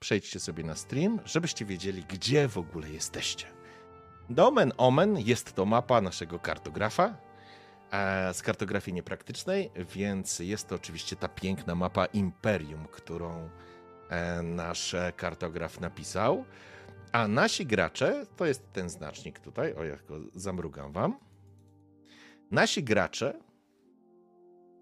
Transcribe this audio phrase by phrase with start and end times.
[0.00, 3.46] Przejdźcie sobie na stream, żebyście wiedzieli, gdzie w ogóle jesteście.
[4.30, 7.16] Domen Omen jest to mapa naszego kartografa
[7.92, 13.50] e, z kartografii niepraktycznej, więc jest to oczywiście ta piękna mapa Imperium, którą
[14.08, 16.44] e, nasz kartograf napisał.
[17.12, 21.18] A nasi gracze, to jest ten znacznik tutaj, o jak go zamrugam wam.
[22.50, 23.34] Nasi gracze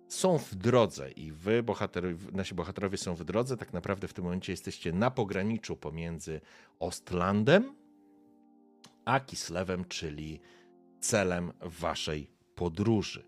[0.09, 3.57] są w drodze i wy, bohaterowie, nasi bohaterowie są w drodze.
[3.57, 6.41] Tak naprawdę w tym momencie jesteście na pograniczu pomiędzy
[6.79, 7.75] Ostlandem
[9.05, 10.41] a Kislewem, czyli
[11.01, 13.27] celem waszej podróży.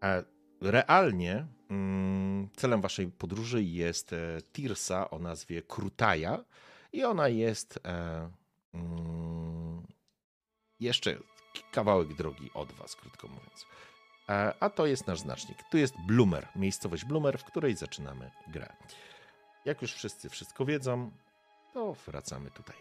[0.00, 0.22] A
[0.60, 6.44] realnie mm, celem waszej podróży jest e, Tirsa o nazwie Krutaja
[6.92, 8.30] i ona jest e,
[8.74, 9.86] mm,
[10.80, 11.18] jeszcze
[11.72, 13.66] kawałek drogi od was, krótko mówiąc.
[14.28, 15.58] E, a to jest nasz znacznik.
[15.70, 18.72] Tu jest Bloomer, miejscowość Bloomer, w której zaczynamy grę.
[19.64, 21.10] Jak już wszyscy wszystko wiedzą,
[21.74, 22.76] to wracamy tutaj.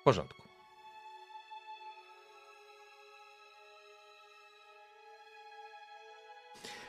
[0.00, 0.42] W porządku.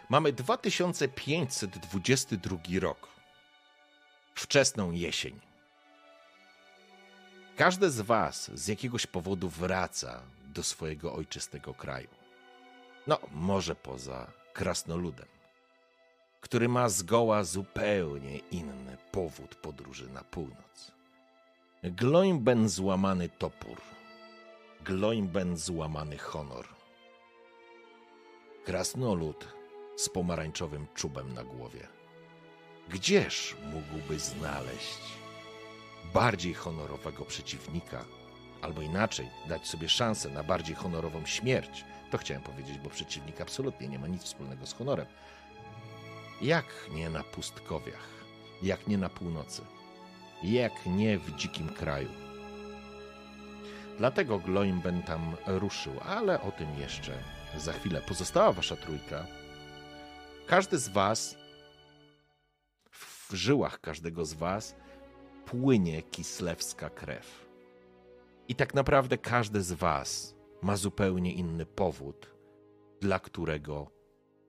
[0.10, 3.08] Mamy 2522 rok.
[4.36, 5.40] Wczesną jesień.
[7.58, 10.22] Każdy z Was z jakiegoś powodu wraca
[10.54, 12.08] do swojego ojczystego kraju.
[13.08, 15.28] No, może poza krasnoludem,
[16.42, 20.92] który ma zgoła zupełnie inny powód podróży na północ.
[21.84, 23.82] Gloimben złamany topór,
[24.82, 26.68] Gloimben złamany honor.
[28.66, 29.48] Krasnolud
[29.96, 31.88] z pomarańczowym czubem na głowie.
[32.90, 35.00] Gdzież mógłby znaleźć
[36.14, 38.06] bardziej honorowego przeciwnika
[38.64, 41.86] albo inaczej, dać sobie szansę na bardziej honorową śmierć.
[42.12, 45.06] To chciałem powiedzieć, bo przeciwnik absolutnie nie ma nic wspólnego z honorem.
[46.42, 48.08] Jak nie na pustkowiach,
[48.62, 49.62] jak nie na północy,
[50.44, 52.10] jak nie w dzikim kraju.
[53.98, 57.18] Dlatego Gloimben tam ruszył, ale o tym jeszcze
[57.58, 58.02] za chwilę.
[58.02, 59.26] Pozostała wasza trójka.
[60.48, 61.36] Każdy z was,
[62.92, 64.76] w żyłach każdego z was
[65.46, 67.43] płynie kislewska krew.
[68.48, 72.32] I tak naprawdę każdy z Was ma zupełnie inny powód,
[73.02, 73.92] dla którego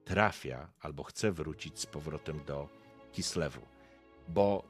[0.05, 2.69] trafia albo chce wrócić z powrotem do
[3.11, 3.61] Kislewu.
[4.27, 4.63] Bo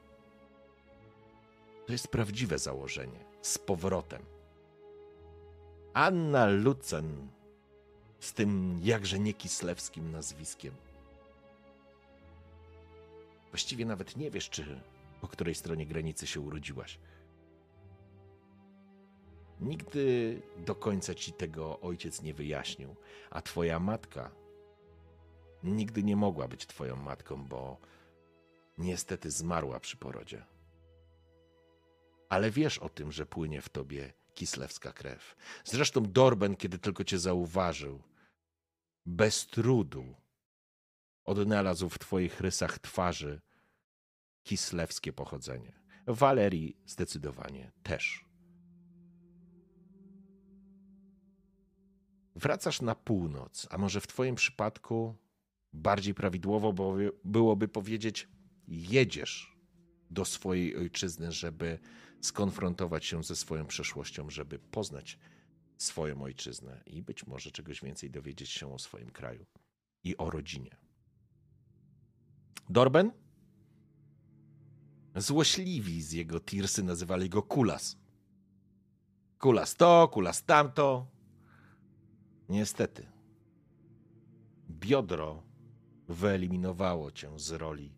[1.86, 3.24] to jest prawdziwe założenie.
[3.42, 4.22] Z powrotem.
[5.94, 7.28] Anna Lucen
[8.20, 10.74] z tym jakże nie kislewskim nazwiskiem.
[13.50, 14.80] Właściwie nawet nie wiesz, czy
[15.20, 16.98] po której stronie granicy się urodziłaś.
[19.60, 22.96] Nigdy do końca ci tego ojciec nie wyjaśnił,
[23.30, 24.30] a twoja matka
[25.62, 27.78] nigdy nie mogła być twoją matką, bo
[28.78, 30.44] niestety zmarła przy porodzie.
[32.28, 35.36] Ale wiesz o tym, że płynie w tobie kislewska krew.
[35.64, 38.02] Zresztą Dorben, kiedy tylko cię zauważył,
[39.06, 40.14] bez trudu
[41.24, 43.40] odnalazł w twoich rysach twarzy
[44.42, 45.72] kislewskie pochodzenie.
[46.06, 48.25] Walerii zdecydowanie też.
[52.36, 55.14] Wracasz na północ, a może w Twoim przypadku
[55.72, 56.74] bardziej prawidłowo
[57.24, 58.28] byłoby powiedzieć,
[58.68, 59.56] jedziesz
[60.10, 61.78] do swojej ojczyzny, żeby
[62.20, 65.18] skonfrontować się ze swoją przeszłością, żeby poznać
[65.76, 69.46] swoją ojczyznę i być może czegoś więcej dowiedzieć się o swoim kraju
[70.04, 70.76] i o rodzinie.
[72.70, 73.12] Dorben?
[75.16, 77.96] Złośliwi z jego tirsy nazywali go Kulas.
[79.38, 81.06] Kulas to, Kulas tamto,
[82.48, 83.06] Niestety,
[84.70, 85.42] biodro
[86.08, 87.94] wyeliminowało cię z roli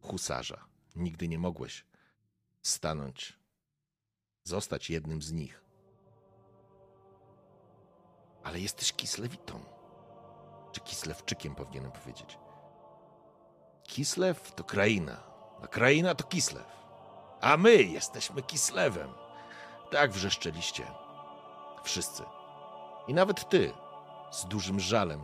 [0.00, 0.64] husarza.
[0.96, 1.86] Nigdy nie mogłeś
[2.62, 3.38] stanąć,
[4.42, 5.64] zostać jednym z nich.
[8.42, 9.64] Ale jesteś Kislewitą.
[10.72, 12.38] Czy Kislewczykiem powinienem powiedzieć.
[13.82, 15.22] Kislew to kraina,
[15.62, 16.66] a kraina to Kislew.
[17.40, 19.10] A my jesteśmy Kislewem.
[19.90, 20.86] Tak wrzeszczeliście.
[21.84, 22.22] Wszyscy.
[23.08, 23.72] I nawet ty,
[24.30, 25.20] z dużym żalem,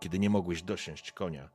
[0.00, 1.48] kiedy nie mogłeś dosiąść konia.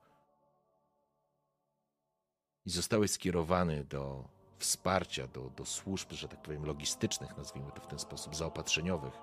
[2.66, 4.24] i zostałeś skierowany do
[4.58, 9.14] wsparcia, do, do służb, że tak powiem, logistycznych, nazwijmy to w ten sposób, zaopatrzeniowych,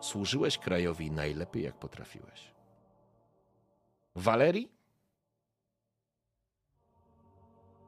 [0.00, 2.54] służyłeś krajowi najlepiej, jak potrafiłeś.
[4.14, 4.72] Walerii?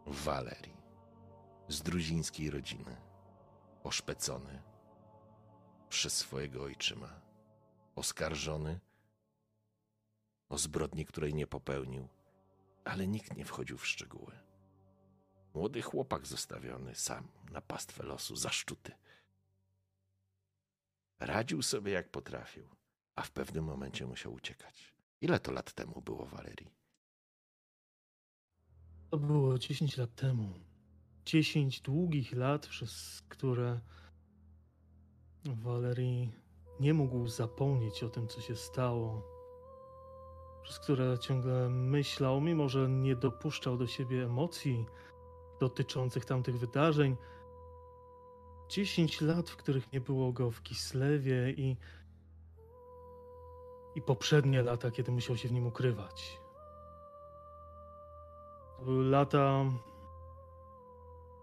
[0.07, 0.77] Walerii.
[1.69, 2.97] Z druzińskiej rodziny.
[3.85, 4.63] Oszpecony
[5.89, 7.30] przez swojego ojczyma.
[7.95, 8.81] Oskarżony
[10.49, 12.09] o zbrodnię, której nie popełnił,
[12.85, 14.39] ale nikt nie wchodził w szczegóły.
[15.55, 18.93] Młody chłopak zostawiony sam na pastwę losu, zaszczuty.
[21.21, 22.69] Radził sobie jak potrafił,
[23.15, 24.95] a w pewnym momencie musiał uciekać.
[25.21, 26.71] Ile to lat temu było, Walerii?
[29.11, 30.55] To było 10 lat temu.
[31.25, 33.81] 10 długich lat, przez które
[35.45, 36.33] Walerii
[36.81, 39.23] nie mógł zapomnieć o tym, co się stało.
[40.63, 44.87] Przez które ciągle myślał, mimo że nie dopuszczał do siebie emocji
[45.61, 47.17] dotyczących tamtych wydarzeń.
[48.69, 51.77] 10 lat, w których nie było go w Kislewie i
[53.95, 56.41] i poprzednie lata, kiedy musiał się w nim ukrywać.
[58.79, 59.65] To były lata,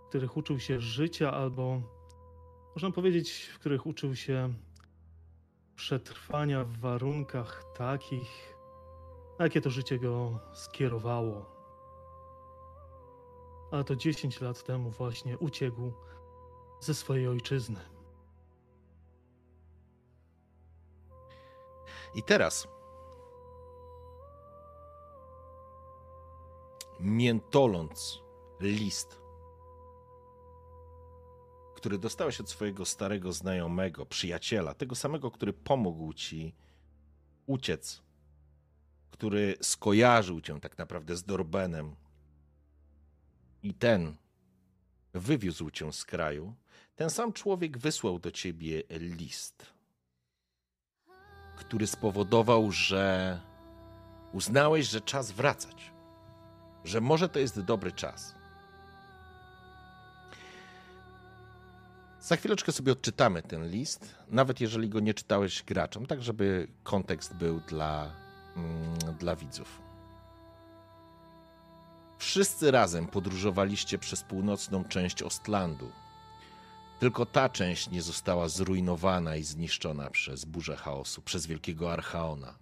[0.06, 1.82] w których uczył się życia, albo
[2.76, 4.54] można powiedzieć, w których uczył się
[5.78, 8.56] przetrwania w warunkach takich,
[9.40, 11.46] jakie to życie go skierowało.
[13.72, 15.92] A to 10 lat temu właśnie uciekł
[16.80, 17.80] ze swojej ojczyzny.
[22.16, 22.68] I teraz
[27.00, 28.22] miętoląc
[28.60, 29.22] list,
[31.88, 36.56] który dostałeś od swojego starego znajomego, przyjaciela, tego samego, który pomógł ci
[37.46, 38.02] uciec,
[39.12, 41.96] który skojarzył cię tak naprawdę z Dorbenem
[43.64, 44.16] i ten
[45.14, 46.54] wywiózł cię z kraju,
[46.96, 49.66] ten sam człowiek wysłał do ciebie list
[51.58, 53.40] który spowodował, że
[54.34, 55.92] uznałeś, że czas wracać,
[56.84, 58.37] że może to jest dobry czas.
[62.28, 67.34] Za chwileczkę sobie odczytamy ten list, nawet jeżeli go nie czytałeś graczom, tak żeby kontekst
[67.34, 68.12] był dla,
[68.56, 69.82] mm, dla widzów.
[72.18, 75.92] Wszyscy razem podróżowaliście przez północną część Ostlandu,
[77.00, 82.58] tylko ta część nie została zrujnowana i zniszczona przez burzę chaosu, przez wielkiego archaona.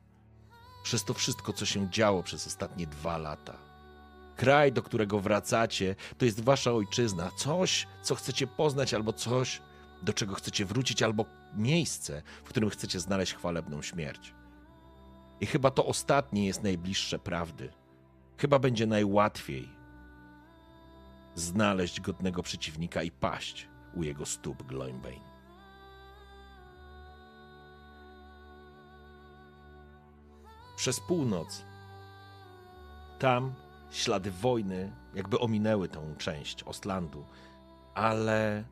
[0.83, 3.74] Przez to wszystko, co się działo przez ostatnie dwa lata.
[4.35, 9.61] Kraj, do którego wracacie, to jest wasza ojczyzna, coś, co chcecie poznać, albo coś,
[10.01, 14.33] do czego chcecie wrócić, albo miejsce, w którym chcecie znaleźć chwalebną śmierć.
[15.41, 17.69] I chyba to ostatnie jest najbliższe prawdy.
[18.37, 19.69] Chyba będzie najłatwiej
[21.35, 25.35] znaleźć godnego przeciwnika i paść u jego stóp Gloinbane.
[30.75, 31.65] Przez północ,
[33.19, 33.53] tam
[33.95, 37.25] ślady wojny jakby ominęły tą część Ostlandu,
[37.93, 38.63] ale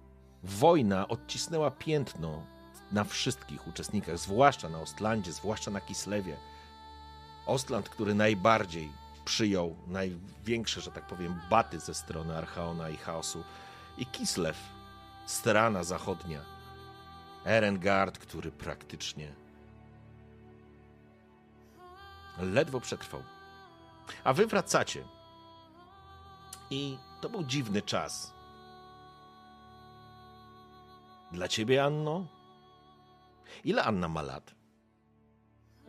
[0.44, 2.44] wojna odcisnęła piętno
[2.92, 6.38] na wszystkich uczestnikach, zwłaszcza na Ostlandzie, zwłaszcza na Kislewie.
[7.46, 8.92] Ostland, który najbardziej
[9.25, 13.44] przyjął największe, że tak powiem, baty ze strony Archaona i Chaosu,
[13.98, 14.58] i Kislew,
[15.25, 16.39] strana zachodnia.
[17.46, 19.34] Erengard, który praktycznie
[22.39, 23.24] ledwo przetrwał.
[24.24, 25.03] A wy wracacie.
[26.74, 28.34] I to był dziwny czas.
[31.32, 32.27] Dla ciebie, Anno?
[33.63, 34.56] Ile Anna ma lat?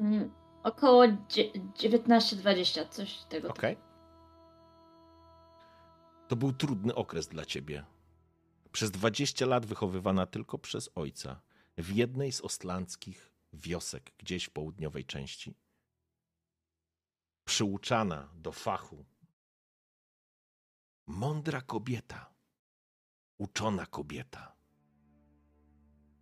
[0.00, 0.31] Mm,
[0.62, 3.49] około 19-20, coś tego.
[3.49, 3.73] Okej.
[3.73, 3.85] Okay.
[6.29, 7.85] To był trudny okres dla ciebie.
[8.73, 11.41] Przez 20 lat wychowywana tylko przez ojca
[11.79, 15.55] w jednej z ostlandzkich wiosek, gdzieś w południowej części.
[17.45, 19.05] Przyuczana do fachu.
[21.07, 22.35] Mądra kobieta,
[23.39, 24.55] uczona kobieta.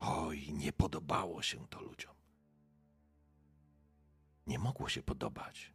[0.00, 2.14] Oj, nie podobało się to ludziom.
[4.46, 5.74] Nie mogło się podobać.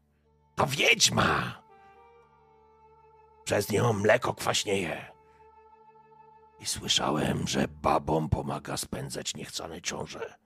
[0.55, 1.63] To wiedźma!
[3.43, 5.11] Przez nią mleko kwaśnieje.
[6.59, 10.37] I słyszałem, że babom pomaga spędzać niechcane ciąże.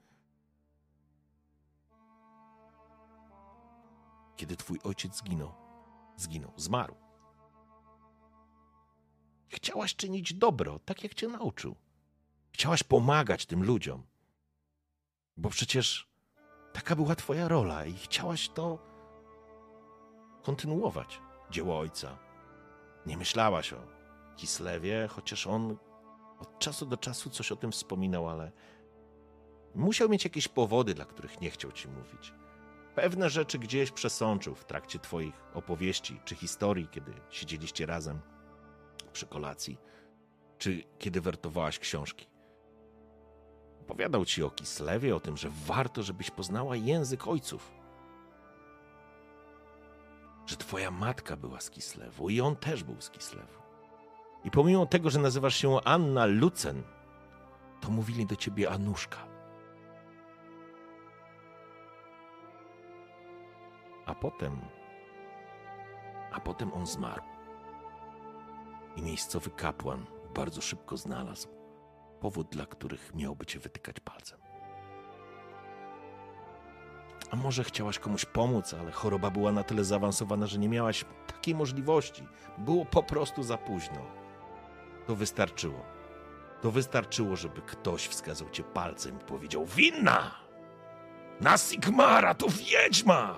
[4.36, 5.54] Kiedy twój ojciec zginął,
[6.16, 7.01] zginął, zmarł.
[9.52, 11.76] Chciałaś czynić dobro, tak jak cię nauczył.
[12.52, 14.02] Chciałaś pomagać tym ludziom.
[15.36, 16.08] Bo przecież
[16.72, 18.78] taka była twoja rola i chciałaś to
[20.42, 22.18] kontynuować, dzieło ojca.
[23.06, 23.86] Nie myślałaś o
[24.36, 25.76] Kislewie, chociaż on
[26.38, 28.52] od czasu do czasu coś o tym wspominał, ale
[29.74, 32.34] musiał mieć jakieś powody, dla których nie chciał ci mówić.
[32.94, 38.31] Pewne rzeczy gdzieś przesączył w trakcie twoich opowieści czy historii, kiedy siedzieliście razem
[39.12, 39.78] przy kolacji,
[40.58, 42.26] czy kiedy wertowałaś książki.
[43.80, 47.72] Opowiadał ci o Kislewie, o tym, że warto, żebyś poznała język ojców.
[50.46, 53.62] Że twoja matka była z Kislewu i on też był z Kislewu.
[54.44, 56.82] I pomimo tego, że nazywasz się Anna Lucen,
[57.80, 59.18] to mówili do ciebie Anuszka.
[64.06, 64.60] A potem.
[66.32, 67.31] A potem on zmarł.
[68.96, 71.48] I miejscowy kapłan bardzo szybko znalazł
[72.20, 74.40] powód, dla których miałby cię wytykać palcem.
[77.30, 81.54] A może chciałaś komuś pomóc, ale choroba była na tyle zaawansowana, że nie miałaś takiej
[81.54, 82.26] możliwości.
[82.58, 84.06] Było po prostu za późno.
[85.06, 85.80] To wystarczyło.
[86.60, 90.30] To wystarczyło, żeby ktoś wskazał cię palcem i powiedział: Winna!
[91.40, 93.34] Na Sigmara to wiedźma!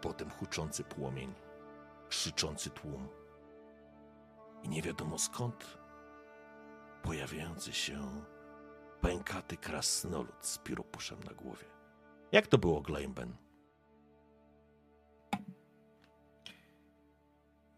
[0.00, 1.34] Potem huczący płomień,
[2.10, 3.08] krzyczący tłum.
[4.62, 5.78] I nie wiadomo skąd
[7.02, 8.24] pojawiający się
[9.00, 11.64] pękaty krasnolud z pióropuszem na głowie.
[12.32, 13.36] Jak to było, Gleimben?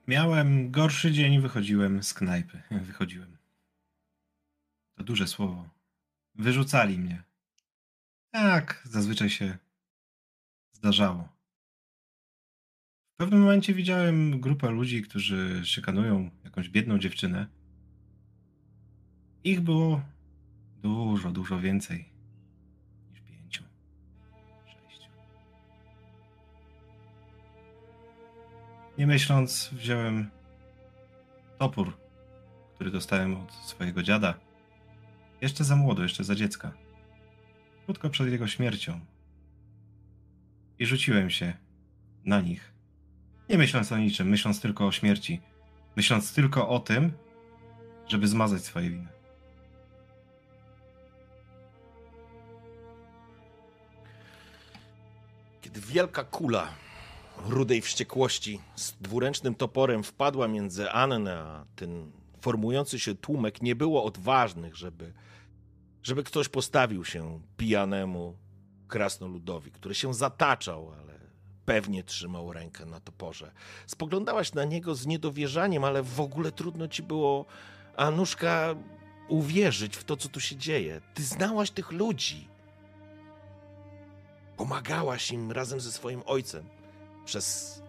[0.07, 2.63] Miałem gorszy dzień, wychodziłem z knajpy.
[2.89, 3.37] Wychodziłem.
[4.95, 5.69] To duże słowo.
[6.35, 7.23] Wyrzucali mnie.
[8.31, 9.59] Tak, zazwyczaj się
[10.73, 11.32] zdarzało.
[13.23, 17.47] W pewnym momencie widziałem grupę ludzi, którzy szykanują jakąś biedną dziewczynę.
[19.45, 20.03] Ich było
[20.83, 22.09] dużo, dużo więcej
[23.11, 23.65] niż pięciu,
[24.67, 25.11] sześciu.
[28.99, 30.31] Nie myśląc, wziąłem
[31.59, 31.97] topór,
[32.75, 34.35] który dostałem od swojego dziada.
[35.41, 36.73] Jeszcze za młodo, jeszcze za dziecka.
[37.85, 39.01] Krótko przed jego śmiercią.
[40.79, 41.53] I rzuciłem się
[42.25, 42.72] na nich.
[43.49, 45.41] Nie myśląc o niczym, myśląc tylko o śmierci.
[45.97, 47.13] Myśląc tylko o tym,
[48.09, 49.09] żeby zmazać swoje winy.
[55.61, 56.69] Kiedy wielka kula
[57.47, 64.05] rudej wściekłości z dwuręcznym toporem wpadła między Annę a ten formujący się tłumek, nie było
[64.05, 65.13] odważnych, żeby,
[66.03, 68.37] żeby ktoś postawił się pijanemu
[68.89, 71.19] krasnoludowi, który się zataczał, ale
[71.65, 73.53] pewnie trzymał rękę na toporze.
[73.87, 77.45] Spoglądałaś na niego z niedowierzaniem, ale w ogóle trudno ci było,
[77.97, 78.75] Anuszka,
[79.29, 81.01] uwierzyć w to, co tu się dzieje.
[81.15, 82.49] Ty znałaś tych ludzi.
[84.57, 86.69] Pomagałaś im razem ze swoim ojcem
[87.25, 87.83] przez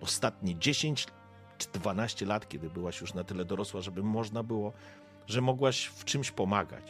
[0.00, 1.06] ostatnie 10
[1.58, 4.72] czy 12 lat, kiedy byłaś już na tyle dorosła, żeby można było,
[5.26, 6.84] że mogłaś w czymś pomagać.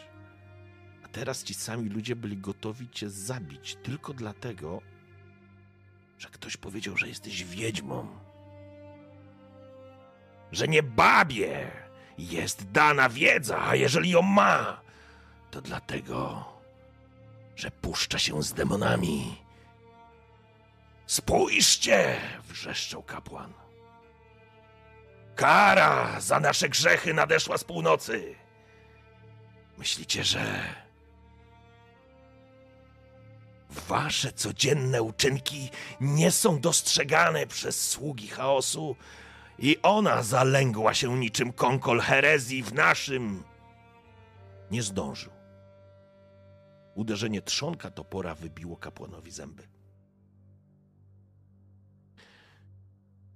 [1.04, 4.80] A teraz ci sami ludzie byli gotowi cię zabić tylko dlatego,
[6.22, 8.06] że ktoś powiedział, że jesteś wiedźmą.
[10.52, 11.70] Że nie babie
[12.18, 14.80] jest dana wiedza, a jeżeli ją ma,
[15.50, 16.44] to dlatego,
[17.56, 19.36] że puszcza się z demonami.
[21.06, 23.52] Spójrzcie, wrzeszczał kapłan.
[25.34, 28.34] Kara za nasze grzechy nadeszła z północy.
[29.78, 30.74] Myślicie, że
[33.72, 38.96] wasze codzienne uczynki nie są dostrzegane przez sługi chaosu
[39.58, 43.44] i ona zalęgła się niczym konkol herezji w naszym.
[44.70, 45.32] Nie zdążył.
[46.94, 49.68] Uderzenie trzonka topora wybiło kapłanowi zęby.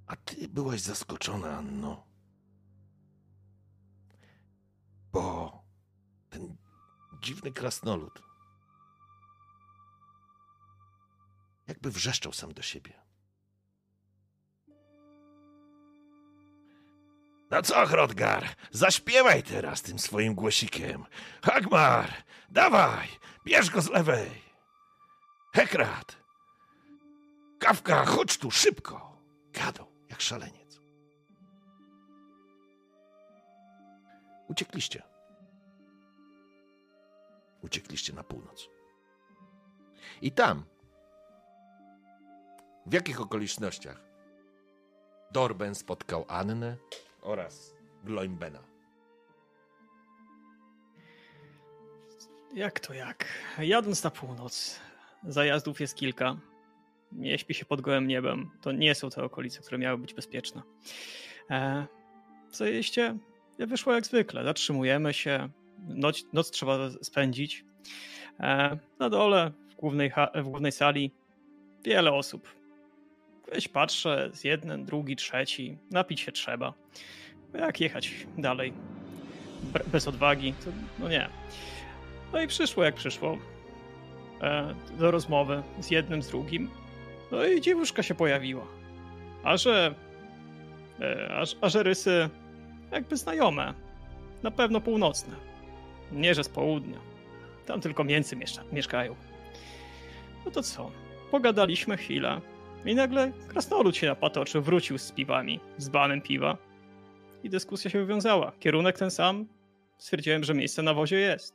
[0.07, 2.07] A ty byłaś zaskoczona, Anno.
[5.12, 5.52] Bo
[6.31, 6.57] ten
[7.23, 8.25] dziwny krasnolud
[11.67, 12.93] jakby wrzeszczał sam do siebie.
[17.51, 21.05] No co, Hrodgar, zaśpiewaj teraz tym swoim głosikiem.
[21.43, 22.13] Hagmar,
[22.49, 23.09] dawaj,
[23.45, 24.43] bierz go z lewej.
[25.55, 26.27] Hekrat,
[27.59, 29.17] Kawka, chodź tu, szybko.
[29.53, 30.81] Gadał, jak szaleniec.
[34.49, 35.03] Uciekliście.
[37.63, 38.69] Uciekliście na północ.
[40.23, 40.65] I tam,
[42.87, 44.00] w jakich okolicznościach
[45.33, 46.76] Dorben spotkał Annę
[47.23, 47.75] oraz
[48.05, 48.62] Gloimbena?
[52.55, 53.25] Jak to jak?
[53.59, 54.81] Jadąc na północ.
[55.25, 56.37] Zajazdów jest kilka.
[57.12, 58.50] nie śpi się pod gołym niebem.
[58.61, 60.62] To nie są te okolice, które miały być bezpieczne.
[61.50, 61.87] E,
[62.52, 63.16] Zajeździe
[63.59, 64.45] wyszło jak zwykle.
[64.45, 65.49] Zatrzymujemy się,
[65.88, 67.64] noc, noc trzeba spędzić.
[68.40, 71.11] E, Na dole, w głównej, w głównej sali,
[71.85, 72.49] wiele osób.
[73.53, 75.79] Gdzieś patrzę, z jeden, drugi, trzeci.
[75.91, 76.73] Napić się trzeba.
[77.55, 78.73] Jak jechać dalej?
[79.62, 80.53] Be- Bez odwagi?
[80.65, 81.29] To, no nie.
[82.33, 83.38] No i przyszło jak przyszło.
[84.43, 86.71] E, do rozmowy z jednym, z drugim.
[87.33, 88.67] No i dziewuszka się pojawiła.
[89.43, 89.95] A że.
[91.00, 92.29] E, a, a że rysy
[92.93, 93.75] jakby znajome.
[94.43, 95.35] Na pewno północne.
[96.12, 96.99] Nie, że z południa.
[97.67, 99.17] Tam tylko mięcy mieszka, mieszkają.
[100.45, 100.91] No to co?
[101.31, 102.41] Pogadaliśmy chwilę.
[102.87, 106.57] I nagle krasnolud się napatoczył, wrócił z piwami, z banem piwa.
[107.43, 108.52] I dyskusja się wywiązała.
[108.61, 109.47] Kierunek ten sam.
[109.99, 111.55] Stwierdziłem, że miejsce na wozie jest.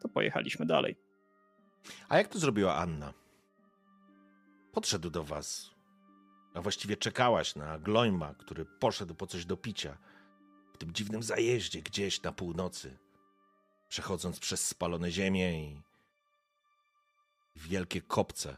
[0.00, 0.96] To pojechaliśmy dalej.
[2.08, 3.14] A jak to zrobiła Anna?
[4.72, 5.70] Podszedł do was,
[6.54, 9.98] a właściwie czekałaś na Gloima, który poszedł po coś do picia
[10.72, 12.98] w tym dziwnym zajeździe gdzieś na północy,
[13.88, 15.82] przechodząc przez spalone ziemię i
[17.56, 18.56] wielkie kopce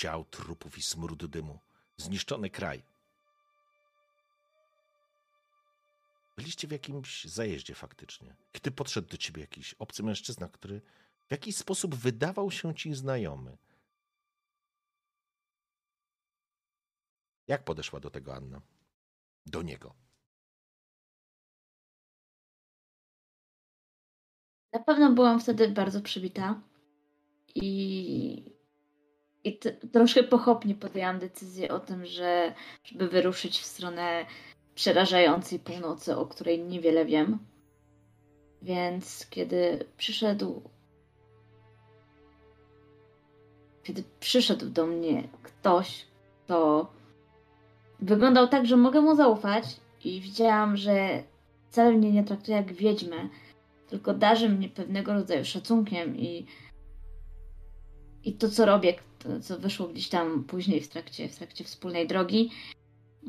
[0.00, 1.58] ciał, trupów i smród dymu.
[1.96, 2.82] Zniszczony kraj.
[6.36, 8.36] Byliście w jakimś zajeździe faktycznie.
[8.52, 10.80] Kiedy podszedł do ciebie jakiś obcy mężczyzna, który
[11.28, 13.58] w jakiś sposób wydawał się ci znajomy.
[17.48, 18.60] Jak podeszła do tego Anna?
[19.46, 19.94] Do niego.
[24.72, 26.60] Na pewno byłam wtedy bardzo przybita
[27.54, 28.59] i,
[29.44, 32.54] i t- troszkę pochopnie podjęłam decyzję o tym, że
[32.84, 34.26] żeby wyruszyć w stronę
[34.74, 37.38] przerażającej północy, o której niewiele wiem.
[38.62, 40.62] Więc kiedy przyszedł
[43.82, 46.06] kiedy przyszedł do mnie ktoś,
[46.44, 46.90] kto
[48.00, 49.64] wyglądał tak, że mogę mu zaufać
[50.04, 51.22] i widziałam, że
[51.68, 53.28] wcale mnie nie traktuje jak wiedźmę,
[53.88, 56.46] tylko darzy mnie pewnego rodzaju szacunkiem i
[58.24, 62.06] i to, co robię, to, co wyszło gdzieś tam później w trakcie, w trakcie wspólnej
[62.06, 62.50] drogi,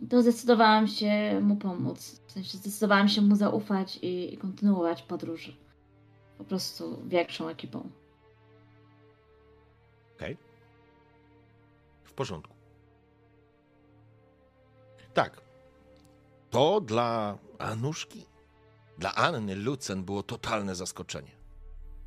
[0.10, 2.22] to zdecydowałam się mu pomóc.
[2.28, 5.58] W sensie zdecydowałam się mu zaufać i, i kontynuować podróż.
[6.38, 7.90] Po prostu większą ekipą.
[10.16, 10.38] Okej.
[12.04, 12.54] W porządku.
[15.14, 15.42] Tak.
[16.50, 18.26] To dla Anuszki,
[18.98, 21.41] dla Anny Lucen było totalne zaskoczenie.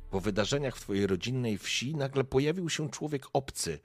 [0.09, 3.79] Po wydarzeniach w twojej rodzinnej wsi nagle pojawił się człowiek obcy,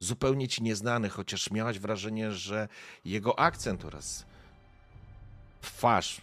[0.00, 2.68] zupełnie ci nieznany, chociaż miałaś wrażenie, że
[3.04, 4.26] jego akcent oraz
[5.60, 6.20] twarz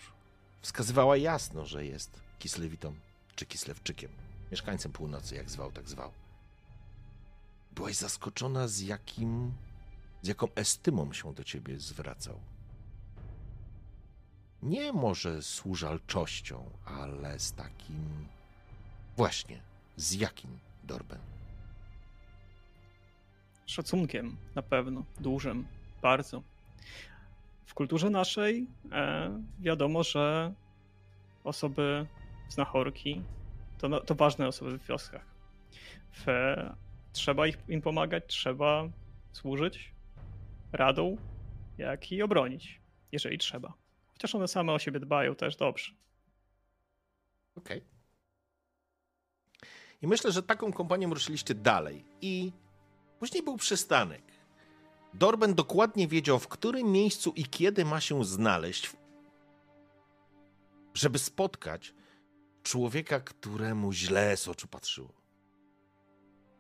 [0.62, 2.96] wskazywała jasno, że jest Kislewitą
[3.36, 4.12] czy Kislewczykiem,
[4.52, 6.12] mieszkańcem północy, jak zwał, tak zwał.
[7.72, 9.54] Byłaś zaskoczona, z jakim,
[10.22, 12.40] z jaką estymą się do ciebie zwracał.
[14.64, 18.28] Nie może służalczością, ale z takim.
[19.20, 19.62] Właśnie,
[19.96, 21.20] z jakim Dorben?
[23.66, 25.68] Szacunkiem na pewno, dużym,
[26.02, 26.44] bardzo.
[27.66, 30.54] W kulturze naszej e, wiadomo, że
[31.44, 32.08] osoby
[32.50, 33.22] znachorki
[33.78, 35.26] to, to ważne osoby w wioskach.
[36.12, 36.26] W,
[37.14, 38.90] trzeba ich, im pomagać, trzeba
[39.32, 39.94] służyć
[40.72, 41.18] radą,
[41.78, 43.74] jak i obronić, jeżeli trzeba.
[44.14, 45.92] Chociaż one same o siebie dbają też dobrze.
[47.56, 47.99] Okej.
[50.02, 52.06] I myślę, że taką kompanią ruszyliście dalej.
[52.22, 52.52] I
[53.20, 54.22] później był przystanek.
[55.14, 58.92] Dorben dokładnie wiedział, w którym miejscu i kiedy ma się znaleźć,
[60.94, 61.94] żeby spotkać
[62.64, 65.20] człowieka, któremu źle z oczu patrzyło.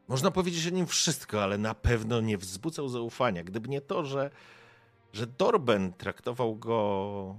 [0.08, 3.44] Można powiedzieć o nim wszystko, ale na pewno nie wzbudzał zaufania.
[3.44, 4.30] Gdyby nie to, że,
[5.14, 7.36] że Dorben traktował go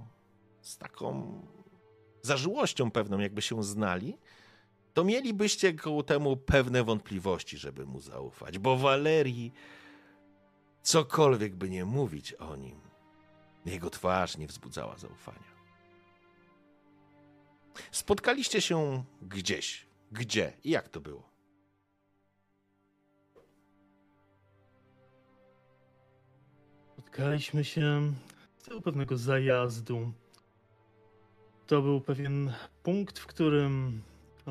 [0.61, 1.41] z taką
[2.21, 4.17] zażyłością pewną, jakby się znali,
[4.93, 9.53] to mielibyście ku temu pewne wątpliwości, żeby mu zaufać, bo Walerii,
[10.83, 12.79] cokolwiek by nie mówić o nim,
[13.65, 15.51] jego twarz nie wzbudzała zaufania.
[17.91, 19.85] Spotkaliście się gdzieś.
[20.11, 21.31] Gdzie i jak to było?
[26.97, 28.13] Spotkaliśmy się
[28.57, 30.11] z tego pewnego zajazdu.
[31.67, 34.01] To był pewien punkt, w którym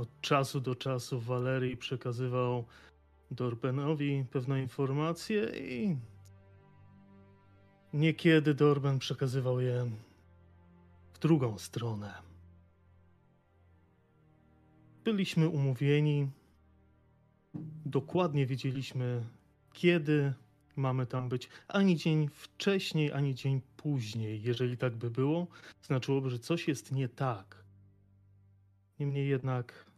[0.00, 2.64] od czasu do czasu Walerii przekazywał
[3.30, 5.96] Dorbenowi pewne informacje i
[7.92, 9.90] niekiedy Dorben przekazywał je
[11.12, 12.14] w drugą stronę.
[15.04, 16.30] Byliśmy umówieni,
[17.86, 19.24] dokładnie wiedzieliśmy,
[19.72, 20.32] kiedy
[20.76, 21.48] mamy tam być.
[21.68, 24.42] Ani dzień wcześniej, ani dzień później.
[24.42, 25.46] Jeżeli tak by było,
[25.82, 27.64] znaczyłoby, że coś jest nie tak.
[28.98, 29.89] Niemniej jednak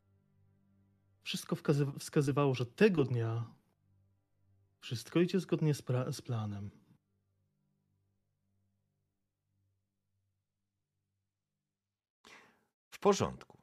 [1.22, 3.44] wszystko wskazy- wskazywało, że tego dnia
[4.80, 5.82] wszystko idzie zgodnie z,
[6.12, 6.70] z planem.
[12.90, 13.58] W porządku.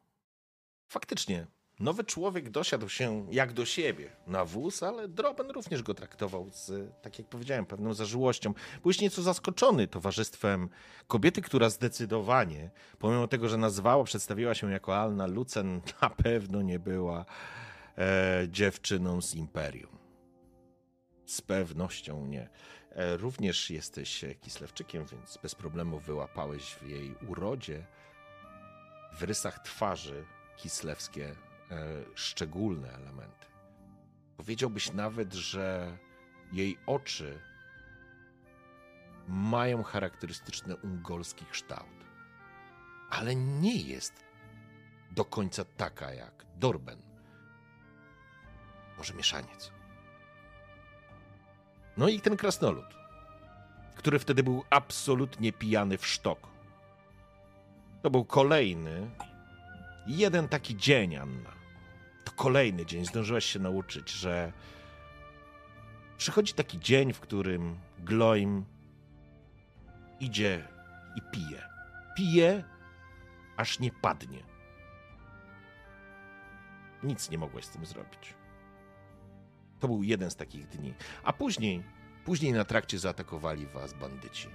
[0.88, 1.48] Faktycznie,
[1.80, 6.92] nowy człowiek dosiadł się jak do siebie na wóz, ale Droben również go traktował z,
[7.02, 8.54] tak jak powiedziałem, pewną zażyłością.
[8.82, 10.70] Byłeś nieco zaskoczony towarzystwem
[11.08, 16.80] kobiety, która zdecydowanie, pomimo tego, że nazwała, przedstawiła się jako Alna Lucen, na pewno nie
[16.80, 17.26] była
[17.98, 19.98] e, dziewczyną z Imperium.
[21.26, 22.50] Z pewnością nie.
[22.92, 27.86] E, również jesteś Kislewczykiem, więc bez problemu wyłapałeś w jej urodzie
[29.14, 30.26] w rysach twarzy
[30.58, 31.49] kislewskie e,
[32.16, 33.48] szczególne elementy.
[34.38, 35.98] Powiedziałbyś nawet, że
[36.52, 37.40] jej oczy
[39.28, 42.06] mają charakterystyczny ungolski kształt,
[43.10, 44.26] ale nie jest
[45.12, 47.02] do końca taka jak Dorben.
[48.98, 49.72] Może mieszaniec.
[51.98, 52.86] No i ten krasnolud,
[53.96, 56.48] który wtedy był absolutnie pijany w sztok.
[58.02, 59.10] To był kolejny,
[60.08, 61.59] jeden taki dzień, Anna.
[62.40, 63.06] Kolejny dzień.
[63.06, 64.54] Zdążyłaś się nauczyć, że
[66.18, 68.66] przychodzi taki dzień, w którym Gloim
[70.20, 70.68] idzie
[71.16, 71.64] i pije.
[72.18, 72.64] Pije,
[73.58, 74.44] aż nie padnie.
[77.04, 78.34] Nic nie mogłeś z tym zrobić.
[79.80, 80.94] To był jeden z takich dni.
[81.24, 81.84] A później,
[82.26, 84.48] później na trakcie zaatakowali was bandyci.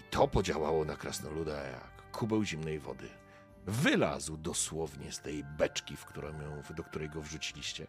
[0.00, 3.21] I to podziałało na krasnoluda jak kubeł zimnej wody.
[3.66, 7.86] Wylazł dosłownie z tej beczki, w którą ją, do której go wrzuciliście.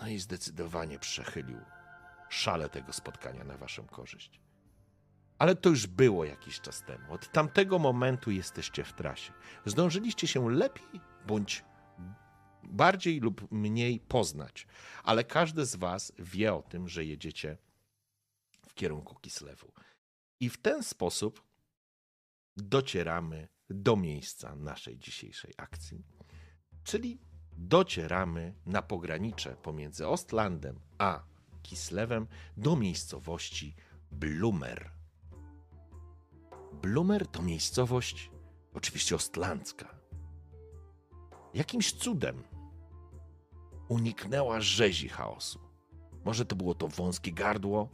[0.00, 1.58] No i zdecydowanie przechylił
[2.28, 4.40] szale tego spotkania na waszą korzyść.
[5.38, 7.12] Ale to już było jakiś czas temu.
[7.12, 9.32] Od tamtego momentu jesteście w trasie.
[9.66, 11.64] Zdążyliście się lepiej bądź
[12.62, 14.66] bardziej lub mniej poznać,
[15.04, 17.58] ale każdy z was wie o tym, że jedziecie
[18.68, 19.72] w kierunku Kislewu.
[20.40, 21.42] I w ten sposób
[22.56, 26.04] docieramy do miejsca naszej dzisiejszej akcji,
[26.84, 27.20] czyli
[27.52, 31.24] docieramy na pogranicze pomiędzy Ostlandem a
[31.62, 33.74] Kislewem do miejscowości
[34.10, 34.90] Blumer.
[36.82, 38.30] Blumer to miejscowość
[38.74, 39.94] oczywiście ostlandzka.
[41.54, 42.42] Jakimś cudem
[43.88, 45.60] uniknęła rzezi chaosu.
[46.24, 47.88] Może to było to wąskie gardło,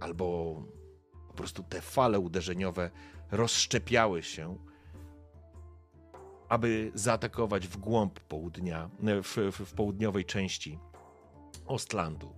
[0.00, 0.56] albo
[1.28, 2.90] po prostu te fale uderzeniowe
[3.30, 4.58] rozszczepiały się,
[6.48, 8.90] aby zaatakować w głąb południa,
[9.22, 10.78] w, w, w południowej części
[11.66, 12.34] Ostlandu.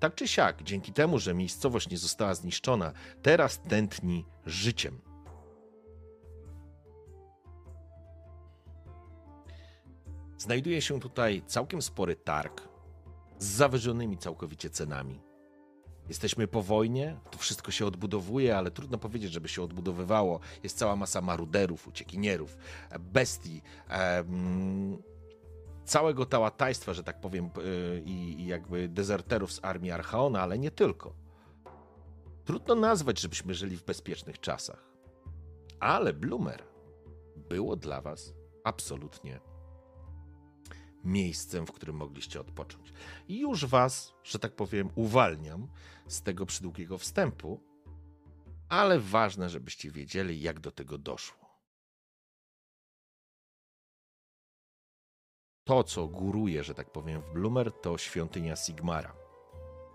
[0.00, 5.00] Tak czy siak, dzięki temu, że miejscowość nie została zniszczona, teraz tętni życiem.
[10.38, 12.68] Znajduje się tutaj całkiem spory targ
[13.38, 15.25] z zawyżonymi całkowicie cenami.
[16.08, 20.40] Jesteśmy po wojnie, to wszystko się odbudowuje, ale trudno powiedzieć, żeby się odbudowywało.
[20.62, 22.56] Jest cała masa maruderów, uciekinierów,
[23.00, 24.98] bestii, em,
[25.84, 27.50] całego tałatajstwa, że tak powiem,
[28.04, 31.12] i, jakby dezerterów z armii Archaona, ale nie tylko.
[32.44, 34.88] Trudno nazwać, żebyśmy żyli w bezpiecznych czasach.
[35.80, 36.62] Ale Bloomer
[37.36, 39.40] było dla was absolutnie
[41.06, 42.92] miejscem, w którym mogliście odpocząć.
[43.28, 45.68] I już was, że tak powiem, uwalniam
[46.06, 47.60] z tego przydługiego wstępu,
[48.68, 51.46] ale ważne, żebyście wiedzieli, jak do tego doszło.
[55.64, 59.16] To, co góruje, że tak powiem, w Bloomer, to świątynia Sigmara,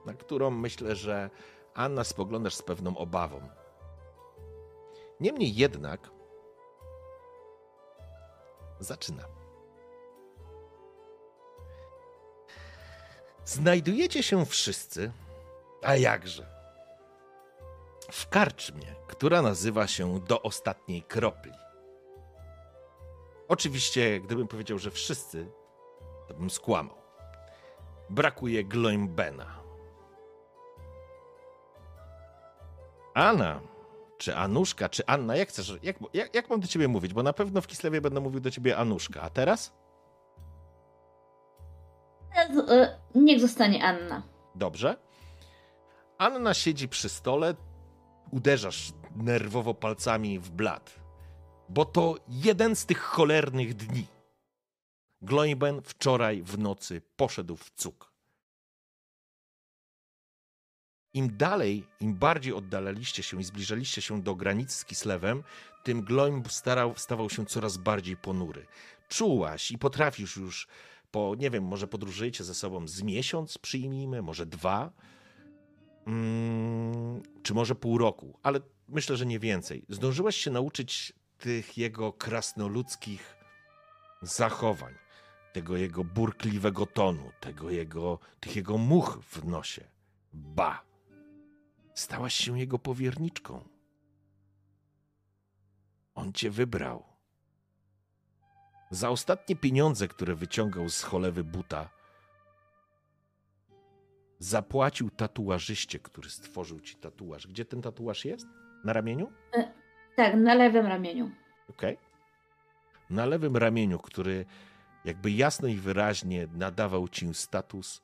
[0.05, 1.29] na którą myślę, że
[1.73, 3.49] Anna spoglądasz z pewną obawą.
[5.19, 6.11] Niemniej jednak
[8.79, 9.40] zaczynam.
[13.51, 15.11] Znajdujecie się wszyscy,
[15.81, 16.45] a jakże,
[18.11, 21.51] w karczmie, która nazywa się Do Ostatniej Kropli.
[23.47, 25.51] Oczywiście, gdybym powiedział, że wszyscy,
[26.27, 26.97] to bym skłamał.
[28.09, 29.59] Brakuje Gloimbena.
[33.13, 33.61] Anna,
[34.17, 37.13] czy Anuszka, czy Anna, jak chcesz, jak, jak, jak mam do ciebie mówić?
[37.13, 39.80] Bo na pewno w Kislewie będę mówił do ciebie Anuszka, a teraz?
[42.35, 44.23] E, Niech zostanie Anna.
[44.55, 44.97] Dobrze.
[46.17, 47.55] Anna siedzi przy stole,
[48.31, 50.99] uderzasz nerwowo palcami w blat,
[51.69, 54.07] bo to jeden z tych cholernych dni.
[55.21, 58.11] Gloimben wczoraj w nocy poszedł w cuk.
[61.13, 65.43] Im dalej, im bardziej oddalaliście się i zbliżaliście się do granicy z Kislewem,
[65.83, 68.65] tym Gloim starał, stawał się coraz bardziej ponury.
[69.09, 70.67] Czułaś i potrafisz już
[71.11, 74.91] po, nie wiem, może podróżujecie ze sobą z miesiąc, przyjmijmy, może dwa,
[76.07, 79.85] mm, czy może pół roku, ale myślę, że nie więcej.
[79.89, 83.35] Zdążyłeś się nauczyć tych jego krasnoludzkich
[84.21, 84.93] zachowań,
[85.53, 89.87] tego jego burkliwego tonu, tego jego, tych jego much w nosie.
[90.33, 90.83] Ba!
[91.93, 93.69] Stałaś się jego powierniczką.
[96.15, 97.10] On cię wybrał.
[98.91, 101.89] Za ostatnie pieniądze, które wyciągał z cholewy buta,
[104.39, 107.47] zapłacił tatuażyście, który stworzył ci tatuaż.
[107.47, 108.45] Gdzie ten tatuaż jest?
[108.83, 109.31] Na ramieniu?
[110.15, 111.31] Tak, na lewym ramieniu.
[111.69, 111.97] Okej.
[113.09, 114.45] Na lewym ramieniu, który
[115.05, 118.01] jakby jasno i wyraźnie nadawał ci status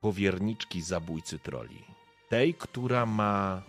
[0.00, 1.84] powierniczki zabójcy troli.
[2.28, 3.62] Tej, która ma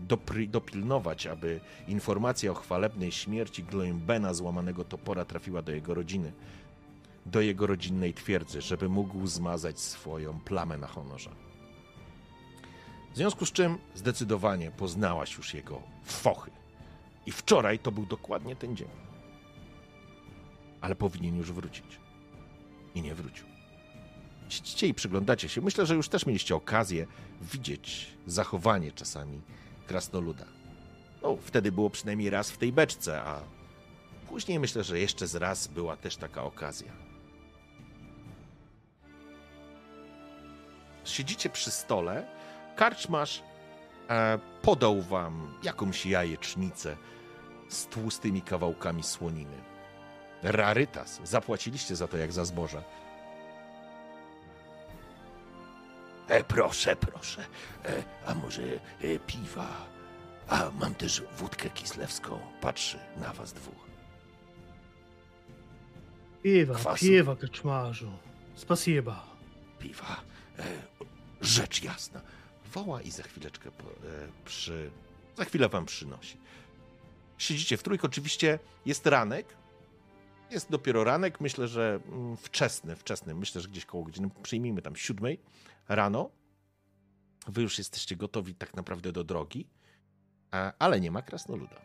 [0.00, 6.32] dopry, dopilnować, aby informacja o chwalebnej śmierci Gloimbena złamanego topora trafiła do jego rodziny,
[7.26, 11.30] do jego rodzinnej twierdzy, żeby mógł zmazać swoją plamę na honorze.
[13.12, 16.50] W związku z czym zdecydowanie poznałaś już jego fochy.
[17.26, 18.88] I wczoraj to był dokładnie ten dzień.
[20.80, 22.00] Ale powinien już wrócić.
[22.94, 23.46] I nie wrócił.
[24.48, 25.60] Siedzicie i przyglądacie się.
[25.60, 27.06] Myślę, że już też mieliście okazję
[27.42, 29.40] widzieć zachowanie czasami
[29.90, 30.44] krasnoluda.
[31.22, 33.40] No, wtedy było przynajmniej raz w tej beczce, a
[34.28, 36.92] później myślę, że jeszcze z raz była też taka okazja.
[41.04, 42.26] Siedzicie przy stole,
[42.76, 43.42] karczmasz
[44.10, 46.96] e, podał wam jakąś jajecznicę
[47.68, 49.58] z tłustymi kawałkami słoniny.
[50.42, 51.20] Rarytas.
[51.24, 52.82] Zapłaciliście za to jak za zboże.
[56.30, 57.44] E, proszę, proszę.
[57.84, 59.86] E, a może e, piwa?
[60.48, 62.40] A mam też wódkę kislewską.
[62.60, 63.90] Patrzy na was dwóch.
[66.42, 67.06] Piwa, Kwasu.
[67.06, 68.12] piwa, kaczmarzu.
[68.54, 69.26] Spasiba.
[69.78, 70.20] Piwa.
[70.58, 70.64] E,
[71.40, 72.20] rzecz jasna.
[72.72, 74.90] Woła i za chwileczkę po, e, przy...
[75.36, 76.36] Za chwilę wam przynosi.
[77.38, 78.06] Siedzicie w trójkę.
[78.06, 79.46] Oczywiście jest ranek.
[80.50, 81.40] Jest dopiero ranek.
[81.40, 83.34] Myślę, że mm, wczesny, wczesny.
[83.34, 85.40] Myślę, że gdzieś koło godziny, przyjmijmy tam siódmej
[85.88, 86.30] rano.
[87.46, 89.66] Wy już jesteście gotowi tak naprawdę do drogi.
[90.78, 91.76] Ale nie ma krasnoluda.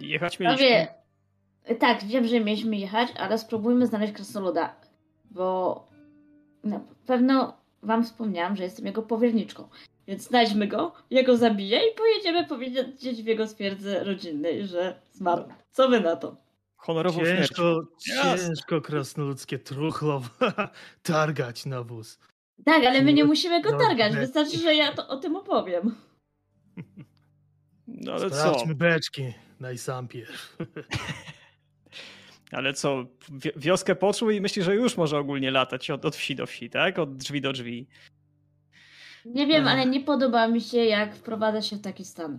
[0.00, 0.66] Jechać mieliśmy.
[0.66, 0.94] Prawie.
[1.78, 4.74] Tak, wiem, że mieliśmy jechać, ale spróbujmy znaleźć krasnoluda.
[5.30, 5.88] Bo
[6.64, 9.68] na pewno wam wspomniałam, że jestem jego powierniczką.
[10.08, 15.44] Więc znajdźmy go, ja go zabiję i pojedziemy powiedzieć w jego stwierdzy rodzinnej, że zmarł.
[15.70, 16.36] Co wy na to?
[16.76, 17.38] Honorową śmierć.
[17.48, 18.46] Ciężko, Jasne.
[18.46, 20.22] ciężko krasnoludzkie truchło
[21.02, 22.18] targać na wóz.
[22.64, 24.14] Tak, ale my nie musimy go targać.
[24.14, 25.94] Wystarczy, że ja to o tym opowiem.
[27.90, 28.36] No ale co?
[28.36, 30.56] Sprawdźmy beczki najsampierw.
[32.52, 33.04] Ale co?
[33.30, 36.70] wi- Wioskę poczuł i myśli, że już może ogólnie latać od, od wsi do wsi,
[36.70, 36.98] tak?
[36.98, 37.86] Od drzwi do drzwi.
[39.24, 39.72] Nie wiem, Ach.
[39.72, 42.38] ale nie podoba mi się, jak wprowadza się w taki stan.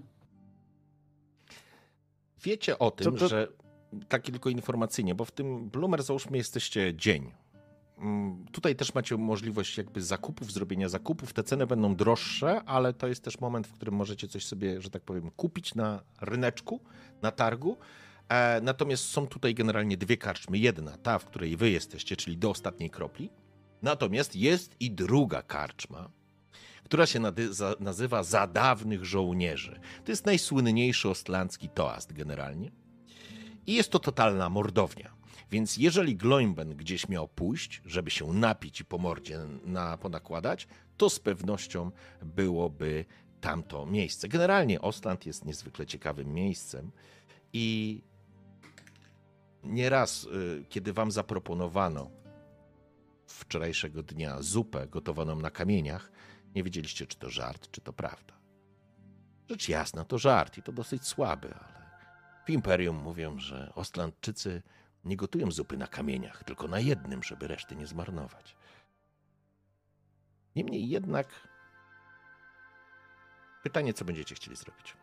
[2.43, 3.47] Wiecie o tym, To- to- że
[4.09, 7.31] takie tylko informacyjnie, bo w tym Bloomer załóżmy jesteście dzień.
[7.97, 11.33] Mm, Tutaj też macie możliwość jakby zakupów, zrobienia zakupów.
[11.33, 14.89] Te ceny będą droższe, ale to jest też moment, w którym możecie coś sobie, że
[14.89, 16.79] tak powiem, kupić na ryneczku,
[17.21, 17.77] na targu.
[18.29, 20.57] E, natomiast są tutaj generalnie dwie karczmy.
[20.57, 23.29] Jedna, ta, w której wy jesteście, czyli do ostatniej kropli.
[23.81, 26.09] Natomiast jest i druga karczma,
[26.89, 27.19] która się
[27.79, 29.79] nazywa Za dawnych żołnierzy.
[30.05, 32.71] To jest najsłynniejszy ostlandzki toast generalnie.
[33.67, 35.13] I jest to totalna mordownia.
[35.51, 41.09] Więc jeżeli Gloimben gdzieś miał pójść, żeby się napić i po mordzie na, ponakładać, to
[41.09, 43.05] z pewnością byłoby
[43.41, 44.27] tamto miejsce.
[44.27, 46.91] Generalnie Ostland jest niezwykle ciekawym miejscem
[47.53, 48.01] i
[49.63, 52.11] nieraz, y, kiedy wam zaproponowano
[53.27, 56.11] wczorajszego dnia zupę gotowaną na kamieniach,
[56.55, 58.39] nie wiedzieliście, czy to żart, czy to prawda.
[59.49, 61.89] Rzecz jasna, to żart i to dosyć słaby, ale
[62.45, 64.61] w Imperium mówią, że Ostlandczycy
[65.03, 68.55] nie gotują zupy na kamieniach, tylko na jednym, żeby reszty nie zmarnować.
[70.55, 71.47] Niemniej jednak
[73.63, 74.97] pytanie, co będziecie chcieli zrobić.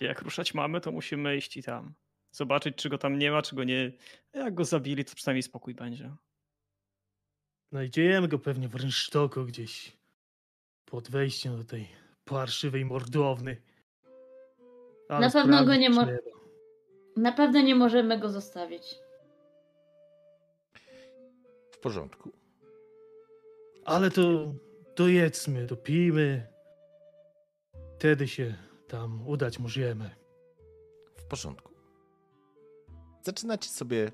[0.00, 1.94] Jak ruszać mamy, to musimy iść i tam.
[2.32, 3.92] Zobaczyć, czy go tam nie ma, czy go nie.
[4.32, 6.16] Jak go zabili, to przynajmniej spokój będzie.
[7.70, 9.96] Znajdziemy go pewnie w rynsztoku gdzieś
[10.84, 11.88] pod wejściem do tej
[12.24, 13.62] parszywej mordowny.
[15.08, 16.06] Ale Na pewno go nie mo-.
[17.16, 18.98] Na pewno nie możemy go zostawić.
[21.70, 22.32] W porządku.
[23.84, 24.52] Ale to
[24.96, 26.46] dojedzmy, dopijmy.
[27.96, 28.54] Wtedy się
[28.88, 30.10] tam udać możemy.
[31.16, 31.72] W porządku.
[33.22, 34.10] Zaczynacie sobie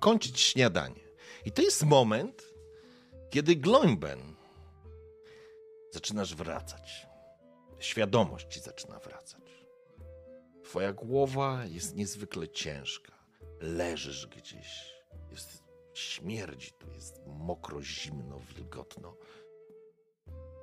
[0.00, 1.00] kończyć śniadanie.
[1.44, 2.55] I to jest moment,
[3.30, 4.36] kiedy Gloimben
[5.92, 7.06] zaczynasz wracać.
[7.78, 9.66] Świadomość ci zaczyna wracać.
[10.64, 13.12] Twoja głowa jest niezwykle ciężka.
[13.60, 14.94] Leżysz gdzieś.
[15.30, 15.62] Jest
[15.94, 19.16] śmierdzi, tu jest mokro, zimno, wilgotno.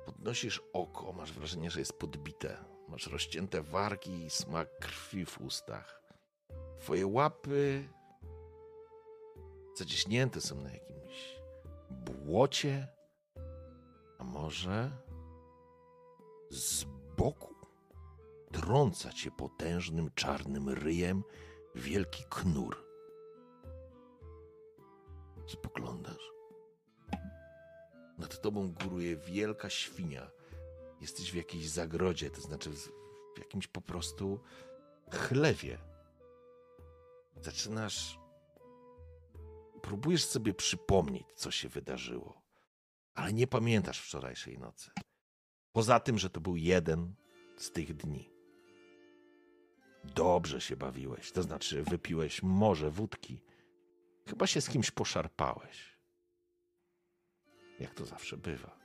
[0.06, 2.64] Podnosisz oko, masz wrażenie, że jest podbite.
[2.88, 6.02] Masz rozcięte wargi i smak krwi w ustach.
[6.80, 7.88] Twoje łapy
[9.74, 11.03] zaciśnięte są na jakimś
[11.94, 12.88] błocie,
[14.18, 14.90] a może
[16.50, 16.84] z
[17.16, 17.54] boku
[18.52, 21.24] trąca cię potężnym czarnym ryjem
[21.74, 22.84] wielki knur.
[25.46, 26.32] Spoglądasz.
[28.18, 30.30] Nad tobą góruje wielka świnia.
[31.00, 32.70] Jesteś w jakiejś zagrodzie, to znaczy
[33.34, 34.40] w jakimś po prostu
[35.10, 35.78] chlewie.
[37.42, 38.23] Zaczynasz.
[39.84, 42.42] Próbujesz sobie przypomnieć, co się wydarzyło,
[43.14, 44.90] ale nie pamiętasz wczorajszej nocy.
[45.72, 47.14] Poza tym, że to był jeden
[47.56, 48.30] z tych dni.
[50.04, 53.42] Dobrze się bawiłeś, to znaczy wypiłeś morze wódki.
[54.26, 55.98] Chyba się z kimś poszarpałeś.
[57.80, 58.78] Jak to zawsze bywa.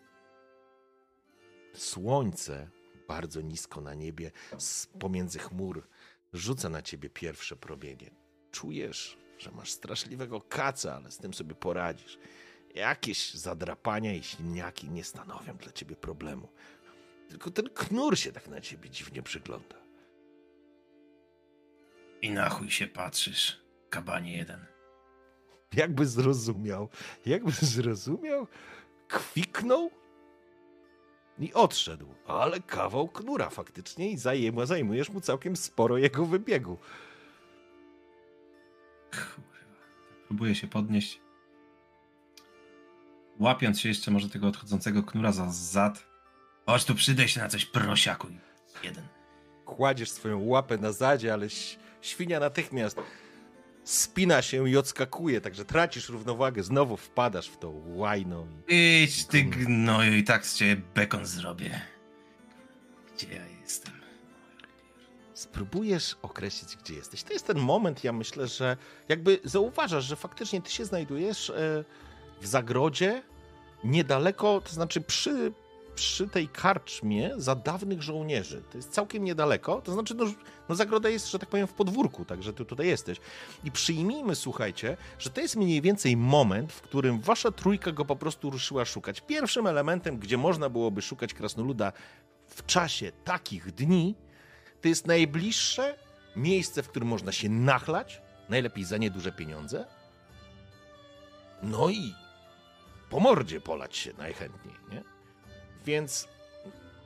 [1.73, 2.69] Słońce
[3.07, 5.88] bardzo nisko na niebie, z pomiędzy chmur,
[6.33, 8.12] rzuca na ciebie pierwsze promienie.
[8.51, 12.19] Czujesz, że masz straszliwego kaca, ale z tym sobie poradzisz.
[12.75, 16.49] Jakieś zadrapania i śliniaki nie stanowią dla ciebie problemu.
[17.30, 19.75] Tylko ten knur się tak na ciebie dziwnie przygląda.
[22.21, 24.65] I na chuj się patrzysz, kabanie jeden.
[25.73, 26.89] Jakby zrozumiał,
[27.25, 28.47] jakby zrozumiał,
[29.08, 29.91] kwiknął
[31.39, 32.15] i odszedł.
[32.25, 34.17] Ale kawał knura faktycznie i
[34.65, 36.78] zajmujesz mu całkiem sporo jego wybiegu.
[39.12, 39.60] Kurwa.
[40.28, 41.22] Próbuję się podnieść.
[43.39, 46.06] Łapiąc się jeszcze może tego odchodzącego knura za zad.
[46.65, 48.28] Chodź tu, przydaj się na coś, prosiaku.
[48.84, 49.04] Jeden.
[49.65, 51.48] Kładziesz swoją łapę na zadzie, ale
[52.02, 52.98] świnia natychmiast
[53.84, 58.48] spina się i odskakuje, także tracisz równowagę, znowu wpadasz w to łajno.
[58.67, 61.82] i- Idź ty gnoju i tak z ciebie bekon zrobię.
[63.15, 63.93] Gdzie ja jestem?
[65.39, 67.23] Spróbujesz określić, gdzie jesteś.
[67.23, 68.78] To jest ten moment, ja myślę, że
[69.10, 71.84] jakby zauważasz, że faktycznie ty się znajdujesz e,
[72.41, 73.23] w zagrodzie
[73.84, 75.54] niedaleko, to znaczy przy,
[75.95, 78.63] przy tej karczmie za dawnych żołnierzy.
[78.71, 80.25] To jest całkiem niedaleko, to znaczy no,
[80.69, 83.17] no zagroda jest, że tak powiem, w podwórku, także ty tutaj jesteś.
[83.63, 88.15] I przyjmijmy, słuchajcie, że to jest mniej więcej moment, w którym wasza trójka go po
[88.15, 89.21] prostu ruszyła szukać.
[89.21, 91.93] Pierwszym elementem, gdzie można byłoby szukać krasnoluda
[92.47, 94.15] w czasie takich dni,
[94.82, 95.98] to jest najbliższe
[96.36, 99.86] miejsce, w którym można się nachlać, najlepiej za nieduże pieniądze.
[101.63, 102.13] No i
[103.10, 105.04] po mordzie polać się najchętniej, nie?
[105.86, 106.28] Więc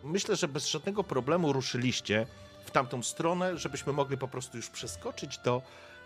[0.04, 2.28] myślę, że bez żadnego problemu ruszyliście
[2.66, 5.62] w tamtą stronę, żebyśmy mogli po prostu już przeskoczyć do,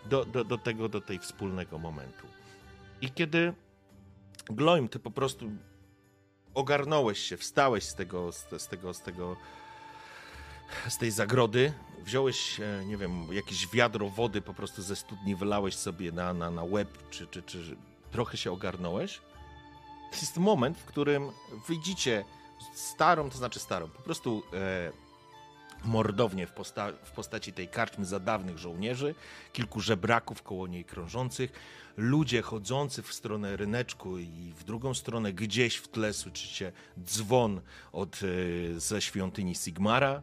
[0.06, 2.26] do, do, do tego, do tej wspólnego momentu.
[3.00, 3.54] I kiedy
[4.50, 5.50] Gloim, ty po prostu
[6.54, 9.36] ogarnąłeś się, wstałeś z tego, z, z tego, z tego,
[10.88, 11.72] z tej zagrody,
[12.04, 16.50] wziąłeś, e, nie wiem, jakieś wiadro wody po prostu ze studni, wylałeś sobie na, na,
[16.50, 17.76] na łeb, czy, czy, czy
[18.10, 19.20] trochę się ogarnąłeś.
[20.10, 21.30] To jest moment, w którym
[21.68, 22.24] wyjdziecie
[22.74, 24.92] starą, to znaczy starą, po prostu e,
[25.84, 29.14] mordownię w, posta- w postaci tej karczmy za dawnych żołnierzy,
[29.52, 31.52] kilku żebraków koło niej krążących,
[31.96, 36.72] ludzie chodzący w stronę ryneczku i w drugą stronę gdzieś w tle słyszycie
[37.04, 37.60] dzwon
[37.92, 38.20] od,
[38.76, 40.22] e, ze świątyni Sigmara,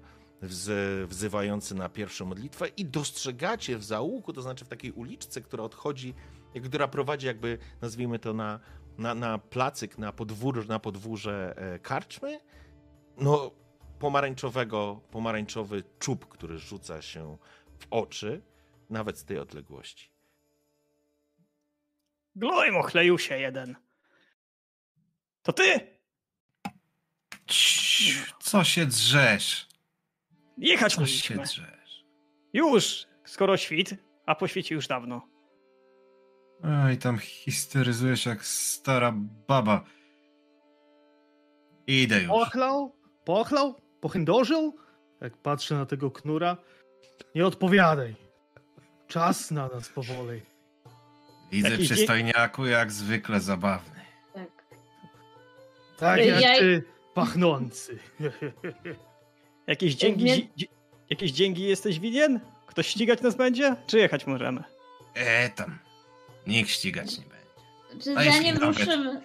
[1.08, 6.14] wzywający na pierwszą modlitwę i dostrzegacie w zaułku, to znaczy w takiej uliczce, która odchodzi,
[6.54, 8.60] jak- która prowadzi jakby, nazwijmy to na,
[8.98, 12.39] na, na placyk, na, podwór, na podwórze e, karczmy,
[13.18, 13.52] no
[14.00, 17.38] pomarańczowego, pomarańczowy czub, który rzuca się
[17.80, 18.41] w oczy,
[18.89, 20.10] nawet z tej odległości.
[22.36, 23.76] Gloim ochleił się jeden.
[25.43, 25.96] To ty!
[27.48, 29.68] Cii, Co się drzesz?
[30.58, 31.43] Jechać Co się musimy.
[31.43, 32.06] drzesz?
[32.53, 33.95] Już, skoro świt,
[34.26, 35.28] a po świecie już dawno.
[36.86, 39.14] Oj, tam histeryzujesz jak stara
[39.47, 39.84] baba.
[41.88, 42.28] Idę już.
[42.28, 42.95] Pochlał?
[43.26, 43.76] Pochlał?
[44.01, 44.76] Pochędożył?
[45.22, 46.58] Jak patrzę na tego knura.
[47.36, 48.16] Nie odpowiadaj.
[49.08, 50.41] Czas na nas powoli.
[51.51, 54.01] Widzę Jakiś dzień- przystojniaku jak zwykle zabawny.
[54.34, 54.49] Tak.
[55.97, 56.84] Tak Ja- jak ja- ty,
[57.14, 57.99] pachnący.
[59.68, 60.70] Jakieś dzięki, Nie- dzi-
[61.09, 62.39] jakieś dzięki jesteś winien?
[62.68, 63.76] Ktoś ścigać nas będzie?
[63.88, 64.63] Czy jechać możemy?
[65.13, 65.80] E tam.
[66.47, 67.36] Nikt ścigać nie będzie.
[68.03, 69.22] Czy A jeśli zanim ruszymy,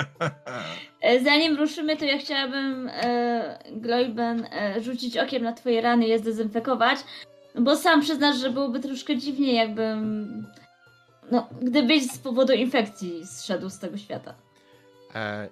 [1.00, 6.08] e, zanim ruszymy, to ja chciałabym e, Gloiben e, rzucić okiem na twoje rany i
[6.08, 6.98] je zdezynfekować,
[7.54, 10.46] bo sam przyznasz, że byłoby troszkę dziwnie, jakbym,
[11.30, 14.34] no, gdybyś z powodu infekcji zszedł z tego świata.
[15.14, 15.48] E,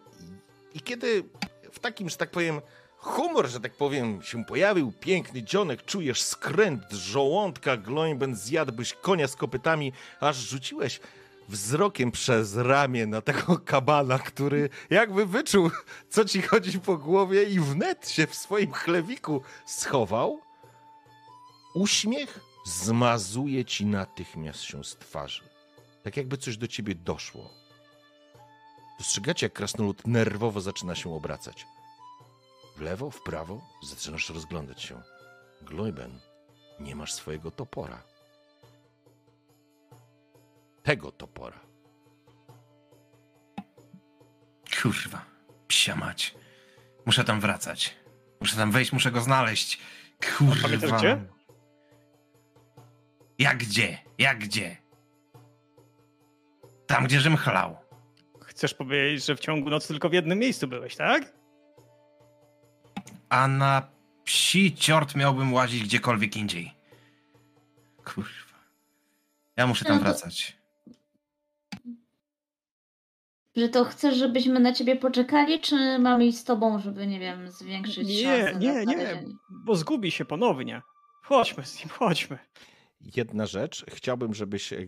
[0.74, 1.24] I kiedy
[1.72, 2.60] w takim, że tak powiem,
[3.04, 9.28] humor, że tak powiem, się pojawił, piękny dzionek, czujesz skręt z żołądka, Gloinben zjadłbyś konia
[9.28, 11.00] z kopytami, aż rzuciłeś
[11.48, 15.70] wzrokiem przez ramię na tego kabana, który jakby wyczuł,
[16.10, 20.40] co ci chodzi po głowie i wnet się w swoim chlewiku schował.
[21.74, 25.42] Uśmiech zmazuje ci natychmiast się z twarzy.
[26.02, 27.50] Tak jakby coś do ciebie doszło.
[28.98, 31.66] Dostrzegacie, jak krasnolud nerwowo zaczyna się obracać.
[32.76, 35.02] W lewo, w prawo zaczynasz rozglądać się.
[35.62, 36.20] Gloiben,
[36.80, 38.02] nie masz swojego topora.
[40.82, 41.60] Tego topora.
[44.82, 45.24] Kurwa,
[45.68, 46.34] psia mać.
[47.06, 47.96] Muszę tam wracać.
[48.40, 49.80] Muszę tam wejść, muszę go znaleźć.
[50.62, 50.98] pamiętasz Kurwa.
[50.98, 51.24] gdzie?
[53.38, 53.98] Jak gdzie?
[54.18, 54.76] Jak gdzie?
[56.86, 57.76] Tam, gdzie żem chlał.
[58.44, 61.32] Chcesz powiedzieć, że w ciągu nocy tylko w jednym miejscu byłeś, tak?
[63.28, 63.82] A na
[64.24, 66.74] psi ciort miałbym łazić gdziekolwiek indziej.
[68.04, 68.58] Kurwa.
[69.56, 70.56] Ja muszę tam No to- wracać.
[73.56, 77.50] Że to chcesz, żebyśmy na ciebie poczekali, czy mamy iść z tobą, żeby, nie wiem,
[77.50, 79.26] zwiększyć Nie, szanse nie, nie, znalezienie?
[79.50, 80.82] bo zgubi się ponownie.
[81.22, 82.38] Chodźmy z nim, chodźmy.
[83.16, 83.84] Jedna rzecz.
[83.90, 84.78] Chciałbym, żebyś, e,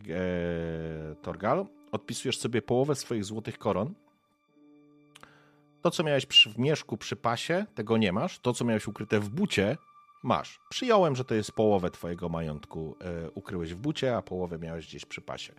[1.23, 3.95] Torgal, odpisujesz sobie połowę swoich złotych koron.
[5.87, 8.39] To, co miałeś przy, w mieszku przy pasie, tego nie masz.
[8.39, 9.77] To, co miałeś ukryte w bucie,
[10.23, 10.61] masz.
[10.69, 12.97] Przyjąłem, że to jest połowę twojego majątku.
[13.01, 15.53] E, ukryłeś w bucie, a połowę miałeś gdzieś przy pasie.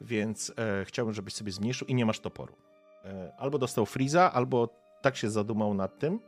[0.00, 2.56] Więc e, chciałbym, żebyś sobie zmniejszył i nie masz toporu.
[3.04, 4.68] E, albo dostał Friza, albo
[5.02, 6.20] tak się zadumał nad tym.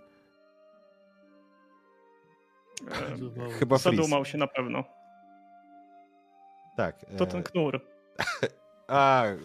[2.91, 3.97] E, Chyba Friz.
[3.97, 4.85] Zadumał się na pewno.
[6.77, 7.07] Tak.
[7.19, 7.81] To e, ten knur.
[8.89, 9.37] A, y,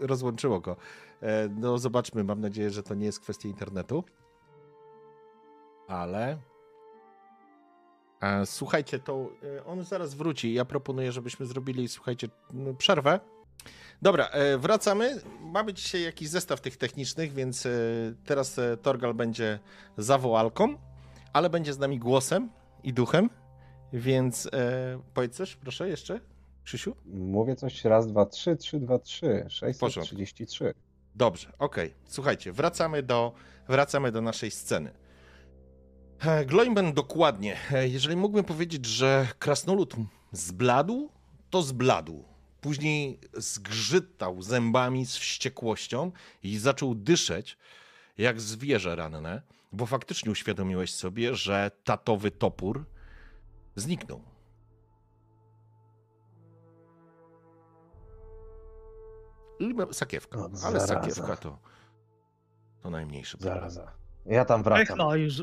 [0.00, 0.76] rozłączyło go.
[1.24, 4.04] E, No zobaczmy, mam nadzieję, że to nie jest kwestia internetu.
[5.88, 6.38] Ale.
[8.20, 10.54] E, Słuchajcie, to e, on zaraz wróci.
[10.54, 13.20] Ja proponuję, żebyśmy zrobili, słuchajcie, m, przerwę.
[14.02, 15.20] Dobra, wracamy.
[15.40, 17.68] Mamy dzisiaj jakiś zestaw tych technicznych, więc
[18.24, 19.58] teraz Torgal będzie
[19.98, 20.74] zawołalką,
[21.32, 22.50] ale będzie z nami głosem
[22.82, 23.30] i duchem.
[23.92, 24.50] Więc
[25.14, 26.20] powiedz coś, proszę, jeszcze,
[26.64, 26.96] Krzysiu?
[27.06, 29.46] Mówię coś raz, dwa, trzy, trzy, dwa, trzy,
[29.80, 30.16] porządku.
[30.16, 30.74] 633.
[31.14, 31.94] Dobrze, okej.
[32.06, 33.32] Słuchajcie, wracamy do,
[33.68, 34.92] wracamy do naszej sceny.
[36.20, 37.56] E, Gloimben dokładnie.
[37.72, 39.94] E, Jeżeli mógłbym powiedzieć, że krasnolud
[40.32, 41.10] zbladł,
[41.50, 42.24] to zbladł.
[42.60, 46.12] Później zgrzytał zębami z wściekłością
[46.42, 47.58] i zaczął dyszeć
[48.18, 49.42] jak zwierzę ranne,
[49.72, 52.84] bo faktycznie uświadomiłeś sobie, że tatowy topór
[53.76, 54.33] zniknął.
[59.90, 61.58] Sakiewka, O, ale sakiewka to,
[62.82, 63.54] to najmniejszy problem.
[63.58, 63.92] Zaraza.
[64.26, 64.98] Ja tam wracam.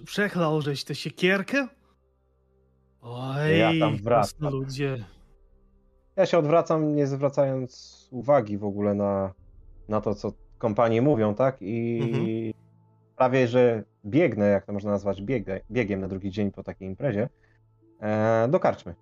[0.06, 1.68] Przechlał, żeś tę siekierkę?
[3.02, 4.50] Oj, Ja tam wracam.
[4.54, 5.06] ludzie.
[6.16, 9.34] Ja się odwracam, nie zwracając uwagi w ogóle na,
[9.90, 11.58] na to, co kompanie mówią, tak?
[11.62, 12.26] I Mhm.
[13.16, 17.30] prawie, że biegnę, jak to można nazwać, biegę, biegiem na drugi dzień po takiej imprezie,
[18.02, 18.96] e, do karczmy.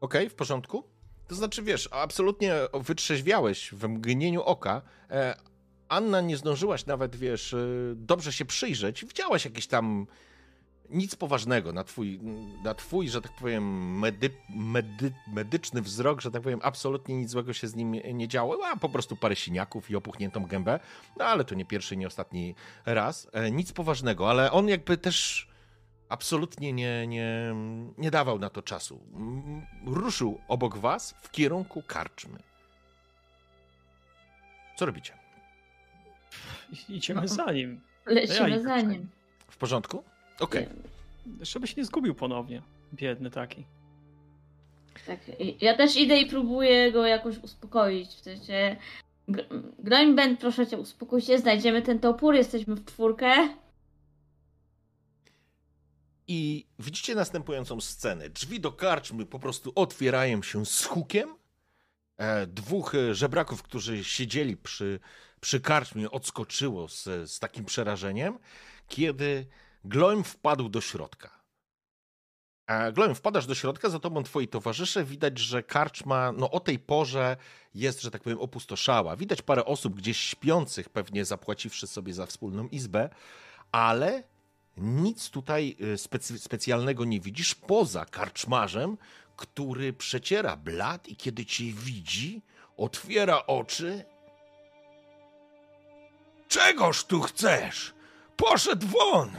[0.00, 0.84] Okej, w porządku?
[1.30, 4.82] To znaczy, wiesz, absolutnie wytrzeźwiałeś w mgnieniu oka.
[5.10, 5.36] E,
[5.88, 7.58] Anna, nie zdążyłaś nawet, wiesz, e,
[7.94, 9.04] dobrze się przyjrzeć.
[9.04, 10.06] Widziałaś jakieś tam
[10.88, 12.20] nic poważnego na twój,
[12.64, 17.52] na twój że tak powiem, medy, medy, medyczny wzrok, że tak powiem, absolutnie nic złego
[17.52, 20.80] się z nim nie działo, a po prostu parę siniaków i opuchniętą gębę.
[21.18, 22.54] No ale to nie pierwszy, nie ostatni
[22.86, 23.28] raz.
[23.32, 25.49] E, Nic poważnego, ale on jakby też
[26.10, 27.54] absolutnie nie, nie,
[27.98, 29.00] nie dawał na to czasu.
[29.86, 32.38] Ruszył obok was w kierunku karczmy.
[34.76, 35.12] Co robicie?
[36.88, 37.80] Idziemy za nim.
[38.06, 38.64] Lecimy Jajko.
[38.64, 39.08] za nim.
[39.48, 40.02] W porządku?
[40.40, 40.68] Okej.
[41.40, 42.62] Żeby się nie zgubił ponownie.
[42.94, 43.64] Biedny taki.
[45.06, 45.18] Tak,
[45.60, 48.08] ja też idę i próbuję go jakoś uspokoić.
[48.08, 48.76] W sensie.
[49.28, 53.48] Gr- Groinband, proszę cię, uspokój się, znajdziemy ten topór, jesteśmy w czwórkę.
[56.32, 58.28] I widzicie następującą scenę.
[58.28, 61.36] Drzwi do karczmy po prostu otwierają się z hukiem.
[62.16, 65.00] E, dwóch e, żebraków, którzy siedzieli przy,
[65.40, 68.38] przy karczmie, odskoczyło z, z takim przerażeniem,
[68.88, 69.46] kiedy
[69.84, 71.40] Gloim wpadł do środka.
[72.66, 75.04] E, Gloim, wpadasz do środka, za tobą twoi towarzysze.
[75.04, 77.36] Widać, że karczma no, o tej porze
[77.74, 79.16] jest, że tak powiem, opustoszała.
[79.16, 83.10] Widać parę osób gdzieś śpiących, pewnie zapłaciwszy sobie za wspólną izbę,
[83.72, 84.22] ale
[84.76, 85.76] nic tutaj
[86.34, 88.96] y, specjalnego nie widzisz poza karczmarzem,
[89.36, 92.42] który przeciera blat i kiedy cię widzi,
[92.76, 94.04] otwiera oczy.
[96.48, 97.94] Czegoż tu chcesz?
[98.36, 99.30] Poszedł won!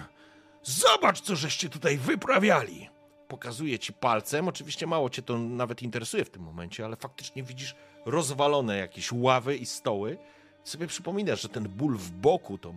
[0.63, 2.89] Zobacz, co żeście tutaj wyprawiali!
[3.27, 4.47] Pokazuje ci palcem.
[4.47, 7.75] Oczywiście mało cię to nawet interesuje w tym momencie, ale faktycznie widzisz
[8.05, 10.17] rozwalone jakieś ławy i stoły.
[10.63, 12.73] Sobie przypominasz, że ten ból w boku to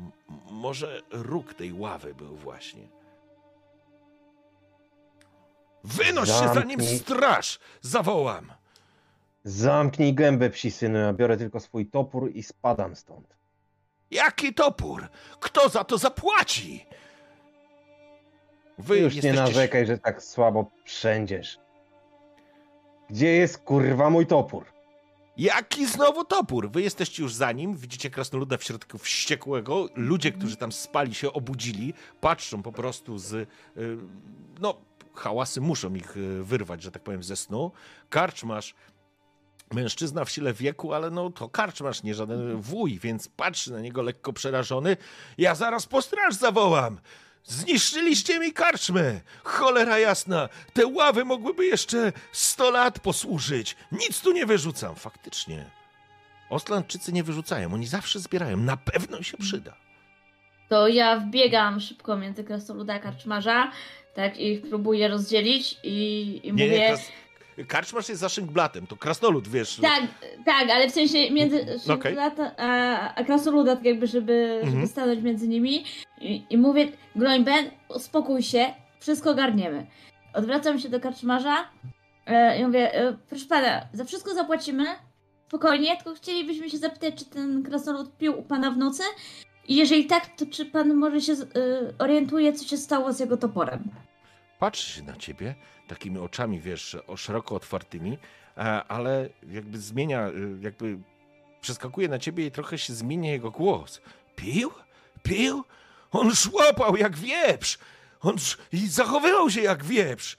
[0.50, 2.82] może róg tej ławy był właśnie.
[5.84, 6.98] Wynoś się zanim Zamknij.
[6.98, 8.52] straż zawołam!
[9.44, 13.36] Zamknij gębę, psi synu, ja biorę tylko swój topór i spadam stąd.
[14.10, 15.08] Jaki topór?
[15.40, 16.86] Kto za to zapłaci?
[18.78, 21.58] Wy Już nie jesteście- narzekaj, że tak słabo przędziesz.
[23.10, 24.64] Gdzie jest kurwa mój topór?
[25.36, 26.70] Jaki znowu topór?
[26.70, 29.88] Wy jesteście już za nim, widzicie krasnoluda w środku wściekłego.
[29.94, 33.32] Ludzie, którzy tam spali się obudzili, patrzą po prostu z...
[33.32, 33.46] y,
[34.60, 34.74] No,
[35.14, 37.72] hałasy muszą ich y, wyrwać, że tak powiem, ze snu.
[38.10, 38.74] Karczmasz,
[39.72, 44.02] mężczyzna w sile wieku, ale no to karczmasz, nie żaden wuj, więc patrzy na niego
[44.02, 44.96] lekko przerażony.
[45.38, 47.00] Ja zaraz po straż zawołam!
[47.44, 49.20] Zniszczyliście mi karczmę!
[49.44, 50.48] Cholera jasna!
[50.72, 53.76] Te ławy mogłyby jeszcze 100 lat posłużyć!
[53.92, 54.94] Nic tu nie wyrzucam!
[54.94, 55.64] Faktycznie.
[56.50, 58.56] Ostlandczycy nie wyrzucają, oni zawsze zbierają.
[58.56, 59.76] Na pewno się przyda.
[60.68, 63.72] To ja wbiegam szybko między krasnoluda a karczmarza,
[64.14, 66.78] tak, i ich próbuję rozdzielić i, i Nie, mówię...
[66.78, 67.08] nie, kras...
[67.68, 69.76] karczmasz jest za szyngblatem, to krasnolud, wiesz.
[69.82, 70.02] Tak,
[70.44, 72.12] tak, ale w sensie między No, okej.
[72.12, 74.86] Szymlata a, a krasnoluda, tak jakby, żeby, żeby Mhm.
[74.88, 75.84] stanąć między nimi
[76.20, 78.66] i, i mówię, Gloinben, uspokój się,
[79.00, 79.86] wszystko ogarniemy.
[80.34, 81.68] Odwracam się do karczmarza
[82.26, 84.84] e, i mówię, e, proszę pana, za wszystko zapłacimy,
[85.48, 89.02] spokojnie, tylko chcielibyśmy się zapytać, czy ten krasnolud pił u pana w nocy
[89.68, 91.36] i jeżeli tak, to czy pan może się e,
[91.98, 93.90] orientuje, co się stało z jego toporem?
[94.58, 95.54] Patrzy się na ciebie
[95.88, 98.18] takimi oczami, wiesz, szeroko otwartymi,
[98.56, 100.98] e, ale jakby zmienia, y, jakby
[101.60, 104.00] przeskakuje na ciebie i trochę się zmienia jego głos.
[104.36, 104.70] Pił?
[105.22, 105.64] Pił?
[106.12, 107.78] On szłapał jak wieprz!
[108.20, 108.58] On sz...
[108.72, 110.36] i zachowywał się jak wieprz!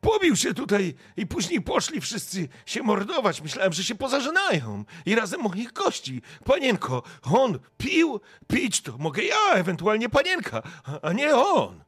[0.00, 3.42] Pobił się tutaj i później poszli wszyscy się mordować.
[3.42, 4.84] Myślałem, że się pozażynają.
[5.06, 6.22] I razem moich gości.
[6.44, 8.20] Panienko, on pił?
[8.46, 10.62] Pić to mogę ja, ewentualnie panienka,
[11.02, 11.85] a nie on.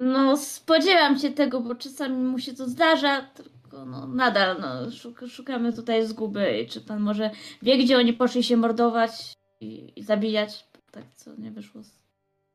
[0.00, 5.20] No, spodziewam się tego, bo czasami mu się to zdarza, tylko no, nadal no, szuk
[5.28, 6.60] szukamy tutaj zguby.
[6.60, 7.30] I czy pan może
[7.62, 10.68] wie, gdzie oni poszli się mordować i, i zabijać?
[10.90, 11.90] Tak, co nie wyszło z...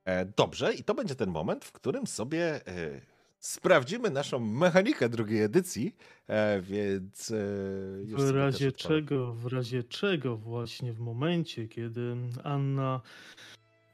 [0.05, 3.01] E, Dobrze, i to będzie ten moment, w którym sobie e,
[3.39, 5.95] sprawdzimy naszą mechanikę drugiej edycji,
[6.27, 7.31] e, więc...
[7.31, 7.35] E,
[8.03, 13.01] już W razie czego, w razie czego właśnie w momencie, kiedy Anna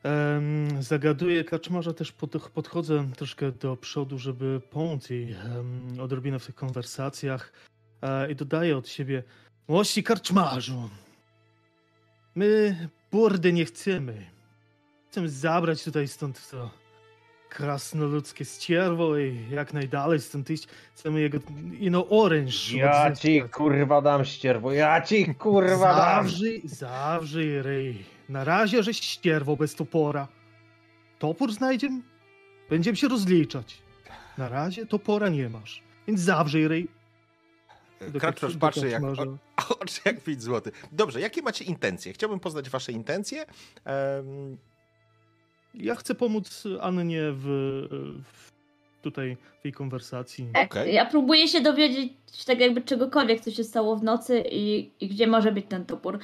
[0.03, 6.45] em, zagaduje kaczmarza, też pod, podchodzę troszkę do przodu, żeby pomóc jej em, odrobinę w
[6.45, 7.51] tych konwersacjach
[8.01, 9.23] e, i dodaję od siebie
[9.67, 10.89] Mości karczmarzu,
[12.35, 12.75] my
[13.11, 14.25] burdy nie chcemy.
[15.09, 16.69] Chcemy zabrać tutaj stąd to
[17.49, 20.67] krasnoludzkie ścierwo i jak najdalej stąd iść.
[20.95, 21.37] Chcemy jego
[21.79, 22.71] ino oręż.
[22.71, 26.23] Ja ci kurwa dam ścierwo, ja ci kurwa dam!
[26.23, 28.16] Zawrzyj, zawrzyj ryj.
[28.30, 30.28] Na razie, żeś ścierwo bez topora.
[31.19, 32.01] Topór znajdziemy?
[32.69, 33.82] Będziemy się rozliczać.
[34.38, 35.84] Na razie topora nie masz.
[36.07, 36.88] Więc zawrzyj
[38.19, 40.73] Karczmarz kaczmarza- patrzy jak, o, oczy jak 5 zł.
[40.91, 42.13] Dobrze, jakie macie intencje?
[42.13, 43.45] Chciałbym poznać wasze intencje.
[43.86, 44.57] Em,
[45.73, 47.43] Ja chcę pomóc Annie w,
[48.23, 48.51] w
[49.01, 50.49] tutaj w jej konwersacji.
[50.53, 50.93] Tak, Okej.
[50.93, 52.13] Ja próbuję się dowiedzieć
[52.45, 56.19] tak jakby czegokolwiek, co się stało w nocy i, i gdzie może być ten topór.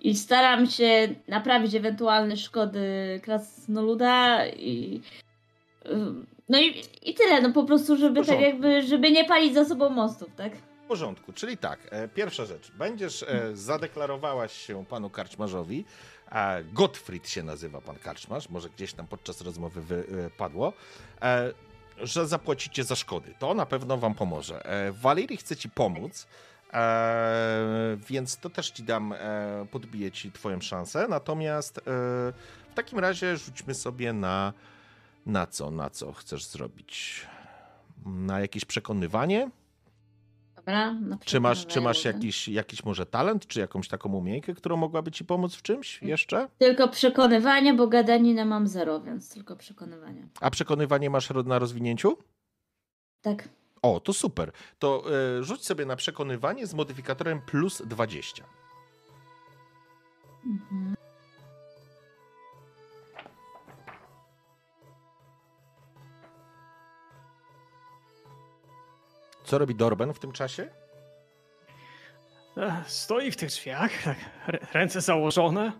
[0.00, 5.00] I staram się naprawić ewentualne szkody krasnoluda i...
[6.48, 9.88] No i, i tyle, no po prostu, żeby tak jakby, żeby nie palić za sobą
[9.90, 10.52] mostów, tak?
[10.56, 12.72] W porządku, czyli tak, e, pierwsza rzecz.
[12.72, 15.84] Będziesz, e, zadeklarowałaś się panu karczmarzowi,
[16.30, 20.04] a Gottfried się nazywa pan karczmarz, może gdzieś tam podczas rozmowy wy,
[20.40, 21.52] e, e,
[22.02, 23.34] że zapłacicie za szkody.
[23.38, 24.66] To na pewno wam pomoże.
[24.66, 26.26] E, Walerii chce ci pomóc,
[26.72, 31.82] e, więc to też ci dam, e, podbiję ci twoją szansę, natomiast e,
[32.70, 34.52] w takim razie rzućmy sobie na
[35.26, 37.26] Na co, na co chcesz zrobić?
[38.06, 39.50] Na jakieś przekonywanie?
[40.56, 44.76] Dobra, na Czy masz, czy masz jakiś, jakiś może talent, czy jakąś taką umiejętkę, która
[44.76, 46.48] mogłaby ci pomóc w czymś jeszcze?
[46.58, 50.28] Tylko przekonywanie, bo gadaninę mam zero, więc tylko przekonywanie.
[50.40, 52.16] A przekonywanie masz na rozwinięciu?
[53.22, 53.48] Tak.
[53.82, 54.52] O, to super.
[54.78, 55.04] To
[55.38, 58.44] y, rzuć sobie na przekonywanie z modyfikatorem plus 20.
[60.46, 60.94] Mhm.
[69.44, 70.68] Co robi Dorben w tym czasie?
[72.56, 74.16] Ech, Stoi w tych drzwiach, tak,
[74.48, 75.72] rę- ręce założone.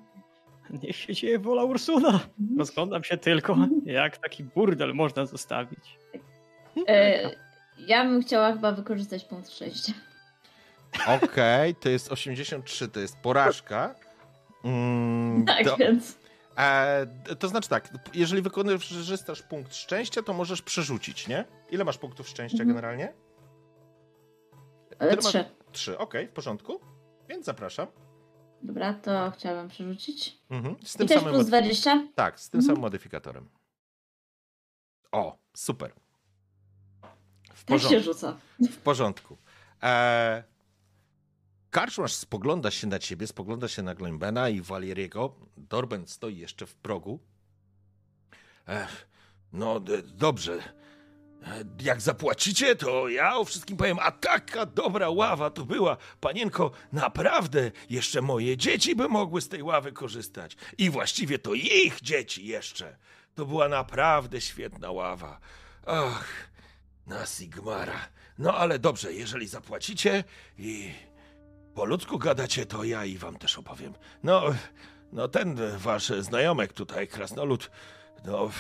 [0.83, 2.21] Niech się dzieje wola Ursuna.
[2.59, 5.99] Rozglądam się tylko, jak taki burdel można zostawić.
[6.89, 7.31] E,
[7.79, 9.93] ja bym chciała chyba wykorzystać punkt szczęścia.
[11.23, 13.95] Okej, to jest 83, to jest porażka.
[14.65, 16.19] Mm, Tak, więc.
[16.57, 17.07] E,
[17.39, 21.45] to znaczy tak, jeżeli wykorzystasz punkt szczęścia, to możesz przerzucić, nie?
[21.71, 22.69] Ile masz punktów szczęścia Mhm.
[22.69, 23.13] generalnie?
[24.99, 25.45] Ale masz- trzy.
[25.73, 26.81] Trzy, okej, w porządku.
[27.29, 27.87] Więc zapraszam.
[28.63, 30.39] Dobra, to chciałabym przerzucić.
[30.51, 30.77] Mhm.
[30.85, 31.31] Z I tym też samym.
[31.31, 32.09] plus mod- 20.
[32.15, 32.67] Tak, z tym Mhm.
[32.67, 33.49] samym modyfikatorem.
[35.13, 35.93] O, super.
[37.59, 38.13] W Tak się porządku.
[38.13, 38.37] rzuca.
[38.73, 39.39] W porządku.
[39.83, 40.45] E,
[41.71, 45.35] Karczmasz spogląda się na ciebie, spogląda się na Glembena i Waleriego.
[45.57, 47.19] Dorben stoi jeszcze w progu.
[48.69, 48.87] E,
[49.53, 50.53] no, dobrze.
[51.47, 55.97] E, Jak zapłacicie, to ja o wszystkim powiem, a taka dobra ława to była.
[56.21, 60.57] Panienko, naprawdę, jeszcze moje dzieci by mogły z tej ławy korzystać.
[60.79, 62.97] I właściwie to ich dzieci jeszcze.
[63.35, 65.41] To była naprawdę świetna ława.
[65.87, 66.48] Ach,
[67.09, 68.09] na Sigmara.
[68.39, 70.25] No ale dobrze, jeżeli zapłacicie
[70.59, 70.93] i
[71.75, 73.95] po ludzku gadacie, to ja i wam też opowiem.
[74.23, 74.43] No,
[75.13, 77.71] no ten wasz znajomek tutaj, krasnolud,
[78.25, 78.51] no,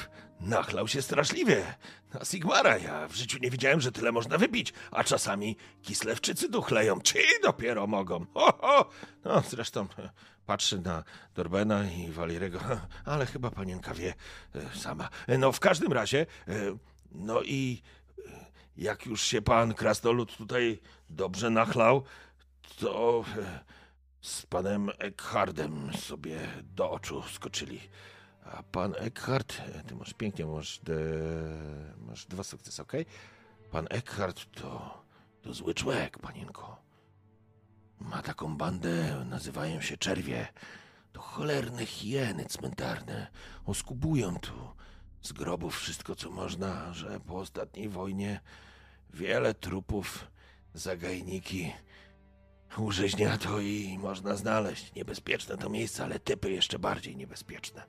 [0.41, 1.75] nachlał się straszliwie
[2.15, 2.79] na Sigmara.
[2.79, 7.01] Ja w życiu nie widziałem, że tyle można wypić, a czasami kislewczycy duchleją.
[7.01, 8.27] Ci dopiero mogą.
[8.35, 8.91] Ho, ho.
[9.25, 10.11] No, zresztą e,
[10.47, 12.59] patrzy na Dorbena i Walirego,
[13.05, 14.15] ale chyba panienka wie
[14.55, 15.09] e, sama.
[15.27, 16.27] E, No, w każdym razie,
[17.13, 17.83] no i
[18.79, 22.03] jak już się pan krasnolud tutaj dobrze nachlał,
[22.79, 23.61] to e,
[24.20, 27.81] z panem Eckhardem sobie do oczu skoczyli.
[28.45, 31.01] A pan Eckhart, e, ty masz pięknie, masz, de,
[31.99, 33.07] masz dwa sukcesy, okej?
[33.70, 35.03] Pan Eckhart to,
[35.43, 36.76] to zły człowiek, panienko.
[38.01, 40.49] Ma taką bandę, nazywają się czerwie.
[41.12, 43.26] To cholerne hieny cmentarne.
[43.66, 44.53] Oskubują tu
[45.22, 48.41] z grobów wszystko, co można, że po ostatniej wojnie
[49.15, 50.31] wiele trupów,
[50.75, 51.73] zagajniki,
[53.43, 54.95] to i można znaleźć.
[54.95, 57.83] Niebezpieczne to miejsce, ale typy jeszcze bardziej niebezpieczne.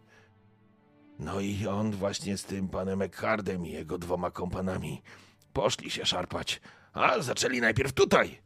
[1.20, 5.02] No i on właśnie z tym panem Eckhardem i jego dwoma kompanami
[5.54, 6.62] poszli się szarpać,
[6.94, 8.42] a zaczęli najpierw tutaj.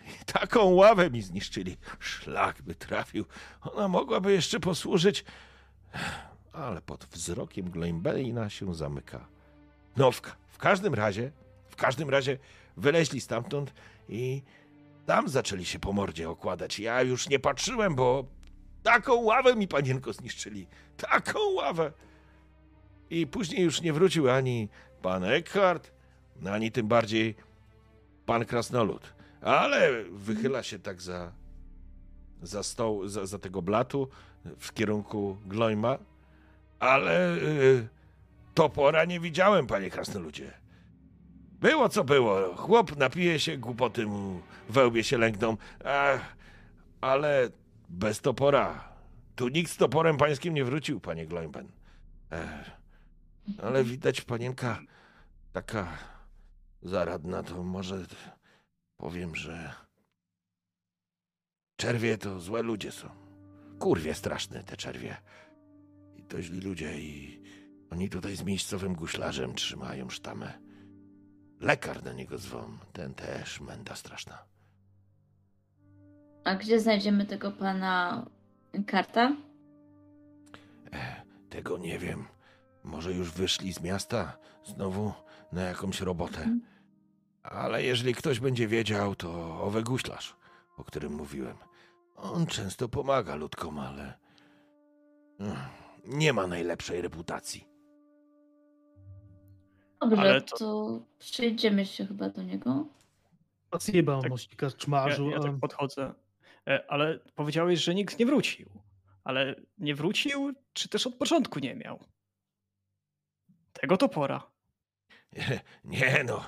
[0.00, 1.76] I taką ławę mi zniszczyli.
[2.00, 3.24] Szlak by trafił.
[3.60, 5.24] Ona mogłaby jeszcze posłużyć,
[6.52, 9.28] ale pod wzrokiem Gleinbelina się zamyka.
[9.96, 11.32] No, w, ka- w każdym razie,
[11.78, 12.38] każdym razie
[12.76, 13.74] wyleźli stamtąd
[14.08, 14.42] i
[15.06, 16.78] tam zaczęli się po mordzie okładać.
[16.78, 18.24] Ja już nie patrzyłem, bo
[18.82, 20.66] taką ławę mi panienko zniszczyli.
[20.96, 21.92] Taką ławę.
[23.10, 24.68] I później już nie wrócił ani
[25.02, 25.92] pan Eckhart,
[26.46, 27.34] ani tym bardziej
[28.26, 29.14] pan Krasnolud.
[29.40, 31.32] Ale wychyla się tak za,
[32.42, 34.08] za stoł, za, za tego blatu
[34.58, 35.98] w kierunku Glojma.
[36.78, 37.88] Ale y,
[38.54, 40.52] topora nie widziałem, panie Krasnoludzie.
[41.60, 42.56] Było co było.
[42.56, 45.56] Chłop napije się, głupoty mu we łbie się lękną.
[45.84, 46.36] Ach,
[47.00, 47.48] ale
[47.88, 48.88] bez topora.
[49.36, 51.68] Tu nikt z toporem pańskim nie wrócił, panie Gloimben.
[52.30, 52.70] Ech,
[53.62, 54.80] ale widać panienka
[55.52, 55.98] taka
[56.82, 58.06] zaradna, to może
[58.96, 59.74] powiem, że
[61.76, 63.08] czerwie to złe ludzie są.
[63.78, 65.16] Kurwie straszne te czerwie.
[66.16, 67.42] I to źli ludzie i
[67.90, 70.67] oni tutaj z miejscowym guślarzem trzymają sztamę.
[71.60, 72.78] Lekar na niego zwą.
[72.92, 74.38] Ten też menda straszna.
[76.44, 78.26] A gdzie znajdziemy tego pana
[78.86, 79.36] karta?
[80.92, 82.24] E, tego nie wiem.
[82.84, 85.12] Może już wyszli z miasta znowu
[85.52, 86.38] na jakąś robotę.
[86.38, 86.60] Mhm.
[87.42, 90.36] Ale jeżeli ktoś będzie wiedział, to owy guślarz,
[90.76, 91.56] o którym mówiłem.
[92.16, 94.18] On często pomaga ludkom, ale
[95.40, 95.56] mm,
[96.04, 97.67] nie ma najlepszej reputacji.
[100.00, 100.56] Dobrze, Ale to...
[100.56, 102.86] to- przyjdziemy się chyba do niego.
[103.80, 104.30] Zjebał Tak.
[104.30, 105.30] mości Ja, karczmarzu.
[105.30, 106.14] ja a- tak podchodzę.
[106.68, 108.68] E, Ale powiedziałeś, że nikt nie wrócił.
[109.24, 112.04] Ale nie wrócił, czy też od początku nie miał?
[113.72, 114.42] tego topora.
[115.84, 116.44] Nie no.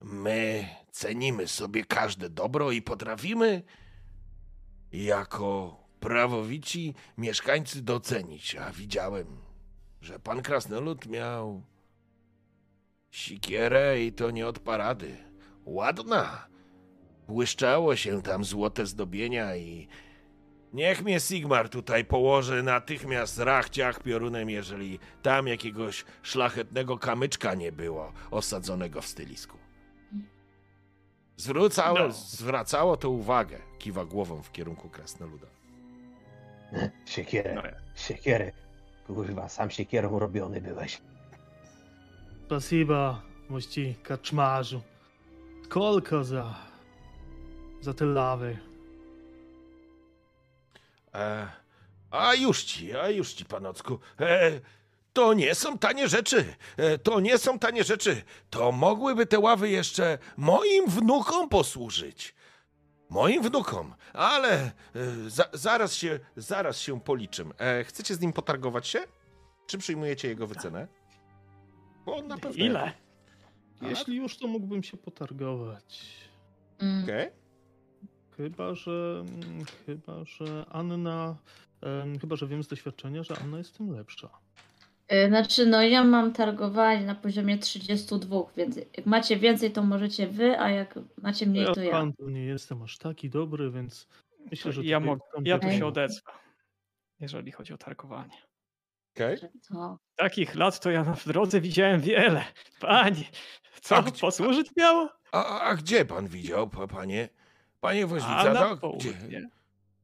[0.00, 3.62] My cenimy sobie każde dobro i potrafimy
[4.92, 8.54] jako prawowici mieszkańcy docenić.
[8.56, 9.26] A widziałem,
[10.00, 11.62] że pan Krasnolud miał
[13.10, 15.16] sikierę i to nie od parady.
[15.64, 16.46] Ładna.
[17.28, 19.88] Błyszczało się tam złote zdobienia i
[20.72, 28.12] niech mnie Sigmar tutaj położy natychmiast rachciach piorunem, jeżeli tam jakiegoś szlachetnego kamyczka nie było
[28.30, 29.58] osadzonego w stylisku.
[31.36, 32.10] Zwrócało, No.
[32.12, 35.46] Zwracało to uwagę, kiwa głową w kierunku krasnoluda.
[37.06, 37.62] Siekierę, No
[37.94, 38.52] siekierę.
[39.14, 41.00] Kurwa, sam siekierą robiony byłeś.
[42.46, 44.80] Spasiba, mości kaczmarzu.
[45.68, 46.54] Kolko za...
[47.80, 48.58] za te lawy.
[51.14, 51.48] E,
[52.10, 53.98] a już ci, a już ci, panocku.
[54.20, 54.60] E,
[55.12, 56.54] to nie są tanie rzeczy.
[56.76, 58.22] E, to nie są tanie rzeczy.
[58.50, 62.34] To mogłyby te ławy jeszcze moim wnukom posłużyć.
[63.10, 64.70] Moim wnukom, ale e,
[65.30, 67.52] za, zaraz, się, zaraz się policzym.
[67.58, 68.98] E, chcecie z nim potargować się?
[69.66, 70.88] Czy przyjmujecie jego wycenę?
[72.06, 72.64] Bo on na pewno.
[72.64, 72.92] Ile?
[73.82, 76.16] Jeśli już, to mógłbym się potargować.
[76.78, 77.04] Mm.
[77.04, 77.30] Okej.
[78.36, 79.24] Chyba, że.
[79.28, 81.36] mm, Chyba, że Anna.
[81.82, 84.28] em, chyba, że wiem z doświadczenia, że Anna jest tym lepsza.
[85.12, 90.26] Y, Znaczy, no ja mam targowanie na poziomie 32, więc jak macie więcej, to możecie
[90.26, 91.92] wy, a jak macie mniej, ja to ja.
[91.92, 94.08] handlu nie jestem aż taki dobry, więc
[94.50, 94.82] myślę, że.
[94.84, 96.30] ja, mogę, ja tu się odezwę,
[97.20, 98.36] jeżeli chodzi o targowanie.
[99.16, 99.36] Okej.
[99.68, 99.98] To...
[100.16, 102.44] Takich lat to ja w drodze widziałem wiele.
[102.80, 103.24] Panie,
[103.82, 105.08] co A gdzie- posłużyć miało?
[105.32, 107.28] A, a gdzie pan widział, pa- panie?
[107.80, 108.76] Panie A woźnica, na gdzie?
[108.80, 109.48] południe.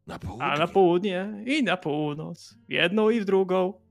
[0.07, 0.45] Na południe.
[0.47, 2.55] A na południe i na północ.
[2.69, 3.86] Jedną i w drugą.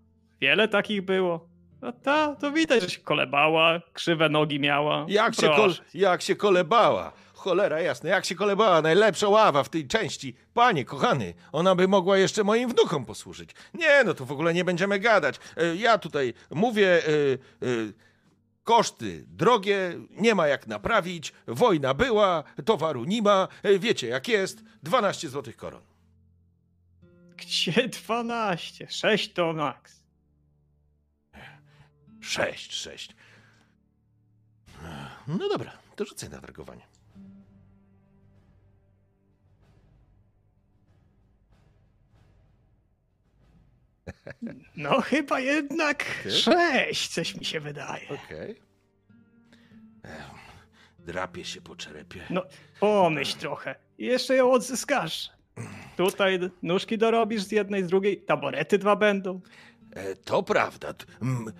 [0.46, 1.48] Wiele takich było.
[1.82, 5.06] A ta, to widać, że się kolebała, krzywe nogi miała.
[5.10, 7.12] Jak się, kol, jak się kolebała.
[7.34, 8.82] Cholera jasna, jak się kolebała.
[8.82, 10.36] Najlepsza ława w tej części.
[10.54, 13.50] Panie, kochany, ona by mogła jeszcze moim wnukom posłużyć.
[13.74, 15.36] Nie, no to w ogóle nie będziemy gadać.
[15.58, 17.38] E, Ja tutaj mówię, e, e,
[18.64, 23.48] koszty drogie, nie ma jak naprawić, wojna była, towaru nie ma,
[23.80, 25.82] wiecie jak jest, 12 złotych koron.
[27.38, 28.88] Gdzie 12?
[28.90, 30.05] 6 to max.
[32.26, 33.16] Sześć, sześć.
[35.28, 36.88] No dobra, to rzucę na targowanie.
[44.76, 46.32] No chyba jednak Ty?
[46.32, 48.10] 6, coś mi się wydaje.
[48.10, 48.56] Okej.
[50.04, 50.12] Em,
[51.00, 52.22] Drapie się po czerepie.
[52.30, 52.44] No,
[52.80, 53.76] pomyśl trochę.
[53.98, 55.30] Jeszcze ją odzyskasz.
[55.98, 59.42] Tutaj nóżki dorobisz z jednej, z drugiej, taborety dwa będą.
[59.96, 60.94] E, To prawda.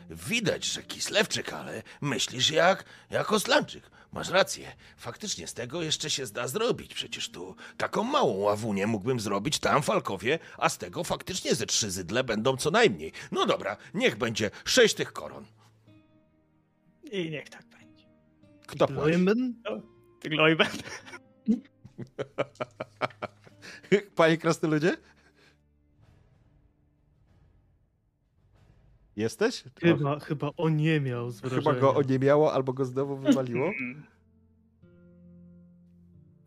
[0.10, 3.84] Widać, że Kislewczyk, ale myślisz jak, jak Oslanczyk.
[4.12, 4.76] Masz rację.
[4.98, 6.94] Faktycznie z tego jeszcze się zda zrobić.
[6.94, 11.92] Przecież tu taką małą ławunię mógłbym zrobić tam Falkowie, a z tego faktycznie ze trzy
[11.92, 13.12] zydle będą co najmniej.
[13.32, 15.46] No dobra, niech będzie sześć tych koron.
[17.12, 18.06] I niech tak będzie.
[18.68, 19.12] Kto płaci?
[19.12, 19.62] Leumen?
[20.22, 20.68] Ty Glojben.
[24.16, 24.38] Panie
[29.16, 29.64] Jesteś?
[29.82, 31.80] Chyba, chyba oniemiał z Chyba wrażenia.
[31.82, 33.66] go oniemiało albo go znowu wywaliło.
[33.68, 34.04] Mm.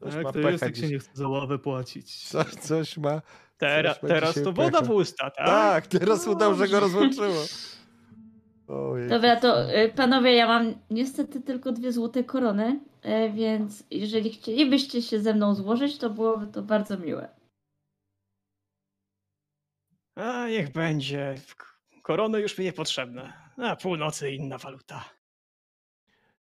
[0.01, 2.29] Coś Tak, ma to jest, jak się nie chce za ławę płacić.
[2.29, 3.23] Co, coś ma.
[3.59, 4.85] Tera, Coś ma teraz to woda pecha.
[4.85, 5.47] w usta, tak?
[5.47, 7.35] Tak, teraz udał, że go rozłączyło.
[8.69, 9.09] Ojej.
[9.09, 15.03] Dobra, to y, panowie, ja mam niestety tylko dwie złote korony, y, więc jeżeli chcielibyście
[15.03, 17.29] się ze mną złożyć, to byłoby to bardzo miłe.
[20.14, 21.35] A niech będzie.
[22.09, 23.33] Korony już mi niepotrzebne.
[23.57, 25.05] Na północy inna waluta.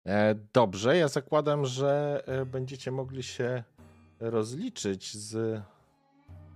[0.05, 3.63] E, dobrze, ja zakładam, że e, będziecie mogli się
[4.19, 5.35] rozliczyć z,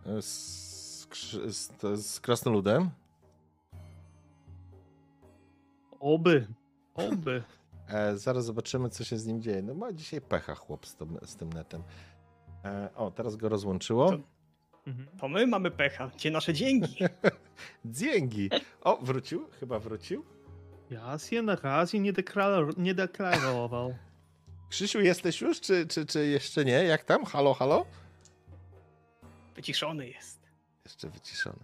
[0.05, 1.07] e, z,
[1.47, 2.89] z, z krasnoludem.
[5.99, 6.47] Oby.
[7.11, 7.43] Oby.
[7.87, 9.61] E, zaraz zobaczymy, co się z nim dzieje.
[9.61, 11.83] No ma dzisiaj pecha chłop z tym, z tym netem.
[12.65, 14.11] E, o, teraz go rozłączyło.
[14.11, 14.38] To-.
[15.19, 16.11] To my mamy pecha.
[16.15, 17.03] Gdzie nasze dzięki?
[17.85, 18.49] Dzięki.
[18.81, 19.49] O, wrócił?
[19.59, 20.25] Chyba wrócił.
[20.89, 23.95] Ja się na razie nie, deklar- nie deklarował.
[24.69, 26.71] Krzysiu, jesteś już, czy, czy, czy jeszcze nie?
[26.83, 27.25] Jak tam?
[27.25, 27.85] Halo, halo?
[29.55, 30.39] Wyciszony jest.
[30.85, 31.59] Jeszcze wyciszony.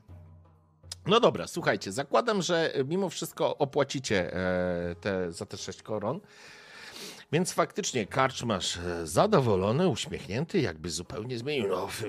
[1.07, 6.19] No dobra, słuchajcie, zakładam, że mimo wszystko opłacicie e, te, za te 6 koron.
[7.35, 11.67] Więc faktycznie karczmasz e, zadowolony, uśmiechnięty, jakby zupełnie zmienił.
[11.67, 12.03] No, w,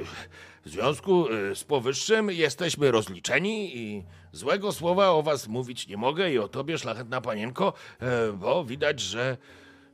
[0.65, 6.39] związku e, z powyższym jesteśmy rozliczeni i złego słowa o was mówić nie mogę i
[6.39, 9.37] o tobie, szlachetna panienko, e, bo widać, że,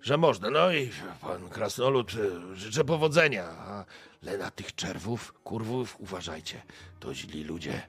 [0.01, 0.51] że można.
[0.51, 2.13] No i pan Krasnolud
[2.55, 6.63] życzę powodzenia, ale na tych czerwów, kurwów, uważajcie,
[7.01, 7.83] to źli ludzie,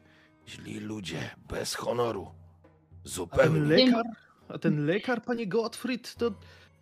[0.48, 2.28] źli ludzie, bez honoru.
[2.28, 3.60] A ten Zupełnie.
[3.60, 4.06] lekar,
[4.48, 6.32] a ten lekar, panie Gottfried, to,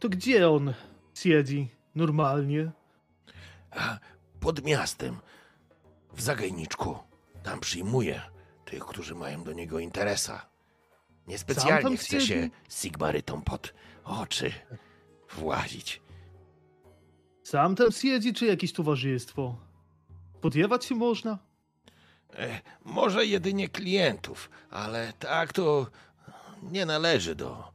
[0.02, 0.74] to gdzie on
[1.14, 2.72] siedzi normalnie?
[4.40, 5.18] Pod miastem,
[6.14, 6.98] w zagajniczku.
[7.44, 8.22] Tam przyjmuje
[8.66, 10.46] tych, którzy mają do niego interesa.
[11.28, 12.50] Niespecjalnie chce się?
[12.70, 13.74] Sigmarytom pod
[14.04, 14.52] oczy
[15.36, 16.02] włazić.
[17.44, 19.56] Sam tam siedzi, czy jakieś towarzystwo?
[20.42, 21.38] Podjewać się można?
[22.34, 25.88] E, może jedynie klientów, ale tak to
[26.64, 27.72] nie należy do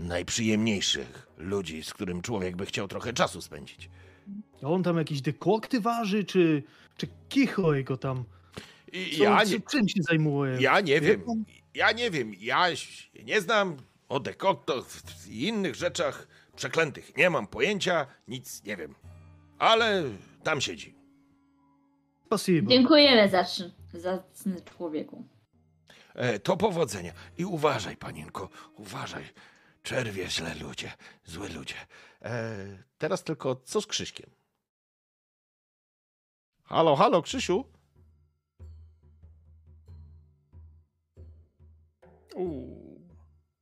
[0.00, 3.90] najprzyjemniejszych ludzi, z którym człowiek by chciał trochę czasu spędzić.
[4.62, 6.62] A on tam jakieś dekokty waży, czy,
[6.96, 8.24] czy kicho jego tam?
[8.92, 10.56] I Co, ja co- nie, czym się zajmuje?
[10.60, 11.20] Ja nie Wie wiem.
[11.20, 11.44] pan?
[11.74, 12.32] Ja nie wiem.
[12.40, 13.76] Ja się nie znam
[14.08, 14.84] o dekoktach
[15.28, 17.16] i innych rzeczach przeklętych.
[17.16, 18.94] Nie mam pojęcia, nic nie wiem.
[19.58, 20.02] Ale
[20.42, 20.94] tam siedzi.
[22.26, 22.70] Spasibo.
[22.70, 23.44] Dziękujemy za
[23.94, 25.24] zacny człowieku.
[26.14, 27.12] E, to powodzenia.
[27.38, 29.24] I uważaj, panienko, uważaj.
[29.82, 30.92] Czerwie źle ludzie,
[31.24, 31.74] zły ludzie.
[32.22, 32.56] E,
[32.98, 34.30] teraz tylko co z Krzyśkiem?
[36.62, 37.64] Halo, halo, Krzysiu?
[42.34, 43.00] Uuu.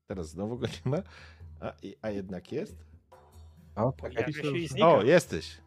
[0.06, 0.96] Teraz znowu go nie ma.
[1.60, 2.76] A, a jednak jest?
[3.76, 4.12] O, tak.
[4.68, 4.88] Znika.
[4.88, 5.60] O, jesteś.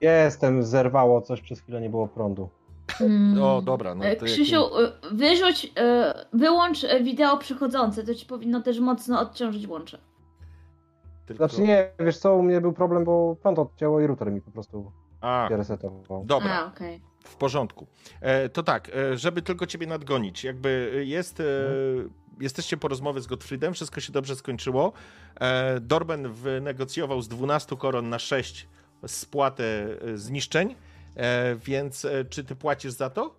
[0.00, 2.50] Jestem, zerwało coś, przez chwilę nie było prądu.
[3.00, 3.42] Mm.
[3.42, 8.60] O, dobra, no E, to Krzysiu, e, wyrzuć, e, wyłącz wideo przychodzące, to ci powinno
[8.62, 9.98] też mocno odciążyć łącze.
[11.26, 11.48] Tylko...
[11.48, 14.50] Znaczy nie, wiesz co, u mnie był problem, bo prąd odcięło i router mi po
[14.50, 16.24] prostu A, się resetował.
[16.24, 16.50] dobra.
[16.54, 17.00] A, okej.
[17.24, 17.86] W porządku.
[18.20, 21.44] E, to tak, żeby tylko ciebie nadgonić, jakby jest, e,
[22.40, 24.92] jesteście po rozmowie z Gottfriedem, wszystko się dobrze skończyło.
[25.40, 28.68] E, Dorben wynegocjował z 12 koron na 6
[29.06, 29.64] spłatę
[30.14, 30.74] zniszczeń,
[31.56, 33.34] więc e, czy ty płacisz za to?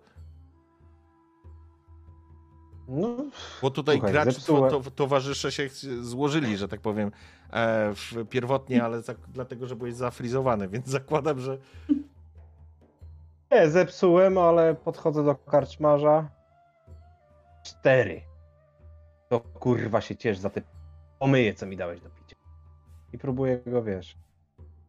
[2.88, 3.16] No,
[3.62, 5.68] Bo tutaj Słuchaj, gracz, to, towarzysze się
[6.00, 7.12] złożyli, że tak powiem,
[7.50, 11.58] e, w, pierwotnie, ale za, dlatego, że byłeś zafrizowany, więc zakładam, że
[13.50, 16.28] nie, zepsułem, ale podchodzę do karczmarza.
[17.64, 18.22] Cztery.
[19.28, 20.62] To kurwa się ciesz za te
[21.18, 22.36] pomyje, co mi dałeś do picia.
[23.12, 24.16] I próbuję go, wiesz.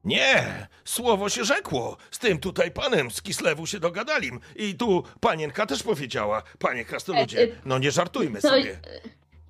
[0.08, 1.97] Nie, słowo się rzekło.
[2.12, 4.32] Z tym tutaj panem z Kislewu się dogadali.
[4.55, 8.72] I tu panienka też powiedziała, panie krasnoludzie, E, e, no nie żartujmy To, sobie.
[8.72, 8.80] e,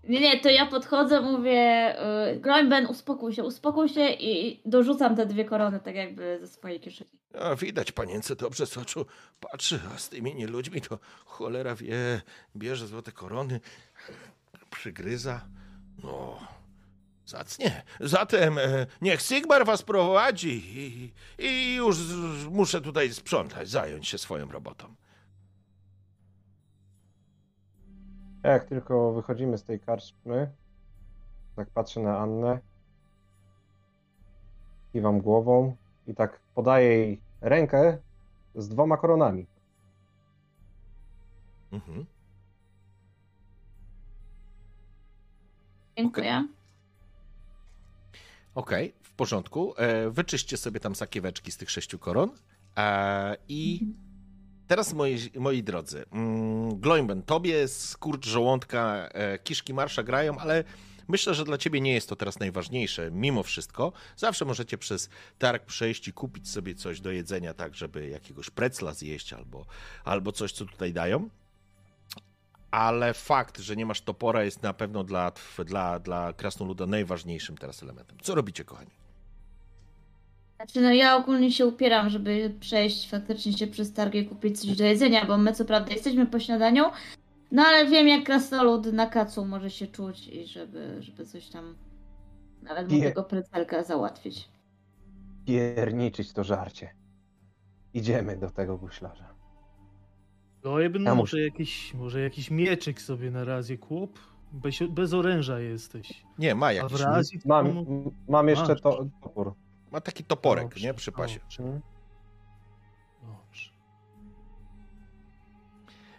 [0.04, 1.96] nie, nie, to ja podchodzę, mówię,
[2.40, 7.10] Groenben, uspokój się, uspokój się i dorzucam te dwie korony tak jakby ze swojej kieszeni.
[7.42, 9.06] A widać panience dobrze z oczu
[9.40, 12.22] patrzy, a z tymi nieludźmi to cholera wie,
[12.56, 13.60] bierze złote korony,
[14.70, 15.42] przygryza.
[16.04, 16.40] No,
[17.28, 17.84] zacnie.
[18.00, 18.62] Zatem e,
[19.02, 21.14] niech Sigmar was prowadzi i,
[21.46, 24.96] i już z- muszę tutaj sprzątać, zająć się swoją robotą.
[28.44, 30.52] Jak tylko wychodzimy z tej karczmy,
[31.56, 32.60] tak patrzę na Annę,
[34.94, 35.76] kiwam głową
[36.08, 37.98] i tak podaję jej rękę
[38.56, 39.48] z dwoma koronami.
[41.72, 42.06] Mhm.
[45.98, 46.48] Dziękuję.
[48.58, 49.74] Okej, w porządku.
[49.78, 52.32] E, wyczyście sobie tam sakieweczki z tych sześciu koron.
[52.78, 53.82] E, I
[54.68, 60.64] teraz, moi, moi drodzy, mm, Gloimben, tobie skurcz żołądka, e, kiszki marsza grają, ale
[61.08, 63.12] myślę, że dla ciebie nie jest to teraz najważniejsze.
[63.12, 68.10] Mimo wszystko, zawsze możecie przez targ przejść i kupić sobie coś do jedzenia, tak, żeby
[68.10, 69.66] jakiegoś precla zjeść albo,
[70.04, 71.30] albo coś, co tutaj dają.
[72.72, 75.32] Ale fakt, że nie masz topora jest na pewno dla,
[75.66, 78.18] dla, dla krasnoluda najważniejszym teraz elementem.
[78.22, 78.92] Co robicie, kochani?
[80.56, 84.76] Znaczy, no ja ogólnie się upieram, żeby przejść faktycznie się przez targ i kupić coś
[84.76, 86.86] do jedzenia, bo my co prawda jesteśmy po śniadaniu,
[87.52, 91.76] no ale wiem jak krasnolud na kacu może się czuć i żeby, żeby coś tam
[92.62, 94.50] nawet mu tego precelka załatwić.
[95.46, 96.96] Pierniczyć to żarcie.
[97.94, 99.37] Idziemy do tego guślarza.
[100.64, 104.20] No ja bym Ja może jakiś, może jakiś mieczyk sobie na razie kup.
[104.52, 106.24] Bez, bez oręża jesteś.
[106.40, 106.98] Nie, ma A jakiś.
[106.98, 108.82] w razie Mam, komu- mam jeszcze Masz.
[108.82, 109.54] to, topór.
[109.92, 110.94] Ma taki toporek, Dobrze, nie?
[110.94, 111.40] Przy pasie.
[111.40, 111.64] dobrze,
[113.24, 113.72] dobrze.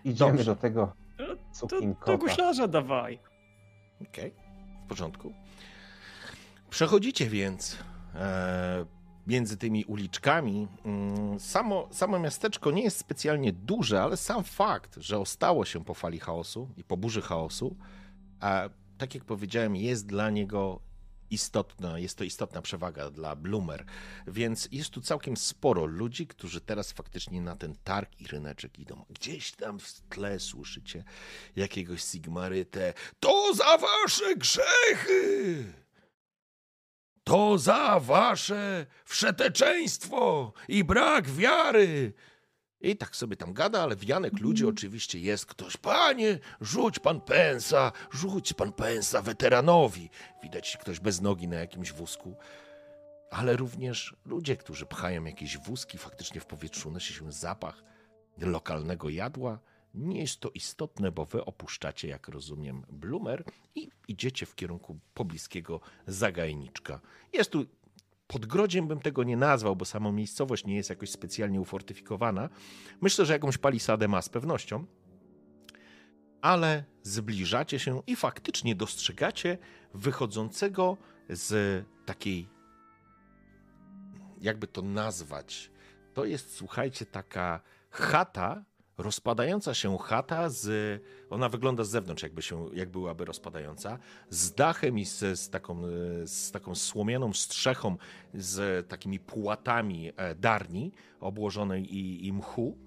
[0.05, 0.45] Idziemy Dobrze.
[0.45, 1.26] do tego To,
[1.61, 2.16] to cukinkota.
[2.16, 3.18] guślarza dawaj.
[4.11, 4.34] Okej,
[4.84, 5.32] w porządku.
[6.70, 7.78] Przechodzicie więc
[8.14, 8.84] e,
[9.29, 10.68] między tymi uliczkami.
[10.85, 15.95] Mm, samo, samo miasteczko nie jest specjalnie duże, ale sam fakt, że ostało się po
[15.95, 17.76] fali chaosu i po burzy chaosu,
[18.41, 18.68] a
[18.99, 20.81] tak jak powiedziałem, jest dla niego
[21.31, 23.85] istotna, jest to istotna przewaga dla Bloomer,
[24.26, 29.05] więc jest tu całkiem sporo ludzi, którzy teraz faktycznie na ten targ i ryneczek idą.
[29.11, 31.05] Gdzieś tam w tle słyszycie
[31.57, 32.95] jakiegoś Sigmarytę.
[33.20, 35.88] To za wasze grzechy!
[37.29, 42.12] To za wasze wszeteczeństwo i brak wiary!
[42.81, 45.76] I tak sobie tam gada, ale wianek ludzi oczywiście jest ktoś.
[45.76, 50.11] Panie, rzuć pan pensa, rzuć pan pensa weteranowi.
[50.43, 52.37] Widać ktoś bez nogi na jakimś wózku.
[53.31, 57.85] Ale również ludzie, którzy pchają jakieś wózki, faktycznie w powietrzu unosi się zapach
[58.39, 59.59] lokalnego jadła.
[59.95, 65.80] Nie jest to istotne, bo wy opuszczacie, jak rozumiem, Blumer i idziecie w kierunku pobliskiego
[66.07, 67.01] zagajniczka.
[67.32, 67.66] Jest tu
[68.28, 72.49] Podgrodziem bym tego nie nazwał, bo sama miejscowość nie jest jakoś specjalnie ufortyfikowana.
[73.01, 74.86] Myślę, że jakąś palisadę ma z pewnością.
[76.43, 79.59] Ale zbliżacie się i faktycznie dostrzegacie
[79.95, 80.97] wychodzącego
[81.28, 82.49] z takiej,
[84.41, 85.70] jakby to nazwać,
[86.14, 87.61] to jest, słuchajcie, taka
[87.91, 88.64] chata,
[88.99, 93.99] rozpadająca się chata z, ona wygląda z zewnątrz jakby się, jak byłaby rozpadająca,
[94.30, 95.82] z dachem i z, z, taką,
[96.24, 97.96] z taką słomianą strzechą,
[98.34, 102.78] z takimi płatami e, darni obłożonej i, i mchu.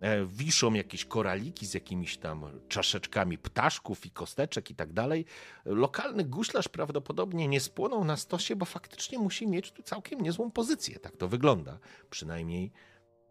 [0.00, 5.24] E, wiszą jakieś koraliki z jakimiś tam czaszeczkami ptaszków i kosteczek i tak dalej.
[5.64, 10.98] Lokalny guślarz prawdopodobnie nie spłonął na stosie, bo faktycznie musi mieć tu całkiem niezłą pozycję.
[10.98, 11.78] Tak to wygląda.
[12.10, 12.72] Przynajmniej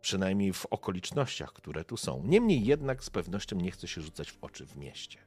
[0.06, 2.24] przynajmniej w okolicznościach, które tu są.
[2.26, 5.20] Niemniej jednak z pewnością nie chce się rzucać w oczy w mieście.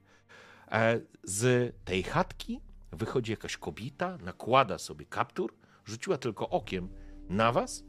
[0.71, 2.61] E, z tej chatki
[2.93, 5.55] wychodzi jakaś kobieta, nakłada sobie kaptur,
[5.85, 6.89] rzuciła tylko okiem
[7.29, 7.85] na was,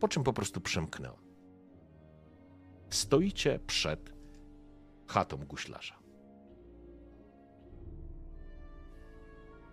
[0.00, 1.18] po czym po prostu przemknęła.
[2.90, 4.12] Stoicie przed
[5.06, 5.94] chatą guślarza.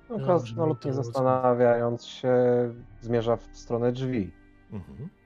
[0.10, 2.34] No, krasnolud nie zastanawiając się,
[3.02, 4.32] zmierza w stronę drzwi.
[4.72, 5.17] Mhm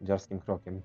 [0.00, 0.82] dziarskim krokiem.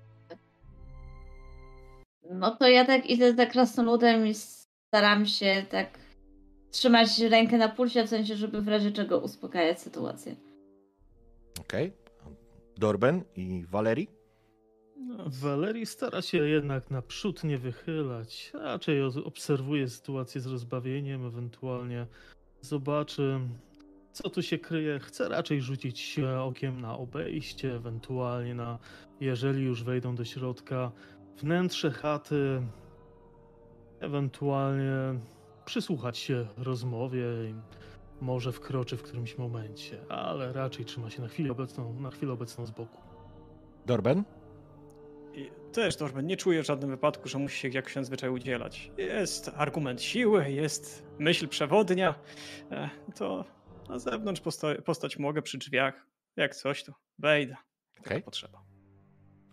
[2.30, 5.98] No to ja tak idę za krasnoludem i staram się tak
[6.70, 10.36] trzymać rękę na pulsie, w sensie, żeby w razie czego uspokajać sytuację.
[11.60, 11.86] Okej.
[11.86, 12.02] Okay.
[12.76, 14.08] Dorben i Valerii?
[14.96, 18.52] No, Valerii stara się jednak naprzód nie wychylać.
[18.54, 22.06] Raczej obserwuje sytuację z rozbawieniem, ewentualnie
[22.60, 23.40] zobaczy,
[24.12, 24.98] co tu się kryje.
[24.98, 28.78] Chcę raczej rzucić okiem na obejście, ewentualnie na,
[29.20, 30.92] jeżeli już wejdą do środka,
[31.36, 32.62] wnętrze chaty,
[34.00, 35.20] ewentualnie
[35.64, 37.54] przysłuchać się rozmowie i
[38.24, 42.66] może wkroczy w którymś momencie, ale raczej trzyma się na chwilę obecną, na chwilę obecną
[42.66, 43.00] z boku.
[43.86, 44.24] Dorben?
[45.34, 48.90] I też, Dorben, nie czuję w żadnym wypadku, że musi się jak się zwyczaj udzielać.
[48.98, 52.14] Jest argument siły, jest myśl przewodnia.
[52.70, 53.44] E, to
[53.92, 56.06] na zewnątrz posta- postać mogę przy drzwiach.
[56.36, 57.56] Jak coś, to wejdę.
[57.94, 58.22] Taka okay.
[58.22, 58.64] potrzeba.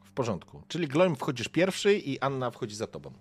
[0.04, 0.64] W porządku.
[0.68, 3.14] Czyli Gloim wchodzisz pierwszy i Anna wchodzi za tobą.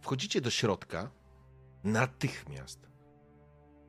[0.00, 1.10] Wchodzicie do środka
[1.84, 2.88] natychmiast.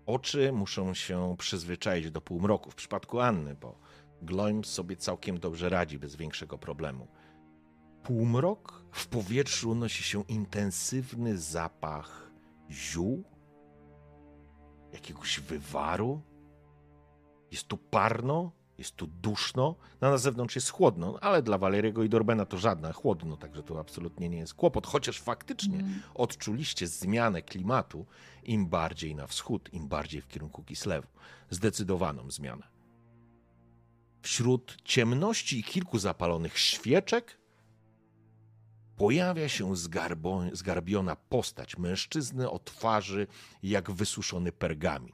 [0.05, 2.71] Oczy muszą się przyzwyczaić do półmroku.
[2.71, 3.79] W przypadku Anny, bo
[4.21, 7.07] Gloim sobie całkiem dobrze radzi bez większego problemu.
[8.03, 12.31] Półmrok, w powietrzu unosi się intensywny zapach
[12.71, 13.32] ziół
[14.93, 16.21] jakiegoś wywaru.
[17.51, 19.75] Jest tu parno, jest tu duszno.
[20.01, 23.79] No, na zewnątrz jest chłodno, ale dla Waleriego i Dorbena to żadne chłodno, także to
[23.79, 24.87] absolutnie nie jest kłopot.
[24.87, 26.01] Chociaż faktycznie mm.
[26.13, 28.05] odczuliście zmianę klimatu
[28.43, 31.07] im bardziej na wschód, im bardziej w kierunku Kislewu.
[31.49, 32.67] Zdecydowaną zmianę.
[34.21, 37.37] Wśród ciemności i kilku zapalonych świeczek
[38.97, 39.75] pojawia się
[40.53, 43.27] zgarbiona postać mężczyzny o twarzy
[43.63, 45.13] jak wysuszony pergamin.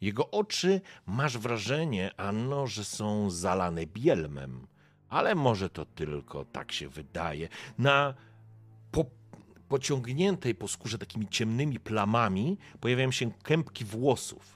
[0.00, 4.66] Jego oczy, masz wrażenie, Anno, że są zalane bielmem,
[5.08, 7.48] ale może to tylko tak się wydaje.
[7.78, 8.14] Na
[8.90, 9.04] po,
[9.68, 14.55] pociągniętej po skórze takimi ciemnymi plamami pojawiają się kępki włosów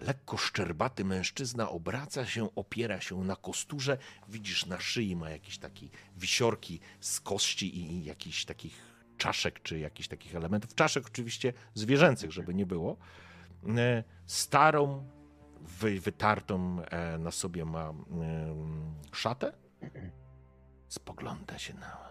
[0.00, 3.98] Lekko szczerbaty mężczyzna obraca się, opiera się na kosturze.
[4.28, 5.86] Widzisz, na szyi ma jakieś takie
[6.16, 10.74] wisiorki z kości i jakichś takich czaszek, czy jakichś takich elementów.
[10.74, 12.96] Czaszek oczywiście zwierzęcych, żeby nie było.
[13.76, 15.08] E, starą,
[16.00, 17.94] wytartą e, na sobie ma
[19.12, 19.52] szatę.
[20.88, 22.10] Spogląda się na...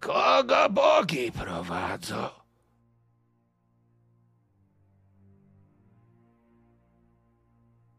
[0.00, 2.41] Kogo bogi prowadzą?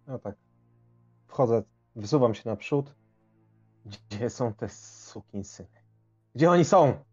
[0.08, 0.36] No tak.
[1.28, 1.64] Wchodzę,
[1.95, 2.95] wysuwam się naprzód.
[3.86, 5.84] Gdzie są te sukinsyny?
[6.36, 7.04] Gdzie oni są?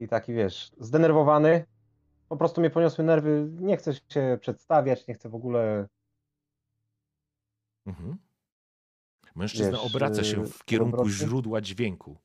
[0.00, 1.66] I taki, wiesz, zdenerwowany.
[2.28, 3.48] Po prostu mnie poniosły nerwy.
[3.60, 5.88] Nie chcę się przedstawiać, nie chcę w ogóle...
[7.86, 8.16] Mhm.
[9.34, 11.18] Mężczyzna Wiesz, obraca się yy, w kierunku dobroci?
[11.18, 12.16] źródła dźwięku.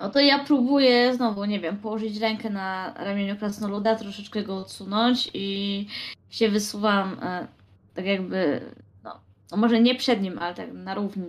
[0.00, 5.30] No to ja próbuję znowu, nie wiem, położyć rękę na ramieniu krasnoluda, troszeczkę go odsunąć
[5.34, 5.86] i
[6.30, 7.46] się wysuwam e,
[7.94, 8.60] tak jakby,
[9.04, 9.20] no,
[9.50, 11.24] no może nie przed nim, ale tak na równi,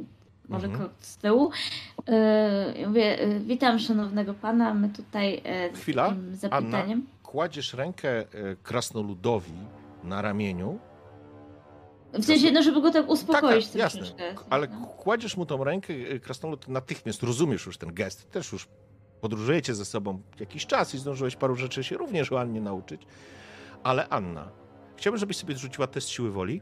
[0.50, 0.80] może Mhm.
[0.84, 1.52] krok z tyłu.
[2.08, 7.06] E, ja mówię, e, witam szanownego pana, my tutaj e, z Chwila, takim zapytaniem.
[7.24, 8.24] Kładziesz rękę
[8.64, 9.54] krasnoludowi
[10.04, 10.80] na ramieniu,
[12.14, 14.00] W sensie, no żeby go tak uspokoić tak, jasne.
[14.00, 14.36] troszeczkę.
[14.50, 14.88] ale no.
[14.88, 18.32] kładziesz mu tą rękę, e, krasnolud natychmiast rozumiesz już ten gest.
[18.32, 18.68] Też już
[19.22, 23.02] podróżujecie ze sobą jakiś czas i zdążyłeś paru rzeczy się również o Annie nauczyć.
[23.84, 24.52] Ale Anna,
[24.96, 26.62] chciałbym, żebyś sobie rzuciła test siły woli.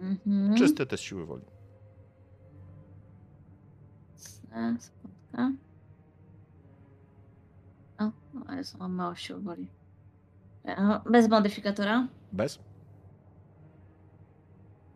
[0.00, 0.54] Mhm.
[0.56, 1.44] Czysty test siły woli.
[4.78, 5.52] Sekundka.
[7.98, 8.04] O,
[8.34, 9.66] no, ale są mam mało siły woli.
[10.64, 12.08] E, Bez modyfikatora.
[12.32, 12.58] Bez?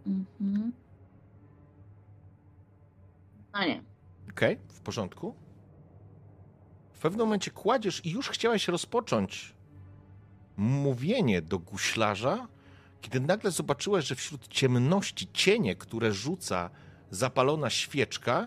[0.07, 0.73] Mhm.
[3.53, 3.83] No nie.
[4.31, 5.35] Okej, w porządku.
[6.93, 9.55] W pewnym momencie kładziesz i już chciałeś rozpocząć
[10.57, 12.49] mówienie do guślarza,
[13.01, 16.71] kiedy nagle zobaczyłeś, że wśród ciemności cienie, które rzuca
[17.11, 18.47] zapalona świeczka,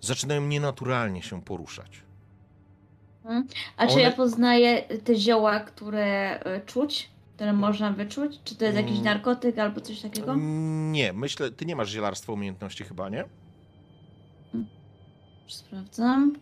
[0.00, 2.02] zaczynają nienaturalnie się poruszać.
[3.76, 7.10] A czy One- ja poznaję te zioła, które e, czuć?
[7.36, 8.40] Które można wyczuć?
[8.44, 9.04] Czy to jest jakiś Mm.
[9.04, 10.34] narkotyk albo coś takiego?
[10.90, 13.24] Nie, myślę, ty nie masz zielarstwa umiejętności chyba, nie?
[15.48, 16.34] Sprawdzam.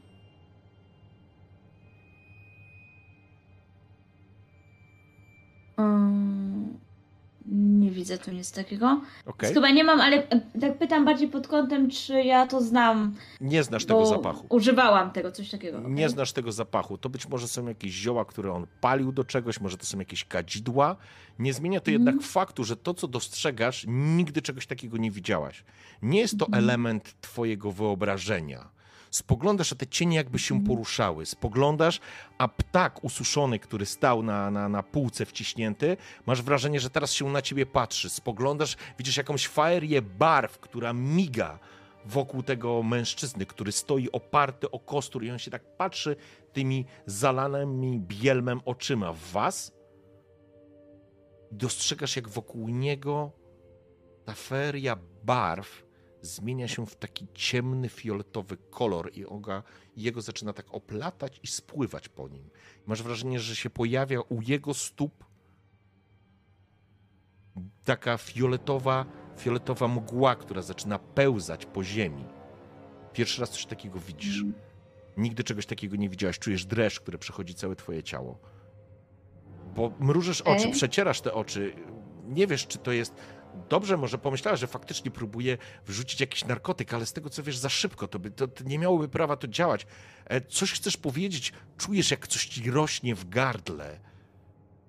[5.78, 6.78] Mm,
[7.46, 9.00] nie widzę tu nic takiego.
[9.26, 9.54] Okej.
[9.54, 10.22] Chyba nie mam, ale
[10.60, 13.14] tak pytam bardziej pod kątem, czy ja to znam.
[13.40, 14.46] Nie znasz tego zapachu.
[14.48, 15.80] Używałam tego, coś takiego.
[15.80, 16.08] Nie okej?
[16.08, 16.98] znasz tego zapachu.
[16.98, 20.24] To być może są jakieś zioła, które on palił do czegoś, może to są jakieś
[20.24, 20.96] kadzidła.
[21.38, 22.06] Nie zmienia to Mhm.
[22.06, 25.64] jednak faktu, że to, co dostrzegasz, nigdy czegoś takiego nie widziałaś.
[26.02, 26.64] Nie jest to Mhm.
[26.64, 28.68] element twojego wyobrażenia.
[29.14, 30.68] Spoglądasz, a te cienie jakby się Mhm.
[30.68, 31.26] poruszały.
[31.26, 32.00] Spoglądasz,
[32.38, 35.96] a ptak ususzony, który stał na, na, na półce wciśnięty,
[36.26, 38.10] masz wrażenie, że teraz się na ciebie patrzy.
[38.10, 41.58] Spoglądasz, widzisz jakąś faerię barw, która miga
[42.04, 46.16] wokół tego mężczyzny, który stoi oparty o kostur i on się tak patrzy
[46.52, 49.72] tymi zalanymi bielmem oczyma w was.
[51.52, 53.32] Dostrzegasz, jak wokół niego
[54.24, 55.84] ta feria barw
[56.24, 59.62] zmienia się w taki ciemny, fioletowy kolor i oga,
[59.96, 62.50] jego zaczyna tak oplatać i spływać po nim.
[62.86, 65.24] Masz wrażenie, że się pojawia u jego stóp
[67.84, 69.06] taka fioletowa,
[69.38, 72.24] fioletowa mgła, która zaczyna pełzać po ziemi.
[73.12, 74.44] Pierwszy raz coś takiego widzisz.
[75.16, 76.38] Nigdy czegoś takiego nie widziałaś.
[76.38, 78.38] Czujesz dreszcz, który przechodzi całe twoje ciało.
[79.74, 81.74] Bo mrużysz oczy, przecierasz te oczy.
[82.24, 83.14] Nie wiesz, czy to jest.
[83.68, 87.68] Dobrze, może pomyślałaś, że faktycznie próbuje wrzucić jakiś narkotyk, ale z tego co wiesz, za
[87.68, 89.86] szybko to, by, to, to nie miałoby prawa to działać.
[90.24, 94.00] E, Coś chcesz powiedzieć, czujesz, jak coś ci rośnie w gardle.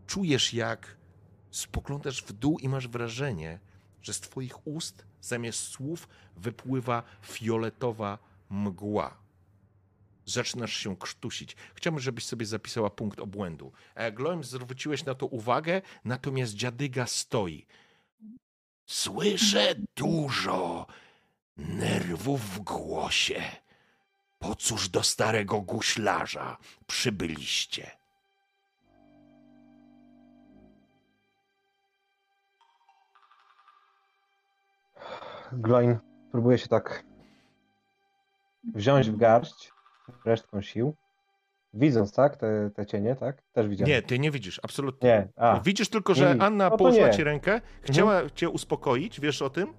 [0.07, 0.97] Czujesz, jak
[1.51, 3.59] spoglądasz w dół i masz wrażenie,
[4.01, 8.17] że z twoich ust zamiast słów wypływa fioletowa
[8.49, 9.17] mgła.
[10.25, 11.55] Zaczynasz się krztusić.
[11.75, 13.71] Chciałbym, żebyś sobie zapisała punkt obłędu.
[13.95, 17.65] E, Gloim, zwróciłeś na to uwagę, natomiast dziadyga stoi.
[18.85, 20.85] Słyszę dużo
[21.57, 23.43] nerwów w głosie.
[24.39, 26.57] Po cóż do starego guślarza
[26.87, 27.91] przybyliście?
[35.51, 35.99] Gloin
[36.31, 37.03] próbuje się tak
[38.73, 39.71] wziąć w garść
[40.25, 40.95] resztką sił.
[41.75, 43.41] Widząc, tak, te, te cienie, tak?
[43.53, 43.89] Też widziałem.
[43.93, 45.09] Nie, ty nie widzisz, absolutnie.
[45.09, 45.59] Nie, a.
[45.59, 46.35] Widzisz tylko, że.
[46.39, 47.13] Anna No położyła nie.
[47.13, 49.73] ci rękę, chciała cię uspokoić, wiesz o tym?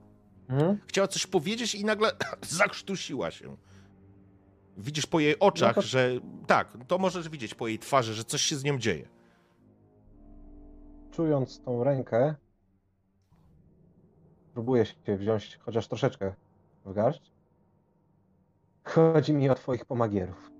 [0.48, 0.78] Mhm.
[0.86, 2.10] Chciała coś powiedzieć i nagle
[2.42, 3.56] zakrztusiła się.
[4.78, 6.10] Widzisz po jej oczach, No to- że
[6.46, 9.08] tak, to możesz widzieć po jej twarzy, że coś się z nią dzieje.
[11.10, 12.34] Czując tą rękę,
[14.54, 16.34] próbuję się wziąć chociaż troszeczkę
[16.84, 17.32] w garść.
[18.84, 20.50] Chodzi mi o twoich pomagierów.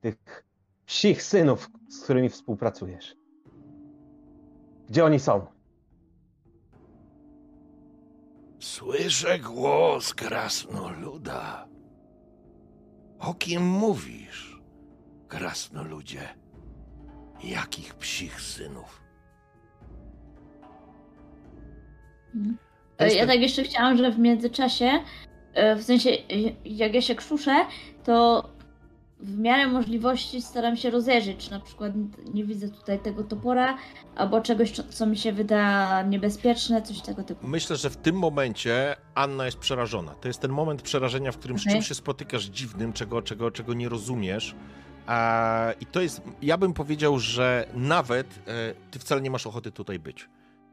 [0.00, 0.44] Tych
[0.86, 3.16] psich synów, z którymi współpracujesz.
[4.88, 5.46] Gdzie oni są?
[8.58, 11.68] Słyszę głos krasnoluda.
[13.18, 14.60] O kim mówisz,
[15.28, 16.28] krasnoludzie?
[17.44, 19.00] Jakich psich synów?
[22.98, 24.90] E, Ja tak jeszcze chciałam, że w międzyczasie,
[25.54, 26.10] e, w sensie
[26.64, 27.54] jak ja się krztuszę,
[28.04, 28.49] to
[29.22, 31.92] w miarę możliwości staram się rozejrzeć, na przykład
[32.34, 33.76] nie widzę tutaj tego topora,
[34.16, 37.46] albo czegoś, co- mi się wyda niebezpieczne, coś tego typu.
[37.46, 40.14] Myślę, że w tym momencie Anna jest przerażona.
[40.14, 41.72] To jest ten moment przerażenia, w którym z Okej.
[41.72, 44.54] czymś się spotykasz dziwnym, czego, czego, czego nie rozumiesz.
[45.80, 49.98] I to jest, ja bym powiedział, że nawet e, ty wcale nie masz ochoty tutaj
[49.98, 50.28] być.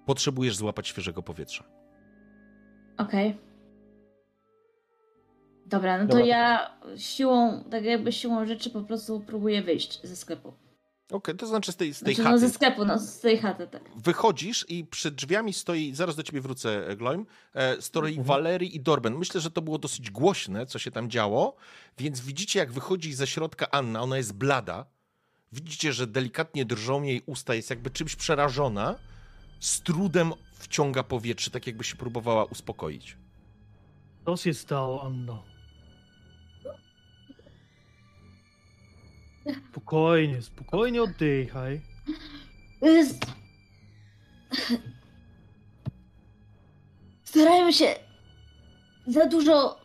[0.06, 1.64] Potrzebujesz złapać świeżego powietrza.
[2.98, 3.47] Okej.
[5.68, 6.26] Dobra, no to Dobra.
[6.26, 10.54] ja siłą, tak jakby siłą rzeczy po prostu próbuję wyjść ze sklepu.
[11.12, 12.48] Okej, to znaczy z tej, z tej Znaczy, no chaty.
[12.48, 13.82] ze sklepu, no z tej chaty, tak.
[13.96, 18.28] Wychodzisz i przed drzwiami stoi, zaraz do ciebie wrócę, Gloim, e, stoi Mhm.
[18.28, 19.16] Walerii i Dorben.
[19.16, 21.56] Myślę, że to było dosyć głośne, co się tam działo,
[21.98, 24.86] więc widzicie, jak wychodzi ze środka Anna, ona jest blada.
[25.52, 28.96] Widzicie, że delikatnie drżą jej usta, jest jakby czymś przerażona.
[29.60, 33.18] Z trudem wciąga powietrze, tak jakby się próbowała uspokoić.
[34.26, 35.44] Co się stało, Anno?
[39.72, 41.82] Spokojnie, spokojnie oddychaj.
[42.82, 43.26] Jest...
[47.24, 47.96] Starajmy się
[49.08, 49.78] za dużo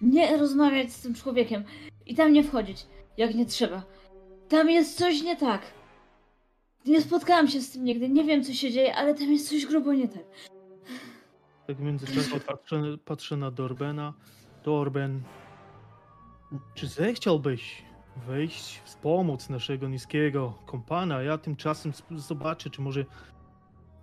[0.00, 1.64] nie rozmawiać z tym człowiekiem
[2.06, 3.82] i tam nie wchodzić, jak nie trzeba.
[4.48, 5.62] Tam jest coś nie tak.
[6.86, 9.66] Nie spotkałam się z tym nigdy, nie wiem co się dzieje, ale tam jest coś
[9.66, 10.24] grubo nie tak.
[11.66, 14.14] Tak w międzyczasie patrzę, patrzę na Dorbena.
[14.64, 15.22] Dorben,
[16.74, 17.82] czy zechciałbyś
[18.16, 21.22] wejść, wspomóc naszego niskiego kompana?
[21.22, 23.04] Ja tymczasem zobaczę, czy może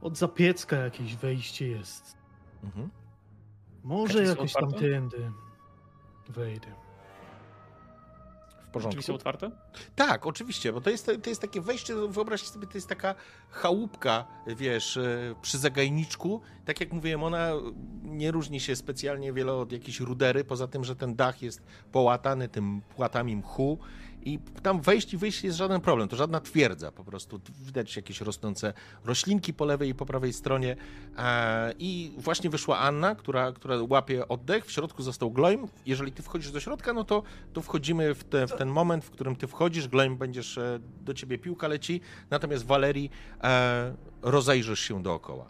[0.02, 2.18] od zapiecka jakieś wejście jest.
[2.64, 2.90] Mhm.
[3.84, 4.80] Może jakoś otwarte?
[4.80, 5.32] tamtędy
[6.30, 6.86] wejdę.
[8.68, 8.99] W porządku.
[8.99, 9.52] Drzwi są otwarte?
[9.95, 13.15] Tak, oczywiście, bo to jest, to jest takie wejście, wyobraźcie sobie, to jest taka
[13.49, 16.41] chałupka, wiesz, e, przy zagajniczku.
[16.65, 17.52] Tak jak mówiłem, ona
[18.03, 22.49] nie różni się specjalnie wiele od jakiejś rudery, poza tym, że ten dach jest połatany
[22.49, 23.80] tym płatami mchu
[24.28, 28.22] i tam wejść i wyjść jest żaden problem, to żadna twierdza, po prostu widać jakieś
[28.22, 28.74] rosnące
[29.06, 30.76] roślinki po lewej i po prawej stronie
[31.18, 35.68] E, i właśnie wyszła Anna, która, która łapie oddech, w środku został Gloim.
[35.86, 37.24] Jeżeli ty wchodzisz do środka, no to,
[37.54, 41.14] to wchodzimy w, te, w ten moment, w którym ty wchodzisz, Gloim będziesz, e, do
[41.14, 43.12] ciebie piłka leci, natomiast Walerii
[43.44, 45.49] e, rozejrzysz się dookoła.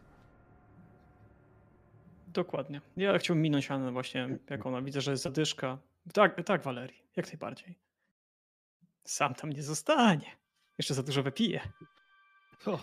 [2.27, 2.81] Dokładnie.
[2.97, 4.81] Ja chciałbym minąć Annę właśnie, jak ona.
[4.81, 5.77] Widzę, że jest zadyszka.
[6.13, 7.03] Tak, tak, Walerii.
[7.15, 7.86] Jak najbardziej.
[9.07, 10.37] Sam tam nie zostanie.
[10.77, 11.61] Jeszcze za dużo wypije.
[12.65, 12.79] O,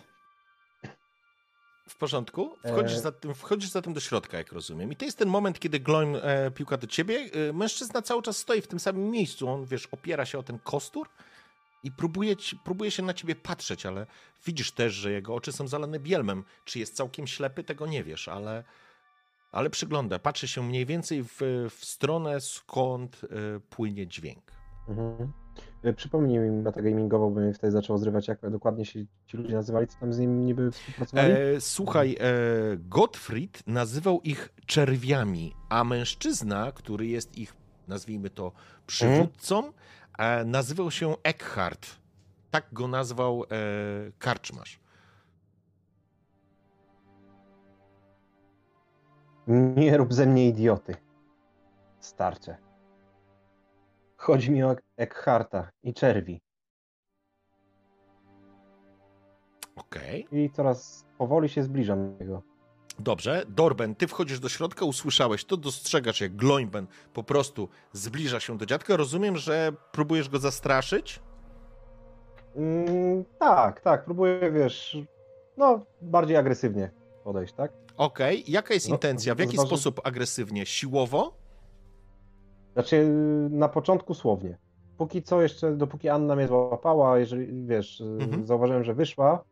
[1.89, 2.57] W porządku?
[2.67, 3.01] Wchodzisz, E.
[3.01, 4.93] zatem, wchodzisz zatem do środka, jak rozumiem.
[4.93, 7.29] I to jest ten moment, kiedy Gloim e, piłka do ciebie.
[7.49, 9.49] E, mężczyzna cały czas stoi w tym samym miejscu.
[9.49, 11.09] On, wiesz, opiera się o ten kostur
[11.83, 14.07] i próbuje, ci, próbuje się na ciebie patrzeć, ale
[14.47, 16.45] widzisz też, że jego oczy są zalane bielmem.
[16.65, 18.65] Czy jest całkiem ślepy, tego nie wiesz, ale,
[19.53, 20.19] ale przygląda.
[20.19, 21.37] Patrzy się mniej więcej w,
[21.71, 24.53] w stronę, skąd e, płynie dźwięk.
[24.89, 25.44] Mhm.
[25.85, 29.87] Y, Przypomnij mi metagamingową, bo mnie wtedy zaczęło zrywać, jak dokładnie się ci ludzie nazywali,
[29.87, 31.33] co tam z nim niby współpracowali.
[31.33, 32.25] E, słuchaj, e,
[32.77, 37.55] Gottfried nazywał ich czerwiami, a mężczyzna, który jest ich,
[37.89, 38.53] nazwijmy to,
[38.87, 39.73] przywódcą,
[40.19, 41.87] e, nazywał się Eckhart.
[42.51, 43.47] Tak go nazwał e,
[44.19, 44.81] karczmarz.
[49.77, 50.97] Nie rób ze mnie idioty.
[52.01, 52.64] Starcze.
[54.25, 56.41] Chodzi mi o Eckharta i czerwi.
[59.77, 60.27] Okej.
[60.33, 62.43] I coraz powoli się zbliżam do niego.
[62.99, 68.59] Dobrze, Dorben, ty wchodzisz do środka, usłyszałeś to, dostrzegasz jak Gloimben po prostu zbliża się
[68.59, 68.97] do dziadka.
[68.97, 71.21] Rozumiem, że próbujesz go zastraszyć?
[72.57, 74.97] Mm, tak, tak, próbuję, wiesz,
[75.57, 76.91] no, bardziej agresywnie
[77.25, 77.73] podejść, tak?
[77.97, 79.35] Okej, jaka jest No, intencja?
[79.35, 80.67] W jaki zważy- sposób agresywnie?
[80.67, 81.44] Siłowo?
[82.75, 83.09] Znaczy,
[83.51, 84.59] na początku słownie.
[84.99, 88.47] Póki co jeszcze, dopóki Anna mnie złapała, jeżeli, wiesz, Mhm.
[88.47, 89.45] zauważyłem, że wyszła,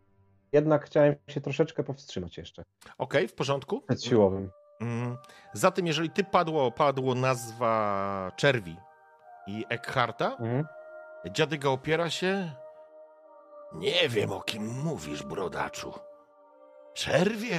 [0.53, 2.65] jednak chciałem się troszeczkę powstrzymać jeszcze
[2.99, 3.81] Okej, w porządku.
[3.81, 4.51] przed siłowym.
[4.81, 5.17] Mm,
[5.53, 8.77] Zatem, jeżeli ty padło, padło nazwa Czerwi
[9.47, 10.65] i Eckharta, Mhm.
[11.31, 12.51] dziadyga opiera się.
[13.75, 15.93] Nie wiem, o kim mówisz, brodaczu.
[16.95, 17.59] Czerwie?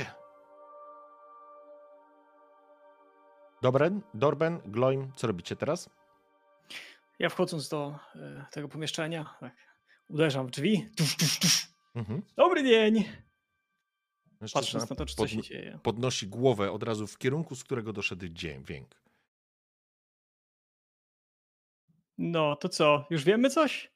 [3.64, 5.90] Dobren, Dorben, Gloim, co robicie teraz?
[7.19, 9.56] Ja wchodząc do e, tego pomieszczenia, tak,
[10.10, 10.90] uderzam w drzwi.
[10.98, 11.68] Tusz, tusz, tusz.
[11.95, 12.22] Mhm.
[12.35, 12.94] Dobry dzień!
[14.41, 15.80] Mężczyzna Patrząc na to, czy coś się dzieje.
[15.84, 19.02] podnosi głowę od razu w kierunku, z którego doszedł dźwięk.
[22.18, 23.06] No, to co?
[23.10, 23.94] Już wiemy coś?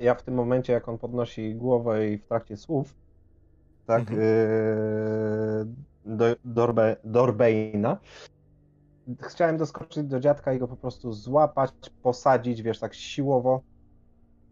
[0.00, 2.94] ja w tym momencie, jak on podnosi głowę i w trakcie słów,
[3.86, 4.18] tak, Mhm.
[4.20, 7.98] yy, do, Dorbe, Dorbeina,
[9.22, 11.70] chciałem doskoczyć do dziadka i go po prostu złapać,
[12.02, 13.62] posadzić, wiesz, tak siłowo,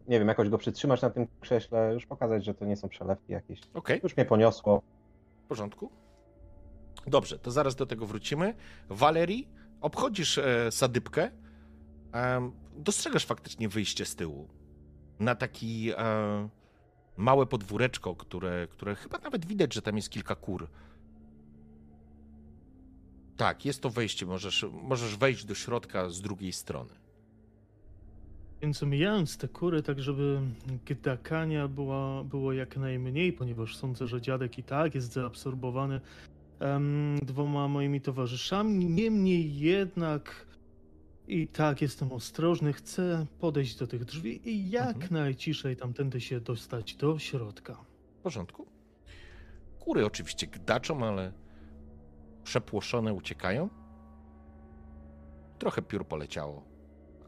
[0.07, 3.33] nie wiem, jakoś go przytrzymać na tym krześle, już pokazać, że to nie są przelewki
[3.33, 3.61] jakieś.
[3.73, 4.81] Okej, Już mnie poniosło.
[5.45, 5.89] w porządku.
[7.07, 8.53] Dobrze, to zaraz do tego wrócimy.
[8.89, 9.49] Walerii,
[9.81, 11.31] obchodzisz e, sadybkę.
[12.11, 14.47] Em, dostrzegasz faktycznie wyjście z tyłu.
[15.19, 16.49] Na taki e,
[17.17, 20.69] małe podwóreczko, które, które chyba nawet widać, że tam jest kilka kur.
[23.37, 24.25] Tak, jest to wejście.
[24.25, 26.89] Możesz, możesz wejść do środka z drugiej strony.
[28.61, 30.41] Więc omijając te kury, tak żeby
[30.85, 36.01] gdakania była, było jak najmniej, ponieważ sądzę, że dziadek i tak jest zaabsorbowany
[36.59, 38.85] em, dwoma moimi towarzyszami.
[38.85, 40.45] Niemniej jednak
[41.27, 45.13] i tak jestem ostrożny, chcę podejść do tych drzwi i jak Mhm.
[45.13, 47.73] najciszej tamtędy się dostać do środka.
[48.19, 48.67] W porządku.
[49.79, 51.31] Kury oczywiście gdaczą, ale
[52.43, 53.69] przepłoszone uciekają.
[55.59, 56.63] Trochę piór poleciało,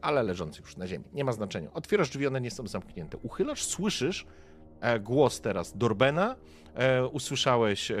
[0.02, 1.04] ale leżący już na ziemi.
[1.12, 1.72] Nie ma znaczenia.
[1.72, 3.18] Otwierasz drzwi, one nie są zamknięte.
[3.22, 4.26] Uchylasz, słyszysz
[4.80, 6.36] e, głos teraz Dorbena.
[6.74, 7.96] E, usłyszałeś, e,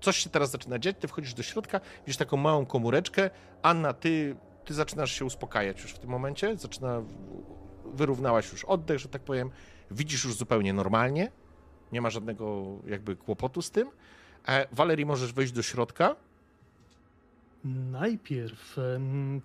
[0.00, 3.30] coś się teraz zaczyna dziać, ty wchodzisz do środka, widzisz taką małą komóreczkę.
[3.62, 6.56] Anna, ty, ty zaczynasz się uspokajać już w tym momencie.
[6.56, 7.02] Zaczyna,
[7.84, 9.50] wyrównałaś już oddech, że tak powiem.
[9.90, 11.32] Widzisz już zupełnie normalnie.
[11.92, 13.90] Nie ma żadnego jakby kłopotu z tym.
[14.48, 16.16] E, możesz wejść do środka.
[17.64, 18.76] Najpierw,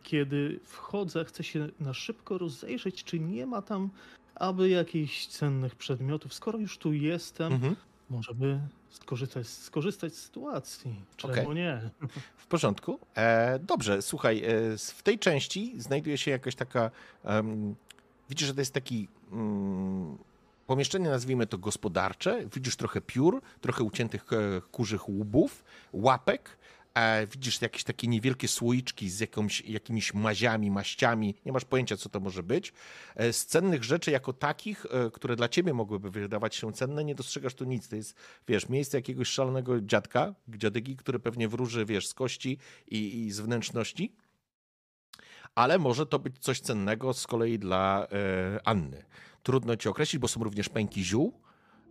[0.03, 3.89] kiedy wchodzę, chcę się na szybko rozejrzeć, czy nie ma tam
[4.35, 6.33] aby jakichś cennych przedmiotów.
[6.33, 7.75] Skoro już tu jestem, Mhm.
[8.09, 8.59] może by
[8.89, 10.95] skorzystać, skorzystać z sytuacji.
[11.17, 11.55] Czemu Okej.
[11.55, 11.89] nie?
[12.37, 12.99] W porządku.
[13.15, 16.91] E, dobrze, słuchaj, e, w tej części znajduje się jakaś taka.
[17.23, 17.75] em,
[18.29, 19.07] widzisz, że to jest taki.
[19.31, 20.17] Mm,
[20.67, 22.45] pomieszczenie, nazwijmy to gospodarcze.
[22.53, 25.63] Widzisz trochę piór, trochę uciętych e, kurzych łbów,
[25.93, 26.57] łapek.
[26.93, 31.35] E, widzisz jakieś takie niewielkie słoiczki z jakąś, jakimiś maziami, maściami.
[31.45, 32.73] Nie masz pojęcia, co to może być.
[33.15, 37.15] E, z cennych rzeczy jako takich, e, które dla ciebie mogłyby wydawać się cenne, nie
[37.15, 37.87] dostrzegasz tu nic.
[37.87, 38.15] To jest,
[38.47, 42.57] wiesz, miejsce jakiegoś szalonego dziadka, dziadygi, który pewnie wróży, wiesz, z kości
[42.87, 44.15] i, i z wnętrzności.
[45.55, 49.03] Ale może to być coś cennego z kolei dla e, Anny.
[49.43, 51.39] Trudno ci określić, bo są również pęki ziół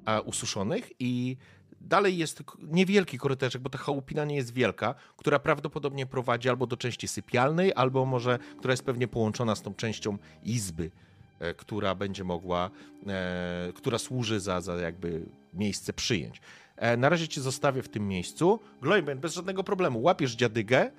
[0.07, 1.37] e, ususzonych i
[1.81, 6.77] dalej jest niewielki korytarzek, bo ta chałupina nie jest wielka, która prawdopodobnie prowadzi albo do
[6.77, 10.91] części sypialnej, albo może, która jest pewnie połączona z tą częścią izby,
[11.39, 12.71] e, która będzie mogła,
[13.07, 16.41] e, która służy za, za jakby miejsce przyjęć.
[16.77, 18.61] E, na razie cię zostawię w tym miejscu.
[18.83, 20.91] Glojben, bez żadnego problemu, łapiesz dziadygę,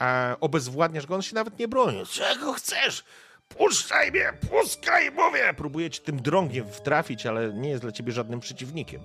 [0.00, 2.06] e, obezwładniasz go, on się nawet nie broni.
[2.06, 3.04] Czego chcesz?
[3.48, 5.54] Puszczaj mnie, puskaj, mówię!
[5.56, 9.00] Próbuję cię tym drągiem wtrafić, ale nie jest dla ciebie żadnym przeciwnikiem.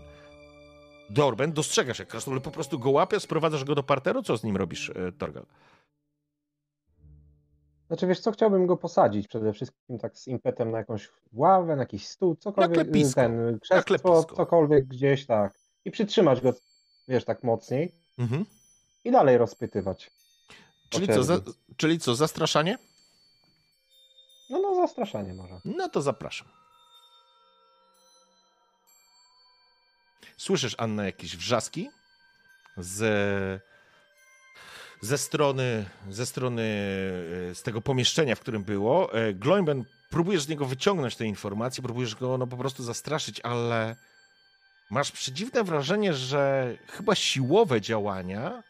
[1.09, 4.57] Dorben, dostrzegasz jak krasnolud po prostu go łapie, sprowadzasz go do parteru, co z nim
[4.57, 5.45] robisz, e, Torgal?
[7.87, 11.81] Znaczy, wiesz co, chciałbym go posadzić przede wszystkim tak z impetem na jakąś ławę, na
[11.81, 13.21] jakiś stół, cokolwiek, klepisko.
[13.21, 15.53] ten krzesło, cokolwiek gdzieś, tak.
[15.85, 16.53] I przytrzymać go,
[17.07, 18.45] wiesz, tak mocniej Mhm.
[19.03, 20.11] i dalej rozpytywać.
[20.89, 21.39] Czyli, co, za,
[21.77, 22.77] czyli co, zastraszanie?
[24.49, 25.59] No, no, zastraszanie może.
[25.65, 26.47] No to zapraszam.
[30.37, 31.89] Słyszysz, Anna, jakieś wrzaski
[32.77, 33.63] z,
[35.01, 36.61] ze strony, ze strony
[37.51, 39.13] e, z tego pomieszczenia, w którym było.
[39.13, 43.95] E, Gloimben, próbujesz z niego wyciągnąć te informacje, próbujesz go no, po prostu zastraszyć, ale
[44.89, 48.63] masz przedziwne wrażenie, że chyba siłowe działania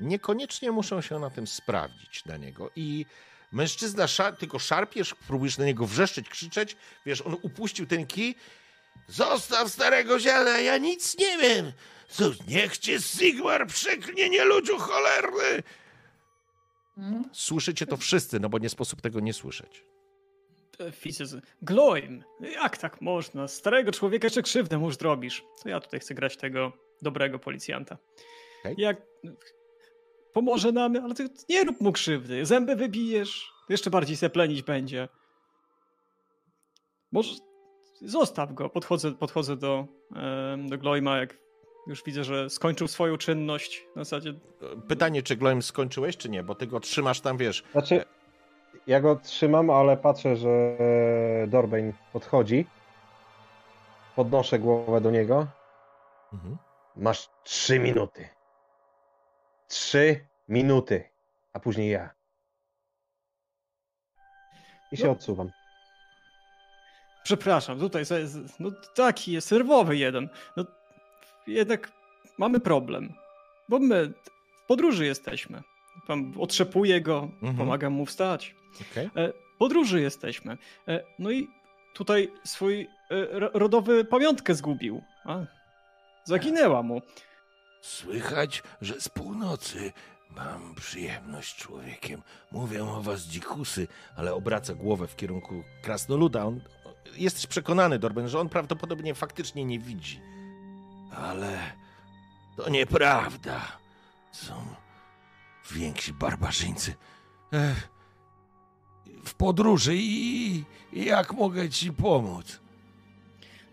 [0.00, 3.06] niekoniecznie muszą się na tym sprawdzić dla niego i
[3.52, 6.76] Mężczyzna, szar, ty go szarpiesz, próbujesz na niego wrzeszczeć, krzyczeć.
[7.06, 8.34] Wiesz, on upuścił ten kij.
[9.08, 11.72] Zostaw starego ziela, ja nic nie wiem.
[12.08, 15.62] Co, niech cię Sigmar przeknie, nie ludziu cholerny.
[17.32, 19.84] Słyszycie to wszyscy, no bo nie sposób tego nie słyszeć.
[21.04, 23.48] Widzę, z- Gloim, jak tak można?
[23.48, 25.44] Starego człowieka jeszcze krzywdę mu zrobisz.
[25.62, 27.98] To ja tutaj chcę grać tego dobrego policjanta.
[28.60, 28.74] Okej.
[28.78, 28.96] Jak
[30.32, 32.46] pomoże nam, ale ty nie rób mu krzywdy.
[32.46, 35.08] Zęby wybijesz, jeszcze bardziej se plenić będzie.
[37.12, 37.34] Może
[38.02, 38.70] zostaw go.
[38.70, 39.86] Podchodzę, podchodzę do,
[40.68, 41.36] do Gloima, jak
[41.86, 43.86] już widzę, że skończył swoją czynność.
[43.96, 44.34] Na zasadzie
[44.88, 47.64] Pytanie, czy Gloim skończyłeś, czy nie, bo ty go trzymasz tam, wiesz.
[47.72, 48.04] Znaczy,
[48.86, 50.76] ja go trzymam, ale patrzę, że
[51.48, 52.66] Dorbein podchodzi.
[54.16, 55.46] Podnoszę głowę do niego.
[56.32, 56.56] Mhm.
[56.96, 58.28] Masz trzy minuty.
[59.68, 61.04] Trzy minuty.
[61.52, 62.10] A później ja.
[64.92, 65.12] I się No.
[65.12, 65.50] odsuwam.
[67.26, 68.02] Przepraszam, tutaj
[68.60, 70.28] no taki jest serwowy jeden.
[70.56, 70.64] No
[71.46, 71.92] jednak
[72.38, 73.12] mamy problem,
[73.68, 74.12] bo my
[74.62, 75.62] w podróży jesteśmy.
[76.06, 77.56] Pan otrzepuje go, Mhm.
[77.56, 78.54] pomagam mu wstać.
[78.92, 79.06] Okej.
[79.16, 80.58] E, podróży jesteśmy.
[80.88, 81.48] E, no i
[81.94, 82.86] tutaj swój e,
[83.38, 85.02] ro- rodowy pamiątkę zgubił.
[85.24, 85.38] A,
[86.24, 87.02] zaginęła mu.
[87.82, 89.92] Słychać, że z północy
[90.36, 92.22] mam przyjemność człowiekiem.
[92.52, 96.44] Mówią o was dzikusy, ale obraca głowę w kierunku krasnoluda.
[96.44, 96.60] On,
[97.16, 100.20] jesteś przekonany, Dorben, że on prawdopodobnie faktycznie nie widzi.
[101.16, 101.58] Ale
[102.56, 103.60] to nieprawda.
[104.32, 104.54] Są
[105.70, 106.94] więksi barbarzyńcy.
[107.52, 107.88] Ech,
[109.24, 112.60] w podróży i, i jak mogę ci pomóc?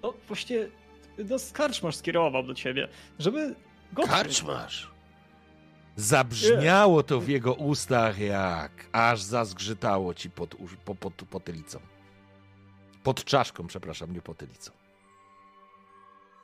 [0.04, 0.58] No właśnie,
[1.18, 2.88] no skarczmasz skierował do ciebie,
[3.20, 3.56] żeby
[3.94, 4.94] go Karczmasz.
[5.96, 10.56] Zabrzmiało to w jego ustach jak aż zazgrzytało ci pod,
[11.00, 11.80] pod potylicą.
[13.04, 14.72] Pod czaszką, przepraszam, nie potylicą.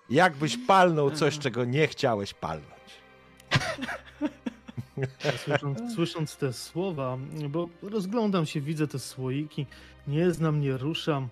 [0.10, 2.70] Jakbyś palnął coś, czego nie chciałeś palnąć.
[5.46, 7.18] Słysząc, słysząc te słowa,
[7.50, 9.66] bo rozglądam się, widzę te słoiki,
[10.08, 11.28] nie znam, nie ruszam.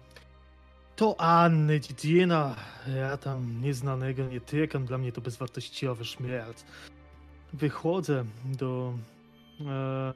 [0.96, 2.56] To Anny, Didiena,
[2.96, 6.58] ja tam nieznanego nie tykam, dla mnie to bezwartościowy śmierć.
[7.54, 8.94] Wychodzę do,
[9.62, 10.14] e,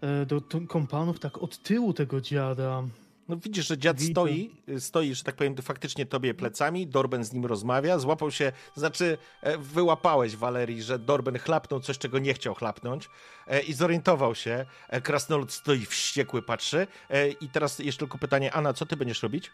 [0.00, 2.82] e, do, do kompanów tak od tyłu tego dziada.
[3.28, 4.10] No widzisz, że dziad Widzę.
[4.10, 9.18] stoi, stoi, że tak powiem, faktycznie tobie plecami, Dorben z nim rozmawia, złapał się, znaczy
[9.42, 13.08] e, wyłapałeś, Walerii, że Dorben chlapnął coś, czego nie chciał chlapnąć
[13.46, 14.66] e, i zorientował się.
[14.88, 16.86] E, Krasnolud stoi wściekły, patrzy
[17.40, 19.50] i teraz jeszcze tylko pytanie, Anna, co ty będziesz robić?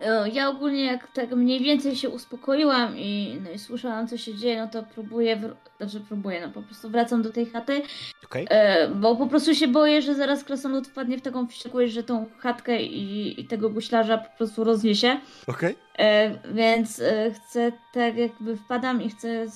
[0.00, 4.34] E, Ja ogólnie jak tak mniej więcej się uspokoiłam i, no i słyszałam co się
[4.34, 7.82] dzieje, no to próbuję, wr- znaczy próbuję, no po prostu wracam do tej chaty,
[8.24, 8.46] Okej?
[8.50, 12.26] e, bo po prostu się boję, że zaraz krasnolud wpadnie w taką wściekłość, że tą
[12.38, 15.20] chatkę i, i tego guślarza po prostu rozniesie.
[15.46, 15.76] Okej?
[15.98, 19.46] E, więc e, chcę, tak jakby wpadam i chcę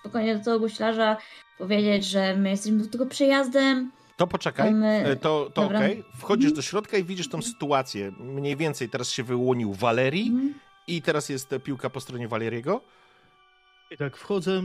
[0.00, 1.16] spokojnie do tego guślarza
[1.58, 3.90] powiedzieć, że my jesteśmy do tego przejazdem.
[4.16, 6.04] To poczekaj, My- E, to, to okej.
[6.18, 6.56] Wchodzisz Mhm.
[6.56, 8.12] do środka i widzisz tą sytuację.
[8.20, 10.54] Mniej więcej teraz się wyłonił Walerii Mhm.
[10.86, 12.80] i teraz jest piłka po stronie Waleriego.
[13.90, 14.62] I tak wchodzę, e,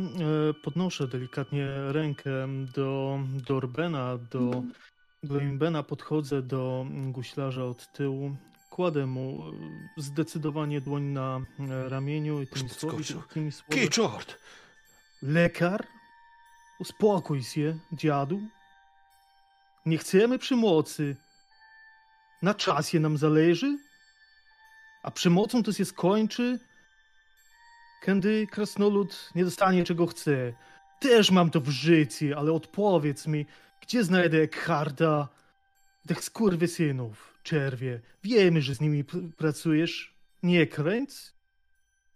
[0.64, 2.32] podnoszę delikatnie rękę
[2.76, 4.64] do, do Orbena, do
[5.24, 8.36] Gloimbena, podchodzę do guślarza od tyłu,
[8.70, 9.44] kładę mu
[9.98, 11.42] e, zdecydowanie dłoń na
[11.88, 13.04] ramieniu i tymi słowy,
[13.34, 13.82] tymi słowy.
[13.82, 14.38] Kiczord!
[15.22, 15.88] Lekar?
[16.80, 18.42] Uspokój się, dziadu.
[19.86, 21.16] Nie chcemy przemocy.
[22.42, 23.78] Na czasie nam zależy.
[25.04, 26.60] A przemocą to się skończy,
[28.06, 30.54] kiedy krasnolud nie dostanie czego chce.
[31.00, 33.46] Też mam to w życiu, ale odpowiedz mi,
[33.82, 35.28] gdzie znajdę Eckharda,
[36.08, 38.02] tych skurwysynów, czerwie.
[38.24, 40.16] Wiemy, że z nimi pr- pracujesz.
[40.44, 41.12] Nie kręć.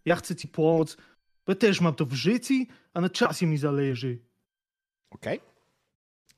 [0.05, 0.97] Ja chcę ci pomóc,
[1.47, 2.53] bo też mam to w życiu,
[2.93, 4.19] a na czasie mi zależy.
[5.09, 5.41] Okej.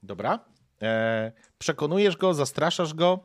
[0.04, 0.40] Dobra.
[0.82, 3.20] E, przekonujesz go, zastraszasz go.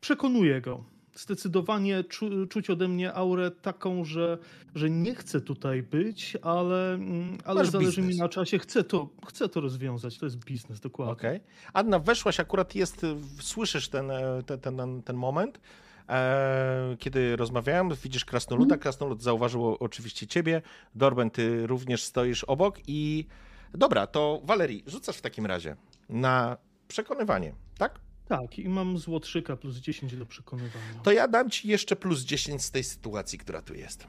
[0.00, 0.84] Przekonuję go.
[1.14, 4.38] Zdecydowanie czu, czuć ode mnie aurę taką, że,
[4.74, 8.16] że nie chcę tutaj być, ale, mm, ale Masz zależy biznes.
[8.16, 8.58] mi na czasie.
[8.58, 10.18] Chcę to, chcę to rozwiązać.
[10.18, 11.12] To jest biznes, dokładnie.
[11.12, 11.40] Okej.
[11.72, 13.06] Anna, weszłaś, akurat jest,
[13.40, 15.60] słyszysz ten, e, ten, ten, ten moment,
[16.08, 20.62] e, kiedy rozmawiałem, widzisz krasnoluda, krasnolud zauważył oczywiście ciebie,
[20.94, 23.26] Dorben, ty również stoisz obok i
[23.74, 25.76] dobra, to Walerii, rzucasz w takim razie
[26.08, 26.56] na
[26.88, 28.00] przekonywanie, tak?
[28.28, 31.00] Tak, i mam złotrzyka plus 10 do przekonywania.
[31.02, 34.06] To ja dam ci jeszcze plus 10 z tej sytuacji, która tu jest.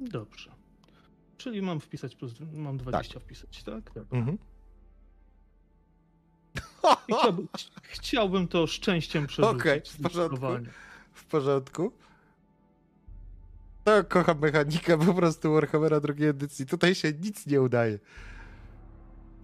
[0.00, 0.50] Dobrze.
[1.36, 3.84] Czyli mam wpisać plus, mam 20 wpisać, tak?
[3.94, 4.18] Dobra.
[4.18, 4.38] Mhm.
[7.18, 7.48] Chciałbym,
[7.94, 9.60] chciałbym to szczęściem przerzucić.
[9.60, 10.46] Okej, w porządku.
[11.12, 11.92] W porządku.
[13.84, 16.66] To kocham mechanikę po prostu Warhammera drugiej edycji.
[16.66, 17.98] Tutaj się nic nie udaje.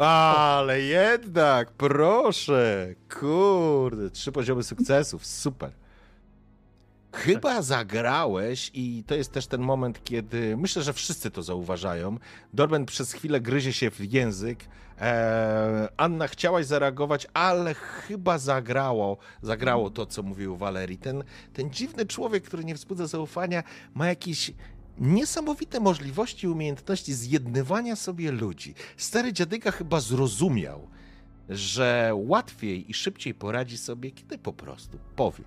[0.06, 2.94] Ale jednak, proszę.
[3.20, 5.72] Kurde, trzy poziomy sukcesów, super.
[7.12, 12.18] Chyba zagrałeś i to jest też ten moment, kiedy myślę, że wszyscy to zauważają.
[12.54, 14.64] Dorben przez chwilę gryzie się w język.
[15.00, 20.98] Eee, Anna chciałaś zareagować, ale chyba zagrało, zagrało to, co mówił Walerii.
[20.98, 23.62] Ten, ten dziwny człowiek, który nie wzbudza zaufania,
[23.94, 24.52] ma jakieś
[25.00, 28.74] niesamowite możliwości umiejętności zjednywania sobie ludzi.
[28.96, 30.88] Stary dziadyka chyba zrozumiał,
[31.48, 35.44] że łatwiej i szybciej poradzi sobie, kiedy po prostu powie.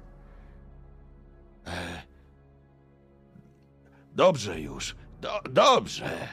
[1.67, 2.03] E,
[4.15, 6.27] Dobrze już, do, dobrze.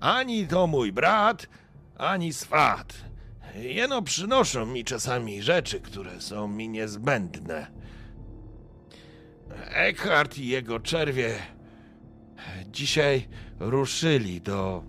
[0.00, 1.46] Ani to mój brat,
[1.98, 2.94] ani swat.
[3.54, 7.79] Jeno przynoszą mi czasami rzeczy, które są mi niezbędne.
[9.68, 11.38] Eckhart i jego czerwie
[12.66, 13.28] dzisiaj
[13.58, 14.84] ruszyli do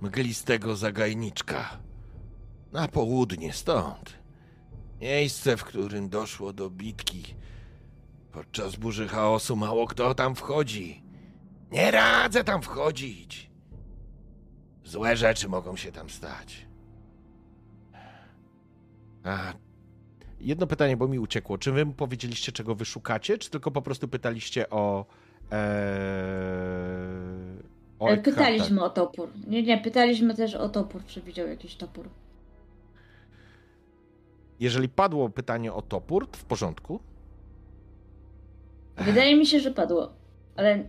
[0.00, 1.78] mglistego zagajniczka
[2.72, 4.18] na południe stąd.
[5.00, 7.34] Miejsce, w którym doszło do bitki.
[8.32, 11.02] Podczas burzy chaosu mało kto tam wchodzi.
[11.70, 13.50] Nie radzę tam wchodzić.
[14.84, 16.66] Złe rzeczy mogą się tam stać.
[19.24, 19.52] A
[20.40, 21.58] jedno pytanie, bo mi uciekło.
[21.58, 25.06] Czy wy powiedzieliście, czego wy szukacie, czy tylko po prostu pytaliście o.
[25.50, 25.58] Ee,
[27.98, 28.16] o E?
[28.16, 29.28] Pytaliśmy o topór.
[29.46, 32.08] Nie, nie, pytaliśmy też o topór, czy widział jakiś topór.
[34.60, 37.00] Jeżeli padło pytanie o topór, to w porządku.
[38.96, 40.12] Wydaje mi się, że padło.
[40.56, 40.84] Ale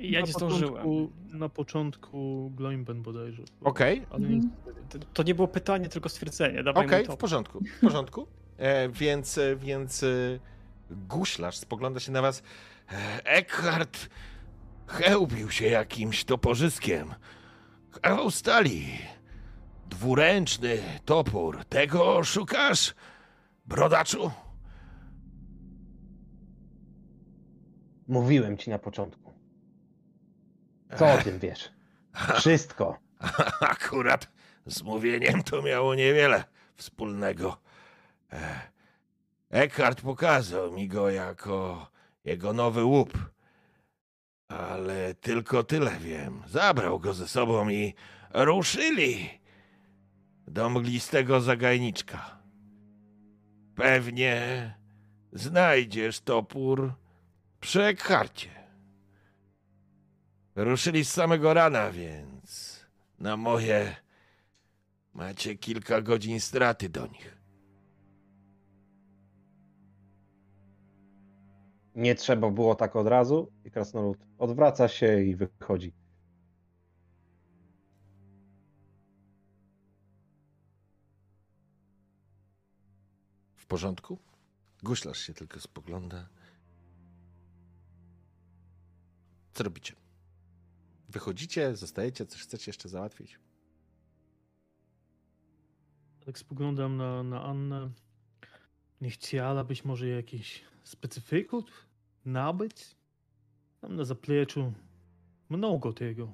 [0.00, 0.86] Ja na nie zdążyłem.
[1.32, 3.42] Na początku Gloimben bodajże.
[3.60, 4.06] Okej.
[4.10, 4.50] Ale Mhm.
[5.14, 6.64] To, nie było pytanie, tylko stwierdzenie.
[6.74, 8.26] Okej, mu w porządku, w porządku.
[8.58, 10.06] E, więc, e, więc e,
[10.90, 12.42] guślarz spogląda się na was.
[12.92, 14.08] E, Eckhart
[14.86, 17.14] chełpił się jakimś toporzyskiem.
[18.02, 18.86] Kawał stali.
[19.90, 21.64] Dwuręczny topór.
[21.64, 22.94] Tego szukasz,
[23.66, 24.30] brodaczu?
[28.08, 29.25] Mówiłem ci na początku.
[30.96, 31.72] Co o tym wiesz?
[32.38, 32.98] Wszystko.
[33.60, 34.28] Akurat
[34.66, 36.44] z mówieniem to miało niewiele
[36.76, 37.56] wspólnego.
[38.32, 38.60] E,
[39.50, 41.90] Eckhart pokazał mi go jako
[42.24, 43.18] jego nowy łup.
[44.48, 46.42] Ale tylko tyle wiem.
[46.46, 47.94] Zabrał go ze sobą i
[48.34, 49.30] ruszyli
[50.46, 52.38] do mglistego zagajniczka.
[53.74, 54.74] Pewnie
[55.32, 56.92] znajdziesz topór
[57.60, 58.55] przy Eckharcie.
[60.56, 62.80] Ruszyli z samego rana, więc
[63.18, 63.96] na moje
[65.14, 67.36] macie kilka godzin straty do nich.
[71.94, 75.92] Nie trzeba było tak od razu i krasnolud odwraca się i wychodzi.
[83.56, 84.18] W porządku?
[84.82, 86.28] Guślarz się tylko spogląda.
[89.54, 90.05] Co robicie?
[91.16, 93.38] Wychodzicie, zostajecie, coś chcecie jeszcze załatwić?
[96.26, 97.90] Tak spoglądam na, na Annę.
[99.00, 101.64] Nie chciałabyś może jakiś specyfików
[102.24, 102.96] nabyć?
[103.80, 104.72] Tam na zapleczu
[105.48, 106.32] mnogo tego.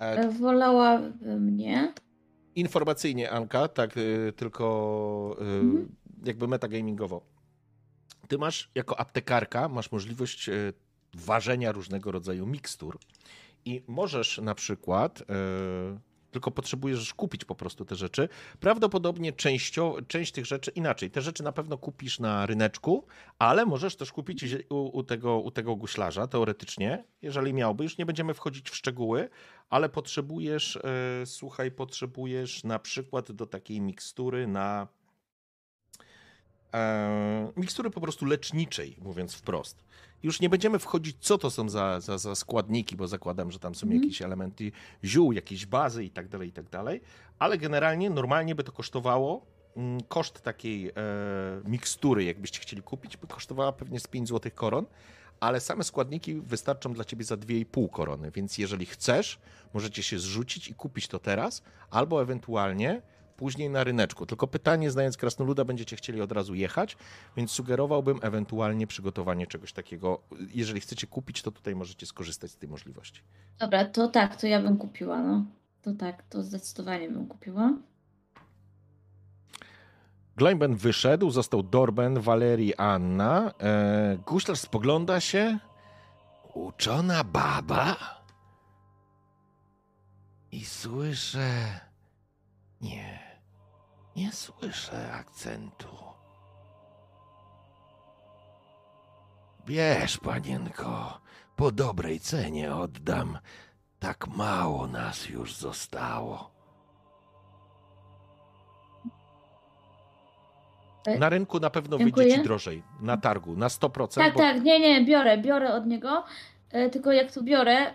[0.00, 1.92] E, e, wolałabym nie.
[2.54, 5.96] informacyjnie, Anka, tak y, tylko y, Mhm.
[6.24, 7.26] jakby metagamingowo.
[8.28, 10.72] Ty masz jako aptekarka, masz możliwość y,
[11.16, 12.98] ważenia różnego rodzaju mikstur
[13.64, 15.24] i możesz na przykład, y,
[16.30, 18.28] tylko potrzebujesz kupić po prostu te rzeczy.
[18.60, 21.10] Prawdopodobnie częścią, część tych rzeczy inaczej.
[21.10, 23.06] Te rzeczy na pewno kupisz na ryneczku,
[23.38, 27.84] ale możesz też kupić u, u, tego, u tego guślarza, teoretycznie, jeżeli miałby.
[27.84, 29.28] Już nie będziemy wchodzić w szczegóły,
[29.70, 34.88] ale potrzebujesz, e, słuchaj, potrzebujesz na przykład do takiej mikstury na.
[36.74, 39.83] E, mikstury po prostu leczniczej, mówiąc wprost.
[40.24, 43.74] Już nie będziemy wchodzić, co to są za, za, za składniki, bo zakładam, że tam
[43.74, 44.02] są Mhm.
[44.02, 44.72] jakieś elementy
[45.04, 47.00] ziół, jakieś bazy i tak dalej, i tak dalej.
[47.38, 49.46] Ale generalnie normalnie by to kosztowało.
[49.76, 50.92] mm, Koszt takiej e,
[51.64, 54.86] mikstury, jakbyście chcieli kupić, by kosztowała pewnie z 5 złotych koron,
[55.40, 59.38] ale same składniki wystarczą dla ciebie za 2,5 korony, więc jeżeli chcesz,
[59.74, 63.02] możecie się zrzucić i kupić to teraz, albo ewentualnie
[63.36, 64.26] później na ryneczku.
[64.26, 66.96] Tylko pytanie, znając Krasnoluda, będziecie chcieli od razu jechać,
[67.36, 70.20] więc sugerowałbym ewentualnie przygotowanie czegoś takiego.
[70.54, 73.22] Jeżeli chcecie kupić, to tutaj możecie skorzystać z tej możliwości.
[73.58, 75.44] Dobra, to tak, to ja bym kupiła, no.
[75.82, 77.72] To tak, to zdecydowanie bym kupiła.
[80.36, 83.52] Gloimben wyszedł, został Dorben, Walerii, Anna.
[83.60, 85.58] E, Guślarz spogląda się.
[86.54, 87.96] Uczona baba?
[90.52, 91.80] I słyszę...
[92.80, 93.18] Nie,
[94.16, 95.88] nie słyszę akcentu.
[99.66, 101.20] Bierz, panienko,
[101.56, 103.38] po dobrej cenie oddam.
[103.98, 106.50] Tak mało nas już zostało.
[111.06, 112.26] E, Na rynku na pewno dziękuję.
[112.26, 112.82] wyjdzie ci drożej.
[113.00, 114.14] Na targu, na 100%.
[114.14, 116.24] Tak, bo tak, nie, nie, biorę, biorę od niego.
[116.70, 117.94] E, tylko jak to biorę, e,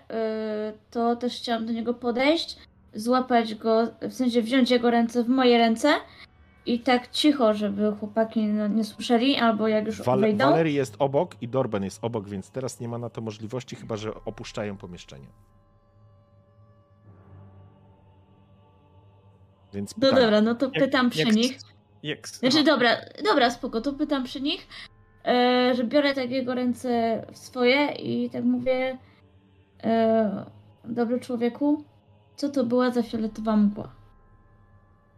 [0.92, 2.58] to też chciałam do niego podejść,
[2.94, 5.94] złapać go, w sensie wziąć jego ręce w moje ręce
[6.66, 10.64] i tak cicho, żeby chłopaki no, nie słyszeli, albo jak już Wal- wejdą.
[10.64, 14.14] Jest obok i Dorben jest obok, więc teraz nie ma na to możliwości, chyba że
[14.26, 15.28] opuszczają pomieszczenie.
[19.74, 21.58] Więc No dobra, no to Jak- pytam przy jak, nich.
[22.04, 22.28] Jak...
[22.28, 22.90] Znaczy, dobra,
[23.26, 24.68] dobra, spoko, to pytam przy nich,
[25.26, 28.98] e, że biorę tak jego ręce w swoje i tak mówię,
[29.84, 30.46] e,
[30.86, 31.84] dobry człowieku,
[32.40, 33.92] co to była za fioletowa mgła?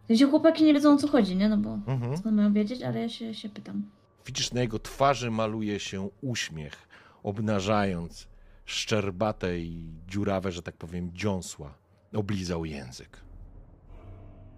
[0.08, 1.48] Sensie chłopaki nie wiedzą o co chodzi, nie?
[1.48, 2.16] No bo Mhm.
[2.16, 3.82] skąd mają wiedzieć, ale ja się, się pytam.
[4.26, 6.88] Widzisz, na jego twarzy maluje się uśmiech,
[7.22, 8.28] obnażając
[8.64, 11.74] szczerbate i dziurawe, że tak powiem, dziąsła.
[12.14, 13.20] Oblizał język.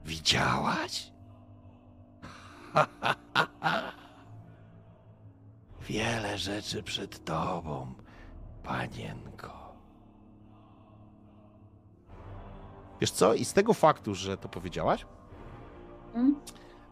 [0.05, 1.13] Widziałaś?
[5.89, 7.95] Wiele rzeczy przed tobą,
[8.63, 9.64] panienko.
[13.01, 13.35] Wiesz co?
[13.35, 15.07] I z tego faktu, że to powiedziałaś,
[16.13, 16.37] Hmm?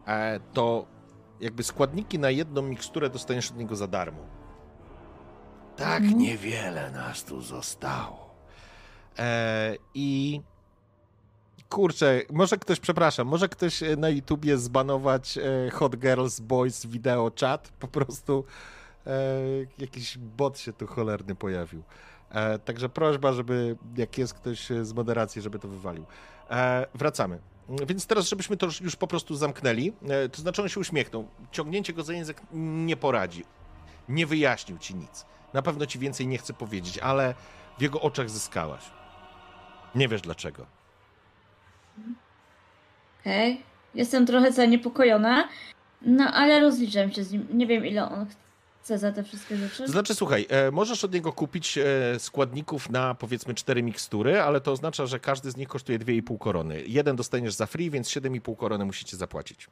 [0.07, 0.85] e, to
[1.39, 4.19] jakby składniki na jedną miksturę dostaniesz od niego za darmo.
[5.75, 6.17] Tak Mhm.
[6.19, 8.29] niewiele nas tu zostało.
[9.19, 10.41] E, I
[11.69, 17.31] kurczę, może ktoś, przepraszam, może ktoś e, na YouTubie zbanować e, Hot Girls Boys wideo
[17.41, 17.71] chat?
[17.79, 18.45] Po prostu
[19.07, 19.11] e,
[19.77, 21.83] jakiś bot się tu cholerny pojawił.
[22.33, 26.05] E, także prośba, żeby jak jest ktoś e, z moderacji, żeby to wywalił.
[26.49, 27.39] E, wracamy.
[27.87, 31.27] Więc teraz, żebyśmy to już- po prostu zamknęli, e, to znaczy on się uśmiechnął.
[31.51, 33.43] Ciągnięcie go za język nie poradzi.
[34.09, 35.25] Nie wyjaśnił ci nic.
[35.53, 37.33] Na pewno ci więcej nie chce powiedzieć, ale
[37.77, 38.83] w jego oczach zyskałaś.
[39.95, 40.65] Nie wiesz dlaczego.
[43.21, 43.61] Okej,
[43.95, 45.47] jestem trochę zaniepokojona,
[46.01, 47.47] no ale rozliczam się z nim.
[47.53, 48.25] Nie wiem ile on
[48.83, 49.77] chce za te wszystkie rzeczy.
[49.83, 51.83] To znaczy, słuchaj, e, możesz od niego kupić e,
[52.19, 56.83] składników na powiedzmy cztery mikstury, ale to oznacza, że każdy z nich kosztuje 2,5 korony.
[56.87, 59.67] Jeden dostaniesz za free, więc 7,5 korony musicie zapłacić.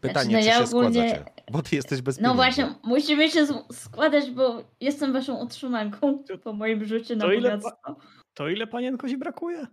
[0.00, 1.30] Pytanie, Znaczy, no czy ja się ogólnie- składacie?
[1.50, 2.36] Bo ty jesteś bez No pieniędzy.
[2.36, 7.96] właśnie, musimy się składać, bo jestem waszą utrzymanką po moim rzucie na To ile bogactwo.
[8.34, 9.66] To ile panienko ci brakuje?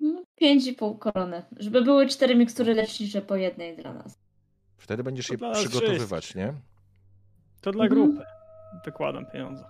[0.00, 1.42] No, Pięć i pół korony.
[1.56, 4.18] Żeby były cztery mikstury lecznicze po jednej dla nas.
[4.78, 6.52] Wtedy będziesz To je przygotowywać, nie?
[7.60, 8.02] To dla Mhm.
[8.08, 8.26] grupy.
[8.84, 9.64] Wykładam pieniądze.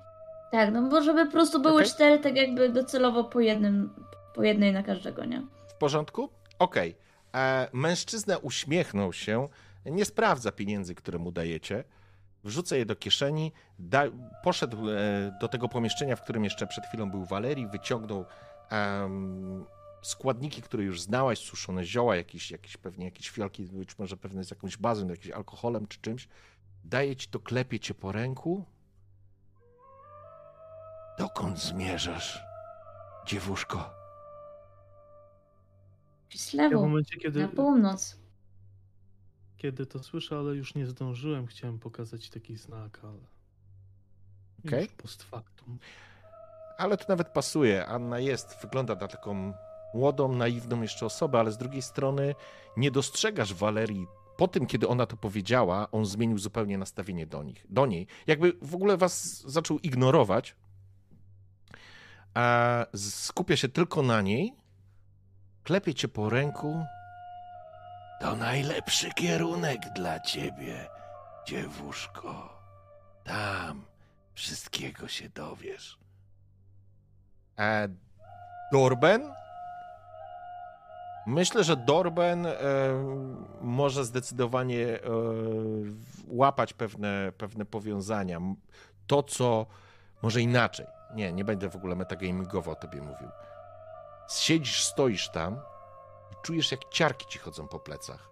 [0.52, 1.86] Tak, no bo żeby po prostu były Okej.
[1.90, 3.90] cztery, tak jakby docelowo po jednym,
[4.34, 5.42] po jednej na każdego, nie?
[5.68, 6.28] W porządku?
[6.58, 6.96] Okej.
[7.34, 9.48] E, Mężczyzna uśmiechnął się,
[9.86, 11.84] nie sprawdza pieniędzy, które mu dajecie,
[12.44, 14.02] wrzuca je do kieszeni, da,
[14.44, 14.94] poszedł e,
[15.40, 18.24] do tego pomieszczenia, w którym jeszcze przed chwilą był Walerii, wyciągnął
[20.06, 24.50] składniki, które już znałaś, suszone zioła, jakieś, jakieś pewnie jakieś fiolki, być może pewnie z
[24.50, 26.28] jakąś bazą, jakimś alkoholem czy czymś.
[26.84, 28.64] Daje ci to, klepie cię po ręku.
[31.18, 32.40] Dokąd zmierzasz,
[33.26, 33.78] dziewuszko?
[33.78, 33.94] Ja
[36.24, 38.16] w Kislewu, momencie, kiedy, na północ.
[39.56, 43.18] kiedy to słyszę, ale już nie zdążyłem, chciałem pokazać taki znak, ale
[44.66, 44.84] Okej.
[44.84, 45.78] już post factum.
[46.78, 47.86] Ale to nawet pasuje.
[47.86, 49.52] Anna jest, wygląda na taką
[49.96, 52.34] młodą, naiwną jeszcze osobę, ale z drugiej strony
[52.76, 54.06] nie dostrzegasz Walerii.
[54.36, 58.06] Po tym, kiedy ona to powiedziała, on zmienił zupełnie nastawienie do nich, do niej.
[58.26, 60.56] Jakby w ogóle was zaczął ignorować,
[62.34, 64.52] a skupia się tylko na niej,
[65.64, 66.84] klepie cię po ręku.
[68.20, 70.88] To najlepszy kierunek dla ciebie,
[71.46, 72.58] dziewuszko.
[73.24, 73.84] Tam
[74.34, 75.98] wszystkiego się dowiesz.
[77.58, 77.88] E,
[78.72, 79.32] Dorben?
[81.26, 82.54] Myślę, że Dorben e,
[83.60, 85.00] może zdecydowanie e,
[86.28, 88.40] łapać pewne, pewne powiązania.
[89.06, 89.66] To, co
[90.22, 90.86] może inaczej.
[91.14, 93.28] Nie, nie będę w ogóle metagamingowo o tobie mówił.
[94.30, 95.60] Siedzisz, stoisz tam
[96.32, 98.30] i czujesz, jak ciarki ci chodzą po plecach.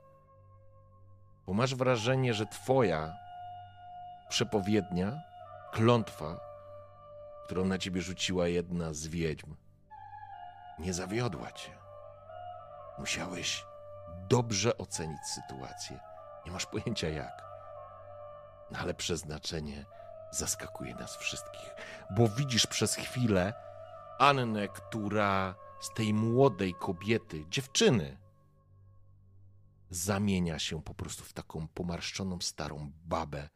[1.47, 3.13] Bo masz wrażenie, że twoja
[4.29, 5.21] przepowiednia,
[5.73, 6.41] klątwa,
[7.45, 9.55] którą na ciebie rzuciła jedna z wiedźm,
[10.79, 11.84] nie zawiodła cię.
[12.99, 13.67] Musiałeś
[14.29, 16.01] dobrze ocenić sytuację.
[16.47, 17.43] Nie masz pojęcia jak.
[18.71, 19.87] No ale przeznaczenie
[20.31, 21.75] zaskakuje nas wszystkich,
[22.11, 23.55] bo widzisz przez chwilę
[24.19, 28.19] Annę, która z tej młodej kobiety, dziewczyny,
[29.91, 33.49] zamienia się po prostu w taką pomarszczoną starą babę,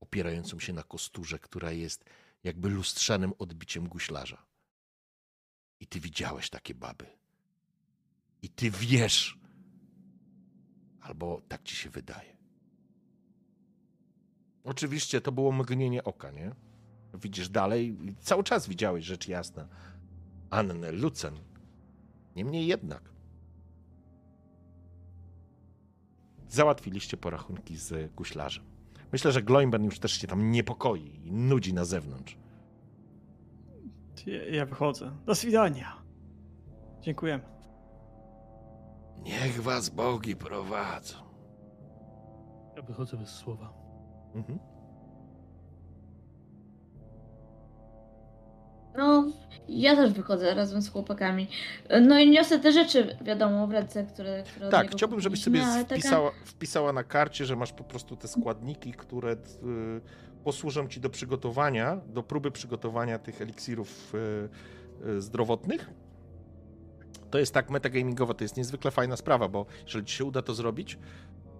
[0.00, 2.04] opierającą się na kosturze, która jest
[2.44, 4.46] jakby lustrzanym odbiciem guślarza.
[5.80, 7.25] I ty widziałeś takie baby.
[8.42, 9.38] I ty wiesz,
[11.00, 12.36] albo tak ci się wydaje.
[14.64, 16.54] Oczywiście to było mgnienie oka, nie?
[17.14, 19.68] Widzisz dalej, cały czas widziałeś rzecz jasna.
[20.50, 21.34] Annę, Lucen.
[22.36, 23.12] Niemniej jednak.
[26.48, 28.64] Załatwiliście porachunki z guślarzem.
[29.12, 32.36] Myślę, że Gloimben już też się tam niepokoi i nudzi na zewnątrz.
[34.26, 35.16] Ja, ja wychodzę.
[35.26, 36.02] Do widzenia.
[37.00, 37.55] Dziękujemy.
[39.24, 41.16] Niech was bogi prowadzą.
[42.76, 43.72] Ja wychodzę bez słowa.
[44.34, 44.58] Mhm.
[48.96, 49.24] No,
[49.68, 51.48] ja też wychodzę razem z chłopakami.
[52.02, 54.42] No i niosę te rzeczy, wiadomo, w ręce, które.
[54.42, 58.28] które Tak, chciałbym, żebyś sobie taka- wpisała, wpisała na karcie, że masz po prostu te
[58.28, 59.36] składniki, które y,
[60.44, 65.90] posłużą ci do przygotowania, do próby przygotowania tych eliksirów y, y, zdrowotnych.
[67.36, 70.54] To jest tak metagamingowo, to jest niezwykle fajna sprawa, bo jeżeli ci się uda to
[70.54, 70.98] zrobić,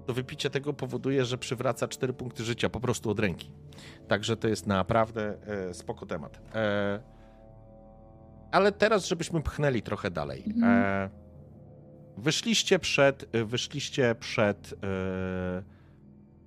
[0.07, 3.51] to wypicie tego powoduje, że przywraca 4 punkty życia po prostu od ręki.
[4.09, 6.41] Także to jest naprawdę e, spoko temat.
[6.55, 7.01] E,
[8.51, 10.45] ale teraz, żebyśmy pchnęli trochę dalej.
[10.47, 10.85] Mhm.
[10.85, 11.11] E,
[12.17, 14.77] wyszliście przed, e, wyszliście przed e,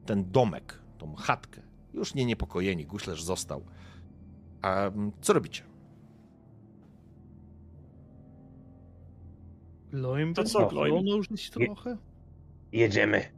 [0.05, 1.61] ten domek, tą chatkę.
[1.93, 3.65] Już nie niepokojeni, guślerz został.
[4.61, 4.91] A
[5.21, 5.68] co robicie?
[9.91, 11.07] Gloim To co, Gloim?
[11.07, 11.97] już trochę?
[12.71, 13.31] Jedziemy.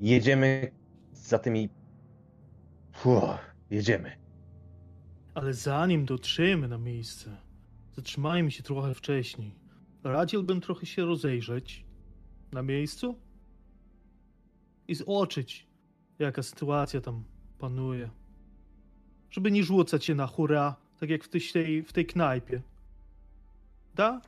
[0.00, 0.70] Jedziemy
[1.12, 1.68] za tymi.
[2.92, 3.38] Fuh,
[3.70, 4.12] jedziemy.
[5.34, 7.36] Ale zanim dotrzemy na miejsce,
[7.96, 9.54] zatrzymajmy się trochę wcześniej.
[10.04, 11.84] Radziłbym trochę się rozejrzeć
[12.52, 13.18] na miejscu
[14.88, 15.66] i zobaczyć,
[16.18, 17.24] jaka sytuacja tam
[17.58, 18.10] panuje.
[19.30, 22.62] Żeby nie rzucać się na hura, tak jak w tej, w tej knajpie.
[23.94, 24.20] Da?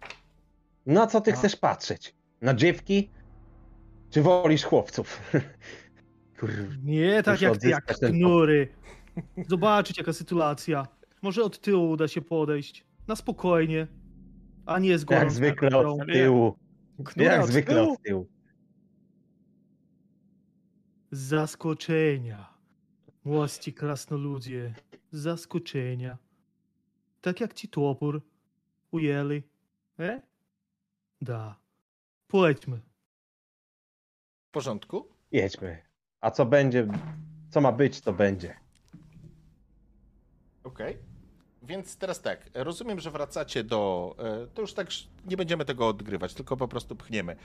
[0.89, 1.36] Na co ty A.
[1.36, 2.15] chcesz patrzeć?
[2.40, 3.10] Na dziewki?
[4.10, 5.20] Czy wolisz chłopców?
[6.40, 6.74] Kurwa.
[6.82, 8.69] Nie tak jak ty, jak odzyskać ten knury.
[9.48, 10.86] Zobaczyć jaka sytuacja.
[11.23, 12.85] Może od tyłu uda się podejść.
[13.09, 13.86] Na spokojnie.
[14.66, 15.19] A nie z górą.
[15.20, 16.59] Jak zwykle od tyłu.
[17.05, 17.93] Knura Jak od zwykle tyłu?
[17.93, 18.27] od tyłu.
[21.10, 22.55] Z zaskoczenia.
[23.24, 24.74] Mości krasnoludzie.
[25.12, 26.19] Z zaskoczenia.
[27.20, 28.23] Tak jak ci topór
[28.90, 29.43] ujęli.
[29.98, 30.23] E?
[31.23, 31.57] Da.
[32.27, 32.81] Polećmy.
[34.49, 35.09] W porządku?
[35.32, 35.82] Jedźmy.
[36.20, 36.86] A co będzie,
[37.51, 38.55] co ma być, to będzie.
[40.65, 40.99] Okej.
[41.62, 44.15] Więc teraz tak, rozumiem, że wracacie do.
[44.19, 44.89] e, To już tak
[45.27, 47.36] nie będziemy tego odgrywać, tylko po prostu pchniemy.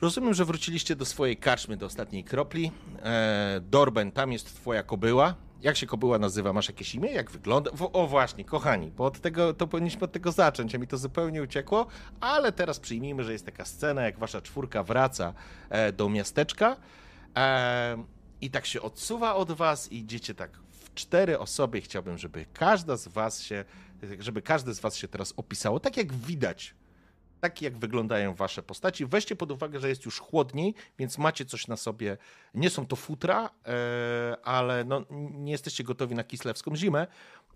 [0.00, 2.72] Rozumiem, że wróciliście do swojej karczmy, do ostatniej kropli.
[3.02, 5.34] E, Dorben, tam jest twoja kobyła.
[5.62, 6.52] Jak się kobyła nazywa?
[6.52, 7.12] Masz jakieś imię?
[7.12, 7.70] Jak wygląda?
[7.92, 11.42] O właśnie, kochani, bo od tego, to powinniśmy od tego zacząć, a mi to zupełnie
[11.42, 11.86] uciekło,
[12.20, 15.34] ale teraz przyjmijmy, że jest taka scena, jak wasza czwórka wraca
[15.68, 16.76] e, do miasteczka
[17.36, 18.04] e,
[18.40, 21.80] i tak się odsuwa od was i idziecie tak w cztery osoby.
[21.80, 23.64] Chciałbym, żeby każda z was się,
[24.18, 26.74] żeby każdy z was się teraz opisało, tak jak widać
[27.40, 29.06] tak jak wyglądają wasze postaci.
[29.06, 32.16] Weźcie pod uwagę, że jest już chłodniej, więc macie coś na sobie.
[32.54, 37.06] Nie są to futra, e, ale no, nie jesteście gotowi na kislewską zimę,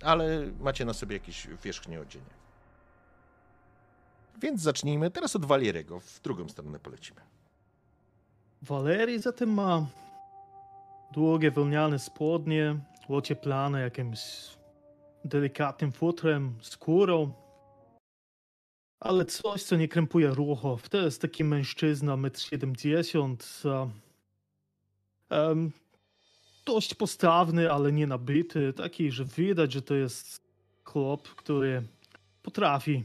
[0.03, 2.41] ale macie na sobie jakieś wierzchnie odzienie.
[4.43, 6.01] Więc zacznijmy teraz od Walierego.
[6.01, 7.21] W drugą stronę polecimy.
[8.63, 9.87] Walerii zatem ma
[11.13, 12.77] długie wełniane spodnie,
[13.09, 14.21] ocieplane jakimś
[15.25, 17.33] delikatnym futrem, skórą.
[19.01, 20.89] Ale coś, co nie krępuje ruchów.
[20.89, 23.91] To jest taki mężczyzna, 1,70 m.
[25.39, 25.73] Um,
[26.67, 28.73] dość postawny, ale nie nabity.
[28.73, 30.41] Taki, że widać, że to jest
[30.85, 31.83] chłop, który
[32.43, 33.05] potrafi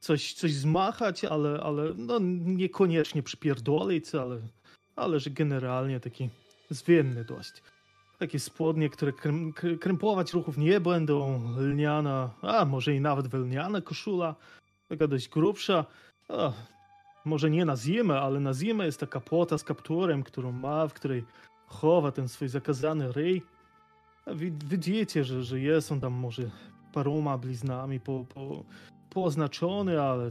[0.00, 4.40] coś, coś zmachać, ale, ale no, niekoniecznie przypierdolić, ale,
[4.96, 6.30] ale że generalnie taki
[6.70, 7.52] zwinny dość.
[8.18, 13.80] Takie spodnie, które krem, kr- krępować ruchów nie będą, lniana, a może i nawet wełniana
[13.80, 14.34] koszula,
[14.88, 15.84] taka dość grubsza.
[16.28, 16.52] A,
[17.24, 20.92] może nie na zimę, ale na zimę jest taka płota z kapturem, którą ma, w
[20.92, 21.24] której
[21.66, 23.42] chowa ten swój zakazany ryj.
[24.64, 26.42] Widzicie, że, że jest on tam może
[26.92, 28.64] paroma bliznami po, po,
[29.10, 30.30] poznaczony, ale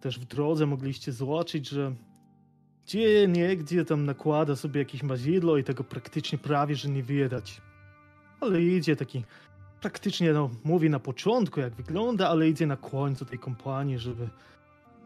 [0.00, 1.94] też w drodze mogliście zobaczyć, że
[2.86, 7.60] gdzie nie, gdzie tam nakłada sobie jakieś mazidło i tego praktycznie prawie, że nie widać.
[8.40, 9.24] Ale idzie taki,
[9.82, 14.28] praktycznie no, mówi na początku jak wygląda, ale idzie na końcu tej kompanii, żeby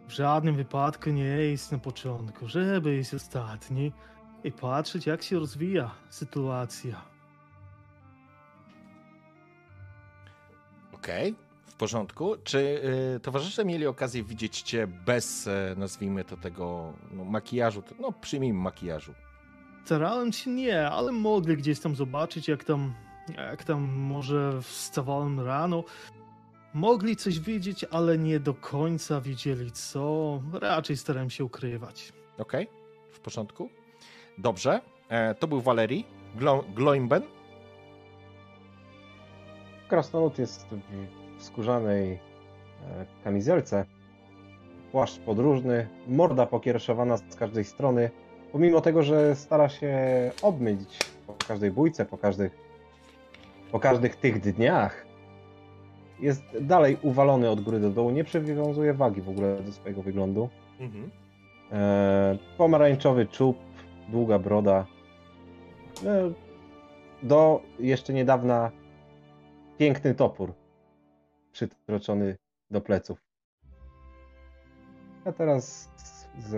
[0.09, 3.93] w żadnym wypadku nie iść na początku, żeby iść ostatni
[4.45, 7.03] i patrzeć jak się rozwija sytuacja.
[10.93, 11.35] Okej,
[11.67, 12.37] w porządku.
[12.45, 12.59] Czy
[13.17, 17.83] y, towarzysze mieli okazję widzieć cię bez, e, nazwijmy to tego, no, makijażu?
[18.01, 19.15] No, przyjmijmy makijażu.
[19.85, 22.95] Starałem się nie, ale mogli gdzieś tam zobaczyć, jak tam,
[23.37, 25.85] jak tam może wstawałem rano.
[26.75, 30.41] Mogli coś widzieć, ale nie do końca wiedzieli co.
[30.53, 32.13] Raczej starałem się ukrywać.
[32.39, 32.69] Okej,
[33.13, 33.69] w porządku.
[34.39, 34.81] Dobrze.
[35.09, 36.07] E, to był Walerii.
[36.35, 37.23] Glo, Gloimben.
[39.89, 42.19] Krasnolud jest w- w skórzanej e,
[43.25, 43.85] kamizelce.
[44.93, 48.11] płaszcz podróżny, morda pokiereszowana z każdej strony,
[48.53, 49.97] pomimo tego, że stara się
[50.43, 52.53] obmyć po każdej bójce, po każdych,
[53.73, 55.07] po każdych tych dniach,
[56.21, 60.49] jest dalej uwalony od góry do dołu, nie przywiązuje wagi w ogóle do swojego wyglądu.
[60.81, 61.11] Mhm.
[61.73, 63.57] E, pomarańczowy czub,
[64.09, 64.87] długa broda.
[66.05, 66.33] E,
[67.23, 68.71] do jeszcze niedawna
[69.79, 70.53] piękny topór
[71.53, 72.37] przytroczony
[72.71, 73.19] do pleców.
[75.25, 75.91] A teraz
[76.39, 76.57] z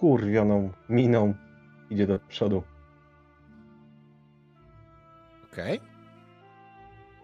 [0.00, 1.34] kurwioną miną
[1.90, 2.62] idzie do przodu.
[5.58, 5.80] Okej.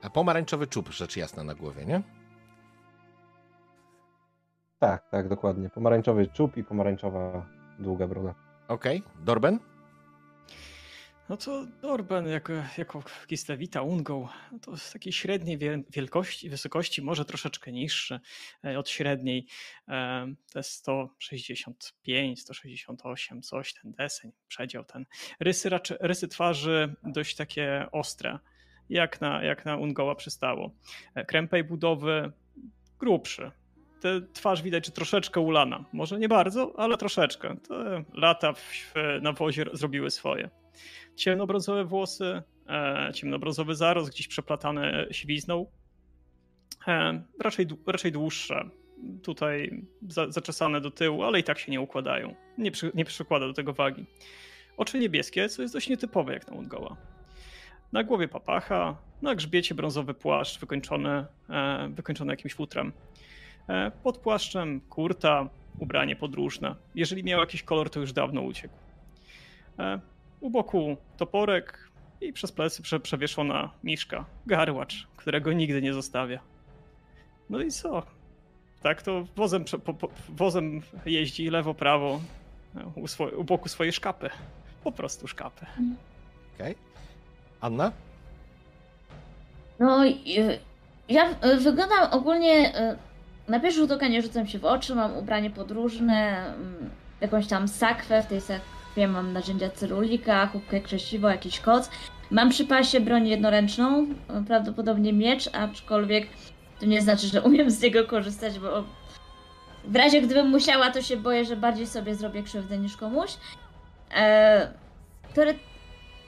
[0.03, 2.03] A pomarańczowy czub, rzecz jasna, na głowie, nie?
[4.79, 5.71] Tak, tak, dokładnie.
[5.71, 7.47] Pomarańczowy czub i pomarańczowa
[7.79, 8.35] długa broda.
[8.69, 9.03] Okej.
[9.25, 9.59] Dorben?
[11.29, 17.03] No to Dorben jako, jako Kislewita Ungą, no to z takiej średniej wie- wielkości, wysokości,
[17.03, 18.21] może troszeczkę niższy
[18.65, 19.47] e, od średniej.
[19.89, 25.07] E, jest 165, 168, coś, ten deseń, przedział ten.
[25.41, 28.39] Rysy, raczej, rysy twarzy dość takie ostre,
[28.89, 30.71] jak na, jak na Ungoła przystało.
[31.15, 32.33] E, Krępej budowy
[32.99, 33.51] grubszy.
[34.01, 35.85] Te twarz widać, że troszeczkę ulana.
[35.93, 37.57] Może nie bardzo, ale troszeczkę.
[37.69, 40.64] Te lata w nawozie zrobiły swoje
[41.17, 45.67] ciemnobrązowe włosy, e, ciemnobrązowy zarost gdzieś przeplatany siwizną.
[46.89, 48.71] E, raczej, raczej dłuższe.
[49.23, 52.35] Tutaj za, zaczesane do tyłu, ale i tak się nie układają.
[52.59, 54.05] Nie, przy, nie przykłada do tego wagi.
[54.77, 56.97] Oczy niebieskie, co jest dość nietypowe jak na Ungoła.
[57.93, 62.93] Na głowie papacha, na grzbiecie brązowy płaszcz wykończony, e, wykończony jakimś futrem.
[63.69, 65.49] E, pod płaszczem kurta,
[65.79, 66.75] ubranie podróżne.
[66.95, 68.75] Jeżeli miał jakiś kolor, to już dawno uciekł.
[69.79, 70.01] E,
[70.45, 71.89] u boku toporek
[72.21, 76.41] i przez plecy prze, przewieszona miszka, garłacz, którego nigdy nie zostawia.
[77.51, 78.03] No i co?
[78.83, 82.21] Tak to wozem, po, po, wozem jeździ lewo-prawo
[82.77, 84.31] e, u, swo, u boku swojej szkapy.
[84.85, 85.67] Po prostu szkapy.
[86.55, 86.75] Okej.
[87.61, 87.93] Anna?
[89.79, 90.15] No, y,
[91.09, 92.73] ja y, wyglądam ogólnie.
[93.49, 96.91] Na pierwszy rzut oka nie rzucam się w oczy, mam ubranie podróżne, mm,
[97.21, 98.41] jakąś tam sakwę, w tej
[98.97, 101.91] mam narzędzia cyrulika, chłopkę krzesiwo, jakiś koc.
[102.31, 104.07] Mam przy pasie broń jednoręczną,
[104.47, 106.27] prawdopodobnie miecz, aczkolwiek
[106.81, 108.85] to nie znaczy, że umiem z niego korzystać, bo
[109.85, 113.31] w razie gdybym musiała, to się boję, że bardziej sobie zrobię krzywdę niż komuś.
[114.15, 114.73] E,
[115.35, 115.55] teore-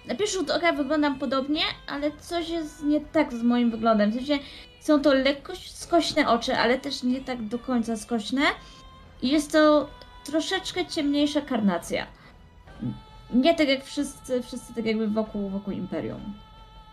[0.08, 4.10] na pierwszy rzut oka wyglądam podobnie, ale coś jest nie tak z moim wyglądem.
[4.10, 4.38] W sensie
[4.80, 8.42] są to lekko skośne oczy, ale też nie tak do końca skośne.
[9.22, 9.88] I jest to
[10.24, 12.06] troszeczkę ciemniejsza karnacja.
[13.30, 16.34] Nie tak jak wszyscy, wszyscy tak jakby wokół, wokół Imperium.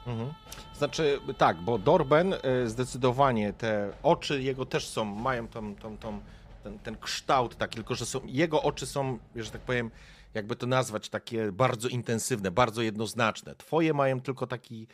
[0.07, 0.33] Mhm.
[0.77, 6.19] Znaczy, tak, bo Dorben y, zdecydowanie te oczy jego też są, mają tą, tą, tą,
[6.63, 9.91] ten, ten kształt taki, tylko że są, jego oczy są, że tak powiem,
[10.33, 13.55] jakby to nazwać, takie bardzo intensywne, bardzo jednoznaczne.
[13.55, 14.87] Twoje mają tylko taki,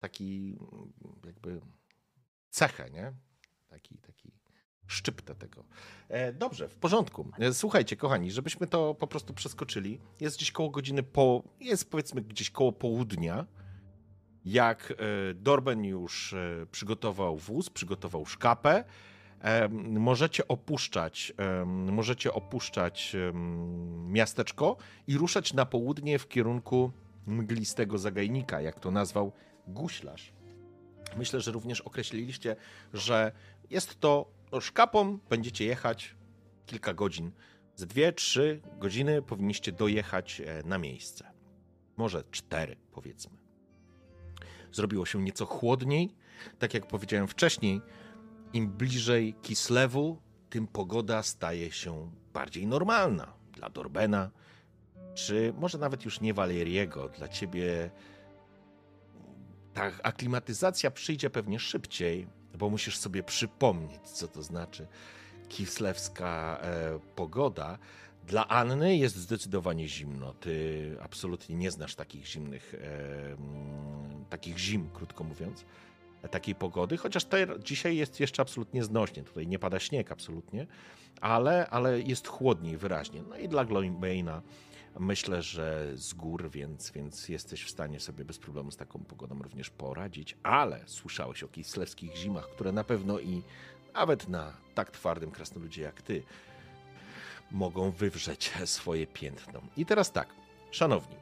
[0.00, 0.58] taki
[1.26, 1.60] jakby
[2.50, 3.12] cechę, nie?
[3.68, 4.11] Taki, taki
[4.92, 5.64] szczyptę tego.
[6.08, 7.28] E, dobrze, w porządku.
[7.38, 12.22] E, słuchajcie, kochani, żebyśmy to po prostu przeskoczyli, jest gdzieś koło godziny po, jest powiedzmy
[12.22, 13.46] gdzieś koło południa,
[14.44, 16.34] jak e, Dorben już
[16.72, 18.84] przygotował wóz, przygotował szkapę,
[19.78, 21.32] możecie opuszczać,
[21.66, 23.16] możecie opuszczać
[24.06, 26.92] miasteczko i ruszać na południe w kierunku
[27.26, 29.32] mglistego zagajnika, jak to nazwał
[29.66, 30.32] guślarz.
[31.16, 32.56] Myślę, że również określiliście,
[32.92, 33.32] że
[33.70, 36.16] jest to no, szkapą, będziecie jechać
[36.66, 37.32] kilka godzin.
[37.76, 41.32] Ze dwie, trzy godziny powinniście dojechać e, na miejsce.
[41.96, 43.42] Może cztery, powiedzmy
[44.72, 46.14] zrobiło się nieco chłodniej.
[46.58, 47.80] Tak jak powiedziałem wcześniej,
[48.52, 50.18] im bliżej Kislewu,
[50.50, 53.32] tym pogoda staje się bardziej normalna.
[53.52, 54.30] Dla Dorbena,
[55.14, 57.90] czy może nawet już nie Waleriego, dla ciebie
[59.74, 62.26] ta aklimatyzacja przyjdzie pewnie szybciej,
[62.58, 64.86] bo musisz sobie przypomnieć, co to znaczy
[65.48, 67.78] kislewska e, pogoda.
[68.26, 70.34] Dla Anny jest zdecydowanie zimno.
[70.34, 75.64] Ty absolutnie nie znasz takich zimnych, e, mm, takich zim, krótko mówiąc,
[76.22, 79.22] e, takiej pogody, chociaż te, dzisiaj jest jeszcze absolutnie znośnie.
[79.22, 80.66] Tutaj nie pada śnieg absolutnie,
[81.20, 83.22] ale, ale jest chłodniej wyraźnie.
[83.28, 84.40] No i dla Gloinbane'a
[84.98, 89.42] myślę, że z gór, więc, więc jesteś w stanie sobie bez problemu z taką pogodą
[89.42, 93.42] również poradzić, ale słyszałeś o kislewskich zimach, które na pewno i
[93.94, 96.22] nawet na tak twardym krasnoludzie jak ty
[97.50, 99.60] mogą wywrzeć swoje piętno.
[99.76, 100.28] I teraz tak,
[100.70, 101.16] szanowni,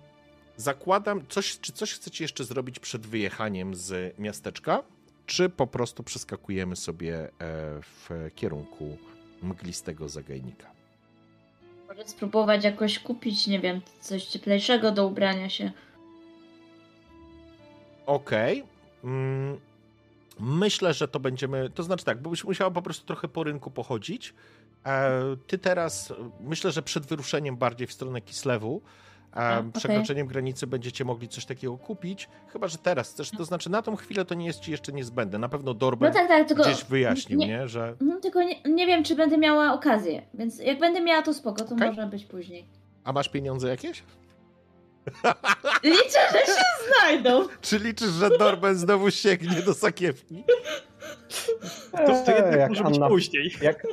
[0.57, 4.83] zakładam, coś, czy coś chcecie jeszcze zrobić przed wyjechaniem z miasteczka,
[5.27, 7.31] czy po prostu przeskakujemy sobie e,
[7.83, 8.99] w kierunku
[9.43, 10.80] mglistego zagajnika.
[11.91, 15.73] Może spróbować jakoś kupić, nie wiem, coś cieplejszego do ubrania się.
[18.07, 18.65] Okej.
[19.05, 19.61] Mm,
[20.41, 21.71] Myślę, że to będziemy.
[21.71, 24.35] To znaczy tak, bo byś musiała po prostu trochę po rynku pochodzić.
[24.87, 28.83] E, Ty teraz, myślę, że przed wyruszeniem bardziej w stronę Kislewu,
[29.33, 29.73] A, okej.
[29.73, 32.29] przekroczeniem granicy będziecie mogli coś takiego kupić.
[32.53, 33.31] Chyba, że teraz chcesz.
[33.31, 35.39] To znaczy, na tą chwilę to nie jest ci jeszcze niezbędne.
[35.39, 36.63] Na pewno No Dorben tak, tak, tylko.
[36.63, 37.69] gdzieś wyjaśnił, nie- nie?
[37.69, 37.95] Że.
[38.01, 40.23] No, tylko nie, nie wiem, czy będę miała okazję.
[40.35, 41.89] Więc jak będę miała, to spoko, to Okej.
[41.89, 42.67] może być później.
[43.05, 44.03] A masz pieniądze jakieś?
[45.85, 46.63] Liczę, że się
[47.01, 47.47] znajdą.
[47.61, 50.45] Czy liczysz, że Dorben znowu sięgnie do sakiewki?
[51.93, 53.51] To, to Eee, jednak jak może być Anna- później.
[53.63, 53.87] Jak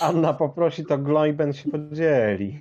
[0.00, 2.60] Anna poprosi, to Gloiben się podzieli.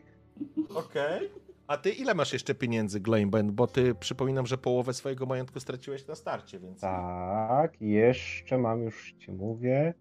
[0.75, 1.29] Okej.
[1.67, 3.51] A ty ile masz jeszcze pieniędzy, Gleinben?
[3.51, 6.81] Bo ty przypominam, że połowę swojego majątku straciłeś na starcie, więc.
[6.81, 9.93] Tak, jeszcze mam, już ci mówię.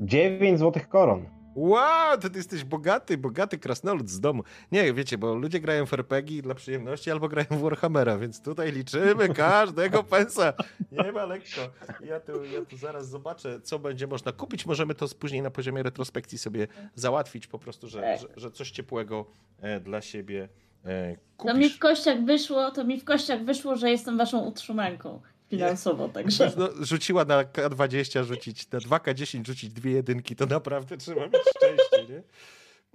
[0.00, 1.26] 9 złotych koron.
[1.54, 4.42] Wow, to ty jesteś bogaty, bogaty krasnolud z domu.
[4.72, 8.72] Nie, wiecie, bo ludzie grają w RPG dla przyjemności albo grają w Warhammera, więc tutaj
[8.72, 10.52] liczymy każdego pensa.
[10.92, 11.60] Nie ma lekko.
[12.04, 14.66] Ja tu, ja tu zaraz zobaczę, co będzie można kupić.
[14.66, 19.26] Możemy to później na poziomie retrospekcji sobie załatwić, po prostu, że, że, że coś ciepłego
[19.60, 20.48] e, dla siebie
[20.84, 25.20] e, To mi w kościach wyszło, to mi w kościach wyszło, że jestem waszą utrzymanką
[25.50, 26.52] finansowo, także.
[26.56, 32.14] No, rzuciła na K20 rzucić, na 2K10 rzucić dwie jedynki, to naprawdę trzeba mieć szczęście,
[32.14, 32.22] nie?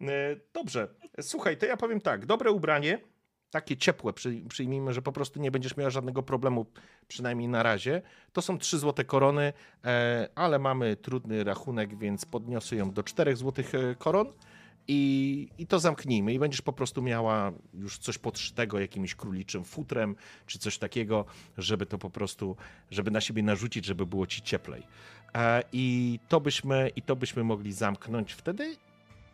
[0.09, 0.88] E, Dobrze,
[1.21, 2.99] słuchaj, to ja powiem tak, dobre ubranie,
[3.51, 6.65] takie ciepłe, przy, przyjmijmy, że po prostu nie będziesz miała żadnego problemu,
[7.07, 8.01] przynajmniej na razie.
[8.34, 9.53] To są 3 złote korony,
[9.85, 14.34] e, ale mamy trudny rachunek, więc podniosę ją do 4 złotych e, koron.
[14.91, 20.16] I, I to zamknijmy, i będziesz po prostu miała już coś podszytego jakimś króliczym futrem,
[20.45, 21.26] czy coś takiego,
[21.57, 22.56] żeby to po prostu,
[22.91, 24.84] żeby na siebie narzucić, żeby było ci cieplej.
[25.36, 28.78] E, I to byśmy, i to byśmy mogli zamknąć wtedy.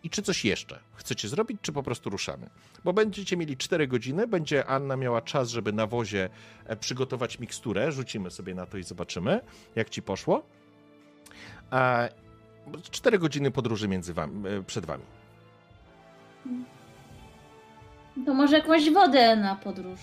[0.03, 2.49] I czy coś jeszcze chcecie zrobić, czy po prostu ruszamy?
[2.84, 6.30] Bo będziecie mieli 4 godziny, będzie Anna miała czas, żeby na wozie
[6.65, 7.91] e, przygotować miksturę.
[7.91, 9.41] Rzucimy sobie na to i zobaczymy,
[9.76, 10.44] jak ci poszło.
[11.72, 12.10] E,
[12.91, 15.03] 4 godziny podróży między wami, e, przed wami.
[18.26, 19.99] To może jakąś wodę na podróż.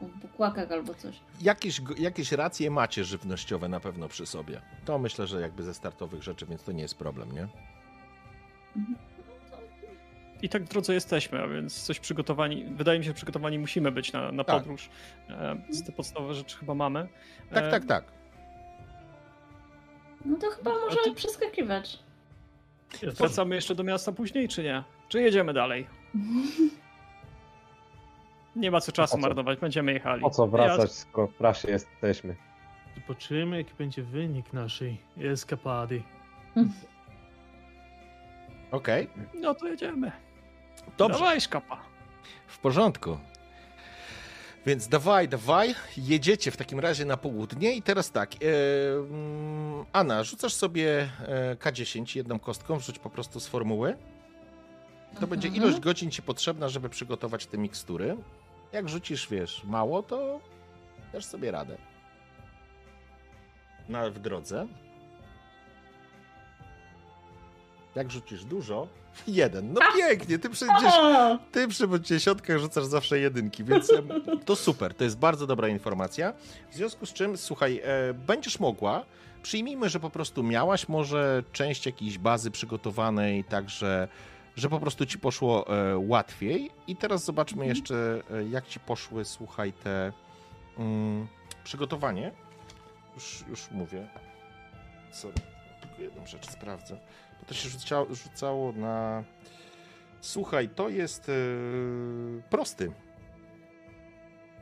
[0.00, 1.16] W bukłakach albo coś.
[1.42, 4.60] Jakieś, jakieś racje macie żywnościowe na pewno przy sobie.
[4.84, 7.48] To myślę, że jakby ze startowych rzeczy, więc to nie jest problem, nie?
[10.42, 13.92] I tak w drodze jesteśmy, a więc coś przygotowani, wydaje mi się, że przygotowani musimy
[13.92, 14.56] być na, na Tak.
[14.58, 14.90] podróż.
[15.28, 17.08] E, Te podstawowe rzeczy chyba mamy.
[17.50, 18.04] Tak, E, tak, tak.
[20.24, 21.98] No to chyba możemy ty- przeskakiwać.
[23.02, 24.84] Wracamy jeszcze do miasta później, czy nie?
[25.14, 25.86] Czy jedziemy dalej?
[28.56, 29.20] Nie ma co czasu co?
[29.20, 30.22] marnować, będziemy jechali.
[30.22, 32.36] Po co wracać, Ja- skoro w prasie jesteśmy?
[32.96, 34.98] Zobaczymy, jaki będzie wynik naszej
[35.32, 36.02] eskapady.
[38.70, 40.12] Okej, No to jedziemy.
[40.98, 41.18] dobrze.
[41.18, 41.80] Dawaj, szkapa.
[42.46, 43.18] W porządku.
[44.66, 48.36] Więc dawaj, dawaj, jedziecie w takim razie na południe i teraz tak, e,
[48.96, 53.96] mm, Anna, rzucasz sobie e, K10 jedną kostką, wrzuć po prostu z formuły.
[55.20, 55.64] To będzie Mhm.
[55.64, 58.16] ilość godzin ci potrzebna, żeby przygotować te mikstury.
[58.72, 60.40] Jak rzucisz, wiesz, mało, to
[61.12, 61.76] dasz sobie radę.
[63.88, 64.66] Na, w drodze.
[67.94, 68.88] Jak rzucisz dużo,
[69.26, 69.72] jeden.
[69.72, 70.48] No pięknie, ty
[70.98, 71.38] O!
[71.52, 73.92] ty przy dziesiątkach rzucasz zawsze jedynki, więc
[74.44, 76.32] to super, to jest bardzo dobra informacja.
[76.70, 79.04] W związku z czym, słuchaj, e, będziesz mogła,
[79.42, 84.08] przyjmijmy, że po prostu miałaś może część jakiejś bazy przygotowanej, także
[84.56, 86.70] że po prostu ci poszło e, łatwiej.
[86.86, 90.12] I teraz zobaczmy jeszcze, e, jak ci poszły, słuchaj, te
[90.78, 91.26] mm,
[91.64, 92.32] przygotowanie.
[93.14, 94.08] Już, już mówię.
[95.10, 95.34] Sorry,
[95.80, 96.98] tylko jedną rzecz sprawdzę.
[97.40, 99.24] Bo to się rzucało, rzucało na...
[100.20, 102.92] Słuchaj, to jest yy, prosty.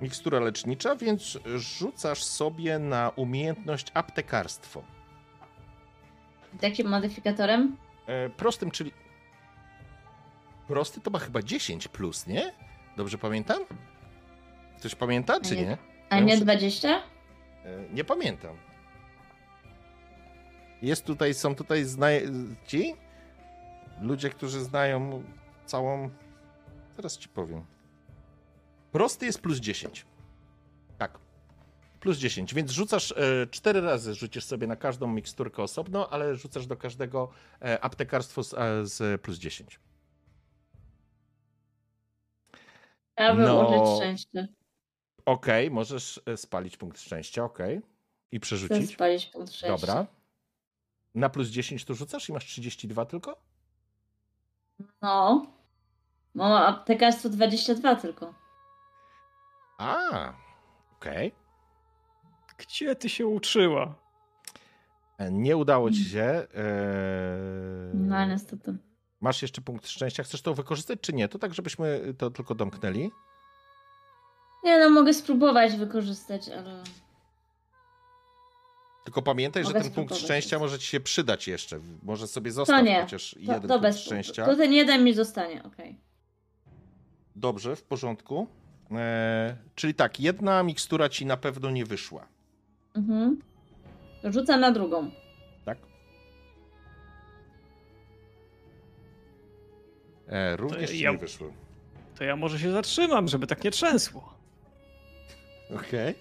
[0.00, 4.82] Mikstura lecznicza, więc rzucasz sobie na umiejętność aptekarstwo.
[6.62, 7.76] Jakim modyfikatorem?
[8.06, 8.92] E, prostym, czyli.
[10.68, 12.52] Prosty to ma chyba 10 plus, nie?
[12.96, 13.62] Dobrze pamiętam?
[14.78, 15.78] Ktoś pamięta, czy Nie.
[16.10, 16.88] A nie muszę- 20?
[16.88, 17.02] E,
[17.92, 18.56] Nie pamiętam.
[20.82, 22.06] Jest tutaj, są tutaj zna...
[22.66, 22.94] ci
[24.00, 25.22] ludzie, którzy znają
[25.66, 26.10] całą.
[26.96, 27.64] Teraz ci powiem.
[28.92, 30.06] Prosty jest plus 10.
[30.98, 31.18] Tak.
[32.00, 36.66] Plus 10, więc rzucasz e, 4 razy, rzucisz sobie na każdą miksturkę osobno, ale rzucasz
[36.66, 37.30] do każdego
[37.62, 39.80] e, aptekarstwo z, e, z plus 10.
[43.18, 43.66] Ja bym No.
[43.68, 44.48] użyć szczęście.
[45.26, 47.80] Okej, możesz e, spalić punkt szczęścia, okej.
[48.32, 48.92] I Chcę przerzucić.
[48.94, 49.86] spalić punkt szczęścia.
[49.86, 50.06] Dobra.
[51.14, 53.36] Na plus 10 to rzucasz i masz 32 tylko?
[55.02, 55.46] No.
[56.34, 58.34] No, aptekarstwo 22 tylko.
[59.78, 60.32] A,
[60.96, 61.32] okej.
[62.58, 63.94] Gdzie ty się uczyła?
[65.18, 66.22] E, Nie udało ci się.
[66.22, 66.46] e,
[67.94, 68.76] No, niestety.
[69.22, 70.22] Masz jeszcze punkt szczęścia.
[70.22, 71.28] Chcesz to wykorzystać, czy nie?
[71.28, 73.10] To tak, żebyśmy to tylko domknęli.
[74.64, 76.82] Nie no, mogę spróbować wykorzystać, ale...
[79.04, 81.80] Tylko pamiętaj, że Mogę ten punkt szczęścia może ci się przydać jeszcze.
[82.02, 84.46] Może sobie zostać chociaż To, jeden to punkt bez szczęścia.
[84.46, 85.96] To ten jeden mi zostanie, okej.
[87.36, 88.46] Dobrze, w porządku.
[88.90, 92.26] E, czyli tak, jedna mikstura ci na pewno nie wyszła.
[92.94, 93.40] Mhm.
[94.24, 95.10] Rzucam na drugą.
[100.32, 101.52] E, również ci ja- nie wyszły.
[102.18, 104.34] To ja może się zatrzymam, żeby tak nie trzęsło.
[105.76, 106.14] Okej.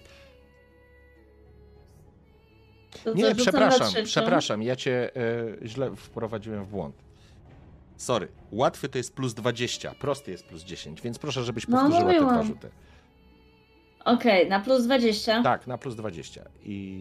[3.04, 6.94] To co, Nie, przepraszam, przepraszam, ja cię e, źle wprowadziłem w błąd.
[7.96, 12.10] Sorry, łatwy to jest plus 20, prosty jest plus 10, więc proszę, żebyś No, powtórzyła
[12.12, 12.46] te dwa mówiłam.
[12.46, 12.70] rzuty.
[14.04, 15.42] Okej, na plus 20.
[15.42, 16.44] Tak, na plus 20.
[16.64, 16.98] I.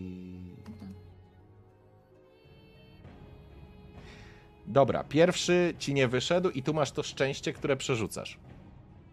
[4.72, 8.38] Dobra, pierwszy ci nie wyszedł, i tu masz to szczęście, które przerzucasz.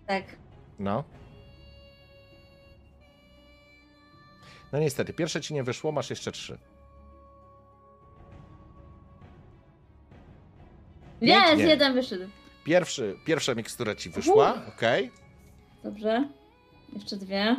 [0.06, 0.24] Tak.
[0.78, 1.04] No.
[4.72, 6.58] No niestety, pierwsze ci nie wyszło, masz jeszcze trzy.
[11.20, 11.64] Jest, Pięknie.
[11.66, 12.24] jeden wyszedł.
[12.64, 15.10] Pierwszy, pierwsza mikstura ci wyszła, okej.
[15.84, 16.28] Dobrze.
[16.92, 17.56] Jeszcze dwie.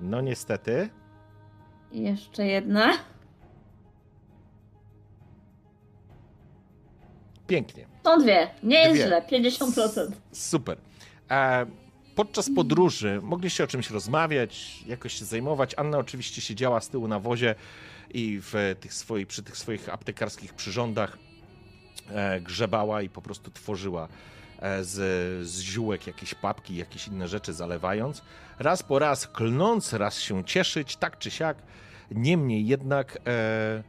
[0.00, 0.90] No niestety.
[1.92, 2.92] I jeszcze jedna.
[7.46, 7.86] Pięknie.
[8.04, 8.50] Są dwie.
[8.62, 9.06] Nie jest Dwie.
[9.06, 9.22] źle.
[9.22, 10.10] 50%.
[10.32, 10.78] Super.
[11.30, 11.66] E,
[12.14, 15.74] podczas podróży mogliście o czymś rozmawiać, jakoś się zajmować.
[15.76, 17.54] Anna oczywiście siedziała z tyłu na wozie
[18.14, 21.18] i w tych swoich, przy tych swoich aptekarskich przyrządach
[22.10, 24.08] e, grzebała i po prostu tworzyła
[24.60, 24.94] e, z,
[25.48, 28.22] z ziółek jakieś papki, jakieś inne rzeczy zalewając.
[28.58, 31.56] Raz po raz klnąc, raz się cieszyć, tak czy siak.
[32.10, 33.82] Niemniej jednak e,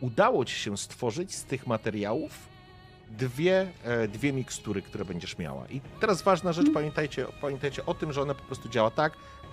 [0.00, 2.32] udało ci się stworzyć z tych materiałów
[3.10, 5.66] dwie, e, dwie mikstury, które będziesz miała.
[5.68, 9.12] I teraz ważna rzecz, pamiętajcie, pamiętajcie o tym, że ona po prostu działa tak.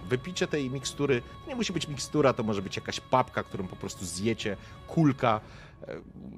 [0.10, 4.06] Wypicie tej mikstury, nie musi być mikstura, to może być jakaś papka, którą po prostu
[4.06, 4.58] zjecie,
[4.88, 5.42] kulka.
[5.88, 5.96] e,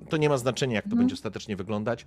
[0.09, 0.99] To nie ma znaczenia, jak to Mhm.
[1.01, 2.05] będzie ostatecznie wyglądać.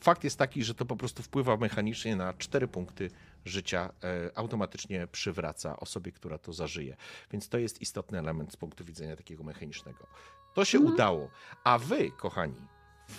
[0.00, 3.10] Fakt jest taki, że to po prostu wpływa mechanicznie na cztery punkty
[3.48, 6.96] życia, e, automatycznie przywraca osobie, która to zażyje.
[7.30, 10.06] Więc to jest istotny element z punktu widzenia takiego mechanicznego.
[10.54, 10.94] To się Mhm.
[10.94, 11.30] udało.
[11.64, 12.66] A wy, kochani,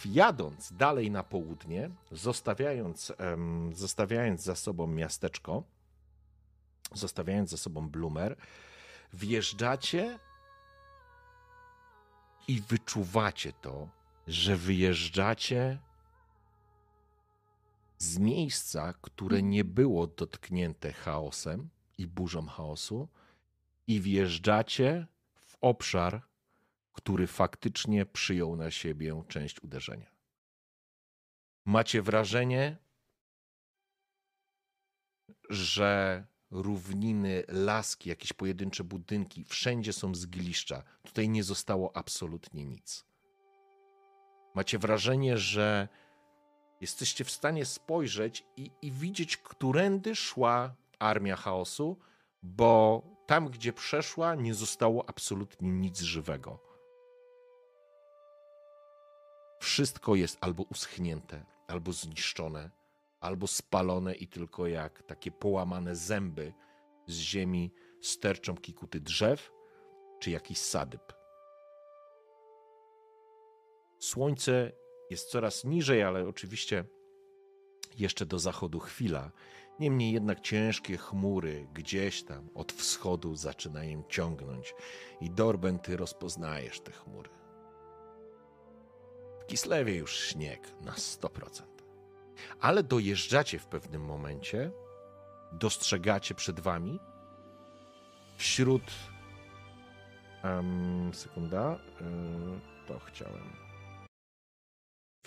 [0.05, 5.63] jadąc dalej na południe, zostawiając, em, zostawiając za sobą miasteczko,
[6.93, 8.35] zostawiając za sobą Bloomer,
[9.13, 10.19] wjeżdżacie
[12.47, 13.89] i wyczuwacie to,
[14.27, 15.79] że wyjeżdżacie
[17.99, 23.07] z miejsca, które nie było dotknięte chaosem i burzą chaosu,
[23.87, 26.21] i wjeżdżacie w obszar,
[26.93, 30.11] który faktycznie przyjął na siebie część uderzenia.
[31.65, 32.77] Macie wrażenie,
[35.49, 40.83] że równiny, laski, jakieś pojedyncze budynki, wszędzie są zgliszcza.
[41.03, 43.05] Tutaj nie zostało absolutnie nic.
[44.55, 45.87] Macie wrażenie, że
[46.81, 51.97] jesteście w stanie spojrzeć i, i widzieć, którędy szła armia chaosu,
[52.43, 56.59] bo tam, gdzie przeszła, nie zostało absolutnie nic żywego.
[59.59, 62.69] Wszystko jest albo uschnięte, albo zniszczone,
[63.19, 66.53] albo spalone i tylko jak takie połamane zęby
[67.07, 69.51] z ziemi sterczą kikuty drzew
[70.19, 71.13] czy jakiś sadyb.
[73.99, 74.71] Słońce
[75.09, 76.85] jest coraz niżej, ale oczywiście
[77.97, 79.31] jeszcze do zachodu chwila.
[79.79, 84.73] Niemniej jednak ciężkie chmury gdzieś tam od wschodu zaczynają ciągnąć
[85.21, 87.29] i Dorben, ty rozpoznajesz te chmury.
[89.41, 91.63] W Kislewie już śnieg na 100%.
[92.59, 94.71] Ale dojeżdżacie w pewnym momencie,
[95.51, 96.99] dostrzegacie przed wami
[98.37, 98.83] wśród.
[100.43, 101.79] Um, sekunda.
[102.01, 103.68] Yy, to chciałem.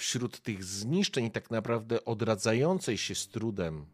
[0.02, 3.86] Wśród tych zniszczeń, tak naprawdę odradzającej się z trudem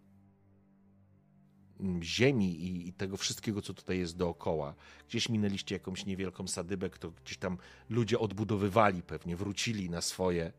[2.03, 4.75] ziemi i, i tego wszystkiego, co tutaj jest dookoła.
[5.09, 7.59] Gdzieś minęliście jakąś niewielką sadybę, to gdzieś tam
[7.89, 10.53] ludzie odbudowywali pewnie, wrócili na swoje.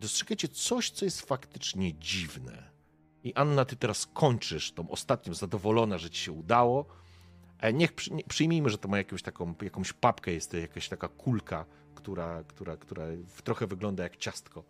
[0.00, 2.70] Dostrzegacie coś, co jest faktycznie dziwne.
[3.24, 6.86] I Anna, ty teraz kończysz tą ostatnią, zadowolona, że ci się udało.
[7.58, 10.88] E, Niech przy, nie, przyjmijmy, że to ma jakąś taką, jakąś papkę, jest to jakaś
[10.88, 13.06] taka kulka, która, która, która
[13.44, 14.64] trochę wygląda jak ciastko.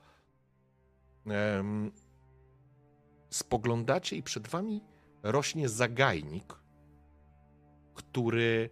[3.31, 4.81] Spoglądacie i przed wami
[5.23, 6.55] rośnie zagajnik,
[7.94, 8.70] który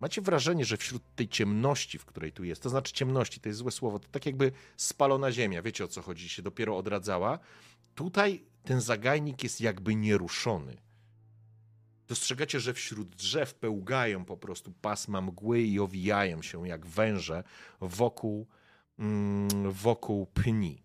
[0.00, 3.58] macie wrażenie, że wśród tej ciemności, w której tu jest, to znaczy ciemności, to jest
[3.58, 7.38] złe słowo, to tak jakby spalona ziemia, wiecie o co chodzi, się dopiero odradzała.
[7.94, 10.83] Tutaj ten zagajnik jest jakby nieruszony.
[12.08, 17.44] Dostrzegacie, że wśród drzew pełgają po prostu pasma mgły i owijają się jak węże
[17.80, 18.46] wokół,
[18.98, 20.82] mm, wokół pni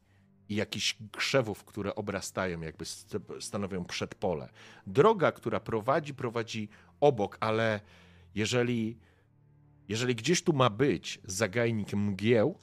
[0.49, 4.49] i jakichś krzewów, które obrastają, jakby st- stanowią przedpole.
[4.87, 6.69] Droga, która prowadzi, prowadzi
[6.99, 7.79] obok, ale
[8.35, 8.97] jeżeli,
[9.87, 12.57] jeżeli gdzieś tu ma być zagajnik mgieł,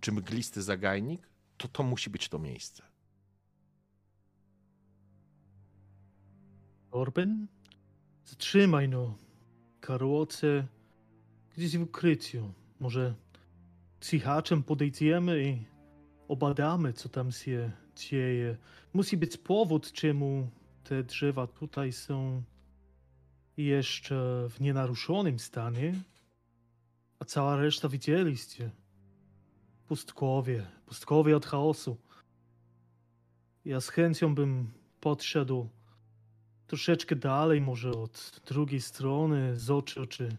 [0.00, 2.82] czy mglisty zagajnik, to to musi być to miejsce.
[6.90, 7.46] Orben?
[8.30, 9.14] Zatrzymaj no.
[9.80, 10.66] Karłoce
[11.56, 12.52] gdzieś w ukryciu.
[12.80, 13.14] Może
[14.00, 15.64] cichaczem podejdziemy i
[16.28, 18.56] obadamy, co tam się dzieje.
[18.92, 20.50] Musi być powód, czemu
[20.84, 22.42] te drzewa tutaj są
[23.56, 25.94] jeszcze w nienaruszonym stanie,
[27.18, 28.70] a cała reszta widzieliście.
[29.86, 31.96] Pustkowie, pustkowie od chaosu.
[33.64, 34.70] Ja z chęcią bym
[35.00, 35.68] podszedł
[36.70, 40.36] troszeczkę dalej, może od drugiej strony, z oczu, czy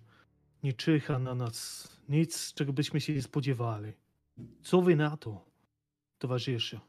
[0.63, 3.93] nie czyha na nas nic, czego byśmy się nie spodziewali.
[4.61, 5.45] Co wy na to,
[6.17, 6.79] towarzysze?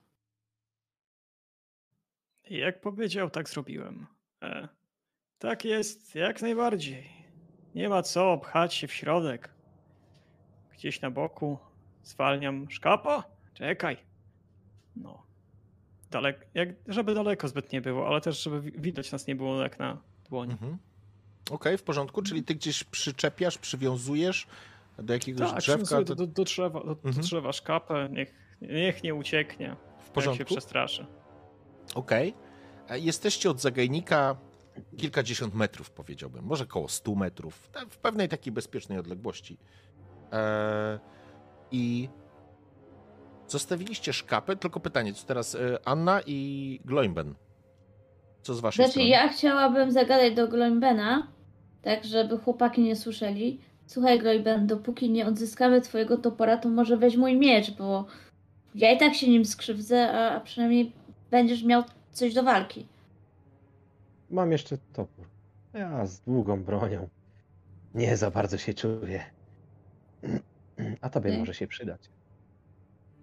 [2.50, 4.06] Jak powiedział, tak zrobiłem.
[4.42, 4.68] E,
[5.38, 7.10] tak jest, jak najbardziej.
[7.74, 9.54] Nie ma co pchać się w środek.
[10.72, 11.58] Gdzieś na boku
[12.02, 13.24] zwalniam szkapa?
[13.54, 13.96] Czekaj.
[14.96, 15.31] No.
[16.12, 19.62] Dalek, jak, żeby daleko zbyt nie było, ale też żeby wi- widać nas nie było
[19.62, 19.98] jak na
[20.30, 20.52] dłoni.
[20.52, 20.78] Mhm.
[21.50, 24.46] Okej, w porządku, czyli ty gdzieś przyczepiasz, przywiązujesz
[24.98, 26.02] do jakiegoś Tak, drzewka.
[26.02, 27.26] do, do, do, drzewa, do, do Mhm.
[27.26, 30.44] drzewa szkapę, niech, niech nie ucieknie, w jak się porządku.
[30.44, 31.06] przestraszy.
[31.94, 32.34] Okej.
[32.88, 34.36] E, Jesteście od zagajnika
[34.96, 36.44] kilkadziesiąt metrów, powiedziałbym.
[36.44, 37.70] Może koło 100 metrów.
[37.90, 39.56] W pewnej takiej bezpiecznej odległości.
[40.32, 40.98] E,
[41.70, 42.08] I
[43.52, 44.56] zostawiliście szkapę.
[44.56, 47.34] Tylko pytanie, co teraz e, Anna i Gloimben?
[48.42, 49.08] Co z waszej Znaczy, strony?
[49.08, 51.26] ja chciałabym zagadać do Gloimbena,
[51.82, 53.60] tak żeby chłopaki nie słyszeli.
[53.86, 58.04] Słuchaj, Gloimben, dopóki nie odzyskamy twojego topora, to może weź mój miecz, bo
[58.74, 60.92] ja i tak się nim skrzywdzę, a, a przynajmniej
[61.30, 62.86] będziesz miał coś do walki.
[64.30, 65.26] Mam jeszcze topór.
[65.74, 67.08] Ja z długą bronią.
[67.94, 69.24] Nie za bardzo się czuję.
[71.00, 71.38] A tobie Okej.
[71.40, 72.00] może się przydać.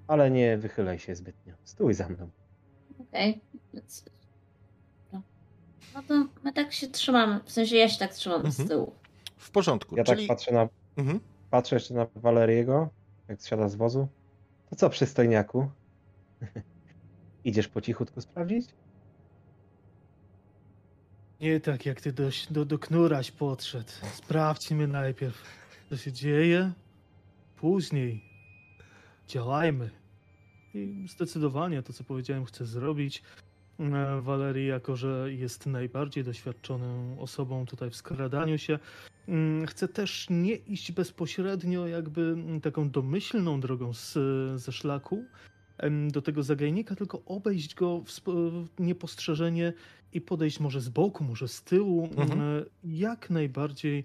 [0.10, 1.54] Ale nie wychylaj się zbytnio.
[1.64, 2.30] Stój za mną.
[3.00, 3.42] Okej.
[3.74, 4.06] Więc...
[5.14, 5.22] No.
[5.94, 7.40] no to my tak się trzymamy.
[7.46, 8.54] W sensie ja się tak trzymam Mhm.
[8.68, 8.94] z tyłu.
[9.38, 9.96] W porządku.
[9.98, 10.28] Ja czyli...
[10.28, 10.68] tak patrzę na.
[10.98, 11.20] Mhm.
[11.50, 12.90] Patrzę jeszcze na Waleriego,
[13.28, 14.08] jak zsiada z wozu.
[14.70, 15.70] To co, przystojniaku?
[17.44, 18.68] Idziesz po cichutku sprawdzić?
[21.42, 23.92] Nie tak jak ty do, do, do knuraś podszedł.
[24.14, 25.44] Sprawdźmy najpierw,
[25.90, 26.72] co się dzieje.
[27.56, 28.29] Później
[29.30, 29.90] działajmy.
[30.74, 33.24] I zdecydowanie to, co powiedziałem, chcę zrobić.
[33.80, 38.80] E, Walerii, jako że jest najbardziej doświadczoną osobą tutaj w skradaniu się,
[39.28, 44.18] mm, chcę też nie iść bezpośrednio, jakby taką domyślną drogą z,
[44.62, 45.24] ze szlaku
[46.12, 49.74] do tego zagajnika, tylko obejść go w niepostrzeżenie
[50.14, 52.42] i podejść może z boku, może z tyłu, Mhm.
[52.42, 54.04] e, jak najbardziej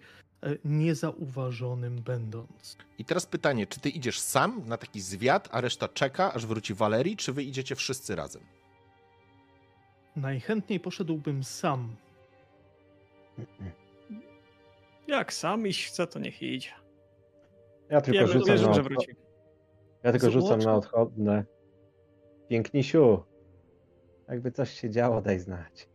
[0.64, 2.76] niezauważonym będąc.
[2.98, 6.74] I teraz pytanie, czy ty idziesz sam na taki zwiat, a reszta czeka, aż wróci
[6.74, 8.42] Walerii, czy wy idziecie wszyscy razem?
[10.16, 11.96] Najchętniej poszedłbym sam.
[15.06, 16.70] Jak sam iść chce, to niech idzie.
[17.90, 19.08] Ja tylko Wierzę, rzucam wierzę na odcho- wróci.
[20.02, 21.44] Ja tylko rzucam na odchodne.
[22.48, 23.22] Pięknisiu.
[24.28, 25.88] Jakby coś się działo, daj znać.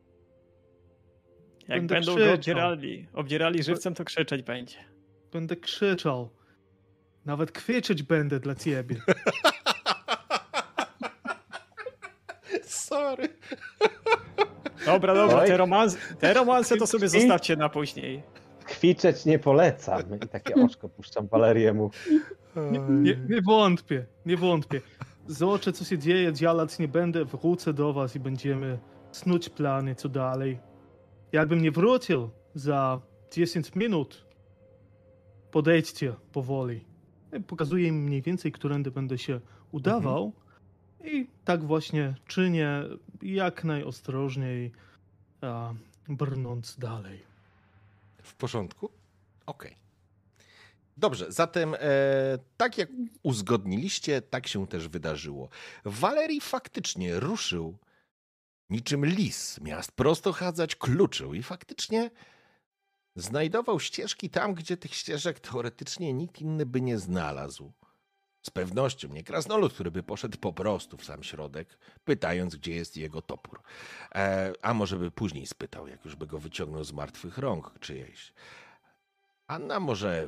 [1.70, 2.36] Jak Będę będą go krzyczał.
[2.36, 4.76] obdzierali, obdzierali żywcem, to krzyczeć będzie.
[5.32, 6.30] Będę krzyczał.
[7.26, 8.96] Nawet kwieczeć będę dla ciebie.
[12.64, 13.30] Sorry.
[14.86, 15.48] Dobra, dobra, Oj.
[15.48, 18.24] te, romans, te romanse to sobie zostawcie na później.
[18.66, 20.02] Kwiczeć nie polecam.
[20.16, 21.92] I takie oczko puszczam Waleriemu.
[22.72, 24.82] Nie, nie wątpię, nie wątpię.
[25.28, 28.80] Zobaczę, co się dzieje, działać nie będę, wrócę do was i będziemy
[29.12, 30.60] snuć plany, co dalej.
[31.32, 33.02] Jakbym nie wrócił za
[33.32, 34.26] 10 minut,
[35.52, 36.86] podejdźcie powoli.
[37.48, 39.40] Pokazuję im mniej więcej, którędy będę się
[39.72, 40.34] udawał
[41.04, 42.84] I tak właśnie czynię,
[43.22, 44.72] jak najostrożniej,
[45.42, 45.74] a,
[46.10, 47.20] brnąc dalej.
[48.24, 48.90] W porządku?
[49.46, 49.76] Okej.
[50.98, 51.80] Dobrze, zatem e,
[52.58, 52.90] tak jak
[53.24, 55.50] uzgodniliście, tak się też wydarzyło.
[55.86, 57.78] Walerii faktycznie ruszył
[58.70, 59.60] niczym lis.
[59.62, 62.12] Miast prosto chadzać, kluczył i faktycznie
[63.16, 67.72] znajdował ścieżki tam, gdzie tych ścieżek teoretycznie nikt inny by nie znalazł.
[68.42, 72.98] Z pewnością nie krasnolud, który by poszedł po prostu w sam środek, pytając, gdzie jest
[72.98, 73.62] jego topór.
[74.16, 78.34] E, a może by później spytał, jak już by go wyciągnął z martwych rąk czyjejś.
[79.48, 80.28] Anna może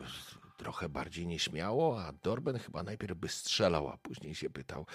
[0.58, 4.86] trochę bardziej nieśmiało, a Dorben chyba najpierw by strzelał, a później się pytał.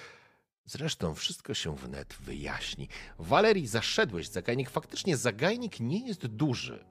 [0.67, 2.89] Zresztą wszystko się wnet wyjaśni.
[3.19, 4.71] Walerii, zaszedłeś zagajnik.
[4.71, 6.85] Faktycznie zagajnik nie jest duży.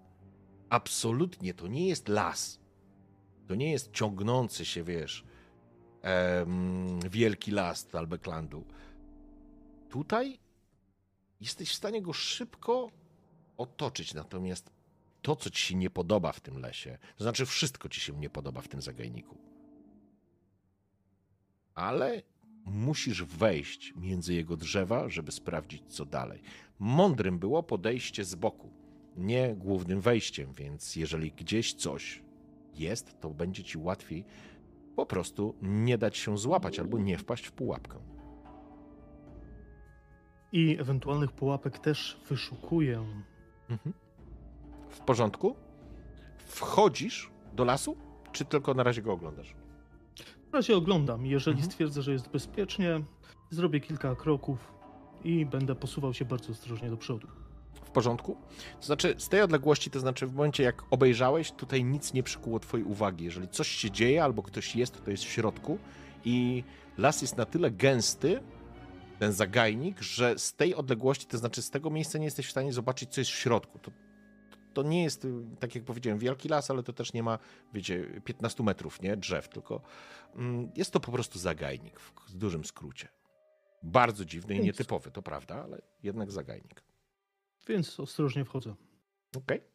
[0.70, 2.60] Absolutnie to nie jest las.
[3.48, 5.24] To nie jest ciągnący się, wiesz,
[6.02, 8.66] em, wielki las Talbeklandu.
[9.90, 10.40] Tutaj
[11.42, 12.92] jesteś w stanie go szybko
[13.58, 14.72] otoczyć, natomiast
[15.22, 18.30] to, co ci się nie podoba w tym lesie, to znaczy wszystko ci się nie
[18.30, 19.38] podoba w tym zagajniku.
[21.76, 22.22] Ale
[22.66, 26.42] musisz wejść między jego drzewa, żeby sprawdzić, co dalej.
[26.80, 28.70] Mądrym było podejście z boku,
[29.18, 32.24] nie głównym wejściem, więc jeżeli gdzieś coś
[32.74, 34.26] jest, to będzie ci łatwiej
[34.96, 38.00] po prostu nie dać się złapać albo nie wpaść w pułapkę.
[40.52, 43.06] I ewentualnych pułapek też wyszukuję.
[43.70, 43.94] Mhm.
[44.90, 45.56] W porządku?
[46.38, 47.98] Wchodzisz do lasu,
[48.32, 49.56] czy tylko na razie go oglądasz?
[50.56, 51.26] Razie oglądam.
[51.26, 51.72] Jeżeli Mhm.
[51.72, 53.02] stwierdzę, że jest bezpiecznie,
[53.50, 54.74] zrobię kilka kroków
[55.24, 57.28] i będę posuwał się bardzo ostrożnie do przodu.
[57.84, 58.38] W porządku?
[58.80, 62.60] To znaczy, z tej odległości, to znaczy w momencie jak obejrzałeś, tutaj nic nie przykuło
[62.60, 63.26] twojej uwagi.
[63.26, 65.78] Jeżeli coś się dzieje albo ktoś jest, to jest w środku
[66.26, 66.64] i
[66.98, 68.40] las jest na tyle gęsty,
[69.20, 72.74] ten zagajnik, że z tej odległości, to znaczy z tego miejsca nie jesteś w stanie
[72.74, 73.80] zobaczyć, co jest w środku.
[73.80, 73.92] To,
[74.76, 75.30] to nie jest, y,
[75.60, 77.40] tak jak powiedziałem, wielki las, ale to też nie ma,
[77.74, 79.82] wiecie, 15 metrów, nie, drzew, tylko
[80.36, 83.08] mm, jest to po prostu zagajnik, w dużym skrócie.
[83.84, 86.84] Bardzo dziwny i nietypowy, to prawda, ale jednak zagajnik.
[87.68, 88.76] Więc ostrożnie wchodzę.
[89.38, 89.62] Okej.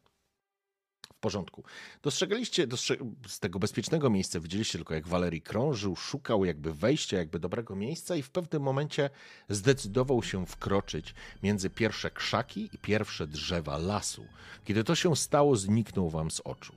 [1.21, 1.63] porządku.
[2.03, 2.95] Dostrzegaliście dostrze
[3.27, 8.15] z tego bezpiecznego miejsca, widzieliście tylko jak Walerii krążył, szukał jakby wejścia, jakby dobrego miejsca
[8.15, 9.09] i w pewnym momencie
[9.49, 14.25] zdecydował się wkroczyć między pierwsze krzaki i pierwsze drzewa lasu.
[14.65, 16.73] Kiedy to się stało, zniknął wam z oczu.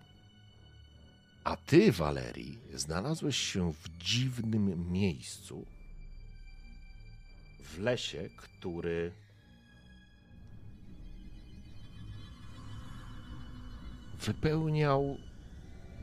[1.45, 5.67] A ty, Walerii, znalazłeś się w dziwnym miejscu.
[7.61, 9.13] W lesie, który
[14.27, 15.17] wypełniał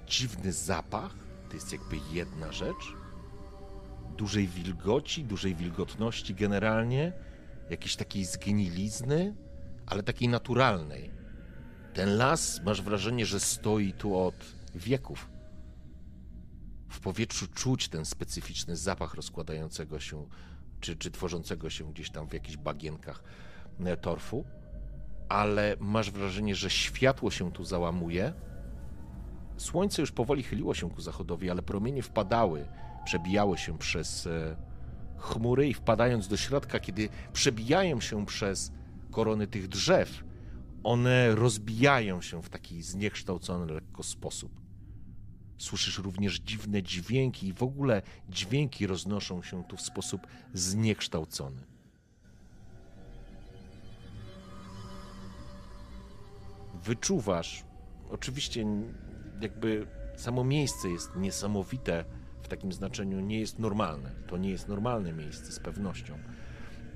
[0.08, 1.16] dziwny zapach.
[1.50, 2.96] To jest jakby jedna rzecz.
[4.18, 7.14] Dużej wilgoci, dużej wilgotności generalnie,
[7.70, 9.36] jakiejś takiej zgnilizny,
[9.86, 11.12] ale takiej naturalnej.
[11.94, 14.36] Ten las, masz wrażenie, że stoi tu od
[14.76, 15.30] wieków.
[16.90, 20.28] W powietrzu czuć ten specyficzny zapach rozkładającego się,
[20.80, 23.24] czy, czy tworzącego się gdzieś tam w jakichś bagienkach
[23.80, 24.46] e, torfu
[25.32, 28.34] ale masz wrażenie, że światło się tu załamuje.
[29.58, 32.66] Słońce już powoli chyliło się ku zachodowi, ale promienie wpadały,
[33.06, 34.56] przebijały się przez e,
[35.18, 38.72] chmury i wpadając do środka, kiedy przebijają się przez
[39.12, 40.24] korony tych drzew,
[40.84, 44.62] one rozbijają się w taki zniekształcony lekko sposób.
[45.58, 51.71] Słyszysz również dziwne dźwięki i w ogóle dźwięki roznoszą się tu w sposób zniekształcony.
[56.84, 57.64] Wyczuwasz,
[58.10, 58.66] oczywiście
[59.42, 62.06] jakby samo miejsce jest niesamowite
[62.42, 64.12] w takim znaczeniu, nie jest normalne.
[64.28, 66.18] To nie jest normalne miejsce z pewnością.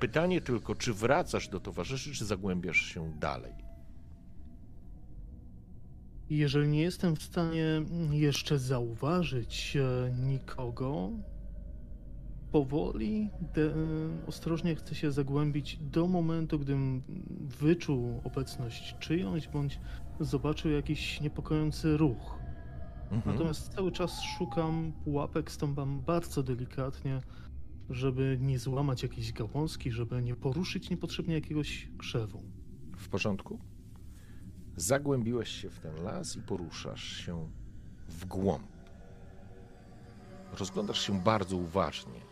[0.00, 3.52] Pytanie tylko, czy wracasz do towarzyszy, czy zagłębiasz się dalej?
[6.30, 11.10] Jeżeli nie jestem w stanie jeszcze zauważyć e, nikogo,
[12.56, 13.74] powoli, de,
[14.26, 17.02] ostrożnie chcę się zagłębić do momentu, gdym
[17.40, 19.80] wyczuł obecność czyjąś, bądź
[20.20, 22.38] zobaczył jakiś niepokojący ruch.
[23.10, 23.22] Mhm.
[23.26, 27.20] Natomiast cały czas szukam pułapek, stąpam bardzo delikatnie,
[27.90, 32.42] żeby nie złamać jakiejś gałązki, żeby nie poruszyć niepotrzebnie jakiegoś krzewu.
[32.96, 33.58] W porządku?
[34.76, 37.48] Zagłębiłeś się w ten las i poruszasz się
[38.08, 38.66] w głąb.
[40.58, 42.25] Rozglądasz się bardzo uważnie.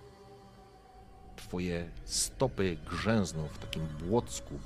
[1.48, 4.58] Twoje stopy grzęzną w takim błocku.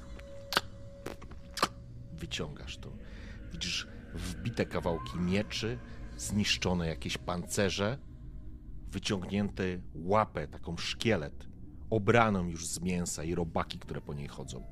[2.12, 2.90] Wyciągasz to.
[3.52, 5.78] Widzisz wbite kawałki mieczy,
[6.16, 7.98] zniszczone jakieś pancerze,
[8.90, 9.62] wyciągnięte
[9.94, 11.48] łapę, taką szkielet
[11.90, 14.64] obraną już z mięsa i robaki, które po niej chodzą.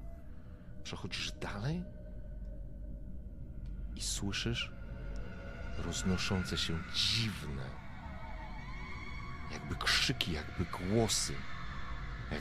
[0.82, 1.82] Przechodzisz dalej
[3.96, 4.72] i słyszysz
[5.78, 7.62] roznoszące się dziwne,
[9.52, 11.34] jakby krzyki, jakby głosy.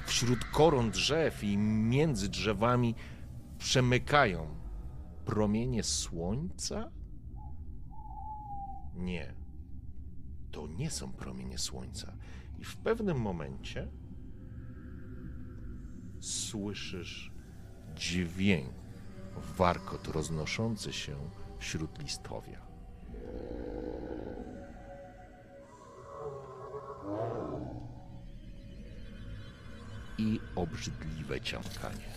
[0.05, 2.95] Wśród koron drzew i między drzewami
[3.57, 4.47] przemykają
[5.25, 6.91] promienie słońca?
[8.95, 9.33] Nie.
[10.51, 12.13] To nie są promienie słońca.
[12.59, 13.87] I w pewnym momencie
[16.19, 17.31] słyszysz
[17.95, 18.73] dźwięk,
[19.57, 21.15] warkot roznoszący się
[21.59, 22.65] wśród listowia.
[30.17, 32.15] I obrzydliwe ciąkanie.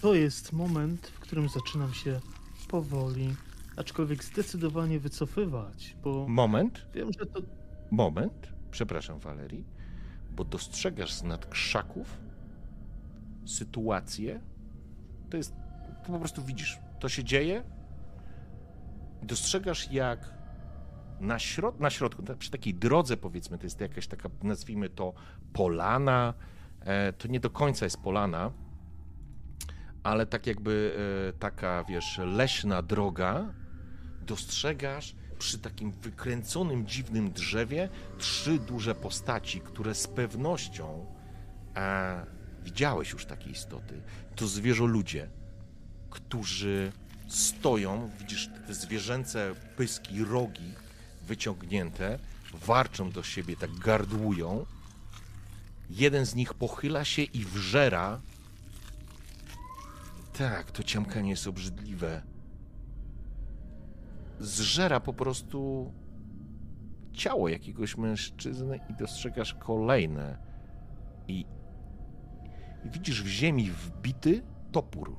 [0.00, 2.20] To jest moment, w którym zaczynam się
[2.68, 3.34] powoli,
[3.76, 7.40] aczkolwiek zdecydowanie wycofywać, bo Moment, wiem, że to
[7.90, 9.64] moment, przepraszam Walerii,
[10.30, 12.18] bo dostrzegasz z nad krzaków
[13.46, 14.40] sytuację.
[15.30, 15.54] To jest,
[16.06, 17.62] to po prostu widzisz, to się dzieje.
[19.22, 20.35] Dostrzegasz jak
[21.20, 25.12] na, środ na środku, przy takiej drodze powiedzmy, to jest jakaś taka, nazwijmy to
[25.52, 26.34] polana,
[26.80, 28.50] e, to nie do końca jest polana,
[30.02, 30.96] ale tak jakby
[31.28, 33.54] e, taka, wiesz, leśna droga,
[34.26, 37.88] dostrzegasz przy takim wykręconym, dziwnym drzewie
[38.18, 41.06] trzy duże postaci, które z pewnością
[41.76, 42.26] e,
[42.62, 44.02] widziałeś już takie istoty.
[44.36, 45.28] To zwierzoludzie,
[46.10, 46.92] którzy
[47.28, 50.74] stoją, widzisz te zwierzęce pyski, rogi
[51.26, 52.18] wyciągnięte,
[52.52, 54.66] warczą do siebie, tak gardłują.
[55.90, 58.20] Jeden z nich pochyla się i wżera.
[60.32, 62.22] Tak, to ciamkanie jest obrzydliwe
[64.40, 65.92] zżera po prostu
[67.12, 70.38] ciało jakiegoś mężczyzny i dostrzegasz kolejne.
[71.28, 71.46] I,
[72.84, 74.42] i widzisz w ziemi wbity
[74.72, 75.16] topór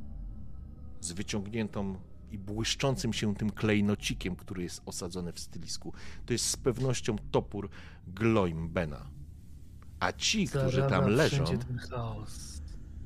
[1.02, 2.00] z wyciągniętą
[2.32, 5.94] i błyszczącym się tym klejnocikiem, który jest osadzony w stylisku.
[6.26, 7.70] To jest z pewnością topór
[8.08, 9.08] Gloimbena.
[10.00, 11.44] A ci, którzy tam leżą,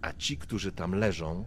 [0.02, 1.46] a ci, którzy tam leżą,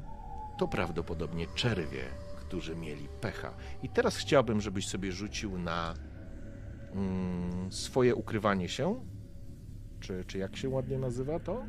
[0.59, 2.05] to prawdopodobnie czerwie,
[2.41, 3.55] którzy mieli pecha.
[3.83, 5.95] I teraz chciałbym, żebyś sobie rzucił na
[6.93, 9.05] mm, swoje ukrywanie się.
[10.01, 11.67] Czy, czy jak się ładnie nazywa to?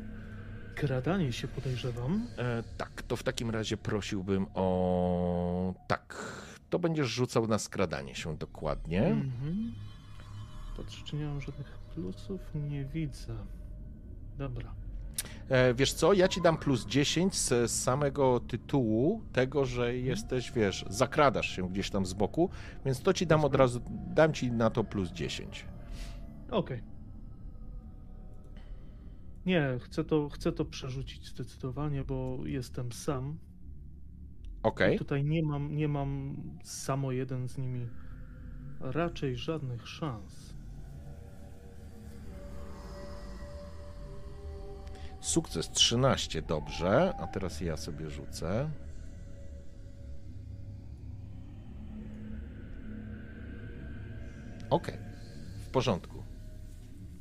[0.76, 2.26] Kradanie się podejrzewam.
[2.38, 5.74] E, tak, to w takim razie prosiłbym o.
[5.86, 6.32] Tak,
[6.70, 9.06] to będziesz rzucał na skradanie się dokładnie.
[9.06, 9.72] Mhm.
[10.76, 12.40] Patrzę, czy nie mam żadnych plusów.
[12.54, 13.36] Nie widzę.
[14.38, 14.74] Dobra.
[15.48, 20.84] E, wiesz co, ja ci dam plus 10 z samego tytułu tego, że jesteś, wiesz,
[20.88, 22.50] zakradasz się gdzieś tam z boku,
[22.84, 25.66] więc to ci dam od razu, dam ci na to plus 10.
[26.50, 26.95] Okej.
[29.46, 33.38] Nie, chcę to, chcę to przerzucić zdecydowanie, bo jestem sam.
[34.62, 37.88] Okej, I tutaj nie mam, nie mam samo jeden z nimi
[38.80, 40.56] raczej żadnych szans.
[45.20, 48.70] sukces 13, dobrze, a teraz ja sobie rzucę.
[54.70, 54.98] Okej,
[55.66, 56.22] w porządku.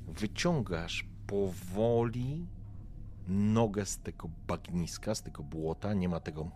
[0.07, 2.45] Wyciągasz powoli
[3.27, 6.51] nogę z tego bagniska, z tego błota, nie ma tego.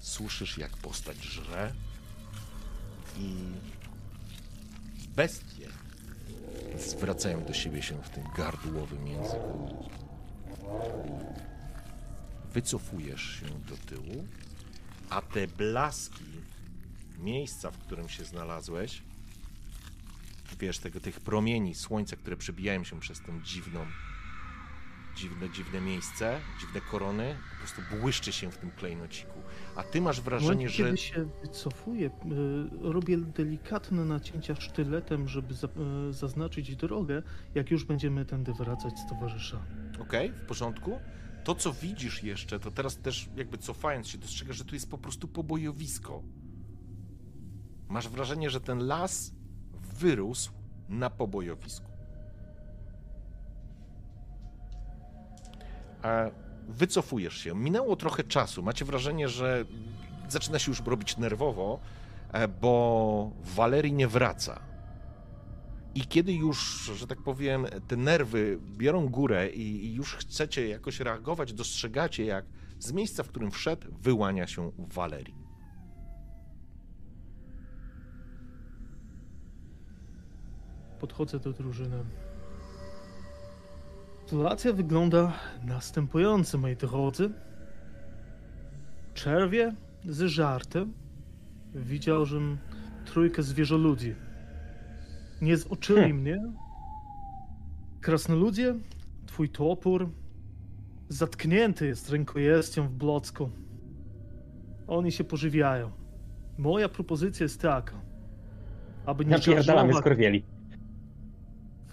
[0.00, 1.72] Słyszysz, jak postać żre
[3.18, 3.34] i
[5.08, 5.68] bestie
[6.78, 9.88] zwracają do siebie się w tym gardłowym języku.
[12.52, 14.26] Wycofujesz się do tyłu,
[15.10, 16.24] a te blaski
[17.18, 19.02] miejsca, w którym się znalazłeś,
[20.56, 23.86] wiesz, tego, tych promieni słońca, które przebijają się przez tą dziwną,
[25.16, 29.38] dziwne, dziwne miejsce, dziwne korony, po prostu błyszczy się w tym klejnociku.
[29.76, 30.84] A ty masz wrażenie, momencie, że...
[30.84, 37.22] kiedy się wycofuję, y, robię delikatne nacięcia sztyletem, żeby y, zaznaczyć drogę,
[37.54, 39.64] jak już będziemy tędy wracać z towarzyszami.
[40.00, 41.00] Okej, w porządku.
[41.44, 44.98] To, co widzisz jeszcze, to teraz też jakby cofając się, dostrzegasz, że tu jest po
[44.98, 46.22] prostu pobojowisko.
[47.88, 49.34] Masz wrażenie, że ten las
[49.94, 50.52] wyrósł
[50.88, 51.90] na pobojowisku.
[56.02, 56.30] A
[56.68, 57.54] wycofujesz się.
[57.54, 58.62] Minęło trochę czasu.
[58.62, 59.64] Macie wrażenie, że
[60.28, 61.80] zaczyna się już robić nerwowo,
[62.32, 64.60] e, bo Walerii nie wraca.
[65.94, 71.52] I kiedy już, że tak powiem, te nerwy biorą górę i, już chcecie jakoś reagować,
[71.52, 72.44] dostrzegacie, jak
[72.78, 75.43] z miejsca, w którym wszedł, wyłania się Walerii.
[81.04, 81.96] Podchodzę do drużyny.
[84.26, 85.32] Sytuacja wygląda
[85.64, 87.30] następująco, moi drodzy.
[89.14, 89.74] Czerwie
[90.04, 90.92] z żartem
[91.74, 92.40] widział, że
[93.06, 94.14] trójkę zwierzoludzi.
[95.42, 96.18] Nie zoczyli Hmm.
[96.20, 96.52] mnie.
[98.00, 98.74] Krasnoludzie,
[99.26, 100.10] twój topór
[101.08, 103.50] zatknięty jest rękojeścią w blocku.
[104.86, 105.90] Oni się pożywiają.
[106.58, 108.00] Moja propozycja jest taka,
[109.06, 110.44] aby nie Napierdalamy szarżować- skorwieli.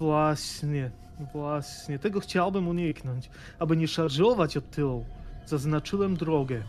[0.01, 0.91] Właśnie,
[1.33, 1.99] właśnie.
[1.99, 3.29] Tego chciałbym uniknąć.
[3.59, 5.05] Aby nie szarżować od tyłu,
[5.45, 6.63] zaznaczyłem drogę.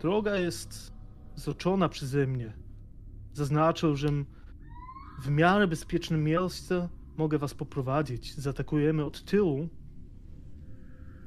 [0.00, 0.92] Droga jest
[1.36, 2.52] zoczona przeze mnie.
[3.32, 4.08] Zaznaczył, że
[5.22, 8.34] w miarę bezpiecznym miejsce mogę was poprowadzić.
[8.36, 9.68] Zaatakujemy od tyłu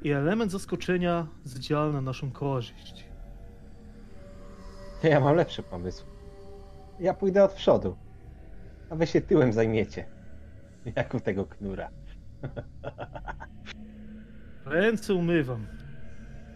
[0.02, 3.06] i element zaskoczenia zdziała na naszą korzyść.
[5.04, 6.06] Ja mam lepszy pomysł.
[7.00, 7.96] Ja pójdę od przodu,
[8.90, 10.15] a wy się tyłem zajmiecie.
[10.96, 11.90] Jak u tego knura.
[14.66, 15.68] Ręce umywam.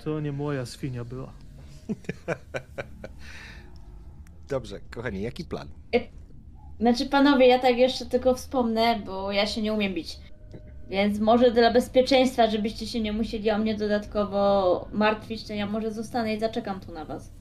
[0.03, 1.33] To nie moja świnia była.
[4.49, 5.67] Dobrze, kochani, jaki plan?
[6.79, 10.17] Znaczy, panowie, ja tak jeszcze tylko wspomnę, bo ja się nie umiem bić.
[10.89, 15.91] Więc może dla bezpieczeństwa, żebyście się nie musieli o mnie dodatkowo martwić, to ja może
[15.91, 17.31] zostanę i zaczekam tu na was.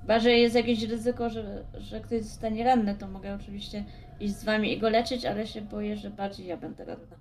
[0.00, 3.84] Chyba, że jest jakieś ryzyko, że, że ktoś zostanie ranny, to mogę oczywiście
[4.20, 7.16] iść z wami i go leczyć, ale się boję, że bardziej ja będę ranna.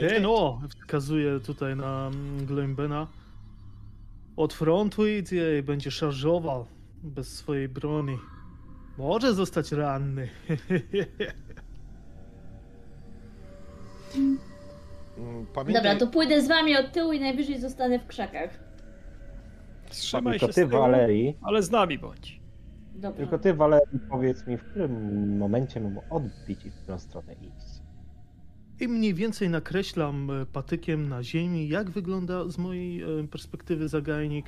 [0.00, 2.10] Ty no, wskazuje tutaj na
[2.46, 3.06] Glembena.
[4.36, 6.66] Od frontu idzie i będzie szarżował
[7.02, 8.18] bez swojej broni.
[8.98, 10.28] Może zostać ranny.
[15.54, 18.50] Pamiętaj, Dobra, to pójdę z wami od tyłu i najwyżej zostanę w krzakach.
[19.90, 22.40] Trzymaj się ty, z tyłu, Walerii, ale z nami bądź.
[22.94, 23.18] Dobra.
[23.18, 27.82] tylko ty, Walerii, powiedz mi, w którym momencie mam odbić i w którą stronę iść.
[28.80, 34.46] I mniej więcej nakreślam e, patykiem na ziemi, jak wygląda z mojej e, perspektywy zagajnik,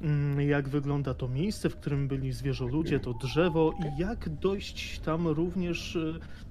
[0.00, 5.28] mm, jak wygląda to miejsce, w którym byli zwierzoludzie, to drzewo i jak dojść tam
[5.28, 5.96] również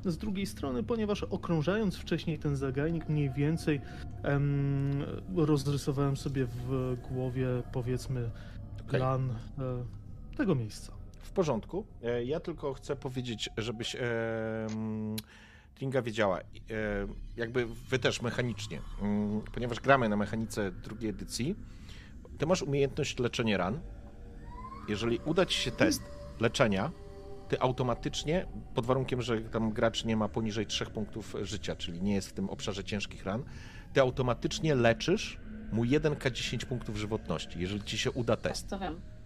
[0.05, 3.81] e, z drugiej strony, ponieważ okrążając wcześniej ten zagajnik, mniej więcej
[4.23, 5.03] em,
[5.35, 8.29] rozrysowałem sobie w głowie, powiedzmy,
[8.87, 9.29] plan
[9.59, 9.83] e,
[10.37, 10.96] tego miejsca.
[11.37, 11.85] Porządku.
[12.03, 13.99] E, Ja tylko chcę powiedzieć, żebyś e,
[14.65, 16.43] mm, wiedziała, e,
[17.37, 21.55] jakby wy też mechanicznie, mm, ponieważ gramy na mechanice drugiej edycji,
[22.37, 23.79] ty masz umiejętność leczenia ran.
[24.89, 26.01] Jeżeli uda ci się test
[26.39, 26.91] leczenia,
[27.49, 28.45] ty automatycznie,
[28.75, 32.33] pod warunkiem, że tam gracz nie ma poniżej 3 punktów życia, czyli nie jest w
[32.33, 33.43] tym obszarze ciężkich ran,
[33.93, 35.39] ty automatycznie leczysz
[35.71, 38.69] mu 1k10 punktów żywotności, jeżeli ci się uda test.
[38.69, 39.16] To wiem.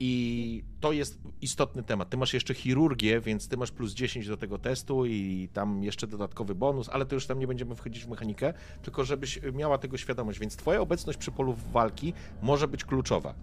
[0.00, 2.10] I to jest istotny temat.
[2.10, 6.06] Ty masz jeszcze chirurgię, więc ty masz plus 10 do tego testu i tam jeszcze
[6.06, 9.96] dodatkowy bonus, ale to już tam nie będziemy wchodzić w mechanikę, tylko żebyś miała tego
[9.96, 10.38] świadomość.
[10.38, 12.12] Więc twoja obecność przy polu walki
[12.42, 13.34] może być kluczowa.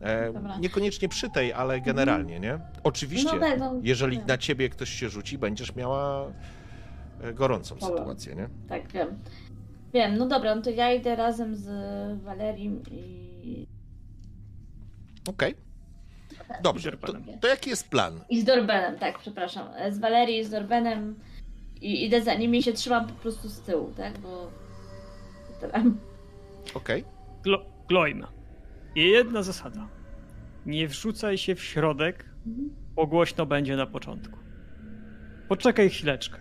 [0.00, 2.58] E, niekoniecznie przy tej, ale generalnie, nie?
[2.84, 4.28] Oczywiście, No tak, no, jeżeli tak.
[4.28, 6.32] na ciebie ktoś się rzuci, będziesz miała
[7.20, 7.98] e, gorącą Problem.
[7.98, 8.48] sytuację, nie?
[8.68, 9.08] Tak, wiem.
[9.94, 11.68] Wiem, no dobra, no to ja idę razem z
[12.22, 13.66] Walerim i...
[15.28, 15.54] Okej.
[16.62, 18.20] Dobrze, to, to jaki jest plan?
[18.30, 19.68] I z Dorbenem, tak, przepraszam.
[19.90, 21.14] Z Walerii i z Dorbenem
[21.80, 24.50] i idę za nimi i się trzymam po prostu z tyłu, tak, bo...
[25.60, 25.84] Tyle.
[26.74, 27.04] Okej.
[27.42, 28.26] Glo Gloim.
[28.94, 29.88] I jedna zasada.
[30.66, 32.24] Nie wrzucaj się w środek,
[32.94, 34.38] bo głośno będzie na początku.
[35.48, 36.40] Poczekaj chwileczkę.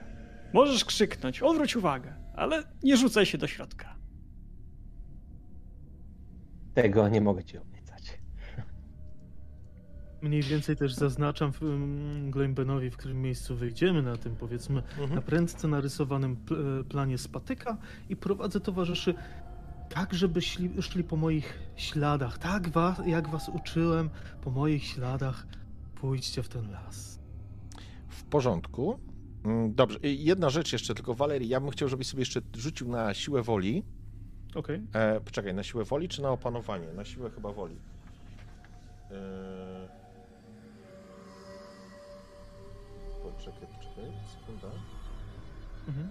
[0.54, 3.96] Możesz krzyknąć, odwróć uwagę, ale nie rzucaj się do środka.
[6.74, 7.71] Tego nie mogę ci obiecać.
[10.22, 15.22] Mniej więcej też zaznaczam mm, Glembenowi, w którym miejscu wyjdziemy na tym, powiedzmy, na Mhm.
[15.22, 17.78] prędce narysowanym pl- planie z patyka
[18.10, 19.14] i prowadzę towarzyszy
[19.90, 22.38] tak, żeby szli, szli po moich śladach.
[22.38, 24.10] Tak, was, jak was uczyłem,
[24.42, 25.48] po moich śladach
[25.96, 27.20] pójdźcie w ten las.
[28.10, 29.00] W porządku.
[29.46, 30.00] Mm, Dobrze.
[30.04, 33.84] Jedna rzecz jeszcze, tylko Walerii, ja bym chciał, żebyś sobie jeszcze rzucił na siłę woli.
[34.56, 34.82] Okej.
[34.94, 36.88] E, poczekaj, na siłę woli czy na opanowanie?
[36.96, 37.76] Na siłę chyba woli.
[39.12, 39.81] E...
[45.88, 46.10] Mhm.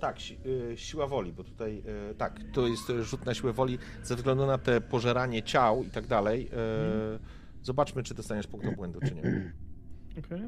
[0.00, 3.52] Tak, si y, siła woli, bo tutaj y, tak, to jest y, rzut na siłę
[3.52, 6.48] woli ze względu na te pożeranie ciał i tak dalej.
[6.48, 9.22] y, Zobaczmy, czy dostaniesz punkt obłędu, czy nie.
[10.18, 10.42] Okej.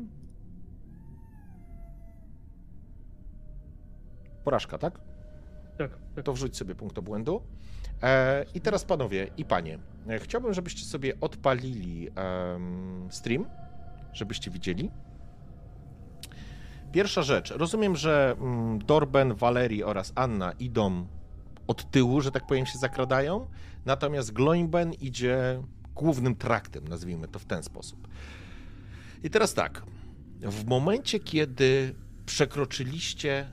[4.45, 5.01] Porażka, tak?
[5.79, 6.25] Tak, tak.
[6.25, 7.43] to wrzuć sobie punkt obłędu.
[8.03, 9.79] E, I teraz panowie i panie,
[10.09, 12.09] e, chciałbym, żebyście sobie odpalili
[13.11, 13.47] stream,
[14.13, 14.91] żebyście widzieli.
[16.95, 17.51] Pierwsza rzecz.
[17.51, 21.07] Rozumiem, że mm, Dorben, Valerii oraz Anna idą
[21.67, 23.47] od tyłu, że tak powiem, się zakradają,
[23.87, 25.63] natomiast Gloinben idzie
[25.95, 28.09] głównym traktem, nazwijmy to w ten sposób.
[29.23, 29.83] I teraz tak.
[30.41, 31.95] W momencie, kiedy
[32.27, 33.47] przekroczyliście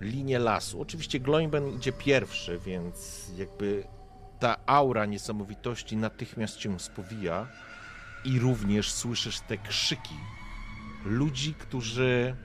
[0.00, 3.84] linię lasu, oczywiście Gloinben idzie pierwszy, więc jakby
[4.38, 7.46] ta aura niesamowitości natychmiast cię spowija
[8.24, 10.14] i również słyszysz te krzyki
[11.04, 12.36] ludzi, którzy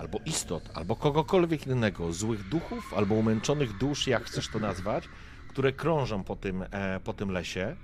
[0.00, 5.08] albo istot, albo kogokolwiek innego, złych duchów, albo umęczonych dusz, jak chcesz to nazwać,
[5.48, 7.76] które krążą po tym, e, po tym lesie.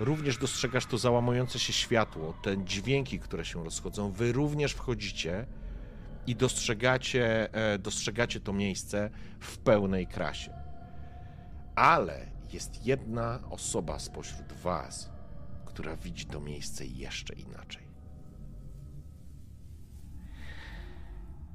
[0.00, 4.12] Również dostrzegasz to załamujące się światło, te dźwięki, które się rozchodzą.
[4.12, 5.46] Wy również wchodzicie
[6.26, 9.10] i dostrzegacie, e, dostrzegacie to miejsce
[9.40, 10.52] w pełnej krasie.
[11.74, 15.10] Ale jest jedna osoba spośród Was,
[15.66, 17.89] która widzi to miejsce jeszcze inaczej.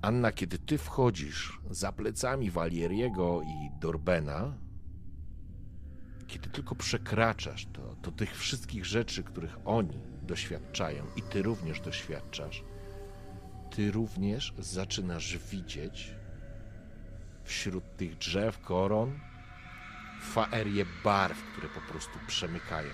[0.05, 4.57] Anna, kiedy ty wchodzisz za plecami Walieriego i Dorbena,
[6.27, 12.63] kiedy tylko przekraczasz to, to tych wszystkich rzeczy, których oni doświadczają i ty również doświadczasz,
[13.71, 16.13] ty również zaczynasz widzieć
[17.43, 19.19] wśród tych drzew, koron,
[20.21, 22.91] faerię barw, które po prostu przemykają,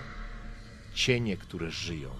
[0.94, 2.10] cienie, które żyją,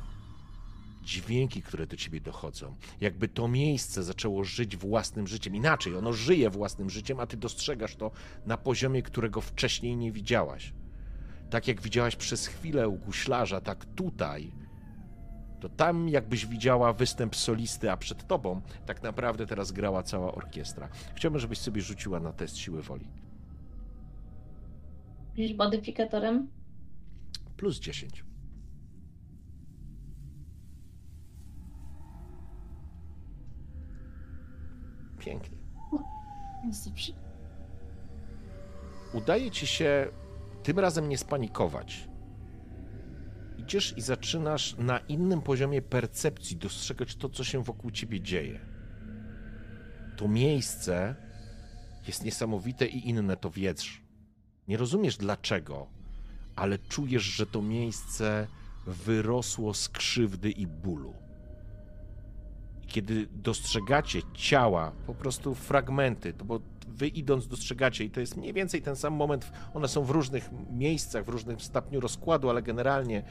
[1.03, 2.77] dźwięki, które do ciebie dochodzą.
[3.01, 5.57] Jakby to miejsce zaczęło żyć własnym życiem.
[5.57, 8.11] Inaczej, ono żyje własnym życiem, a ty dostrzegasz to
[8.47, 10.73] na poziomie, którego wcześniej nie widziałaś.
[11.51, 14.53] Tak jak widziałaś przez chwilę u guślarza, tak tutaj.
[15.61, 20.89] To tam jakbyś widziała występ solisty, a przed tobą tak naprawdę teraz grała cała orkiestra.
[21.15, 23.09] Chciałbym, żebyś sobie rzuciła na test siły woli.
[25.35, 26.49] Pisz modyfikatorem?
[27.57, 28.25] Plus 10.
[35.25, 35.59] Pięknie.
[36.67, 37.13] Jest dobrze.
[39.13, 40.09] Udaje ci się
[40.63, 42.09] tym razem nie spanikować.
[43.59, 48.61] Idziesz i zaczynasz na innym poziomie percepcji dostrzegać to, co się wokół ciebie dzieje.
[50.17, 51.17] To miejsce
[52.07, 54.03] jest niesamowite i inne, to wiesz.
[54.69, 55.87] Nie rozumiesz dlaczego,
[56.57, 58.47] ale czujesz, że to miejsce
[58.87, 61.22] wyrosło z krzywdy i bólu
[62.93, 68.53] kiedy dostrzegacie ciała, po prostu fragmenty, to bo wy idąc dostrzegacie i to jest mniej
[68.53, 73.23] więcej ten sam moment, one są w różnych miejscach, w różnym stopniu rozkładu, ale generalnie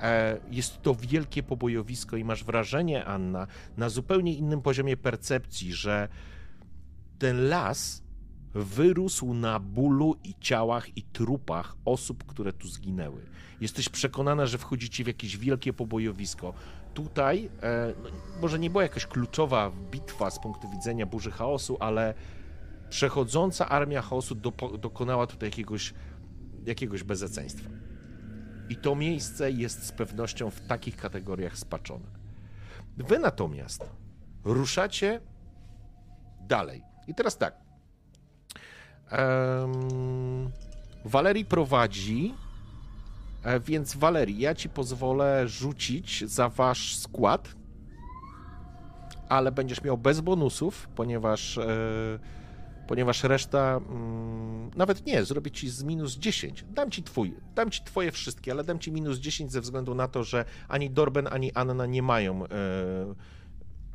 [0.00, 3.46] e, jest to wielkie pobojowisko i masz wrażenie, Anna,
[3.76, 6.08] na zupełnie innym poziomie percepcji, że
[7.18, 8.02] ten las
[8.54, 13.22] wyrósł na bólu i ciałach i trupach osób, które tu zginęły.
[13.60, 16.54] Jesteś przekonana, że wchodzicie w jakieś wielkie pobojowisko
[16.96, 18.08] tutaj e, no,
[18.40, 22.14] może nie była jakaś kluczowa bitwa z punktu widzenia burzy chaosu, ale
[22.90, 25.94] przechodząca armia chaosu do, dokonała tutaj jakiegoś,
[26.66, 27.70] jakiegoś bezeceństwa.
[28.68, 32.06] I to miejsce jest z pewnością w takich kategoriach spaczone.
[32.96, 33.90] Wy natomiast
[34.44, 35.20] ruszacie
[36.40, 36.82] dalej.
[37.06, 37.54] I teraz tak.
[39.12, 40.50] Um,
[41.04, 42.34] Walerii prowadzi
[43.60, 47.54] więc Walerii, ja ci pozwolę rzucić za wasz skład,
[49.28, 52.18] ale będziesz miał bez bonusów, ponieważ, e,
[52.88, 56.64] ponieważ reszta mm, nawet nie, zrobię ci z minus 10.
[56.70, 60.08] Dam ci twój, dam ci twoje wszystkie, ale dam ci minus 10 ze względu na
[60.08, 62.48] to, że ani Dorben, ani Anna nie mają, e,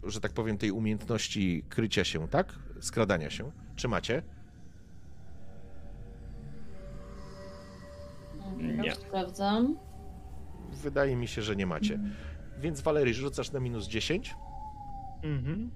[0.04, 2.56] że tak powiem, tej umiejętności krycia się, tak?
[2.80, 3.52] Skradania się.
[3.76, 4.24] Czy macie?
[8.58, 8.96] Nie.
[8.96, 9.78] Sprawdzam.
[10.72, 12.00] Wydaje mi się, że nie macie.
[12.60, 14.36] Więc Walerii, rzucasz na minus 10.
[15.24, 15.72] Mhm.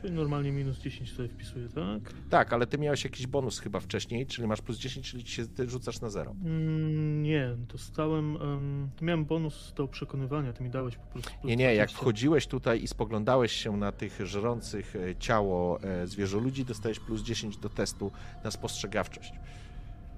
[0.00, 2.12] Czyli normalnie minus 10 tutaj wpisuję, tak?
[2.30, 5.70] Tak, ale ty miałeś jakiś bonus chyba wcześniej, czyli masz plus 10, czyli się, ty
[5.70, 6.30] rzucasz na 0.
[6.44, 8.36] Mm, nie, dostałem.
[8.36, 11.30] Um, miałem bonus do przekonywania, ty mi dałeś po prostu.
[11.30, 11.98] plus Nie, nie, jak 20.
[11.98, 17.56] wchodziłeś tutaj i spoglądałeś się na tych żrących e, ciało e, zwierzoludzi, dostałeś plus 10
[17.56, 18.12] do testu
[18.44, 19.32] na spostrzegawczość.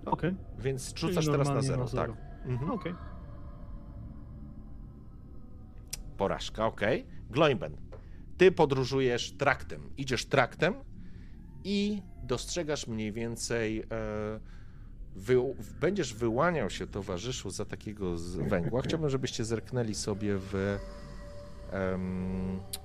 [0.06, 2.12] Okej, Więc Czyli rzucasz teraz na normalnie 0, na zero.
[2.12, 2.46] tak.
[2.46, 2.70] Mhm.
[2.70, 2.94] okej.
[6.16, 7.06] Porażka, okej.
[7.30, 7.76] Gloimben,
[8.40, 10.74] ty podróżujesz traktem, idziesz traktem
[11.64, 13.84] i dostrzegasz mniej więcej, e,
[15.16, 15.36] wy,
[15.80, 18.82] będziesz wyłaniał się towarzyszu za takiego z węgła.
[18.84, 20.78] Chciałbym, żebyście zerknęli sobie w,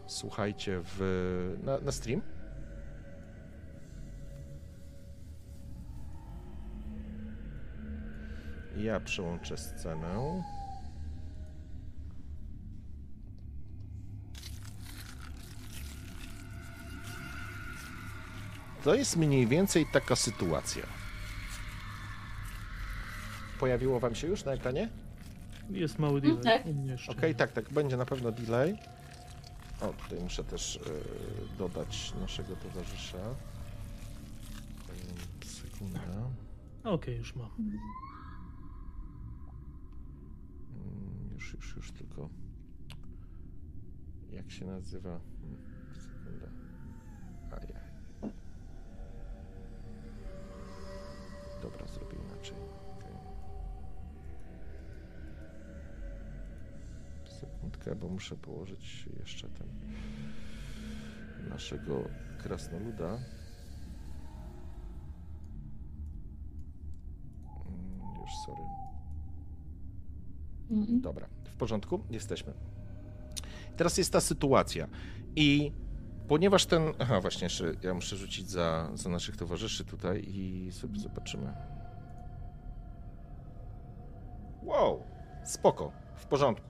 [0.08, 2.22] słuchajcie, w, na, na stream.
[8.78, 10.42] Ja przełączę scenę.
[18.86, 20.84] To jest mniej więcej taka sytuacja.
[23.60, 24.90] Pojawiło wam się już na ekranie?
[25.70, 26.58] Jest mały Mm, delay.
[26.58, 26.66] tak.
[26.68, 27.12] u mnie jeszcze.
[27.12, 28.78] Okej, tak, tak, będzie na pewno delay.
[29.82, 30.80] O, tutaj muszę też e,
[31.58, 33.18] dodać naszego towarzysza.
[33.18, 33.36] E,
[35.46, 36.00] Sekunda.
[36.84, 37.50] Okej, już mam.
[37.60, 37.80] Mm,
[41.34, 42.30] Już, już, już tylko.
[44.32, 45.10] Jak się nazywa?
[45.10, 45.58] Mm,
[45.94, 46.65] Sekunda.
[51.66, 52.58] Dobra, zrobię inaczej.
[52.98, 53.12] Okej.
[57.40, 59.68] Sekundkę, bo muszę położyć jeszcze ten
[61.50, 62.04] naszego
[62.38, 63.08] krasnoluda.
[63.08, 63.20] Mm,
[68.22, 68.64] Już sorry.
[70.72, 71.02] Mhm.
[71.02, 72.54] Dobra, w porządku, jesteśmy.
[73.78, 74.88] Teraz jest ta sytuacja
[75.36, 75.72] i
[76.28, 76.94] ponieważ ten...
[77.00, 81.54] Aha, właśnie jeszcze ja muszę rzucić za, za naszych towarzyszy tutaj i sobie zobaczymy.
[84.64, 85.04] Wow,
[85.44, 86.68] spoko, w porządku.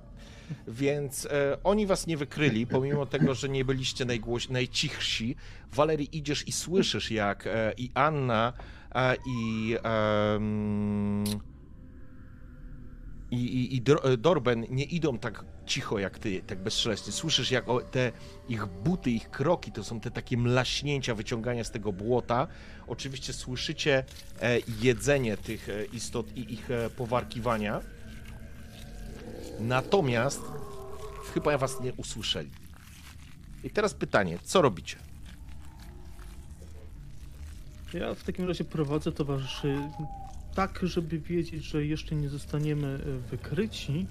[0.67, 4.49] Więc e, oni was nie wykryli, pomimo tego, że nie byliście najgłoś...
[4.49, 5.35] najcichsi.
[5.71, 8.53] Walerii, idziesz i słyszysz, jak e, i Anna
[8.95, 9.75] e, i...
[9.83, 11.23] em,
[13.31, 17.13] i, i, i Dor- Dorben nie idą tak cicho jak ty, tak bezszelestnie.
[17.13, 18.11] Słyszysz, jak te
[18.49, 22.47] ich buty, ich kroki to są te takie mlaśnięcia, wyciągania z tego błota.
[22.87, 24.03] Oczywiście słyszycie
[24.41, 27.81] e, jedzenie tych e, istot i ich e, powarkiwania.
[29.59, 30.41] Natomiast
[31.33, 32.49] chyba was nie usłyszeli.
[33.63, 34.97] I teraz pytanie, co robicie?
[37.93, 39.77] Ja w takim razie prowadzę towarzyszy
[40.55, 44.07] tak, żeby wiedzieć, że jeszcze nie zostaniemy e, wykryci,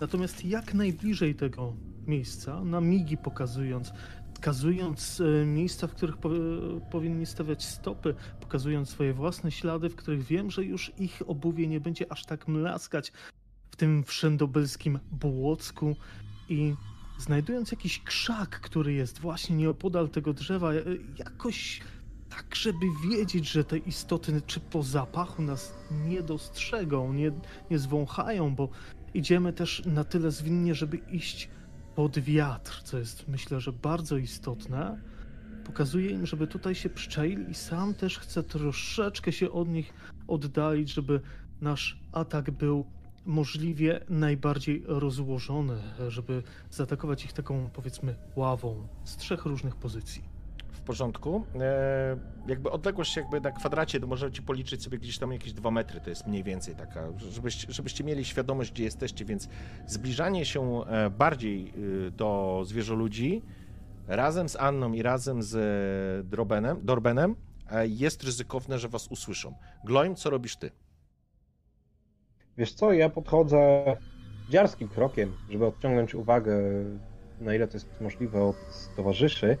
[0.00, 1.72] natomiast jak najbliżej tego
[2.06, 3.92] miejsca, na migi pokazując,
[4.34, 6.30] wskazując e, miejsca, w których po,
[6.90, 11.80] powinni stawiać stopy, pokazując swoje własne ślady, w których wiem, że już ich obuwie nie
[11.80, 13.12] będzie aż tak mlaskać
[13.70, 15.96] w tym wszędobylskim błocku.
[16.48, 16.74] I
[17.18, 20.82] znajdując jakiś krzak, który jest właśnie nieopodal tego drzewa, e,
[21.18, 21.80] jakoś
[22.28, 25.74] tak, żeby wiedzieć, że te istoty czy po zapachu nas
[26.06, 27.32] nie dostrzegą, nie,
[27.70, 28.68] nie zwąchają, bo
[29.14, 31.48] idziemy też na tyle zwinnie, żeby iść
[31.94, 35.00] pod wiatr, co jest myślę, że bardzo istotne.
[35.64, 39.94] Pokazuję im, żeby tutaj się przyczaili i sam też chcę troszeczkę się od nich
[40.28, 41.20] oddalić, żeby
[41.60, 42.86] nasz atak był
[43.26, 50.35] możliwie najbardziej rozłożony, żeby zaatakować ich taką powiedzmy ławą z trzech różnych pozycji.
[50.86, 51.44] Porządku.
[51.60, 52.16] E,
[52.48, 56.10] jakby odległość jakby na kwadracie, to możecie policzyć sobie gdzieś tam jakieś dwa metry, to
[56.10, 59.48] jest mniej więcej taka, żebyście, żebyście mieli świadomość, gdzie jesteście, więc
[59.86, 61.72] zbliżanie się e, bardziej
[62.06, 63.42] y, do zwierzoludzi
[64.08, 67.36] razem z Anną i razem z e, Drobenem, Dorbenem
[67.70, 69.54] e, jest ryzykowne, że was usłyszą.
[69.84, 70.70] Gloim, co robisz ty?
[72.58, 73.84] Wiesz co, ja podchodzę
[74.50, 76.58] dziarskim krokiem, żeby odciągnąć uwagę,
[77.40, 78.56] na ile to jest możliwe od
[78.96, 79.56] towarzyszy,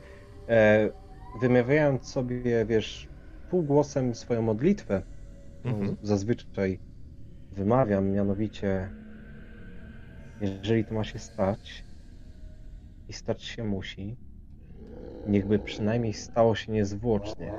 [1.40, 3.08] wymawiając sobie, wiesz,
[3.48, 5.02] półgłosem swoją modlitwę,
[5.64, 5.96] Mhm.
[6.02, 6.80] zazwyczaj
[7.52, 8.92] wymawiam, mianowicie,
[10.40, 11.86] jeżeli to ma się stać
[13.08, 14.16] i stać się musi,
[15.26, 17.52] niechby przynajmniej stało się niezwłocznie.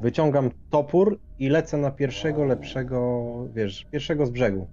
[0.00, 2.98] Wyciągam topór i lecę na pierwszego lepszego,
[3.54, 4.68] wiesz, pierwszego z brzegu.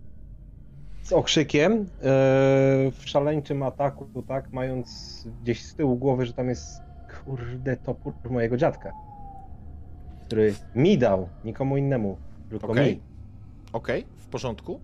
[1.04, 1.86] Z okrzykiem, e,
[2.92, 6.89] w szaleńczym ataku, tak, mając gdzieś z tyłu głowy, że tam jest
[7.26, 8.92] kurde topór mojego dziadka,
[10.26, 12.18] który mi dał, nikomu innemu,
[12.50, 12.96] tylko Okej.
[12.96, 13.02] mi.
[13.74, 14.82] Okej, w porządku.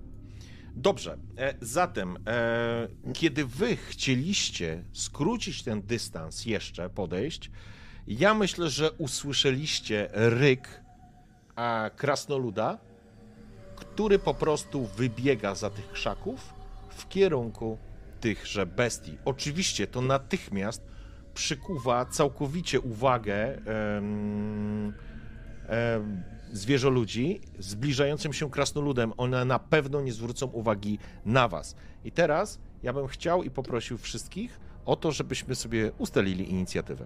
[0.75, 7.51] Dobrze, e, zatem, e, kiedy wy chcieliście skrócić ten dystans jeszcze, podejść,
[8.07, 10.83] ja myślę, że usłyszeliście ryk
[11.55, 12.77] a, krasnoluda,
[13.75, 16.53] który po prostu wybiega za tych krzaków
[16.89, 17.77] w kierunku
[18.19, 19.17] tychże bestii.
[19.25, 20.81] Oczywiście to natychmiast
[21.35, 24.93] przykuwa całkowicie uwagę em,
[25.67, 29.13] em, zwierzoludzi zbliżającym się krasnoludem.
[29.17, 31.75] One na pewno nie zwrócą uwagi na was.
[32.03, 37.05] I teraz ja bym chciał i poprosił wszystkich o to, żebyśmy sobie ustalili inicjatywę.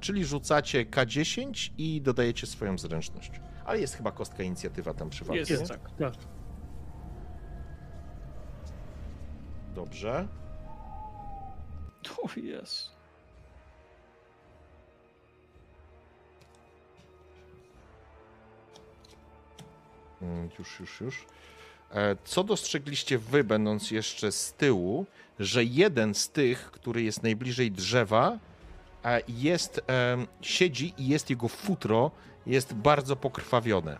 [0.00, 3.30] Czyli rzucacie K10 i dodajecie swoją zręczność.
[3.64, 5.52] Ale jest chyba kostka inicjatywa tam przy walce.
[5.52, 5.68] Jest, nie?
[5.68, 5.90] tak.
[5.98, 6.14] Tak.
[9.76, 10.26] Dobrze.
[12.22, 12.90] O jest.
[20.22, 21.26] Mm, Już, już, już.
[21.90, 25.06] E, Co dostrzegliście wy, będąc jeszcze z tyłu,
[25.38, 28.38] że jeden z tych, który jest najbliżej drzewa,
[29.04, 29.80] e, jest,
[30.40, 32.10] siedzi i jest jego futro,
[32.46, 33.98] jest bardzo pokrwawione.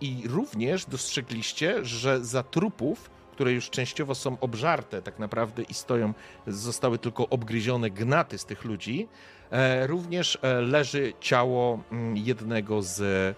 [0.00, 6.12] I również dostrzegliście, że za trupów, które już częściowo są obżarte tak naprawdę i stoją,
[6.46, 9.08] zostały tylko obgryzione gnaty z tych ludzi,
[9.50, 13.36] e, również e, leży ciało mm, jednego z,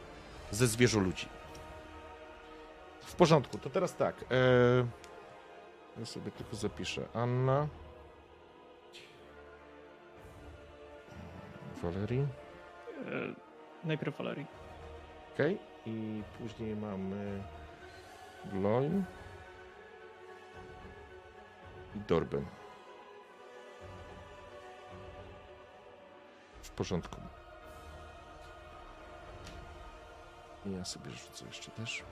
[0.51, 1.27] ze zwierzę ludzi.
[3.01, 4.25] W porządku, to teraz tak.
[4.31, 4.87] E,
[6.01, 7.03] ja sobie tylko zapiszę.
[7.15, 7.67] Anna.
[11.83, 12.27] Valerii.
[13.85, 14.47] Najpierw Valerii.
[15.35, 15.68] Okej.
[15.89, 17.43] I później mamy
[18.45, 19.05] Gloin
[21.95, 22.47] i Dorben.
[26.63, 27.21] W porządku.
[30.67, 32.03] I ja sobie rzucę jeszcze też.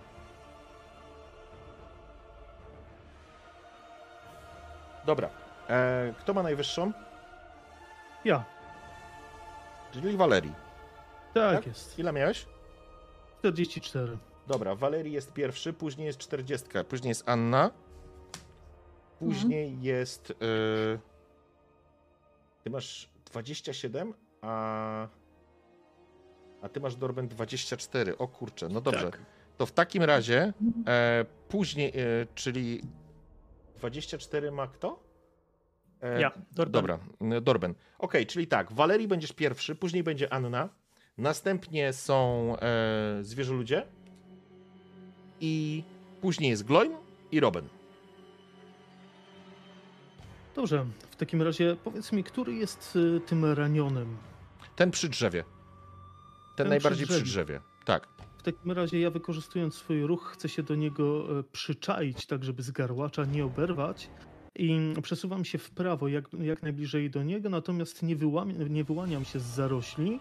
[5.04, 5.28] Dobra.
[5.68, 6.92] E, kto ma najwyższą?
[8.24, 8.44] Ja,
[9.92, 10.54] Czyli Valerii.
[11.34, 11.66] tak, Tak?
[11.66, 11.98] jest.
[11.98, 12.46] Ile miałeś?
[13.52, 14.18] 44.
[14.46, 17.70] Dobra, Walerii jest pierwszy, później jest 40, później jest Anna.
[19.18, 20.30] Później jest.
[20.30, 20.34] y,
[22.64, 25.08] ty masz 27, a.
[26.62, 28.18] A ty masz Dorben 24.
[28.18, 29.10] O kurczę, no dobrze.
[29.10, 29.20] Tak.
[29.56, 30.52] To w takim razie
[30.86, 32.82] e, później, e, czyli
[33.76, 35.02] 24 ma kto?
[36.02, 36.72] E, Ja, Dorben.
[36.72, 36.98] Dobra,
[37.40, 37.74] Dorben.
[37.98, 40.68] Okej, czyli tak, Walerii będziesz pierwszy, później będzie Anna,
[41.18, 43.86] następnie są e, zwierzę ludzie
[45.40, 45.82] i
[46.20, 46.92] później jest Gloin
[47.32, 47.68] i Roben.
[50.54, 54.16] Dobrze, w takim razie powiedz mi, który jest y, tym ranionym?
[54.76, 55.42] Ten przy drzewie.
[55.42, 57.60] Ten, Ten najbardziej przy drzewie.
[57.84, 58.08] Tak.
[58.38, 62.62] W takim razie ja wykorzystując swój ruch chcę się do niego e, przyczaić, tak żeby
[62.62, 64.10] z garłacza nie oberwać
[64.54, 69.24] i przesuwam się w prawo jak, jak najbliżej do niego, natomiast nie, wyłam, nie wyłaniam
[69.24, 70.20] się z zarośli,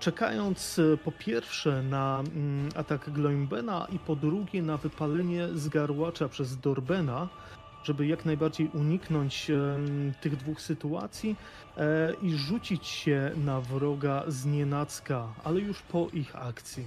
[0.00, 6.28] czekając e, po pierwsze na mm, atak Gloimbena i po drugie na wypalenie z garłacza
[6.28, 7.28] przez Dorbena,
[7.84, 11.36] żeby jak najbardziej uniknąć em, tych dwóch sytuacji
[11.76, 16.84] e, i rzucić się na wroga z nienacka, ale już po ich akcji.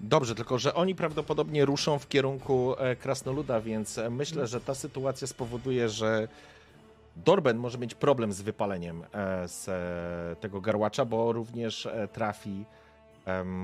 [0.00, 4.74] Dobrze, tylko że oni prawdopodobnie ruszą w kierunku e, Krasnoluda, więc e, myślę, że ta
[4.74, 6.28] sytuacja spowoduje, że
[7.16, 12.64] Dorben może mieć problem z wypaleniem e, z e, tego garłacza, bo również e, trafi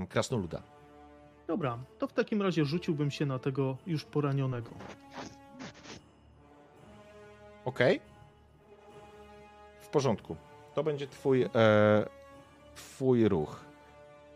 [0.08, 0.62] Krasnoluda.
[1.46, 4.70] Dobra, to w takim razie rzuciłbym się na tego już poranionego.
[7.64, 8.00] Okej.
[9.80, 10.36] W porządku.
[10.74, 11.48] To będzie twój, e,
[12.74, 13.64] twój ruch.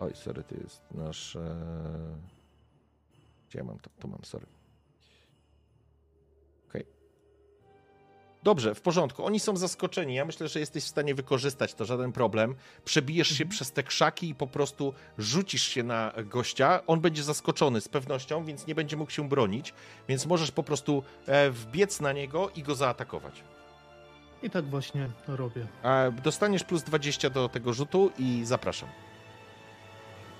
[0.01, 1.37] Oj, sorry, to jest nasz...
[1.37, 1.57] E...
[3.49, 3.91] Gdzie ja mam to?
[3.99, 4.47] To mam, sorry.
[8.47, 9.25] Dobrze, w porządku.
[9.25, 10.15] Oni są zaskoczeni.
[10.15, 12.55] Ja myślę, że jesteś w stanie wykorzystać to, żaden problem.
[12.85, 16.81] Przebijesz się przez te krzaki i po prostu rzucisz się na gościa.
[16.87, 19.75] On będzie zaskoczony z pewnością, więc nie będzie mógł się bronić.
[20.09, 23.43] Więc możesz po prostu e, wbiec na niego i go zaatakować.
[24.43, 25.67] I tak właśnie robię.
[25.83, 28.89] E, Dostaniesz plus 20 do tego rzutu i zapraszam.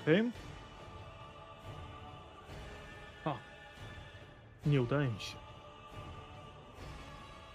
[0.01, 0.31] Okej?
[3.25, 3.33] A.
[4.65, 5.46] Nie udaje mi się.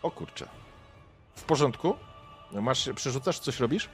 [0.02, 0.48] O kurczę.
[1.36, 1.96] W porządku?
[2.52, 3.88] Masz, przerzucasz, coś robisz?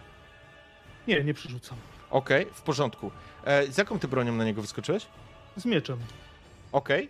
[1.09, 1.79] Nie, nie przerzucam.
[2.11, 3.11] Okej, w porządku.
[3.45, 5.07] E, z jaką ty bronią na niego wyskoczyłeś?
[5.57, 5.99] Z mieczem.
[6.73, 7.09] Okej.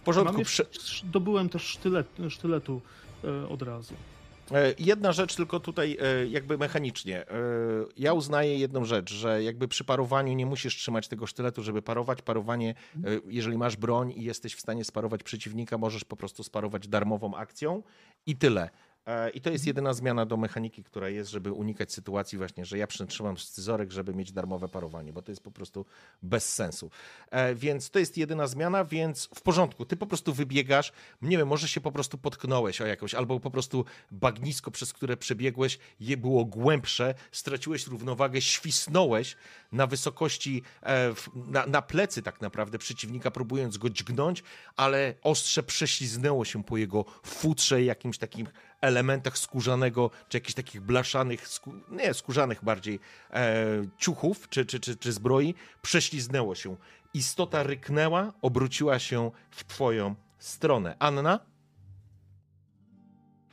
[0.00, 0.34] W porządku.
[0.34, 2.80] Mam Prze- jeszcze, dobyłem też sztylet, sztyletu
[3.24, 3.94] e, od razu.
[4.52, 7.28] E, Jedna rzecz tylko tutaj e, jakby mechanicznie.
[7.30, 7.34] E,
[7.96, 12.22] Ja uznaję jedną rzecz, że jakby przy parowaniu nie musisz trzymać tego sztyletu, żeby parować.
[12.22, 12.74] Parowanie,
[13.26, 17.82] jeżeli masz broń i jesteś w stanie sparować przeciwnika, możesz po prostu sparować darmową akcją
[18.26, 18.70] i tyle.
[19.06, 22.78] E, I to jest jedyna zmiana do mechaniki, która jest, żeby unikać sytuacji właśnie, że
[22.78, 25.86] ja przytrzymam scyzorek, żeby mieć darmowe parowanie, bo to jest po prostu
[26.22, 26.90] bez sensu.
[27.30, 29.84] E, Więc to jest jedyna zmiana, więc w porządku.
[29.84, 30.92] Ty po prostu wybiegasz,
[31.22, 35.16] nie wiem, może się po prostu potknąłeś o jakąś, albo po prostu bagnisko, przez które
[35.16, 39.36] przebiegłeś, je było głębsze, straciłeś równowagę, świsnąłeś
[39.72, 44.42] na wysokości, e, na, na plecy tak naprawdę przeciwnika, próbując go dźgnąć,
[44.76, 48.46] ale ostrze prześliznęło się po jego futrze jakimś takim
[48.84, 53.00] elementach skórzanego, czy jakichś takich blaszanych, skó- nie, skórzanych bardziej
[53.32, 53.66] e,
[53.98, 56.76] ciuchów, czy, czy, czy, czy zbroi, prześliznęło się.
[57.14, 60.96] Istota ryknęła, obróciła się w twoją stronę.
[60.98, 61.40] Anna?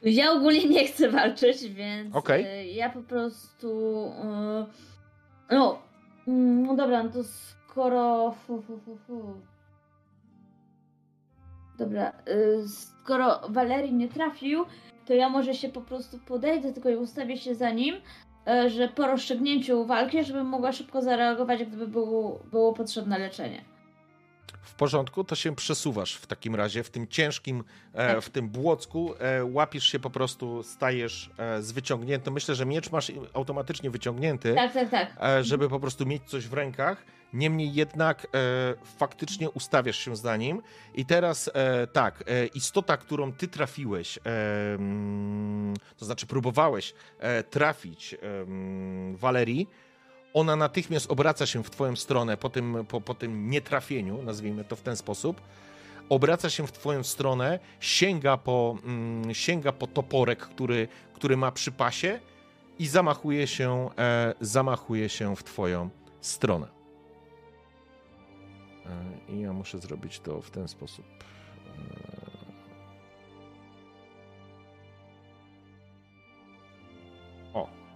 [0.02, 2.46] Ja ogólnie nie chcę walczyć, więc Okej.
[2.46, 3.68] e, ja po prostu.
[5.50, 5.82] e, no,
[6.28, 8.32] mm, no dobra, no to skoro.
[8.48, 9.42] Fu, fu, fu, fu.
[11.78, 14.66] Dobra, e, skoro Walerii nie trafił,
[15.12, 17.96] to ja może się po prostu podejdę tylko i ustawię się za nim,
[18.48, 23.66] e, że po rozstrzygnięciu walki, żebym mogła szybko zareagować, gdyby było, było potrzebne leczenie.
[24.62, 29.14] W porządku, to się przesuwasz w takim razie, w tym ciężkim, e, w tym błocku,
[29.20, 32.34] e, łapisz się po prostu, stajesz z wyciągniętym.
[32.34, 35.10] Myślę, że miecz masz automatycznie wyciągnięty, Tak, tak, tak.
[35.42, 37.06] żeby po prostu mieć coś w rękach.
[37.34, 38.28] Niemniej jednak e,
[38.98, 40.62] faktycznie ustawiasz się za nim.
[40.96, 46.94] I teraz e, tak, e, istota, którą ty trafiłeś, mm, to znaczy próbowałeś
[47.50, 49.68] trafić mm, Walerii,
[50.34, 54.76] ona natychmiast obraca się w twoją stronę po tym, po, po tym nietrafieniu, nazwijmy to
[54.76, 55.42] w ten sposób.
[56.10, 61.72] Obraca się w twoją stronę, sięga po, mm, sięga po toporek, który, który ma przy
[61.72, 62.20] pasie
[62.80, 65.90] i zamachuje się, e, zamachuje się w twoją
[66.22, 66.81] stronę.
[68.86, 71.06] E, I ja muszę zrobić to w ten sposób.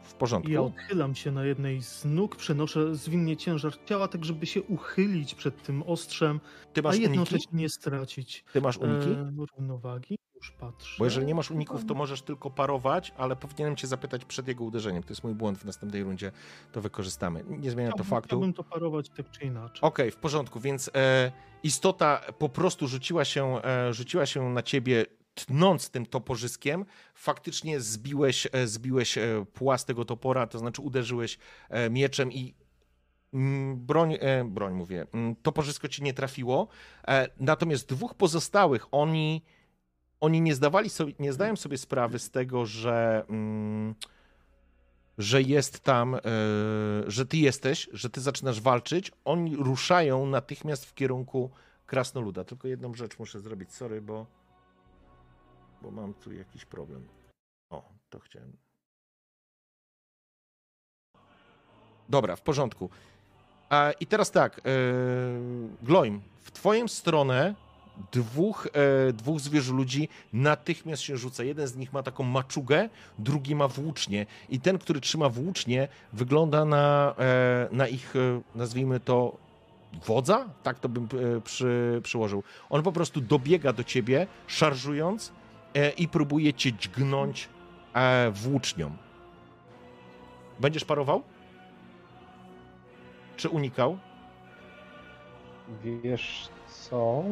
[0.06, 0.52] W porządku.
[0.52, 5.36] Ja odchylam się na jednej z nóg, przenoszę zwinnie ciężar ciała, tak żeby się uchylić
[5.36, 6.40] przed tym ostrzem,
[6.74, 7.10] Ty a masz uniki?
[7.12, 9.10] jednocześnie nie stracić Ty masz uniki?
[9.10, 10.18] e, równowagi.
[10.36, 10.96] Już patrzę.
[11.00, 14.64] Bo jeżeli nie masz uników, to możesz tylko parować, ale powinienem cię zapytać przed jego
[14.64, 15.04] uderzeniem.
[15.04, 16.32] To jest mój błąd w następnej rundzie,
[16.72, 17.44] to wykorzystamy.
[17.48, 18.28] Nie zmienia to Chciałbym- faktu.
[18.28, 19.82] Chciałbym to parować tak czy inaczej.
[19.82, 21.32] Okej, w porządku, więc e,
[21.64, 25.06] istota po prostu rzuciła się, e, rzuciła się na ciebie,
[25.36, 26.86] tnąc tym toporzyskiem.
[27.14, 31.38] Faktycznie zbiłeś, e, zbiłeś e, płas tego topora, to znaczy uderzyłeś
[31.70, 32.54] e, mieczem i
[33.34, 36.68] mm, broń, broń mówię, mm, toporzysko ci nie trafiło.
[37.40, 39.42] Natomiast dwóch pozostałych, oni,
[40.20, 43.26] oni nie zdawali sobie, nie zdają sobie sprawy z tego, że.
[43.30, 43.96] Mm,
[45.18, 46.18] że jest tam,
[47.08, 51.52] że ty jesteś, że ty zaczynasz walczyć, oni ruszają natychmiast w kierunku
[51.86, 52.44] krasnoluda.
[52.44, 54.26] Tylko jedną rzecz muszę zrobić, sorry, bo,
[55.86, 57.08] bo mam tu jakiś problem.
[57.70, 58.58] O, to chciałem.
[62.10, 62.90] Dobra, w porządku.
[63.70, 64.62] A, I teraz tak, e,
[65.82, 67.56] Gloim, w twoją stronę
[68.12, 68.68] dwóch,
[69.08, 71.44] e, dwóch zwierzę ludzi natychmiast się rzuca.
[71.44, 72.90] Jeden z nich ma taką maczugę,
[73.20, 74.26] drugi ma włócznie.
[74.50, 79.38] I ten, który trzyma włócznie, wygląda na, e, na ich, e, nazwijmy to,
[80.06, 80.50] wodza?
[80.64, 81.08] Tak to bym
[81.44, 82.44] przy, przyłożył.
[82.70, 85.32] On po prostu dobiega do ciebie, szarżując
[85.98, 87.50] i próbuje cię dźgnąć
[87.94, 88.92] e, włócznią.
[90.60, 91.24] Będziesz parował?
[93.38, 93.98] Czy unikał?
[95.84, 97.24] Wiesz co?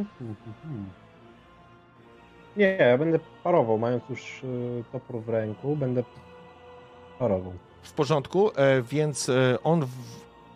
[2.57, 6.03] Nie, ja będę parował, mając już y, topór w ręku, będę
[7.19, 7.53] parował.
[7.83, 9.89] W porządku, e, więc e, on w,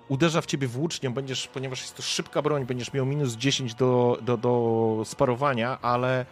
[0.08, 4.18] uderza w ciebie włócznią, będziesz, ponieważ jest to szybka broń, będziesz miał minus 10 do,
[4.22, 6.26] do, do sparowania, ale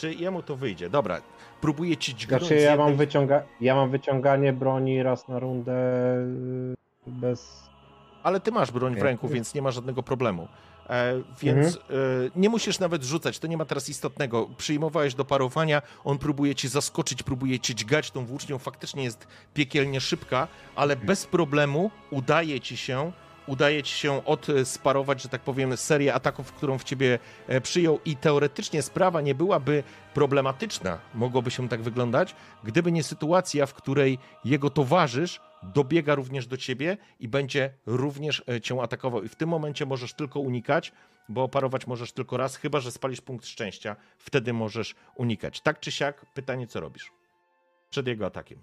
[0.00, 0.90] czy jemu to wyjdzie?
[0.90, 1.20] Dobra,
[1.60, 5.72] próbuję ci dźgnąć Znaczy ja jednej- mam, wyciąga ja mam wyciąganie broni raz na rundę
[7.06, 7.70] y, bez...
[8.22, 10.48] Ale ty masz broń w ręku, więc nie ma żadnego problemu.
[10.90, 12.00] E, więc Mhm.
[12.26, 14.48] e, nie musisz nawet rzucać, to nie ma teraz istotnego.
[14.56, 20.00] Przyjmowałeś do parowania, on próbuje cię zaskoczyć, próbuje cię dźgać tą włócznią, faktycznie jest piekielnie
[20.00, 23.12] szybka, ale bez problemu udaje ci się,
[23.46, 28.16] udaje ci się odsparować, że tak powiem, serię ataków, którą w ciebie e, przyjął i
[28.16, 29.82] teoretycznie sprawa nie byłaby
[30.14, 36.56] problematyczna, mogłoby się tak wyglądać, gdyby nie sytuacja, w której jego towarzysz dobiega również do
[36.56, 39.22] ciebie i będzie również e, cię atakował.
[39.22, 40.92] I w tym momencie możesz tylko unikać,
[41.28, 43.96] bo parować możesz tylko raz, chyba że spalisz punkt szczęścia.
[44.18, 45.60] Wtedy możesz unikać.
[45.60, 47.12] Tak czy siak, pytanie, co robisz
[47.90, 48.58] przed jego atakiem.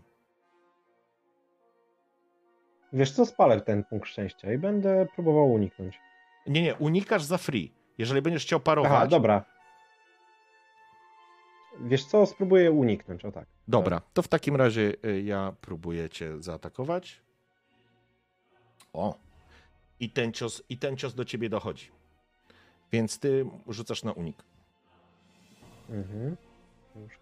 [2.94, 6.00] Wiesz co, spalę ten punkt szczęścia i będę próbował uniknąć.
[6.48, 7.72] Nie, nie, unikasz za free.
[7.98, 8.92] Jeżeli będziesz chciał parować.
[8.92, 9.46] Aha, dobra.
[11.80, 13.48] Wiesz co, spróbuję uniknąć, o tak.
[13.68, 17.22] Dobra, to w takim razie y, ja próbuję cię zaatakować.
[18.94, 19.16] O.
[20.00, 21.92] I ten cios, i ten cios do ciebie dochodzi.
[22.92, 24.44] Więc ty rzucasz na unik.
[25.90, 26.38] Mhm.
[26.96, 27.14] Już.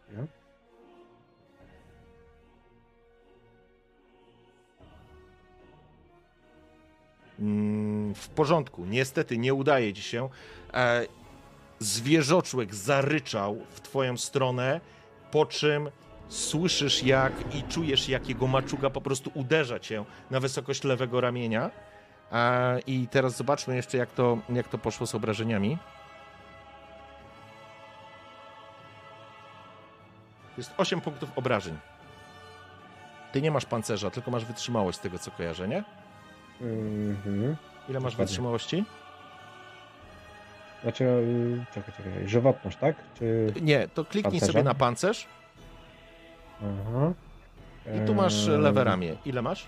[8.15, 8.85] W porządku.
[8.85, 10.29] Niestety nie udaje ci się.
[10.73, 11.05] E,
[11.79, 14.81] zwierzoczłek zaryczał w twoją stronę,
[15.31, 15.89] po czym
[16.29, 21.71] słyszysz jak i czujesz, jak jego maczuga po prostu uderza cię na wysokość lewego ramienia.
[22.31, 25.77] E, I teraz zobaczmy jeszcze, jak to, jak to poszło z obrażeniami.
[30.57, 31.77] Jest 8 punktów obrażeń.
[33.31, 35.83] Ty nie masz pancerza, tylko masz wytrzymałość z tego, co kojarzę, nie?
[36.61, 37.55] Mhm.
[37.89, 38.25] Ile masz Dokładnie.
[38.25, 38.83] wytrzymałości?
[40.83, 42.95] Znaczy, y, czekaj, czekaj, żywotność, tak?
[43.13, 43.53] Czy...
[43.61, 44.53] Nie, to kliknij Pancerza?
[44.53, 45.27] sobie na pancerz.
[46.61, 47.13] Aha.
[48.03, 49.15] I tu masz lewe ramię.
[49.25, 49.67] Ile masz?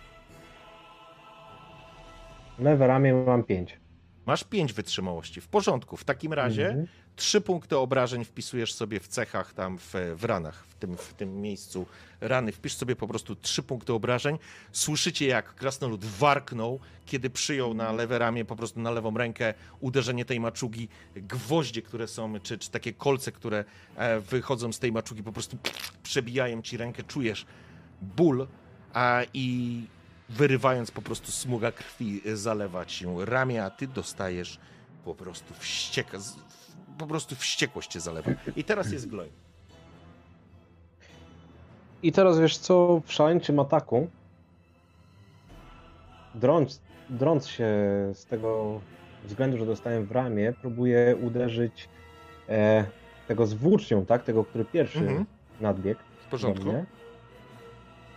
[2.60, 3.80] Lewe ramię mam 5.
[4.26, 5.42] Masz 5 wytrzymałości.
[5.42, 5.98] W porządku.
[5.98, 6.86] W takim razie
[7.18, 11.42] trzy punkty obrażeń wpisujesz sobie w cechach tam w, w ranach, w tym, w tym
[11.42, 11.86] miejscu
[12.22, 12.52] rany.
[12.52, 14.40] Wpisz sobie po prostu trzy punkty obrażeń.
[14.72, 20.26] Słyszycie jak krasnolud warknął, kiedy przyjął na lewe ramię, po prostu na lewą rękę uderzenie
[20.26, 20.90] tej maczugi.
[21.16, 23.66] Gwoździe, które są, czy, czy takie kolce, które
[23.96, 25.58] e, wychodzą z tej maczugi, po prostu
[26.04, 27.04] przebijają ci rękę.
[27.04, 27.46] Czujesz
[28.02, 28.48] ból
[28.94, 29.82] a, i
[30.30, 34.60] wyrywając po prostu smuga krwi e, zalewa ci ramię, a ty dostajesz
[35.06, 36.18] po prostu wścieka,
[36.98, 38.32] po prostu wściekłość cię zalewa.
[38.56, 39.30] I teraz jest gloj.
[42.04, 44.08] I teraz wiesz co, w szaleńczym ataku,
[46.36, 47.66] drąc, drąc się
[48.14, 48.82] z tego
[49.24, 51.90] względu, że dostałem w ramię, próbuję uderzyć
[52.50, 52.86] e,
[53.28, 54.24] tego z włócznią, tak?
[54.24, 55.26] Tego, który pierwszy Mhm.
[55.62, 56.00] nadbiegł.
[56.28, 56.86] W porządku.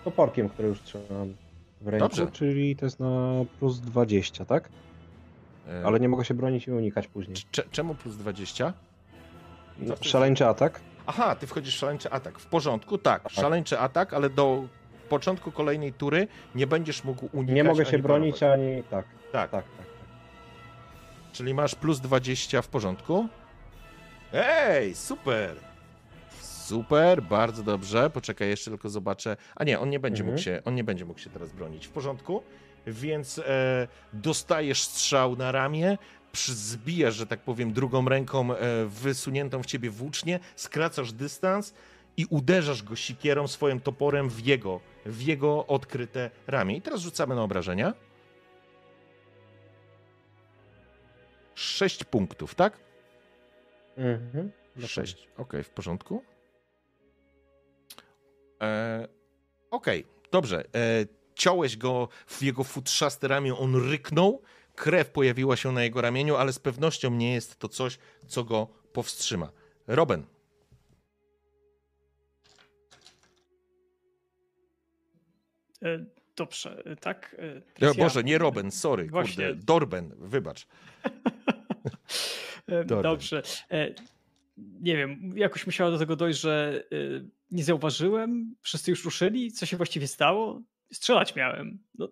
[0.05, 1.34] Toporkiem, który już trzymam
[1.81, 2.26] w ręku, Dobrze.
[2.33, 4.68] czyli to jest na plus 20, tak?
[5.70, 7.36] E, Ale nie mogę się bronić i unikać później.
[7.50, 8.73] cze- czemu plus 20?
[9.78, 10.81] No, szaleńczy atak?
[11.07, 12.39] Aha, ty wchodzisz w szaleńczy atak.
[12.39, 13.28] W porządku, tak.
[13.31, 14.65] Szaleńczy atak, ale do
[15.08, 17.55] początku kolejnej tury nie będziesz mógł unikać.
[17.55, 18.60] Nie mogę się ani bronić, parować.
[18.60, 18.82] ani...
[18.82, 19.65] Tak, Tak, tak, tak.
[19.76, 19.86] tak.
[21.32, 23.28] Czyli masz plus 20 w porządku?
[24.32, 25.57] Ej, super!
[26.40, 28.10] Super, bardzo dobrze.
[28.10, 29.36] Poczekaj, jeszcze tylko zobaczę.
[29.57, 30.32] A nie, on nie będzie Mhm.
[30.34, 31.86] mógł się, on nie będzie mógł się teraz bronić.
[31.86, 32.42] W porządku?
[32.86, 35.99] Więc e, dostajesz strzał na ramię,
[36.47, 41.75] zbijasz, że tak powiem, drugą ręką e, wysuniętą w ciebie włócznie, skracasz dystans
[42.17, 46.76] i uderzasz go sikierą, swoim toporem w jego, w jego odkryte ramię.
[46.76, 47.94] I teraz rzucamy na obrażenia.
[51.55, 52.78] Sześć punktów, tak?
[53.97, 54.50] Mhm.
[54.86, 55.28] Sześć.
[55.36, 56.23] Okej, w porządku.
[58.62, 59.09] E,
[59.70, 60.65] Okej, dobrze.
[60.75, 64.43] E, ciąłeś go w jego futrzaste ramię, on ryknął,
[64.75, 68.67] krew pojawiła się na jego ramieniu, ale z pewnością nie jest to coś, co go
[68.93, 69.52] powstrzyma.
[69.86, 70.25] Roben,
[75.83, 76.05] E,
[76.36, 77.36] Dobrze, e, tak?
[77.83, 77.94] e.
[77.94, 79.47] Boże, nie Roben, sorry, Właśnie.
[79.47, 80.67] kurde, Dorben, wybacz.
[82.86, 83.02] Dobra.
[83.02, 83.43] Dobrze.
[84.57, 86.85] Nie wiem, jakoś musiało do tego dojść, że
[87.51, 90.62] nie zauważyłem, wszyscy już ruszyli, co się właściwie stało?
[90.93, 91.78] Strzelać miałem.
[91.99, 92.09] No,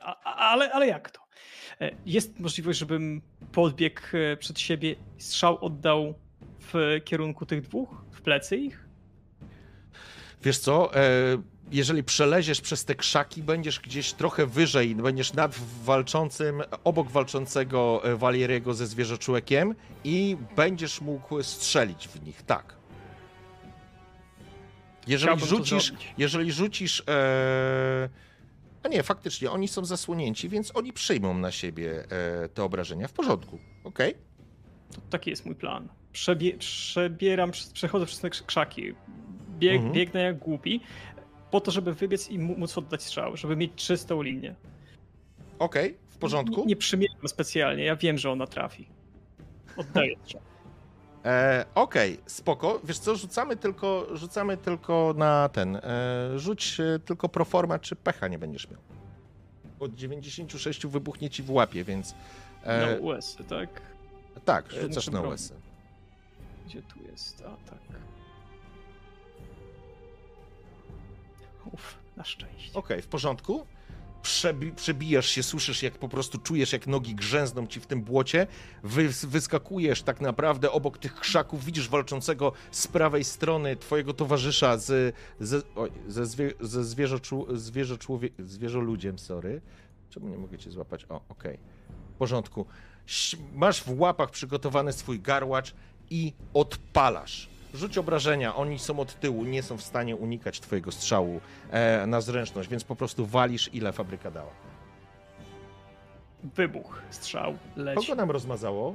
[0.00, 1.20] a, ale, ale jak to?
[1.80, 3.22] E, Jest możliwość, żebym
[3.52, 6.14] podbiegł e, przed siebie i strzał oddał
[6.60, 8.88] w kierunku tych dwóch, w plecy ich?
[10.42, 11.02] Wiesz co, e,
[11.72, 15.54] jeżeli przeleziesz przez te krzaki, będziesz gdzieś trochę wyżej, będziesz nad
[15.84, 22.75] walczącym, obok walczącego Walieriego ze zwierzoczułekiem i będziesz mógł strzelić w nich, tak.
[25.06, 28.08] Jeżeli Chciałbym rzucisz, jeżeli rzucisz, e,
[28.82, 32.04] a nie, faktycznie, oni są zasłonięci, więc oni przyjmą na siebie
[32.44, 34.14] e, te obrażenia w porządku, okej?
[34.94, 35.88] To taki jest mój plan.
[36.12, 38.94] Przebie przebieram, przechodzę przez te krzaki.
[39.58, 39.92] Bieg Mhm.
[39.92, 40.80] Biegnę jak głupi,
[41.50, 44.54] po to, żeby wybiec i móc oddać strzał, żeby mieć czystą linię.
[45.58, 46.60] Okej, w porządku.
[46.60, 48.88] Nie, nie przymierzam specjalnie, ja wiem, że ona trafi.
[49.76, 50.40] Oddaję strzał.
[51.26, 52.80] E, Okej, spoko.
[52.84, 55.76] Wiesz co, rzucamy tylko, rzucamy tylko na ten.
[55.76, 55.80] E,
[56.38, 58.80] rzuć e, tylko proforma, czy pecha nie będziesz miał.
[59.80, 62.14] Od 96 wybuchnie ci w łapie, więc.
[62.62, 63.68] E, No US, tak?
[64.44, 65.20] tak, e, rzucasz muszę na.
[65.28, 65.52] US.
[66.66, 67.42] Gdzie tu jest?
[67.46, 67.78] A tak.
[71.72, 72.78] Uff, na szczęście.
[72.78, 73.66] Okej, w porządku.
[74.26, 78.46] Przebi- przebijasz się, słyszysz, jak po prostu czujesz, jak nogi grzęzną ci w tym błocie.
[78.82, 85.14] Wy- wyskakujesz tak naprawdę obok tych krzaków, widzisz walczącego z prawej strony twojego towarzysza z,
[85.40, 87.46] ze, oj, ze, zwie, ze zwierzoczu,
[88.38, 89.60] zwierzoludziem, sorry.
[90.10, 91.06] Czemu nie mogę cię złapać?
[91.08, 91.58] O, okej.
[92.14, 92.66] W porządku.
[93.54, 95.74] Masz w łapach przygotowany swój garłacz
[96.10, 97.48] i odpalasz.
[97.76, 101.40] Rzuć obrażenia, oni są od tyłu, nie są w stanie unikać twojego strzału
[101.70, 104.50] e, na zręczność, więc po prostu walisz ile fabryka dała.
[106.44, 108.00] Wybuch, strzał, leci.
[108.06, 108.94] Kogo nam rozmazało?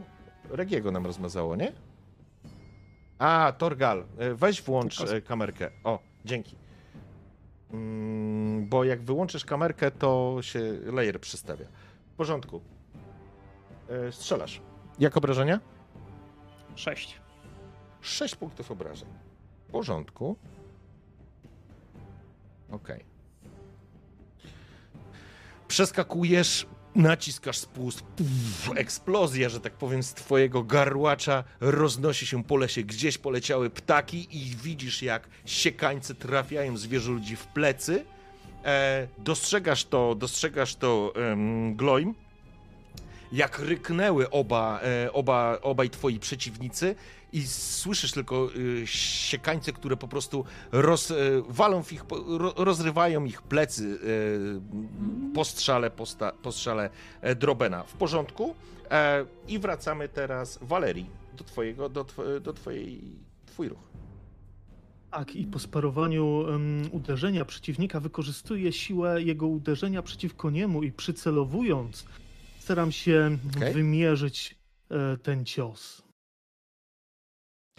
[0.49, 1.71] Regiego nam rozmazało, nie?
[3.19, 5.71] A, Torgal, e, weź włącz Tylko- e, kamerkę.
[5.83, 6.55] O, dzięki.
[7.73, 11.65] Mm, bo jak wyłączysz kamerkę, to się layer przystawia.
[12.13, 12.61] W porządku.
[13.89, 14.61] E, strzelasz.
[14.99, 15.59] Jak obrażenia?
[16.75, 17.20] Sześć.
[18.01, 19.09] 6 punktów obrażeń.
[19.67, 20.35] W porządku.
[22.71, 23.05] Okej.
[25.67, 32.83] Przeskakujesz, naciskasz spust, puf, eksplozja, że tak powiem, z twojego garłacza roznosi się po lesie,
[32.83, 38.05] gdzieś poleciały ptaki i widzisz jak siekańce trafiają zwierzę ludzi w plecy.
[38.65, 42.15] E, dostrzegasz to, dostrzegasz to em, Gloim,
[43.31, 46.95] jak ryknęły oba, e, oba, obaj twoi przeciwnicy
[47.33, 48.49] i słyszysz tylko
[48.83, 51.15] e, siekańce, które po prostu roz, e,
[51.49, 52.03] walą w ich,
[52.55, 53.99] rozrywają ich plecy
[55.31, 56.89] e, po strzale, po, sta, po strzale
[57.21, 57.83] e, Drobena.
[57.83, 58.55] W porządku?
[58.91, 62.05] E, I wracamy teraz, Walerii, do twojego, do,
[62.41, 63.01] do twojej,
[63.45, 63.91] twój ruch.
[65.11, 72.05] Tak, i po sparowaniu em, uderzenia przeciwnika wykorzystuję siłę jego uderzenia przeciwko niemu i przycelowując
[72.59, 73.73] staram się Okej.
[73.73, 74.55] wymierzyć
[74.89, 76.03] e, ten cios.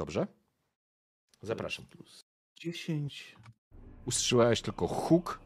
[0.03, 0.27] Dobrze?
[1.43, 1.85] Zapraszam.
[2.57, 3.37] 10.
[4.05, 5.41] Usłyszałeś tylko huk.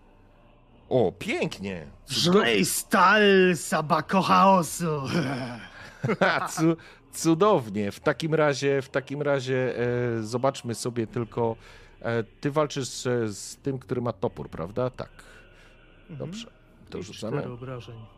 [0.89, 1.87] O, pięknie!
[2.09, 3.23] Żlej stal
[3.57, 5.03] sabako chaosu.
[6.21, 6.77] Ha, cu,
[7.13, 7.93] cudownie.
[7.93, 11.57] W takim razie, w takim razie e, zobaczmy sobie tylko.
[12.01, 14.91] E, ty walczysz e, z tym, który ma topór, prawda?
[14.91, 15.11] Tak.
[16.11, 16.51] Dobrze.
[16.91, 17.39] To rzucamy.
[17.39, 18.16] Cztery obrażeń.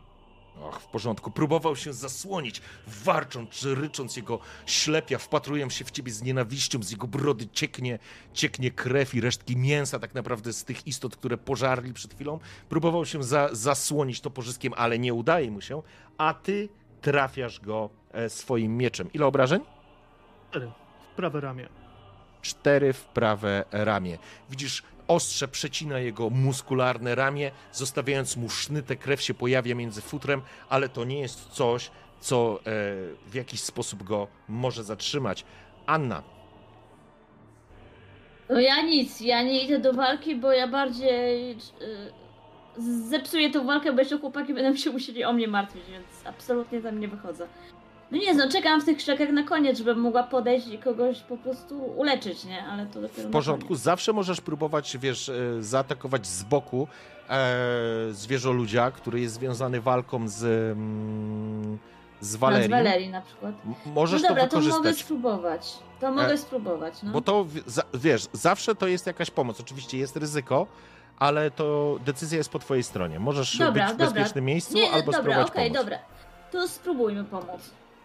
[0.62, 1.30] Och, w porządku.
[1.30, 6.90] Próbował się zasłonić, warcząc czy rycząc jego ślepia, wpatrują się w ciebie z nienawiścią, z
[6.90, 7.98] jego brody cieknie,
[8.32, 12.38] cieknie krew i resztki mięsa tak naprawdę z tych istot, które pożarli przed chwilą.
[12.68, 15.82] Próbował się za, zasłonić toporzyskiem, ale nie udaje mu się,
[16.18, 16.68] a ty
[17.00, 19.12] trafiasz go e, swoim mieczem.
[19.12, 19.60] Ile obrażeń?
[20.50, 20.70] Cztery.
[21.12, 21.68] W prawe ramię.
[22.42, 24.18] cztery w prawe ramię.
[24.50, 30.88] Widzisz, ostrze przecina jego muskularne ramię, zostawiając mu sznytę, krew się pojawia między futrem, ale
[30.88, 32.62] to nie jest coś, co e,
[33.26, 35.44] w jakiś sposób go może zatrzymać.
[35.86, 36.22] Anna,
[38.48, 41.56] No ja nic, ja nie idę do walki, bo ja bardziej y,
[43.08, 47.00] zepsuję tą walkę, bo jeszcze chłopaki będą się musieli o mnie martwić, więc absolutnie tam
[47.00, 47.46] nie wychodzę.
[48.10, 51.36] No nie, no czekam w tych krzakach na koniec, żebym mogła podejść i kogoś po
[51.36, 52.62] prostu uleczyć, nie?
[52.64, 56.88] Ale to dopiero w porządku, zawsze możesz próbować, wiesz, e, zaatakować z boku
[57.30, 57.56] e,
[58.10, 61.78] zwierzoludzia, który jest związany walką z, mm, z koniec.
[62.20, 62.68] Z Walerią.
[62.76, 63.54] Walerii na przykład.
[63.86, 65.04] Możesz no dobra, to to, mogę wykorzystać.
[65.04, 65.72] spróbować.
[66.00, 67.12] To mogę E, spróbować, no.
[67.12, 67.46] Bo to,
[67.94, 69.60] wiesz, zawsze to jest jakaś pomoc.
[69.60, 70.66] Oczywiście jest ryzyko,
[71.18, 73.20] ale to decyzja jest po twojej stronie.
[73.20, 74.06] Możesz Dobra, być w dobra.
[74.14, 75.78] bezpiecznym miejscu Nie, albo dobra, spróbować okej, pomóc.
[75.84, 75.98] dobra.
[76.52, 77.60] To spróbujmy pomóc.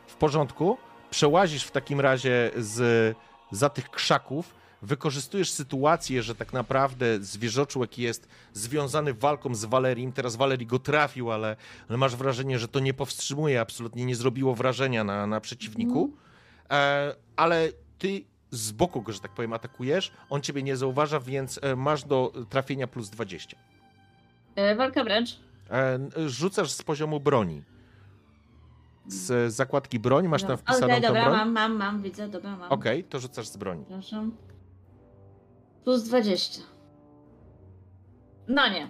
[0.07, 0.77] W porządku.
[1.09, 3.15] Przełazisz w takim razie z,
[3.51, 10.11] za tych krzaków, wykorzystujesz sytuację, że tak naprawdę zwierzoczłek jest związany walką z Walerim.
[10.11, 11.55] Teraz Walerii go trafił, ale,
[11.89, 16.13] ale masz wrażenie, że to nie powstrzymuje, absolutnie nie zrobiło wrażenia na, na przeciwniku.
[16.69, 21.59] E, ale ty z boku go, że tak powiem, atakujesz, on ciebie nie zauważa, więc
[21.61, 23.57] e, masz do trafienia plus 20.
[24.55, 25.39] E, walka wręcz.
[25.71, 27.63] E, rzucasz z poziomu broni.
[29.07, 30.63] Z zakładki broń, masz tam Dobra.
[30.73, 31.35] wpisaną Okej, tą dobra, broń?
[31.37, 32.71] mam, mam, mam, widzę, dobra, mam.
[32.71, 33.83] Okej, to rzucasz z broni.
[33.85, 34.31] Przepraszam.
[35.83, 36.61] Plus 20.
[38.47, 38.89] No nie.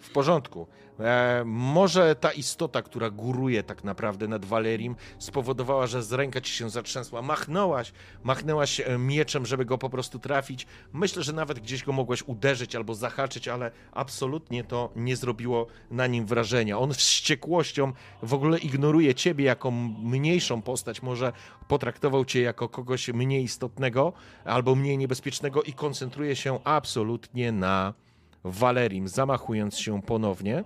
[0.00, 0.66] W porządku.
[1.00, 6.52] E, może ta istota, która góruje tak naprawdę nad Valerim, spowodowała, że z ręka ci
[6.52, 7.22] się zatrzęsła.
[7.22, 7.92] Machnęłaś,
[8.22, 10.66] machnęłaś e, mieczem, żeby go po prostu trafić.
[10.92, 16.06] Myślę, że nawet gdzieś go mogłaś uderzyć albo zahaczyć, ale absolutnie to nie zrobiło na
[16.06, 16.78] nim wrażenia.
[16.78, 17.92] On z wściekłością
[18.22, 19.70] w ogóle ignoruje ciebie jako
[20.04, 21.32] mniejszą postać, może
[21.68, 24.12] potraktował cię jako kogoś mniej istotnego
[24.44, 27.94] albo mniej niebezpiecznego i koncentruje się absolutnie na
[28.44, 30.64] Valerim, zamachując się ponownie.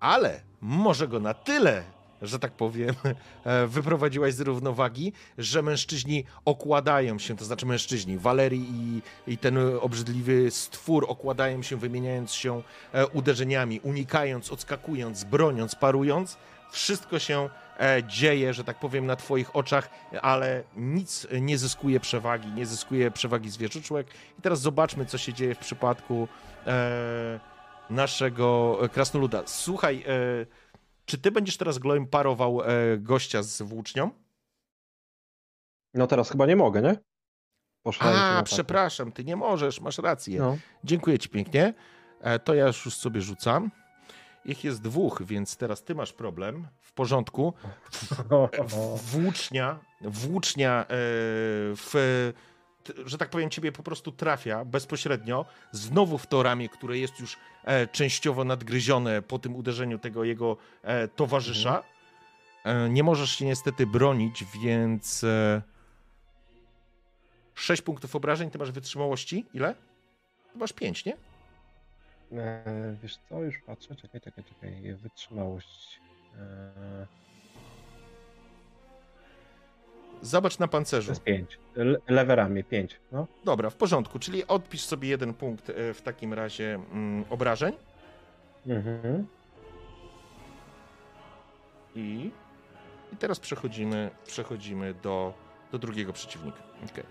[0.00, 1.84] Ale może go na tyle,
[2.22, 2.94] że tak powiem,
[3.44, 9.02] e, wyprowadziłaś z równowagi, że mężczyźni okładają się, to znaczy mężczyźni, Walerii i,
[9.32, 16.36] i ten obrzydliwy stwór okładają się, wymieniając się e, uderzeniami, unikając, odskakując, broniąc, parując.
[16.70, 17.48] Wszystko się
[18.06, 19.90] dzieje, że tak powiem, na Twoich oczach,
[20.22, 24.06] ale nic nie zyskuje przewagi, nie zyskuje przewagi zwierzoczłek.
[24.38, 26.28] I teraz zobaczmy, co się dzieje w przypadku
[26.66, 27.40] e,
[27.90, 29.42] naszego krasnoluda.
[29.46, 30.46] Słuchaj, e,
[31.04, 32.66] czy Ty będziesz teraz Gloim parował e,
[32.98, 34.10] gościa z włócznią?
[35.94, 36.96] No teraz chyba nie mogę, nie?
[37.82, 40.38] Poszłem się A, przepraszam, Ty nie możesz, masz rację.
[40.40, 40.56] No.
[40.84, 41.74] Dziękuję Ci pięknie.
[42.20, 43.70] E, To ja już sobie rzucam.
[44.44, 46.68] Ich jest dwóch, więc teraz Ty masz problem.
[46.80, 47.54] W porządku.
[47.90, 50.86] W- włócznia, włócznia e,
[51.76, 52.32] w,
[53.06, 57.36] że tak powiem, ciebie po prostu trafia bezpośrednio, znowu w to ramię, które jest już
[57.64, 61.82] e, częściowo nadgryzione po tym uderzeniu tego jego e, towarzysza.
[62.64, 65.62] E, nie możesz się niestety bronić, więc e,
[67.54, 69.46] 6 punktów obrażeń, ty masz wytrzymałości.
[69.54, 69.74] Ile?
[70.52, 71.16] Ty masz 5, nie?
[72.32, 74.94] E, wiesz co, już patrzę, czekaj, czekaj, czekaj.
[74.94, 76.00] Wytrzymałość.
[76.38, 77.06] E,
[80.22, 81.10] Zobacz na to pancerzu.
[81.10, 81.58] jest 5.
[82.08, 83.00] Lewe ramię, 5.
[83.12, 83.26] No.
[83.44, 87.72] Dobra, w porządku, czyli odpisz sobie jeden punkt e, w takim razie mm, obrażeń
[88.66, 89.26] Mhm.
[91.94, 92.30] i,
[93.12, 95.34] i teraz przechodzimy, przechodzimy do,
[95.72, 96.58] do drugiego przeciwnika.
[96.92, 97.04] Okay.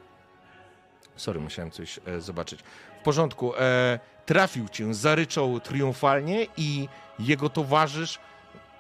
[1.15, 2.61] Sorry, musiałem coś e, zobaczyć.
[2.99, 3.99] W porządku, e,
[4.29, 6.87] trafił cię, zaryczał triumfalnie i
[7.19, 8.19] jego towarzysz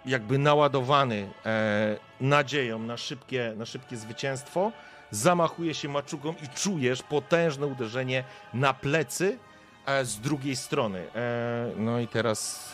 [0.05, 4.71] jakby naładowany e, nadzieją na szybkie, na szybkie zwycięstwo,
[5.11, 9.37] zamachuje się maczugą i czujesz potężne uderzenie na plecy
[9.85, 11.07] e, z drugiej strony.
[11.15, 12.69] E, no i teraz,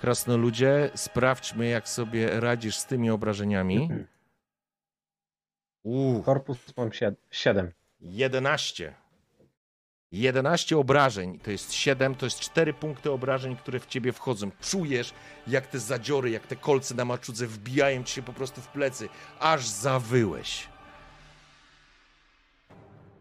[0.00, 3.88] krasnoludzie, sprawdźmy, jak sobie radzisz z tymi obrażeniami.
[5.82, 6.90] Uuu, Korpus mam
[7.30, 7.72] 7.
[8.00, 9.05] 11.
[10.12, 14.50] 11 obrażeń, to jest 7, to jest 4 punkty obrażeń, które w ciebie wchodzą.
[14.60, 15.14] Czujesz,
[15.46, 19.08] jak te zadziory, jak te kolce na maczudze wbijają ci się po prostu w plecy,
[19.40, 20.68] aż zawyłeś.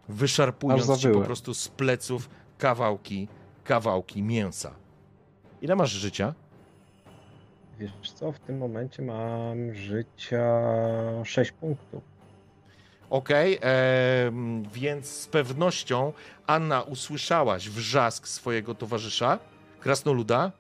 [0.10, 3.28] Wyszarpując Aż ci po prostu z pleców kawałki,
[3.64, 4.76] kawałki mięsa.
[5.62, 6.34] Ile masz życia?
[7.80, 10.44] Wiesz co, w tym momencie mam życia
[11.24, 12.15] 6 punktów.
[13.10, 16.14] Okej, em, więc z pewnością
[16.48, 19.40] Anna usłyszałaś wrzask swojego towarzysza,
[19.80, 20.52] krasnoluda,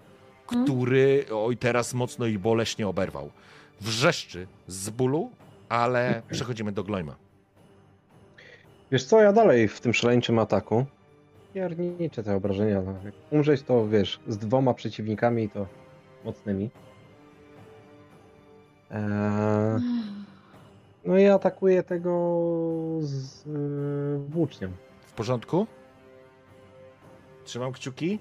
[0.51, 0.64] Mm.
[0.65, 3.30] który oj teraz mocno i boleśnie oberwał.
[3.82, 5.32] Wrzeszczy z bólu,
[5.69, 7.15] ale przechodzimy do Glojma.
[8.91, 10.85] Wiesz co, ja dalej w tym szaleńczym ataku.
[11.53, 12.82] Pierniczę te obrażenia.
[12.82, 12.93] No.
[13.06, 15.67] Jak umrzeć to wiesz, z dwoma przeciwnikami to
[16.25, 16.69] mocnymi.
[18.91, 19.01] Eee,
[21.06, 22.11] no i atakuję tego
[23.01, 24.72] z yy, włócznią.
[25.08, 25.67] W porządku?
[27.43, 28.19] Trzymam kciuki.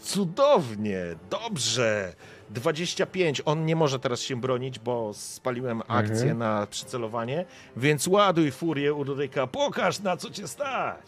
[0.00, 2.14] Cudownie, dobrze.
[2.50, 3.42] 25.
[3.44, 6.38] On nie może teraz się bronić, bo spaliłem akcję Mhm.
[6.38, 7.44] na przycelowanie,
[7.76, 9.46] więc ładuj furię Ulryka.
[9.46, 11.06] Pokaż na co cię stać.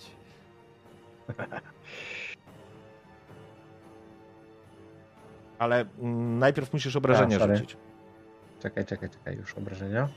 [5.60, 7.56] Ale mm, najpierw musisz obrażenia sorry.
[7.56, 7.76] rzucić.
[8.60, 10.08] Czekaj, czekaj, czekaj, już obrażenia.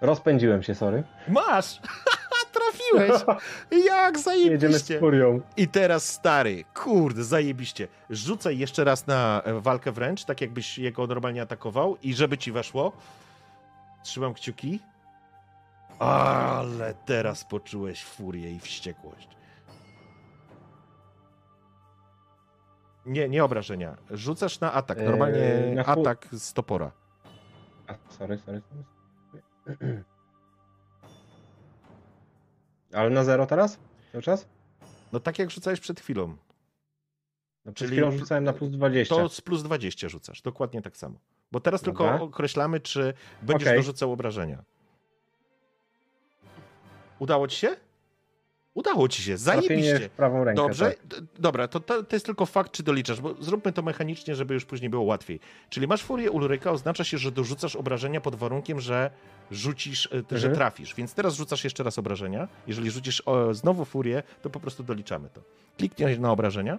[0.00, 1.02] Rozpędziłem się, sorry.
[1.28, 1.80] Masz!
[2.54, 3.22] Trafiłeś!
[3.86, 4.98] Jak Jedziemy z zajebiście!
[4.98, 5.40] furią.
[5.56, 7.88] I teraz stary, kurde, zajebiście.
[8.10, 12.52] Rzucaj jeszcze raz na e, walkę wręcz, tak jakbyś jego normalnie atakował i żeby ci
[12.52, 12.92] weszło.
[14.02, 14.80] Trzymam kciuki.
[15.98, 19.28] Ale teraz poczułeś furię i wściekłość.
[23.06, 23.96] Nie, nie obrażenia.
[24.10, 24.98] Rzucasz na atak.
[24.98, 26.92] Normalnie Eee, na atak z topora.
[27.86, 28.62] A, sorry, sorry.
[28.68, 30.04] sorry.
[32.92, 33.78] Ale na zero teraz?
[34.12, 34.46] Cały czas?
[35.12, 36.36] No tak jak rzucałeś przed chwilą.
[37.64, 39.14] No, przed Czyli chwilą rzucałem na plus 20.
[39.14, 40.42] To z plus 20 rzucasz.
[40.42, 41.18] Dokładnie tak samo.
[41.52, 43.78] Bo teraz tylko określamy, czy będziesz Okej.
[43.78, 44.64] dorzucał obrażenia.
[47.18, 47.76] Udało ci się?
[48.74, 50.10] Udało ci się, zajebiście.
[50.16, 50.62] prawą rękę.
[50.62, 51.20] Dobrze, Tak.
[51.38, 54.90] Dobra, to, to, jest tylko fakt, czy doliczasz, bo zróbmy to mechanicznie, żeby już później
[54.90, 55.40] było łatwiej.
[55.70, 59.10] Czyli masz furię Ulryka, oznacza się, że dorzucasz obrażenia pod warunkiem, że
[59.50, 60.54] rzucisz, że Mhm.
[60.54, 60.94] trafisz.
[60.94, 62.48] Więc teraz rzucasz jeszcze raz obrażenia.
[62.66, 65.40] Jeżeli rzucisz o, znowu furię, to po prostu doliczamy to.
[65.78, 66.78] Kliknij na obrażenia.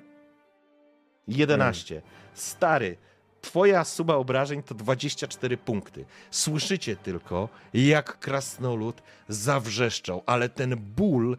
[1.27, 2.01] 11.
[2.33, 2.97] Stary,
[3.41, 6.05] twoja suma obrażeń to 24 punkty.
[6.31, 11.37] Słyszycie tylko, jak krasnolud zawrzeszczał, ale ten ból,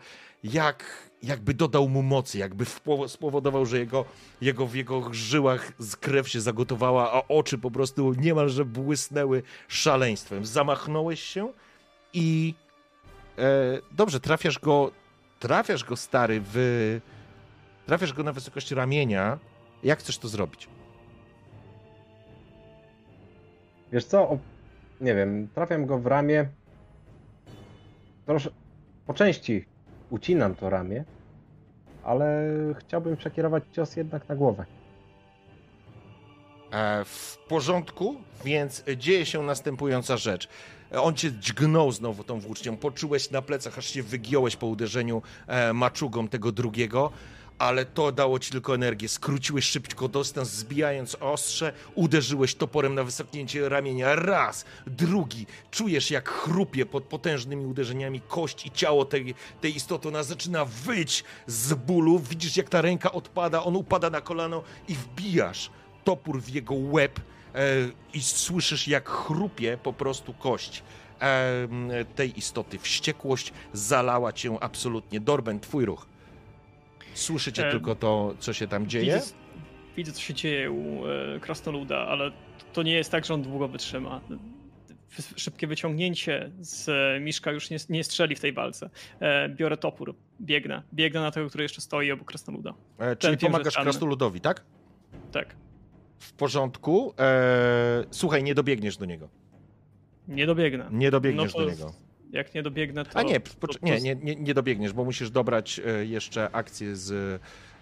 [0.52, 2.64] jak, jakby dodał mu mocy, jakby
[3.06, 4.04] spowodował, że jego,
[4.40, 10.46] jego w jego żyłach z krew się zagotowała, a oczy po prostu niemalże błysnęły szaleństwem.
[10.46, 11.52] Zamachnąłeś się
[12.12, 12.54] i
[13.38, 13.42] e,
[13.92, 14.90] dobrze, trafiasz go,
[15.38, 17.00] trafiasz go stary w,
[17.86, 19.38] trafiasz go na wysokość ramienia.
[19.82, 20.68] Jak chcesz to zrobić?
[23.92, 24.28] Wiesz co?
[24.28, 24.38] O,
[25.00, 26.48] nie wiem, trafiam go w ramię.
[28.26, 28.50] Proszę,
[29.06, 29.75] po części
[30.10, 31.04] ucinam to ramię,
[32.04, 34.64] ale chciałbym przekierować cios jednak na głowę.
[36.70, 40.48] E, w porządku, więc dzieje się następująca rzecz.
[40.92, 45.72] On cię dźgnął znowu tą włócznią, poczułeś na plecach, aż się wygiąłeś po uderzeniu e,
[45.72, 47.10] maczugą tego drugiego,
[47.58, 49.08] ale to dało ci tylko energię.
[49.08, 54.14] Skróciłeś szybko dystans, zbijając ostrze, uderzyłeś toporem na wysoknięcie ramienia.
[54.14, 55.46] Raz, drugi.
[55.70, 60.08] Czujesz, jak chrupie pod potężnymi uderzeniami kość i ciało tej, tej istoty.
[60.08, 62.18] Ona zaczyna wyć z bólu.
[62.18, 65.70] Widzisz, jak ta ręka odpada, on upada na kolano i wbijasz
[66.04, 67.20] topór w jego łeb
[67.54, 67.62] e,
[68.12, 70.82] i słyszysz, jak chrupie po prostu kość.
[71.20, 72.78] em, tej istoty.
[72.78, 75.20] Wściekłość zalała cię absolutnie.
[75.20, 76.06] Dorben, twój ruch.
[77.16, 79.14] Słyszycie Em, tylko to, co się tam dzieje?
[79.14, 79.34] Widzę,
[79.96, 82.30] widzę, co się dzieje u e, Krasnoluda, ale
[82.72, 84.20] to nie jest tak, że on długo wytrzyma.
[84.28, 88.90] Wy- Szybkie wyciągnięcie z e, Miszka już nie, nie strzeli w tej walce.
[89.20, 90.82] E, biorę topór, biegnę.
[90.94, 92.74] Biegnę na tego, który jeszcze stoi obok Krasnoluda.
[92.98, 94.64] E, czyli że pomagasz krasnoludowi, tak?
[95.32, 95.56] Tak.
[96.18, 97.14] W porządku.
[97.18, 99.28] E, słuchaj, nie dobiegniesz do niego.
[100.28, 100.88] Nie dobiegnę.
[100.90, 101.92] Nie dobiegniesz No do niego.
[102.32, 103.18] Jak nie dobiegnę, to.
[103.18, 107.12] A nie, to- nie, nie, nie, nie dobiegniesz, bo musisz dobrać e, jeszcze akcję z,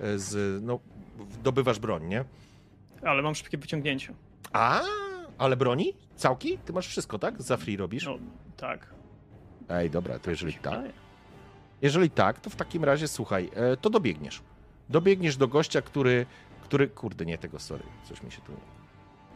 [0.01, 0.63] e, z.
[0.65, 0.81] No,
[1.43, 2.25] dobywasz broń, nie?
[3.03, 4.15] Ale mam szybkie wyciągnięcie.
[4.53, 4.83] A,
[5.39, 5.95] ale broni?
[6.17, 6.59] Całki?
[6.59, 7.43] Ty masz wszystko, tak?
[7.43, 8.07] Za free robisz?
[8.07, 8.19] No,
[8.57, 8.95] tak.
[9.69, 10.81] Ej, dobra, to jeżeli Mi się tak.
[11.83, 14.43] Jeżeli tak, to w takim razie słuchaj, e, to dobiegniesz.
[14.89, 16.27] Dobiegniesz do gościa, który.
[16.63, 16.89] który.
[16.89, 17.85] Kurde, nie tego, sorry.
[18.09, 18.53] Coś mi się tu.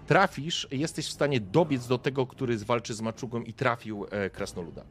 [0.08, 4.84] Trafisz, jesteś w stanie dobiec do tego, który walczy z maczugą i trafił e, krasnoluda.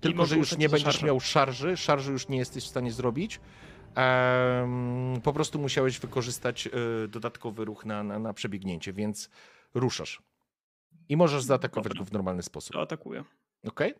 [0.00, 1.06] Tylko, że już nie będziesz szarżę.
[1.06, 3.40] miał szarży, szarży już nie jesteś w stanie zrobić.
[5.22, 6.70] Po prostu musiałeś wykorzystać e,
[7.08, 9.30] dodatkowy ruch na, na, na przebiegnięcie, więc
[9.74, 10.22] ruszasz.
[11.08, 11.98] I możesz zaatakować Dobra.
[11.98, 12.72] go w normalny sposób.
[12.72, 13.24] To atakuję.
[13.66, 13.94] Okej?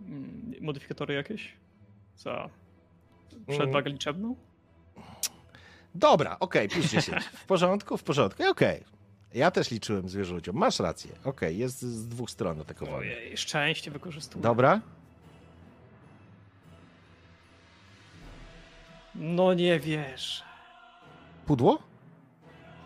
[0.00, 1.56] Mm, Modyfikatory jakieś?
[2.16, 2.50] Za.
[3.48, 4.36] Przewagę liczebną?
[5.94, 7.24] Dobra, okej, plus 10.
[7.24, 8.84] W porządku, w porządku, okej.
[9.34, 10.56] Ja też liczyłem zwierzęciom.
[10.56, 11.12] Masz rację.
[11.24, 12.96] Okej, jest z dwóch stron atakowane.
[12.96, 14.42] Ojej, szczęście wykorzystuję.
[14.42, 14.80] Dobra?
[19.14, 20.42] No nie wiesz.
[21.46, 21.82] Pudło?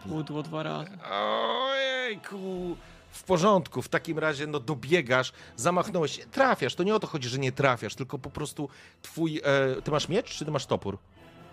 [0.09, 0.99] Pudło dwa razy.
[1.11, 2.77] Ojejku.
[3.19, 6.75] W porządku, w takim razie no dobiegasz, zamachnąłeś trafiasz.
[6.75, 8.69] To nie o to chodzi, że nie trafiasz, tylko po prostu
[9.03, 9.41] twój...
[9.45, 10.99] E, ty masz miecz, czy ty masz topór?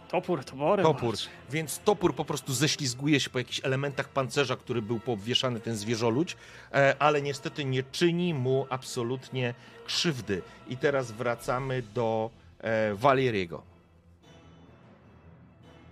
[0.10, 0.86] Topór, toporem.
[0.86, 1.04] Topór.
[1.10, 1.30] walcz.
[1.50, 6.38] Więc topór po prostu ześlizguje się po jakichś elementach pancerza, który był powieszany ten zwierzoludź,
[6.74, 9.54] e, ale niestety nie czyni mu absolutnie
[9.86, 10.42] krzywdy.
[10.68, 12.30] I teraz wracamy do
[12.60, 13.64] e, Valeriego.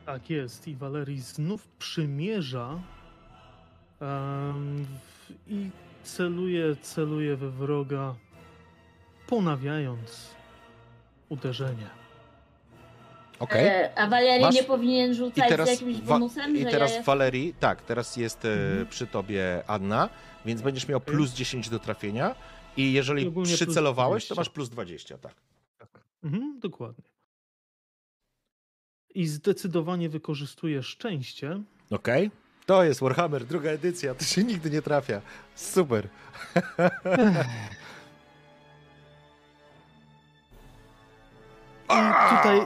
[0.06, 0.68] Tak jest.
[0.68, 2.80] I Valerii znów przymierza
[4.00, 5.13] w-
[5.48, 5.70] i
[6.04, 8.16] celuje, celuje we wroga,
[9.28, 10.30] ponawiając
[11.30, 11.88] uderzenie.
[13.40, 13.68] Okej.
[13.68, 16.66] E, a Walerii Masz- nie powinien I rzucać teraz, z jakimś wa- bonusem, I że
[16.70, 17.08] teraz ja jest...
[17.08, 18.88] Valerii, tak, teraz jest e, Mhm.
[18.88, 20.10] przy tobie Anna,
[20.46, 22.36] więc będziesz miał plus 10 do trafienia.
[22.78, 24.42] I I jeżeli ogólnie przycelowałeś, to 20.
[24.42, 25.36] masz plus 20, tak.
[26.24, 27.04] Mhm, dokładnie.
[29.16, 31.62] I zdecydowanie wykorzystuje szczęście.
[31.92, 32.32] Okej.
[32.66, 35.22] To jest Warhammer, druga edycja, to się nigdy nie trafia.
[35.56, 36.08] Super.
[41.90, 42.62] I tutaj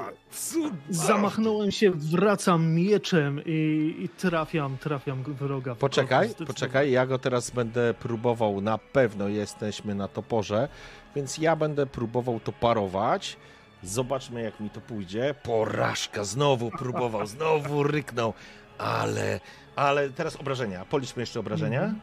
[0.90, 5.76] zamachnąłem się, wracam mieczem i, i trafiam, trafiam wroga.
[5.76, 10.67] Poczekaj, poczekaj, ja go teraz będę próbował, na pewno jesteśmy na toporze,
[11.16, 13.38] więc ja będę próbował to parować.
[13.84, 15.35] Zobaczmy jak mi to pójdzie.
[15.43, 18.34] Porażka, znowu próbował, znowu ryknął,
[18.77, 19.40] ale,
[19.77, 20.85] ale teraz obrażenia.
[20.85, 21.81] Policzmy jeszcze obrażenia.
[21.83, 22.01] Mhm.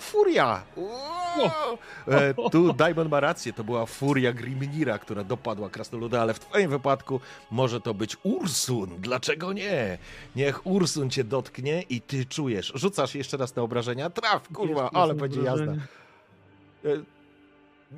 [0.00, 0.62] Furia!
[2.08, 6.70] E, tu Daimon ma rację, to była furia Grimnira, która dopadła Krasnoluda, ale w twoim
[6.70, 7.20] wypadku
[7.50, 8.90] może to być Ursun.
[8.98, 9.98] Dlaczego nie?
[10.36, 12.72] Niech Ursun cię dotknie i ty czujesz.
[12.74, 14.10] Rzucasz jeszcze raz te obrażenia?
[14.10, 15.64] Traf, kurwa, Jest ale będzie jazda.
[15.64, 15.86] obrażenie.
[16.84, 16.88] E,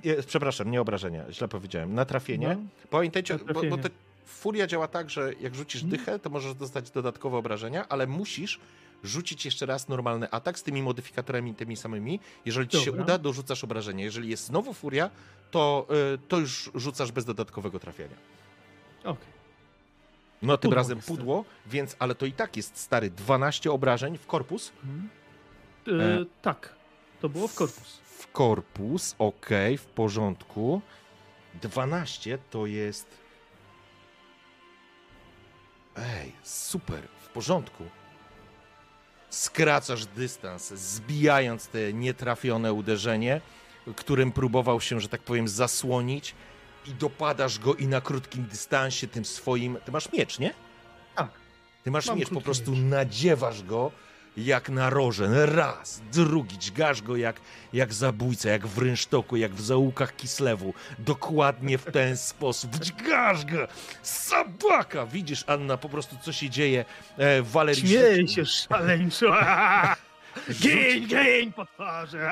[0.04, 1.94] nie, przepraszam, nie obrażenia, źle powiedziałem.
[1.94, 2.48] Na trafienie.
[2.48, 3.78] No, Pamiętajcie, na bo, bo trafienie.
[3.82, 3.90] te,
[4.24, 5.98] furia działa tak, że jak rzucisz Mhm.
[6.00, 8.60] dychę, to możesz dostać dodatkowe obrażenia, ale musisz
[9.04, 12.20] rzucić jeszcze raz normalny atak z tymi modyfikatorami tymi samymi.
[12.44, 13.02] Jeżeli ci się Dobra.
[13.04, 14.04] uda, dorzucasz obrażenie.
[14.04, 15.10] Jeżeli jest znowu furia,
[15.50, 18.16] to, y, to już rzucasz bez dodatkowego trafienia.
[19.04, 19.32] Okej.
[20.42, 21.16] No tym Pudło razem niestety.
[21.18, 24.72] pudło, więc ale to i tak jest stary 12 obrażeń w korpus.
[24.84, 25.08] Mhm.
[26.00, 26.24] E, E.
[26.42, 26.74] Tak,
[27.20, 27.98] to było w korpus.
[28.04, 30.80] W korpus, okej, w porządku.
[31.62, 33.21] 12 to jest.
[35.96, 37.84] Ej, super, w porządku.
[39.30, 43.40] Skracasz dystans, zbijając te nietrafione uderzenie,
[43.96, 46.34] którym próbował się, że tak powiem, zasłonić
[46.86, 49.78] i dopadasz go i na krótkim dystansie tym swoim...
[49.84, 50.54] Ty masz miecz, nie?
[51.14, 51.30] Tak.
[51.84, 52.80] Ty masz Mam miecz, po prostu miecz.
[52.80, 53.90] nadziewasz go
[54.36, 55.34] jak na rożen.
[55.34, 57.40] Raz, drugi, dźgasz go jak,
[57.72, 60.74] jak zabójca, jak w rynsztoku, jak w zaułkach Kislewu.
[60.98, 62.76] Dokładnie w ten sposób.
[62.76, 63.68] Dźgasz go!
[64.02, 65.06] Sabaka!
[65.06, 66.84] Widzisz, Anna, po prostu co się dzieje.
[67.18, 69.34] E, Walerii Śmieję się szaleńczo.
[70.60, 72.30] Gień, gień, potworze!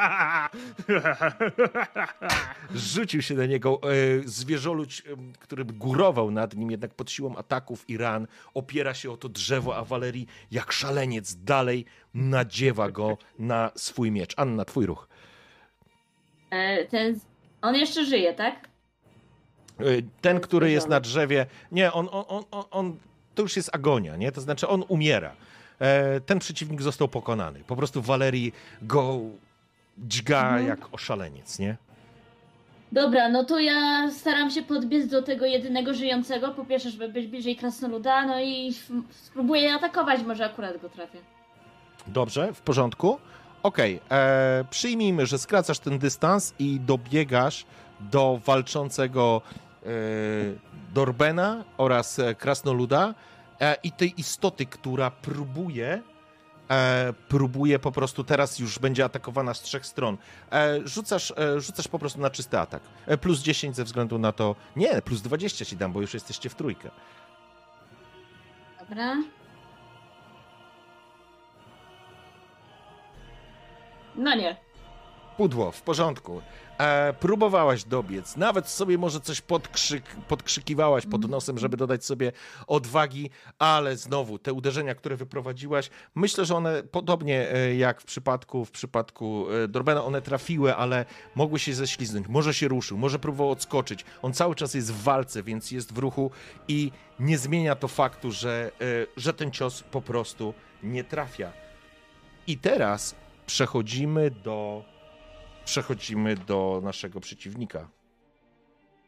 [2.74, 3.86] Rzucił się na niego e,
[4.28, 9.16] zwierzoludź, em, który górował nad nim, jednak pod siłą ataków i ran opiera się o
[9.16, 14.34] to drzewo, a Walerii jak szaleniec dalej nadziewa go na swój miecz.
[14.36, 15.08] Anna, twój ruch.
[16.50, 17.20] E, ten,
[17.62, 18.68] on jeszcze żyje, tak?
[19.80, 19.84] E,
[20.20, 22.96] Ten, który jest na drzewie, nie, on, on, on, on, on
[23.34, 24.32] to już jest agonia, nie?
[24.32, 25.32] To znaczy on umiera.
[25.81, 27.60] E, Ten przeciwnik został pokonany.
[27.67, 28.52] Po prostu Walerii
[28.83, 29.18] go
[29.99, 30.67] dźga Mhm.
[30.67, 31.76] jak oszaleniec, nie?
[32.92, 36.49] Dobra, no to ja staram się podbiec do tego jedynego żyjącego.
[36.49, 38.75] Po pierwsze, żeby być bliżej krasnoluda, no i
[39.10, 41.18] spróbuję atakować, może akurat go trafię.
[42.07, 43.18] Dobrze, w porządku.
[43.62, 47.65] Okej, e, przyjmijmy, że skracasz ten dystans i dobiegasz
[48.00, 49.42] do walczącego
[49.83, 49.86] e,
[50.94, 53.15] Dorbena oraz e, Krasnoluda
[53.82, 56.02] i tej istoty, która próbuje
[56.70, 60.18] e, próbuje po prostu teraz już będzie atakowana z trzech stron.
[60.52, 62.82] E, rzucasz, e, rzucasz po prostu na czysty atak.
[63.06, 64.56] E, plus 10 ze względu na to.
[64.76, 66.90] Nie, plus 20 ci dam, bo już jesteście w trójkę.
[68.80, 69.16] Dobra.
[74.16, 74.56] No nie.
[75.36, 76.42] Pudło, w porządku.
[76.81, 82.33] E, próbowałaś dobiec, nawet sobie może coś podkrzyk, podkrzykiwałaś pod nosem, żeby dodać sobie
[82.67, 88.65] odwagi, ale znowu te uderzenia, które wyprowadziłaś, myślę, że one podobnie e, jak w przypadku
[88.65, 92.28] w przypadku e, Dorbena, one trafiły, ale mogły się ześliznąć.
[92.28, 94.05] Może się ruszył, może próbował odskoczyć.
[94.23, 96.31] On cały czas jest w walce, więc jest w ruchu
[96.68, 101.52] i nie zmienia to faktu, że, e, że ten cios po prostu nie trafia.
[102.47, 103.15] I teraz
[103.47, 104.84] przechodzimy do
[105.64, 107.89] przechodzimy do naszego przeciwnika.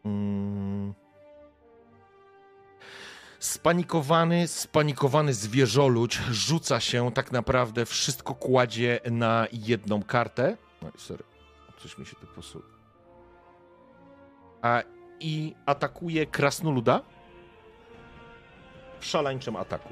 [0.05, 0.94] Mm.
[3.39, 10.56] Spanikowany, spanikowany zwierzoludź rzuca się, tak naprawdę wszystko kładzie na jedną kartę.
[10.82, 11.24] No, sorry,
[11.78, 12.64] coś mi się tu posuło.
[14.62, 14.82] A,
[15.20, 17.00] I atakuje krasnoluda
[19.00, 19.89] w szaleńczym ataku.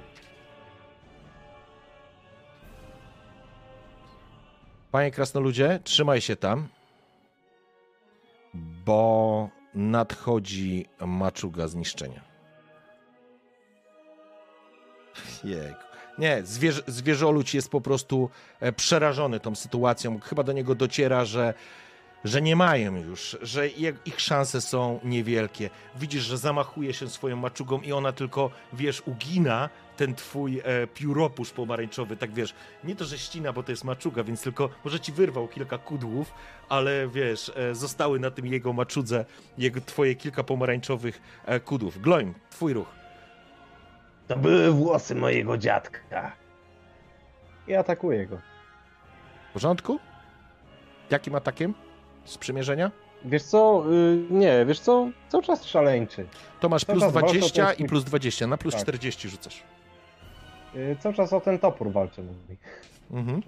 [4.91, 6.69] Panie krasnoludzie, trzymaj się tam,
[8.55, 12.21] bo nadchodzi maczuga zniszczenia.
[15.45, 15.81] Jejku.
[16.19, 20.21] Nie, zwierz, zwierzoludź jest po prostu e, przerażony tą sytuacją.
[20.21, 21.55] Chyba do niego dociera, że,
[22.25, 23.69] że nie mają już, że
[24.05, 25.71] ich szanse są niewielkie.
[25.97, 29.69] Widzisz, że zamachuje się swoją maczugą i ona tylko, wiesz, ugina
[30.01, 32.55] ten twój e, pióropusz pomarańczowy, tak wiesz,
[32.85, 36.35] nie to, że ścina, bo to jest maczuga, więc tylko może ci wyrwał kilka kudłów,
[36.69, 39.25] ale wiesz, e, zostały na tym jego maczudze
[39.59, 42.01] jego, twoje kilka pomarańczowych e, kudłów.
[42.01, 42.89] Gloim, twój ruch.
[44.29, 46.33] To były włosy mojego dziadka.
[47.69, 48.39] I atakuję go.
[49.51, 49.99] W porządku?
[51.11, 51.75] Jakim atakiem?
[52.25, 52.91] Z przymierzenia?
[53.25, 53.85] Wiesz co?
[53.93, 55.09] Y, nie, wiesz co?
[55.29, 56.27] Cały czas szaleńczy.
[56.61, 58.47] To masz Cały plus czas walczę o 20 ten i plus 20.
[58.47, 58.83] Na plus Tak.
[58.83, 59.63] 40 rzucasz.
[60.75, 62.57] Y, cały czas o ten topór walczę, mówi.
[63.11, 63.43] Mhm.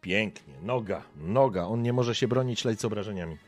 [0.00, 0.54] Pięknie.
[0.62, 1.64] Noga, noga.
[1.64, 3.38] On nie może się bronić, leć z obrażeniami.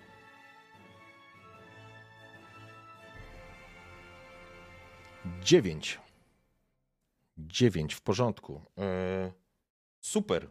[5.42, 6.00] Dziewięć.
[7.38, 8.62] Dziewięć, w porządku.
[8.78, 9.32] E,
[10.00, 10.50] super,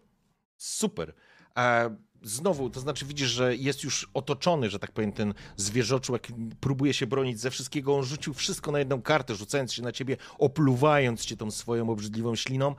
[0.58, 1.14] super.
[1.58, 6.28] E, znowu, to znaczy widzisz, że jest już otoczony, że tak powiem, ten zwierzoczłek
[6.60, 7.98] próbuje się bronić ze wszystkiego.
[7.98, 12.36] On rzucił wszystko na jedną kartę, rzucając się na ciebie, opluwając cię tą swoją obrzydliwą
[12.36, 12.76] śliną,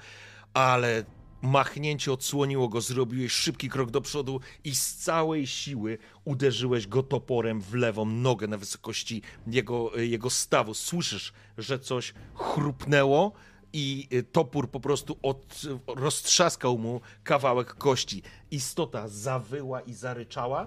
[0.55, 1.05] ale
[1.43, 7.61] machnięcie odsłoniło go, zrobiłeś szybki krok do przodu i z całej siły uderzyłeś go toporem
[7.61, 10.75] w lewą nogę na wysokości jego, jego stawu.
[10.75, 13.33] Słyszysz, że coś chrupnęło
[13.73, 18.23] i y, topór po prostu od, roztrzaskał mu kawałek kości.
[18.51, 20.67] Istota zawyła i zaryczała,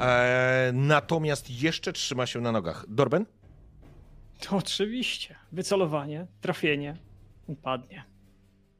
[0.00, 2.84] e, natomiast jeszcze trzyma się na nogach.
[2.88, 3.26] Dorben?
[4.40, 5.36] To oczywiście.
[5.52, 6.96] Wycelowanie, trafienie,
[7.48, 8.04] on padnie.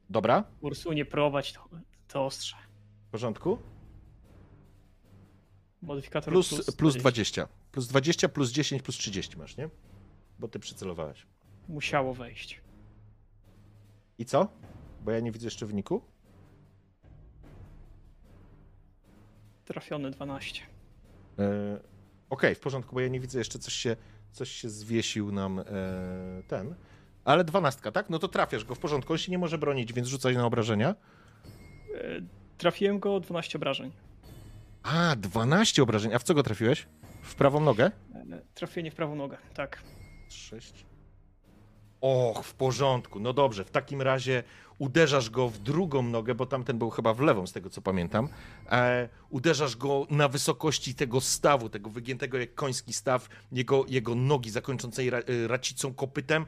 [0.09, 1.69] Dobra, Ursunie prowadź to,
[2.07, 2.55] to ostrze.
[3.07, 3.57] w porządku.
[5.81, 7.47] Modyfikator Plus, plus, plus 20.
[7.71, 9.69] Plus 20, plus 10, plus 30 masz, nie?
[10.39, 11.25] Bo ty przycelowałeś.
[11.69, 12.61] Musiało wejść.
[14.17, 14.47] I co?
[15.01, 16.01] Bo ja nie widzę jeszcze wyniku.
[19.65, 20.61] Trafiony 12.
[21.39, 21.79] E,
[22.29, 23.95] Okej, w porządku, bo ja nie widzę jeszcze coś się,
[24.31, 25.63] coś się zwiesił nam e,
[26.47, 26.75] ten.
[27.25, 28.09] Ale dwanastka, tak?
[28.09, 29.13] No to trafiasz go w porządku.
[29.13, 30.89] On się nie może bronić, więc rzucaj na obrażenia.
[31.95, 32.21] E,
[32.57, 33.91] Trafiłem go 12 obrażeń.
[34.83, 36.13] A, 12 obrażeń.
[36.13, 36.87] A w co go trafiłeś?
[37.21, 37.91] W prawą nogę?
[38.53, 39.81] Trafienie w prawą nogę, tak.
[40.29, 40.85] Sześć.
[42.01, 43.19] Och, w porządku.
[43.19, 44.43] No dobrze, w takim razie
[44.79, 48.29] uderzasz go w drugą nogę, bo tamten był chyba w lewą, z tego co pamiętam.
[48.71, 54.49] E, uderzasz go na wysokości tego stawu, tego wygiętego jak koński staw, jego, jego nogi
[54.49, 56.45] zakończącej ra, e, racicą kopytem.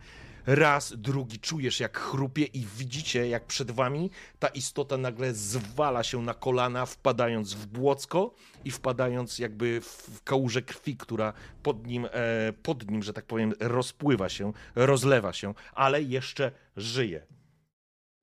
[0.47, 4.09] Raz, drugi, czujesz jak chrupie i widzicie jak przed wami
[4.39, 8.33] ta istota nagle zwala się na kolana, wpadając w błocko
[8.65, 13.53] i wpadając jakby w kałużę krwi, która pod nim, e, pod nim, że tak powiem,
[13.59, 17.25] rozpływa się, rozlewa się, ale jeszcze żyje.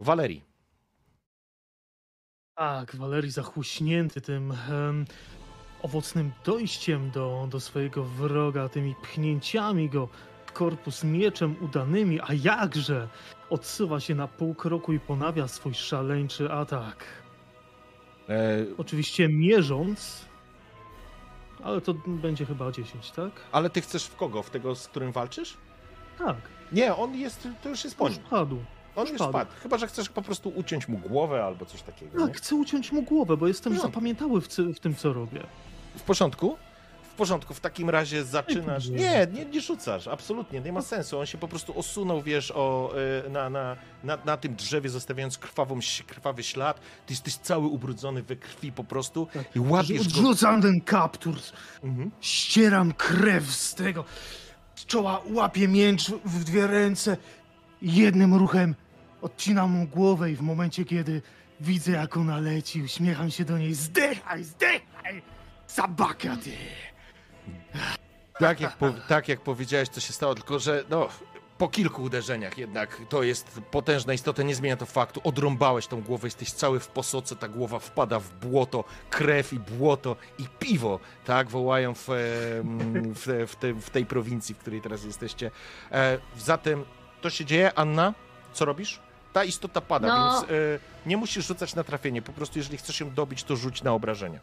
[0.00, 0.44] Walerii.
[2.54, 5.04] Tak, Walerii zachłuśnięty tym em,
[5.82, 10.08] owocnym dojściem do, do swojego wroga, tymi pchnięciami go
[10.58, 13.08] korpus mieczem udanymi, a jakże
[13.50, 17.04] odsuwa się na pół kroku i ponawia swój szaleńczy atak.
[18.28, 18.32] E,
[18.78, 20.24] Oczywiście mierząc,
[21.64, 23.30] ale to będzie chyba 10, tak?
[23.52, 24.42] ale ty chcesz w kogo?
[24.42, 25.56] W tego, z którym walczysz?
[26.18, 26.36] Tak,
[26.72, 28.18] Nie, on jest, to już jest po nim.
[28.30, 28.58] padł.
[28.96, 29.30] On już już padł.
[29.32, 29.50] spadł.
[29.62, 32.18] Chyba, że chcesz po prostu uciąć mu głowę albo coś takiego.
[32.20, 32.26] nie?
[32.26, 33.80] Tak, chcę uciąć mu głowę, bo jestem No.
[33.80, 35.42] zapamiętały w, w tym, co robię.
[35.96, 36.56] W porządku?
[37.14, 38.88] W porządku, w takim razie zaczynasz.
[38.88, 41.18] Nie, nie, nie rzucasz, absolutnie, nie ma sensu.
[41.18, 42.94] On się po prostu osunął, wiesz, o,
[43.26, 46.80] y, na, na, na, na tym drzewie, zostawiając krwawą, krwawy ślad.
[47.06, 50.04] Ty jesteś cały ubrudzony we krwi po prostu i łapiesz go.
[50.04, 51.34] Odrzucam ten kaptur,
[51.84, 52.10] Mhm.
[52.20, 54.04] ścieram krew z tego.
[54.74, 57.16] Z czoła łapię miecz w dwie ręce
[57.82, 58.74] jednym ruchem
[59.22, 61.22] odcinam mu głowę i w momencie, kiedy
[61.60, 63.74] widzę, jak ona leci, uśmiecham się do niej.
[63.74, 65.22] Zdychaj, zdychaj!
[65.68, 66.50] Zabaka ty!
[68.38, 71.08] Tak jak, po, tak jak powiedziałeś, co się stało, tylko że no,
[71.58, 75.20] po kilku uderzeniach jednak to jest potężna istota, nie zmienia to faktu.
[75.24, 80.16] Odrąbałeś tą głowę, jesteś cały w posoce, ta głowa wpada w błoto, krew i błoto
[80.38, 82.04] i piwo, tak, wołają w,
[83.14, 85.50] w, w, te, w tej prowincji, w której teraz jesteście.
[85.92, 86.84] E, zatem
[87.20, 88.14] to się dzieje, Anna,
[88.52, 89.00] co robisz?
[89.32, 90.30] Ta istota pada, No.
[90.40, 90.54] więc e,
[91.06, 94.40] nie musisz rzucać na trafienie, po prostu jeżeli chcesz ją dobić, to rzuć na obrażenia.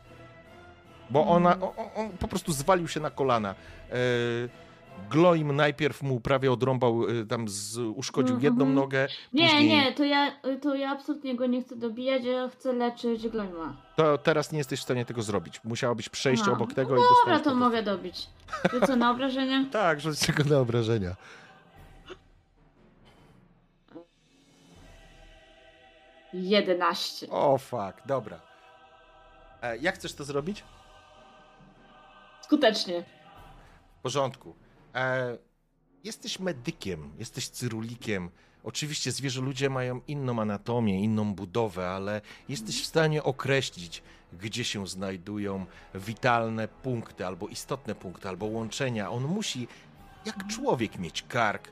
[1.12, 3.56] Bo ona, on, on- po prostu zwalił się na kolana.
[3.90, 3.96] E,
[5.10, 8.44] Gloim najpierw mu prawie odrąbał, e, tam z, uszkodził Mhm.
[8.54, 9.08] jedną nogę.
[9.34, 10.32] Nie, później, nie, to ja,
[10.62, 13.78] to ja absolutnie go nie chcę dobijać, ja chcę leczyć Gloima.
[13.96, 15.62] To teraz nie jesteś w stanie tego zrobić.
[15.64, 16.52] Musiałabyś przejść Aha.
[16.52, 17.44] obok tego i Dobra, dostać.
[17.44, 18.28] to mogę dobić.
[18.72, 19.66] To co, na obrażenia?
[19.72, 21.16] Tak, rzuć tylko na obrażenia.
[26.34, 27.28] Jedenaście.
[27.30, 28.40] O, fuck, dobra.
[29.62, 30.64] E, jak chcesz to zrobić?
[32.52, 33.04] Skutecznie.
[34.00, 34.56] W porządku.
[34.96, 35.38] E,
[36.04, 38.30] jesteś medykiem, jesteś cyrulikiem.
[38.64, 44.88] Oczywiście zwierzę ludzie mają inną anatomię, inną budowę, ale jesteś w stanie określić, gdzie się
[44.88, 45.66] znajdują
[45.96, 49.12] witalne punkty, albo istotne punkty, albo łączenia.
[49.12, 49.68] On musi,
[50.26, 51.68] jak człowiek, mieć kark.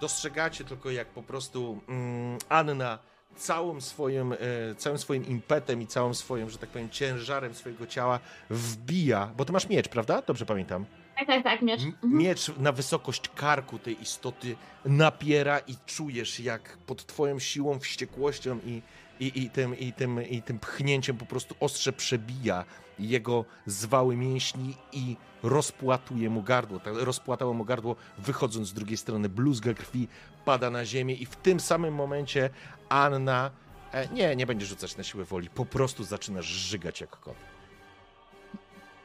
[0.00, 2.98] Dostrzegacie tylko, jak po prostu mm, Anna
[3.36, 4.36] całym swoim, e,
[4.76, 9.52] całym swoim impetem i całym swoim, że tak powiem, ciężarem swojego ciała wbija, bo ty
[9.52, 10.22] masz miecz, prawda?
[10.22, 10.86] Dobrze pamiętam.
[11.18, 11.82] Tak, tak, tak, miecz.
[11.82, 12.18] Mhm.
[12.18, 18.82] Miecz na wysokość karku tej istoty napiera i czujesz, jak pod twoją siłą, wściekłością i,
[19.20, 22.64] i, i, tym, i, tym, i tym pchnięciem po prostu ostrze przebija
[22.98, 26.80] jego zwały mięśni i rozpłatuje mu gardło.
[26.80, 30.08] Tak, rozpłatało mu gardło, wychodząc z drugiej strony, bluzga krwi
[30.44, 32.50] pada na ziemię i w tym samym momencie
[32.88, 33.50] Anna,
[33.92, 37.36] e, nie, nie będzie rzucać na siłę woli, po prostu zaczynasz żygać jak kot.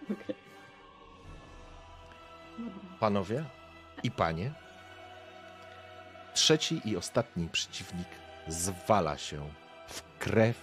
[0.04, 0.36] Okej.
[3.00, 3.46] Panowie
[4.04, 4.52] i panie,
[6.34, 8.08] trzeci i ostatni przeciwnik
[8.48, 9.50] zwala się
[9.88, 10.58] w krew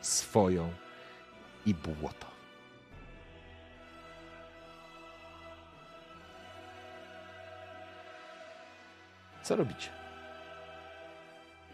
[0.00, 0.72] swoją
[1.66, 2.35] i błoto.
[9.46, 9.88] Co robicie?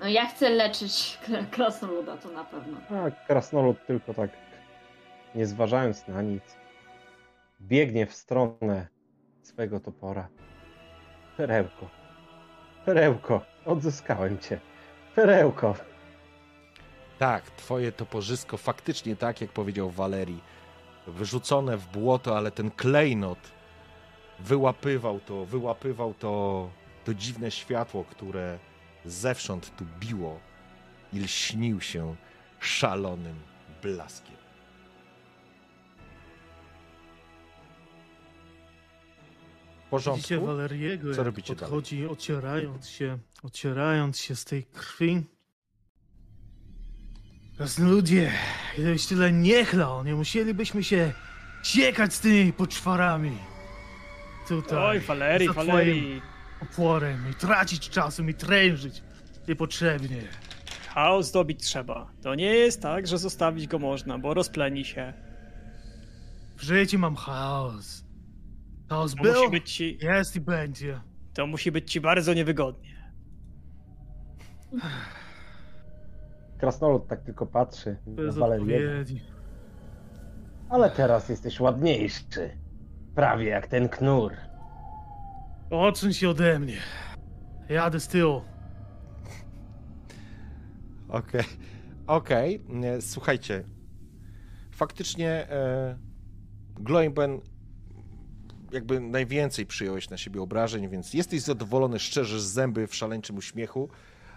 [0.00, 2.76] No ja chcę leczyć kra- krasnoluda, to na pewno.
[2.88, 4.30] Tak, krasnolud tylko tak,
[5.34, 6.42] nie zważając na nic,
[7.60, 8.86] biegnie w stronę
[9.42, 10.28] swego topora.
[11.36, 11.88] Perełko,
[12.84, 14.60] perełko, odzyskałem cię.
[15.14, 15.74] Perełko.
[17.18, 20.42] Tak, twoje toporzysko faktycznie tak, jak powiedział Walerii,
[21.06, 23.38] wyrzucone w błoto, ale ten klejnot
[24.38, 26.68] wyłapywał to, wyłapywał to,
[27.04, 28.58] to dziwne światło, które
[29.04, 30.40] zewsząd tu biło
[31.12, 32.16] i lśnił się
[32.60, 33.36] szalonym
[33.82, 34.36] blaskiem.
[39.92, 40.46] W Widzicie porządku?
[40.46, 45.22] Waleriego, Co jak robicie podchodzi, ocierając się, ocierając się z tej krwi.
[47.56, 48.32] Krasnoludzie,
[48.74, 51.12] gdybyś tyle nie chlał, nie musielibyśmy się
[51.62, 53.38] Ciekać z tymi poczwarami.
[54.48, 54.78] Tutaj.
[54.78, 56.22] Oj, Valerii, za Valerii.
[56.62, 59.02] Oporem i tracić czasu i trężyć
[59.48, 60.22] niepotrzebnie.
[60.88, 62.12] Chaos zdobić trzeba.
[62.22, 65.12] To nie jest tak, że zostawić go można, bo rozpleni się.
[66.56, 68.04] W życiu mam chaos.
[68.88, 71.00] Chaos To był, musi być ci, jest i będzie.
[71.34, 73.12] to musi być ci bardzo niewygodnie.
[76.58, 78.46] Krasnolud tak tylko patrzy Bez na.
[80.70, 82.58] Ale teraz jesteś ładniejszy.
[83.14, 84.32] Prawie jak ten knur.
[85.72, 86.76] Odsuń się ode mnie.
[87.68, 88.42] Jadę z tyłu.
[91.08, 91.44] Okej,
[92.06, 92.60] okej.
[92.68, 93.64] Nie, Słuchajcie,
[94.70, 95.98] faktycznie e,
[96.74, 97.40] Gloimben
[98.72, 103.88] jakby najwięcej przyjąłeś na siebie obrażeń, więc jesteś zadowolony, szczerze z zęby w szaleńczym uśmiechu.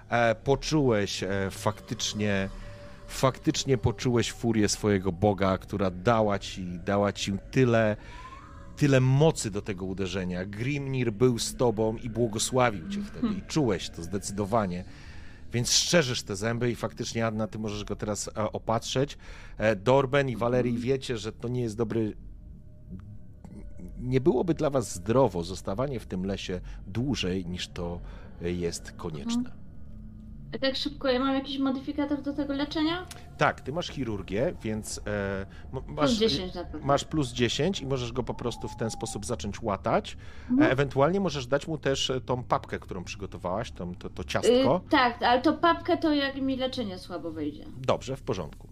[0.09, 2.49] E, poczułeś e, faktycznie,
[3.07, 7.97] faktycznie poczułeś furię swojego Boga, która dała ci, dała ci tyle,
[8.77, 10.45] tyle mocy do tego uderzenia.
[10.45, 14.85] Grimnir był z tobą i błogosławił cię wtedy i czułeś to zdecydowanie.
[15.53, 19.17] Więc szczerzysz te zęby i faktycznie, Anna, ty możesz go teraz e, opatrzeć.
[19.57, 22.13] E, Dorben i Valerii wiecie, że to nie jest dobry...
[23.99, 28.01] Nie byłoby dla was zdrowo zostawanie w tym lesie dłużej, niż to
[28.41, 29.65] e, jest konieczne.
[30.53, 33.06] A tak szybko, ja mam jakiś modyfikator do tego leczenia?
[33.38, 36.88] Tak, ty masz chirurgię, więc e, m- Plus masz, 10 na pewno.
[36.88, 40.14] masz plus 10 i możesz go po prostu w ten sposób zacząć łatać.
[40.14, 40.72] E, Mhm.
[40.72, 44.82] ewentualnie możesz dać mu też e, tą papkę, którą przygotowałaś, tą, to, to ciastko.
[44.88, 47.65] Y, tak, ale to papkę to jak mi leczenie słabo wyjdzie.
[47.77, 48.67] Dobrze, w porządku.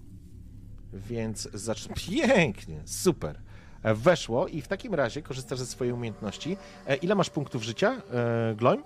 [0.93, 1.95] Więc zacznę.
[2.07, 3.39] Pięknie, super.
[3.83, 6.57] E, Weszło i w takim razie korzystasz ze swojej umiejętności.
[7.01, 8.83] Ile masz punktów życia, e, Gloim?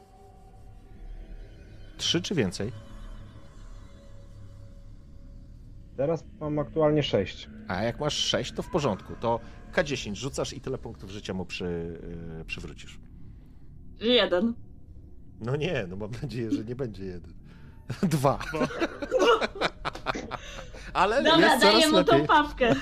[1.97, 2.71] Trzy czy więcej?
[5.97, 7.49] Teraz mam aktualnie 6.
[7.67, 9.13] A jak masz sześć, to w porządku.
[9.19, 9.39] To
[9.73, 11.99] K10 rzucasz i tyle punktów życia mu przy,
[12.41, 12.99] e, przywrócisz.
[13.99, 14.53] Jeden.
[15.39, 17.33] No nie, no mam nadzieję, że nie będzie jeden.
[18.03, 18.39] Dwa.
[20.93, 22.27] Ale Dobra, jest daję mu tą lepiej.
[22.27, 22.65] papkę.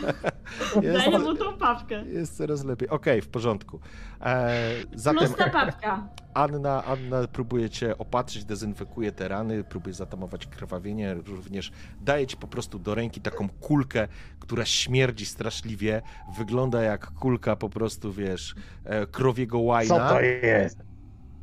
[0.82, 2.06] Jest, Daję mu tą papkę.
[2.06, 2.90] jest coraz lepiej.
[2.90, 3.80] Okej, w porządku.
[4.22, 4.54] E,
[4.94, 6.08] zatem Plus ta papka.
[6.34, 11.72] Anna, Anna próbuje cię opatrzyć, dezynfekuje te rany, próbuje zatamować krwawienie, również
[12.02, 14.08] daje ci po prostu do ręki taką kulkę,
[14.40, 16.02] która śmierdzi straszliwie,
[16.38, 18.56] wygląda jak kulka po prostu, wiesz,
[18.86, 19.95] e, krowiego łajna.
[20.10, 20.78] Co to jest?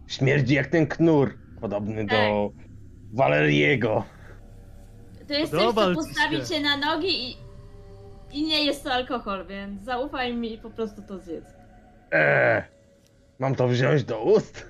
[0.06, 1.34] Śmierdzi jak ten knur.
[1.60, 2.50] Podobny do
[3.12, 4.04] Waleriego.
[5.32, 6.46] To jest coś, co ci postawi się.
[6.46, 7.36] cię na nogi i...
[8.32, 11.44] I nie jest to alkohol, więc zaufaj mi i po prostu to zjedz.
[12.10, 12.62] Eee,
[13.38, 14.66] mam to wziąć do ust?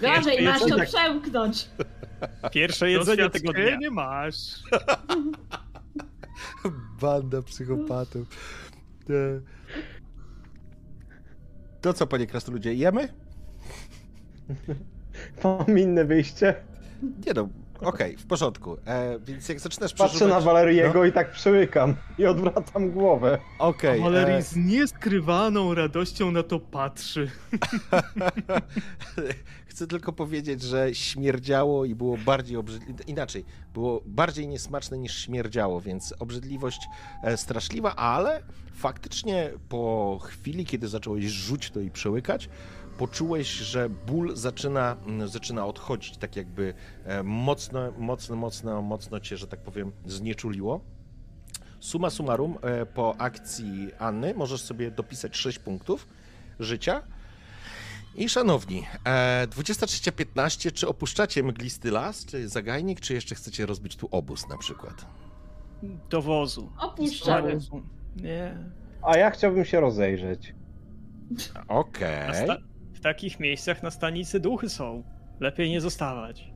[0.00, 1.68] Gorzej, masz to tak- przełknąć.
[2.52, 3.76] Pierwsze jedzenie tego dnia.
[3.76, 4.34] nie masz.
[7.00, 8.28] Banda psychopatów.
[9.10, 9.40] E.
[11.80, 13.08] To co, panie krasnoludzie, jemy?
[15.44, 16.54] Mam inne wyjście.
[17.26, 17.48] Nie no,
[17.80, 18.76] okej, w porządku.
[18.86, 21.94] E, więc jak zaczynasz Patrzę na Waleriego i tak przyłykam.
[22.18, 23.38] I odwracam głowę.
[23.58, 27.30] Okej, Valerii e, z nieskrywaną radością na to patrzy.
[29.66, 33.04] Chcę tylko powiedzieć, że śmierdziało i było bardziej obrzydliwe.
[33.06, 36.80] Inaczej, było bardziej niesmaczne niż śmierdziało, więc obrzydliwość
[37.22, 38.42] e, straszliwa, ale
[38.74, 42.48] faktycznie po chwili, kiedy zacząłeś rzuć to i przełykać,
[42.98, 49.36] poczułeś, że ból zaczyna, mm, zaczyna odchodzić, tak jakby e, mocno, mocno, mocno, mocno cię,
[49.36, 50.80] że tak powiem, znieczuliło.
[51.80, 56.08] Suma summarum, e, po akcji Anny możesz sobie dopisać 6 punktów
[56.60, 57.02] życia.
[58.14, 64.08] I szanowni, e, 23.15, czy opuszczacie mglisty las, czy zagajnik, czy jeszcze chcecie rozbić tu
[64.10, 65.06] obóz na przykład?
[66.10, 66.72] Do wozu.
[66.78, 67.58] Opuszczamy.
[68.16, 68.56] Nie.
[69.02, 70.54] A ja chciałbym się rozejrzeć.
[71.68, 72.46] Okej.
[72.46, 72.75] W
[73.06, 75.02] takich miejscach na stanicy duchy są.
[75.40, 76.50] Lepiej nie zostawać.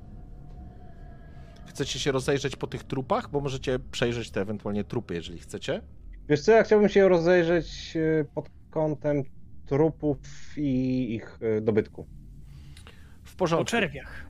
[1.67, 5.83] Chcecie się rozejrzeć po tych trupach, bo możecie przejrzeć te ewentualnie trupy, jeżeli chcecie.
[6.29, 9.23] Wiesz co, ja chciałbym się rozejrzeć e, pod kątem
[9.67, 10.19] trupów
[10.57, 12.07] i ich e, dobytku.
[13.23, 13.65] W Po porządku.
[13.65, 14.27] czerwiach.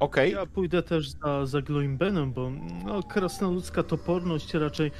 [0.00, 0.32] Okej.
[0.32, 2.50] Ja pójdę też za, za Gloimbenem, bo
[2.84, 4.90] no, krasnoludzka toporność raczej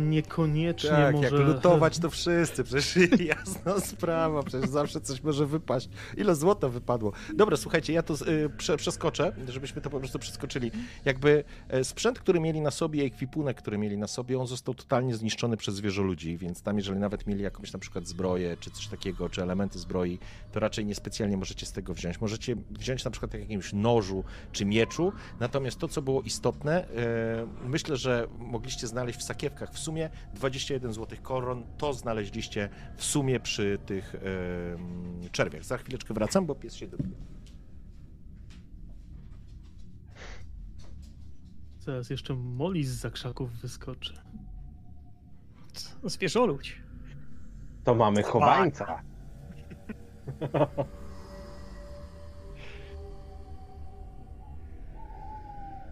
[0.00, 1.24] niekoniecznie Tak, może...
[1.24, 2.96] jak lutować to wszyscy, przecież
[3.36, 5.88] jasna sprawa, przecież zawsze coś może wypaść.
[6.16, 7.12] Ile złota wypadło?
[7.34, 10.70] Dobra, słuchajcie, ja to y, prze, przeskoczę, żebyśmy to po prostu przeskoczyli.
[11.04, 15.14] Jakby e, sprzęt, który mieli na sobie, ekwipunek, który mieli na sobie, on został totalnie
[15.14, 19.28] zniszczony przez zwierzoludzi, więc tam jeżeli nawet mieli jakąś na przykład zbroję, czy coś takiego,
[19.28, 20.18] czy elementy zbroi,
[20.52, 22.20] to raczej niespecjalnie możecie z tego wziąć.
[22.20, 27.96] Możecie wziąć na przykład jakimś nożu, czy mieczu, natomiast to, co było istotne, e, myślę,
[27.96, 30.10] że mogliście znaleźć w sakiewkach w sumie.
[30.34, 35.64] 21 złotych koron to znaleźliście w sumie przy tych em, czerwiach.
[35.64, 37.16] Za chwileczkę wracam, bo pies się dobił.
[41.78, 44.14] Zaraz jeszcze Molly z za krzaków wyskoczy.
[46.04, 46.82] Zwierzoludź.
[47.84, 49.02] To mamy chowańca.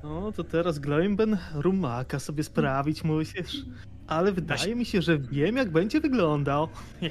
[0.09, 3.65] No to teraz Gloimben rumaka sobie sprawić musisz.
[4.07, 6.69] Ale wydaje mi się, że wiem jak będzie wyglądał.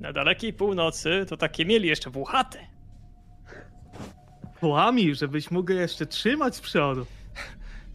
[0.00, 2.58] Na dalekiej północy to takie mieli jeszcze włochate.
[4.60, 7.06] Kłami, żebyś mógł je jeszcze trzymać z przodu.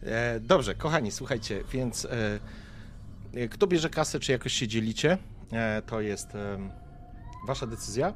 [0.02, 2.38] E, dobrze, kochani, słuchajcie, więc e,
[3.34, 5.18] e, kto bierze kasę, czy jakoś się dzielicie,
[5.52, 6.70] e, to jest em,
[7.46, 8.14] wasza decyzja.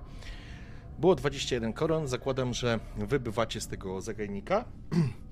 [0.98, 4.64] Było 21 koron, zakładam, że wybywacie z tego zagajnika.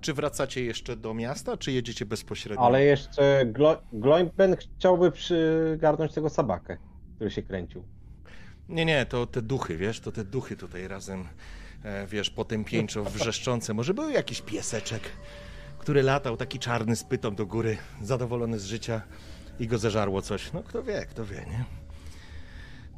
[0.00, 2.64] czy wracacie jeszcze do miasta, czy jedziecie bezpośrednio?
[2.64, 6.76] Ale jeszcze Glo Gloimben chciałby przygarnąć tego sabakę,
[7.16, 7.84] który się kręcił.
[8.68, 11.28] Nie, nie, to te duchy, wiesz, to te duchy tutaj razem,
[11.84, 13.74] e, wiesz, potępieńczo wrzeszczące.
[13.74, 15.02] Może był jakiś pieseczek,
[15.78, 19.02] który latał taki czarny z pytą do góry, zadowolony z życia
[19.60, 20.52] i go zeżarło coś.
[20.52, 21.64] No kto wie, kto wie, nie?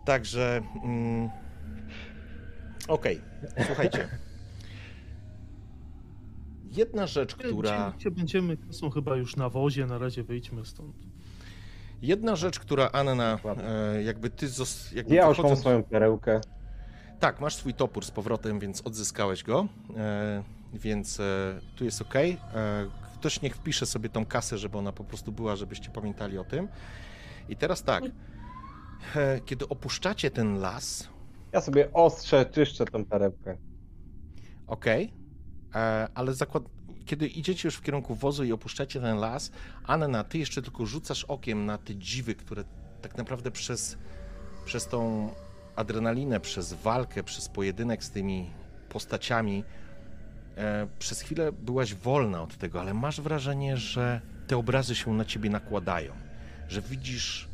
[0.05, 1.31] Także, mm,
[2.89, 3.21] okej,
[3.67, 4.09] słuchajcie.
[6.77, 7.93] Jedna rzecz, która...
[8.11, 8.57] Będziemy?
[8.57, 10.97] To są chyba już na wozie, na razie wyjdźmy stąd.
[12.03, 16.41] Jedna rzecz, która Anna, e, jakby ty zos, jakby Ja już mam swoją perełkę.
[17.21, 20.43] Tak, masz swój topór z powrotem, więc odzyskałeś go, e,
[20.75, 22.15] więc e, tu jest ok.
[23.15, 26.69] Ktoś niech wpisze sobie tą kasę, żeby ona po prostu była, żebyście pamiętali o tym.
[27.49, 28.05] I teraz tak,
[29.47, 31.09] kiedy opuszczacie ten las,
[31.55, 33.57] Ja sobie ostrzę, czyszczę tą perełkę.
[34.67, 36.63] ok, e, ale zakład...
[37.05, 39.53] kiedy idziecie już w kierunku wozu i opuszczacie ten las,
[39.87, 42.65] Anna, ty jeszcze tylko rzucasz okiem na te dziwy, które
[43.03, 43.99] tak naprawdę przez,
[44.65, 45.31] przez tą
[45.77, 48.51] adrenalinę, przez walkę, przez pojedynek z tymi
[48.89, 49.65] postaciami,
[50.57, 55.25] e, przez chwilę byłaś wolna od tego, ale masz wrażenie, że te obrazy się na
[55.25, 56.13] ciebie nakładają,
[56.69, 57.49] że widzisz,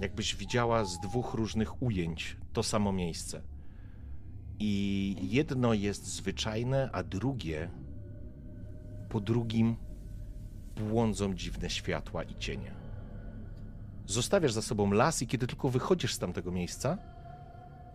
[0.00, 3.42] jakbyś widziała z dwóch różnych ujęć to samo miejsce.
[4.58, 7.70] I jedno jest zwyczajne, a drugie,
[9.08, 9.76] po drugim
[10.76, 12.74] błądzą dziwne światła i cienie.
[14.06, 16.98] Zostawiasz za sobą las i kiedy tylko wychodzisz z tamtego miejsca,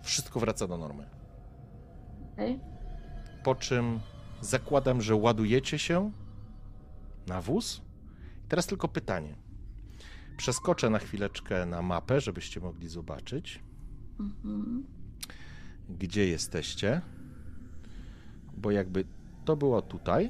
[0.02, 1.10] wszystko wraca do normy.
[2.34, 2.60] Okej.
[3.44, 4.00] Po czym
[4.42, 6.12] zakładam, że ładujecie się
[7.28, 7.82] na wóz.
[8.50, 9.36] Teraz tylko pytanie.
[10.38, 13.60] Przeskoczę na chwileczkę na mapę, żebyście mogli zobaczyć,
[14.20, 14.84] Mhm.
[15.90, 17.02] gdzie jesteście.
[18.58, 19.06] Bo jakby
[19.46, 20.30] to było tutaj,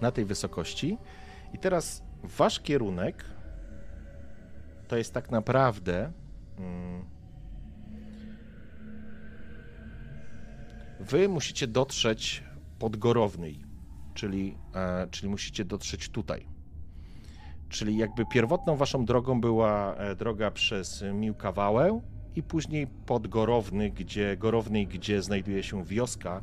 [0.00, 0.98] na tej wysokości.
[1.54, 3.24] I teraz wasz kierunek
[4.88, 6.12] to jest tak naprawdę.
[6.58, 7.04] Mm,
[11.00, 12.44] wy musicie dotrzeć
[12.78, 13.64] pod Gorownej,
[14.14, 16.53] czyli, e, czyli musicie dotrzeć tutaj.
[17.74, 22.00] Czyli jakby pierwotną waszą drogą była e, droga przez Miłkawałę
[22.36, 26.42] i później pod Gorowny, gdzie, Gorownej, gdzie znajduje się wioska,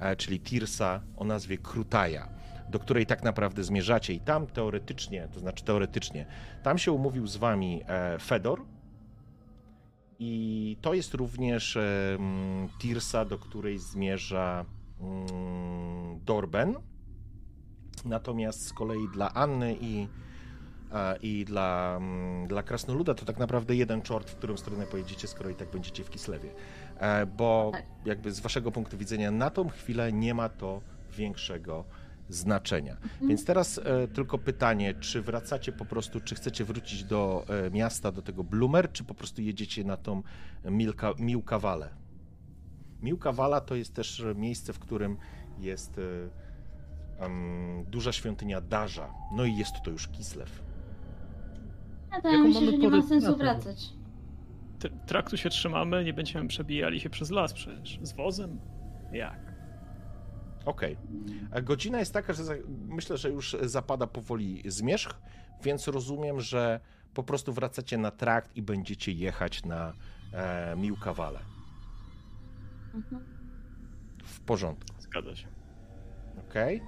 [0.00, 2.28] e, czyli Tirsa o nazwie Krutaja,
[2.70, 4.12] do której tak naprawdę zmierzacie.
[4.12, 6.26] I tam teoretycznie, to znaczy teoretycznie,
[6.62, 8.62] tam się umówił z wami e, Fedor,
[10.18, 11.78] i to jest również
[12.78, 14.64] Tirsa, do której zmierza
[15.00, 16.74] mm, Dorben.
[18.04, 20.08] Natomiast z kolei dla Anny i,
[21.22, 25.50] i dla, mm, dla Krasnoluda to tak naprawdę jeden czort, w którą stronę pojedziecie, skoro
[25.50, 26.50] i tak będziecie w Kislewie.
[26.98, 27.82] E, Bo Tak.
[28.04, 30.80] jakby z waszego punktu widzenia na tą chwilę nie ma to
[31.16, 31.84] większego
[32.28, 32.96] znaczenia.
[33.28, 38.12] Więc teraz e, tylko pytanie, czy wracacie po prostu, czy chcecie wrócić do e, miasta,
[38.12, 40.22] do tego Blumer, czy po prostu jedziecie na tą
[40.64, 41.88] Milka, Miłkawalę?
[43.02, 45.16] Miłkawala to jest też miejsce, w którym
[45.58, 49.08] jest e, em, duża świątynia Darza.
[49.32, 50.62] No i jest to już Kislew.
[52.22, 53.92] To myślę, mamy że nie ma sensu wracać.
[55.06, 57.98] Traktu się trzymamy, nie będziemy przebijali się przez las przecież.
[58.02, 58.60] Z wozem?
[59.12, 59.56] Jak?
[60.64, 60.96] Okej.
[61.52, 62.54] A Godzina jest taka, że za,
[62.88, 65.20] myślę, że już zapada powoli zmierzch,
[65.62, 66.80] więc rozumiem, że
[67.14, 69.92] po prostu wracacie na trakt i będziecie jechać na
[70.32, 71.38] e, Miłkawalę.
[72.94, 73.24] Mhm.
[74.24, 74.94] W porządku.
[74.98, 75.48] Zgadza się.
[76.48, 76.82] Okej.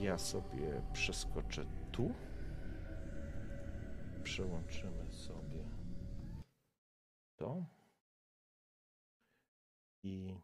[0.00, 2.12] Ja sobie przeskoczę tu
[4.22, 5.70] przełączymy sobie
[7.36, 7.64] to
[10.02, 10.34] i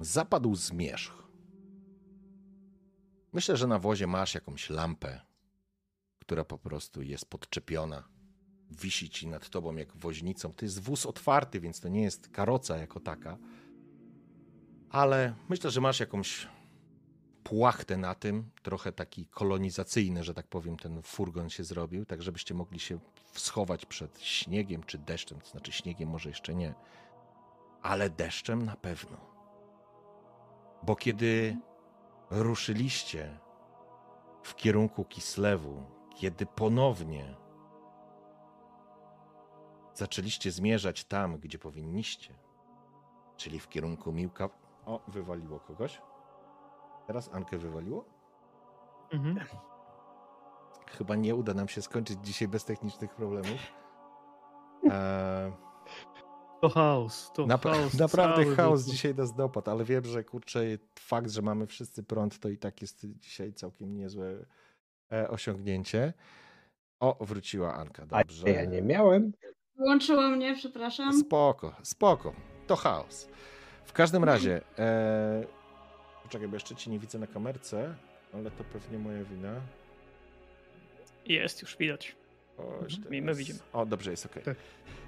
[0.00, 1.22] zapadł zmierzch.
[3.32, 5.20] Myślę, że na wozie masz jakąś lampę,
[6.18, 8.11] która po prostu jest podczepiona
[8.72, 10.52] Wisi ci nad tobą jak woźnicą.
[10.52, 13.38] To jest wóz otwarty, więc to nie jest karoca jako taka.
[14.90, 16.48] Ale myślę, że masz jakąś
[17.42, 22.54] płachtę na tym, trochę taki kolonizacyjny, że tak powiem, ten furgon się zrobił, tak żebyście
[22.54, 22.98] mogli się
[23.32, 25.40] schować przed śniegiem czy deszczem.
[25.40, 26.74] To znaczy śniegiem może jeszcze nie,
[27.82, 29.16] ale deszczem na pewno.
[30.82, 31.56] Bo kiedy
[32.30, 33.38] ruszyliście
[34.42, 35.82] w kierunku Kislewu,
[36.16, 37.34] kiedy ponownie
[40.06, 42.34] zaczęliście zmierzać tam, gdzie powinniście,
[43.36, 44.48] czyli w kierunku Miłka.
[44.86, 46.02] O, wywaliło kogoś.
[47.06, 48.04] Teraz Ankę wywaliło?
[49.12, 49.46] Mhm.
[50.90, 53.60] Chyba nie uda nam się skończyć dzisiaj bez technicznych problemów.
[54.90, 55.52] Eee,
[56.60, 57.94] To chaos, to nap- chaos.
[57.94, 60.60] naprawdę chaos dzisiaj nas dopadł, ale wiem, że kurczę,
[60.98, 64.26] fakt, że mamy wszyscy prąd, to i tak jest dzisiaj całkiem niezłe
[65.12, 66.12] e, osiągnięcie.
[67.00, 68.50] O, wróciła Anka, A dobrze.
[68.50, 69.32] ja nie miałem.
[69.76, 71.20] Wyłączyło mnie, przepraszam.
[71.20, 72.32] Spoko, spoko.
[72.66, 73.28] To chaos.
[73.84, 75.44] W każdym razie, e...
[76.22, 77.94] poczekaj, bo jeszcze ci nie widzę na kamerce,
[78.34, 79.60] ale to pewnie moja wina.
[81.26, 82.16] Jest, już widać.
[82.58, 83.58] O, jeszcze My- my widzimy.
[83.72, 84.32] O, dobrze, jest ok.
[84.44, 84.56] Tak.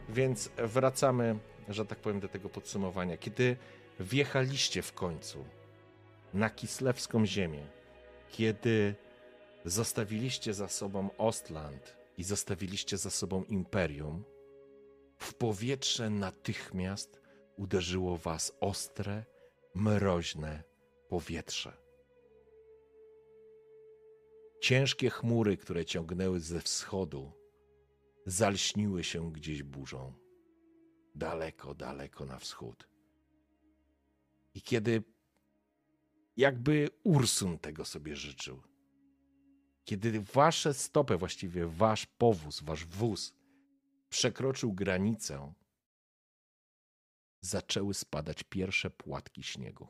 [0.08, 3.16] Więc wracamy, że tak powiem, do tego podsumowania.
[3.16, 3.56] Kiedy
[4.00, 5.44] wjechaliście w końcu
[6.34, 7.66] na kislewską ziemię,
[8.30, 8.94] kiedy
[9.64, 14.24] zostawiliście za sobą Ostland i zostawiliście za sobą Imperium,
[15.18, 17.20] w powietrze natychmiast
[17.56, 19.24] uderzyło was ostre,
[19.74, 20.62] mroźne
[21.08, 21.76] powietrze.
[24.60, 27.32] Ciężkie chmury, które ciągnęły ze wschodu,
[28.26, 30.12] zalśniły się gdzieś burzą.
[31.14, 32.88] Daleko, daleko na wschód.
[34.54, 35.02] I kiedy
[36.36, 38.62] jakby Ursun tego sobie życzył,
[39.84, 43.34] kiedy wasze stopy, właściwie wasz powóz, wasz wóz
[44.14, 45.52] przekroczył granicę,
[47.40, 49.88] zaczęły spadać pierwsze płatki śniegu.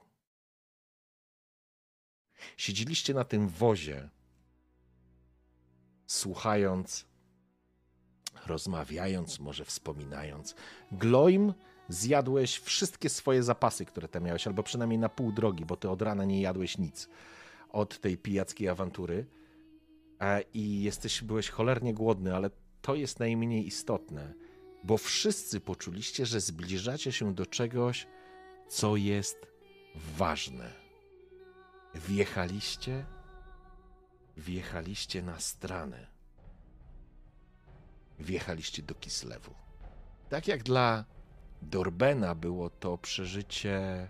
[2.56, 4.10] Siedzieliście na tym wozie,
[6.06, 7.06] słuchając,
[8.46, 10.54] rozmawiając, może wspominając.
[10.92, 11.54] Gloim
[11.88, 16.02] zjadłeś wszystkie swoje zapasy, które tam miałeś, albo przynajmniej na pół drogi, bo ty od
[16.02, 17.08] rana nie jadłeś nic
[17.68, 19.26] od tej pijackiej awantury.
[20.20, 22.50] E, I jesteś, byłeś cholernie głodny, ale
[22.84, 24.34] to jest najmniej istotne,
[24.82, 28.06] bo wszyscy poczuliście, że zbliżacie się do czegoś,
[28.68, 29.46] co jest
[29.94, 30.72] ważne.
[31.94, 33.06] Wjechaliście,
[34.36, 36.06] wjechaliście na stranę.
[38.18, 39.54] Wjechaliście do Kislewu.
[40.28, 41.04] Tak jak dla
[41.62, 44.08] Dorbena było to przeżycie,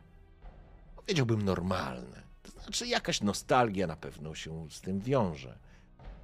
[0.96, 2.22] powiedziałbym, normalne.
[2.42, 5.58] To znaczy, jakaś nostalgia na pewno się z tym wiąże,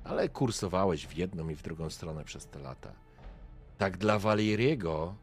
[0.05, 2.93] ale kursowałeś w jedną i w drugą stronę przez te lata.
[3.79, 5.15] Tak dla Waleriego,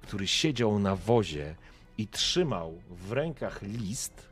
[0.00, 1.54] który siedział na wozie
[1.98, 4.28] i trzymał w rękach list,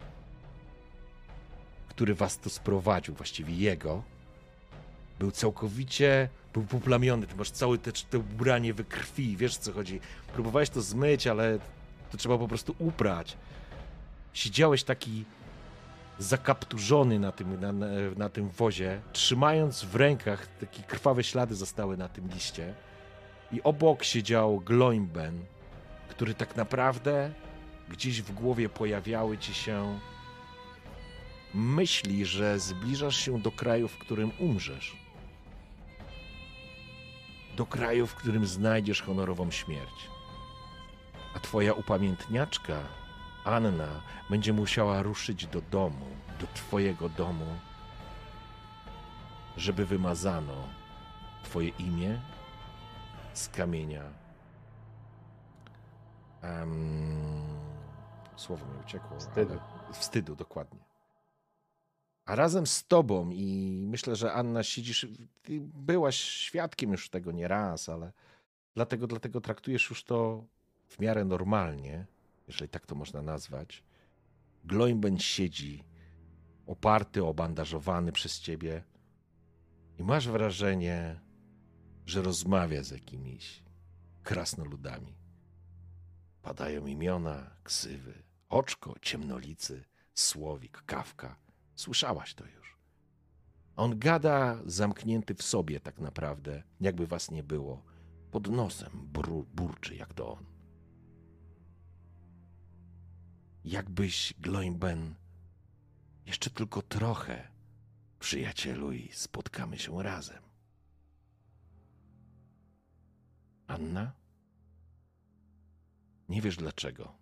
[1.88, 4.02] który was tu sprowadził, właściwie jego,
[5.18, 10.00] był całkowicie, był poplamiony, ty masz całe te, te ubranie we krwi, wiesz co chodzi.
[10.32, 11.58] Próbowałeś to zmyć, ale
[12.10, 13.36] to trzeba po prostu uprać.
[14.32, 15.24] Siedziałeś taki
[16.18, 17.72] zakapturzony na tym, na,
[18.16, 22.74] na, tym wozie, trzymając w rękach, takie krwawe ślady zostały na tym liście.
[23.52, 25.44] I obok siedział Gloimben,
[26.08, 27.32] który tak naprawdę
[27.88, 29.98] gdzieś w głowie pojawiały ci się
[31.54, 34.96] myśli, że zbliżasz się do kraju, w którym umrzesz.
[37.56, 40.08] Do kraju, w którym znajdziesz honorową śmierć.
[41.34, 42.80] A twoja upamiętniaczka,
[43.46, 44.00] Anna,
[44.30, 46.06] będzie musiała ruszyć do domu,
[46.40, 47.46] do twojego domu,
[49.56, 50.68] żeby wymazano
[51.44, 52.20] twoje imię
[53.32, 54.02] z kamienia.
[56.42, 57.42] Em,
[58.36, 59.18] słowo mi uciekło.
[59.18, 59.52] Wstydu.
[59.52, 60.80] Ale, wstydu, dokładnie.
[62.24, 65.06] A razem z tobą i myślę, że Anna siedzisz,
[65.42, 68.12] ty byłaś świadkiem już tego nie raz, ale
[68.74, 70.44] dlatego, dlatego traktujesz już to
[70.88, 72.06] w miarę normalnie,
[72.46, 73.84] jeżeli tak to można nazwać.
[74.64, 75.84] Gloimben siedzi
[76.66, 78.84] oparty, obandażowany przez ciebie
[79.98, 81.20] i masz wrażenie,
[82.06, 83.62] że rozmawia z jakimiś
[84.22, 85.16] krasnoludami.
[86.42, 89.84] Padają imiona, ksywy, oczko, ciemnolicy,
[90.14, 91.36] słowik, kawka.
[91.74, 92.76] Słyszałaś to już.
[93.76, 97.82] On gada zamknięty w sobie tak naprawdę, jakby was nie było.
[98.30, 100.55] Pod nosem bru, burczy jak to on.
[103.66, 105.14] Jakbyś, Gloimben,
[106.26, 107.48] jeszcze tylko trochę,
[108.18, 110.42] przyjacielu, i spotkamy się razem.
[113.66, 114.12] Anna?
[116.28, 117.12] Nie wiesz dlaczego,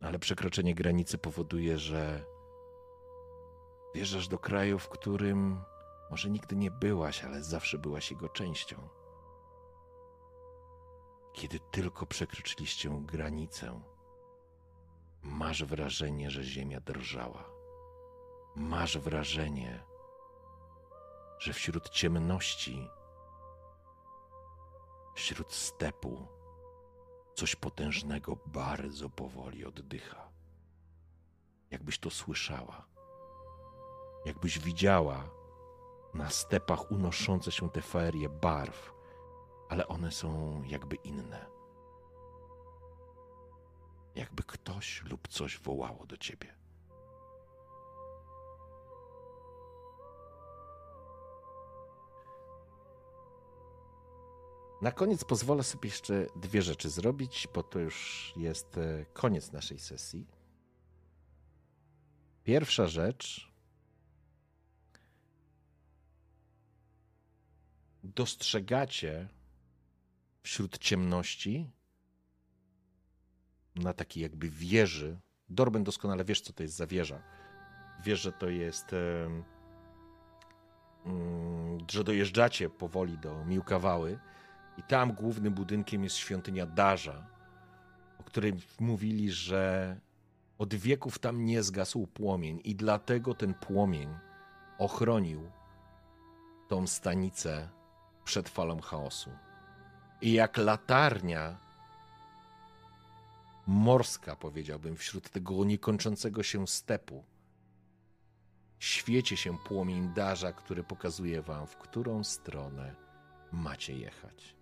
[0.00, 2.24] ale przekroczenie granicy powoduje, że
[3.94, 5.60] wjeżdżasz do kraju, w którym
[6.10, 8.88] może nigdy nie byłaś, ale zawsze byłaś jego częścią.
[11.32, 13.80] Kiedy tylko przekroczyliście granicę,
[15.26, 17.44] masz wrażenie, że ziemia drżała.
[18.56, 19.84] Masz wrażenie,
[21.38, 22.88] że wśród ciemności,
[25.14, 26.26] wśród stepu,
[27.34, 30.28] coś potężnego bardzo powoli oddycha.
[31.70, 32.86] Jakbyś to słyszała,
[34.24, 35.30] jakbyś widziała
[36.14, 38.92] na stepach unoszące się te ferie barw,
[39.68, 41.55] ale one są jakby inne.
[44.16, 46.54] Jakby ktoś lub coś wołało do ciebie.
[54.82, 59.78] Na koniec pozwolę sobie jeszcze dwie rzeczy zrobić, bo to już jest e, koniec naszej
[59.78, 60.26] sesji.
[62.44, 63.52] Pierwsza rzecz.
[68.04, 69.28] Dostrzegacie
[70.42, 71.70] wśród ciemności
[73.76, 75.18] na takiej jakby wieży.
[75.48, 77.22] Dorben doskonale wiesz, co to jest za wieża.
[78.04, 78.92] Wiesz, że to jest.
[81.06, 84.18] mm, że dojeżdżacie powoli do Miłkawały
[84.78, 87.26] i tam głównym budynkiem jest świątynia Darza,
[88.20, 89.96] o której mówili, że
[90.58, 94.08] od wieków tam nie zgasł płomień i dlatego ten płomień
[94.78, 95.50] ochronił
[96.68, 97.68] tą stanicę
[98.24, 99.30] przed falą chaosu.
[100.20, 101.65] I jak latarnia
[103.66, 107.24] morska, powiedziałbym, wśród tego niekończącego się stepu,
[108.78, 112.94] świeci się płomień darza, który pokazuje wam, w którą stronę
[113.52, 114.56] macie jechać.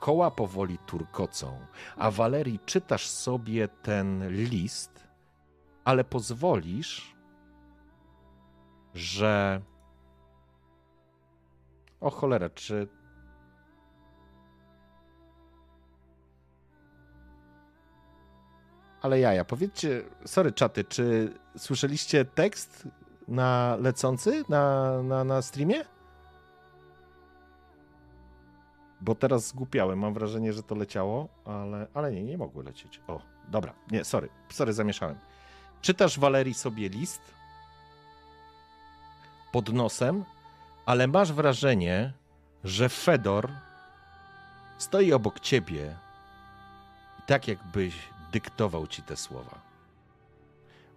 [0.00, 5.08] Koła powoli turkocą, a Walerii czytasz sobie ten list,
[5.84, 7.16] ale pozwolisz,
[8.94, 9.62] że.
[12.00, 12.88] O cholera, czy.
[19.08, 22.88] Ale jaja, powiedzcie, sorry czaty, czy słyszeliście tekst
[23.28, 25.84] na lecący na, na, na streamie?
[29.00, 33.00] Bo teraz zgłupiałem, mam wrażenie, że to leciało, ale, ale nie, nie mogły lecieć.
[33.06, 35.16] O, dobra, nie, sorry, sorry, zamieszałem.
[35.82, 37.22] Czytasz Walerii sobie list
[39.52, 40.24] pod nosem,
[40.86, 42.12] ale masz wrażenie,
[42.64, 43.48] że Fedor
[44.78, 45.96] stoi obok ciebie
[47.26, 49.60] tak jakbyś dyktował ci te słowa.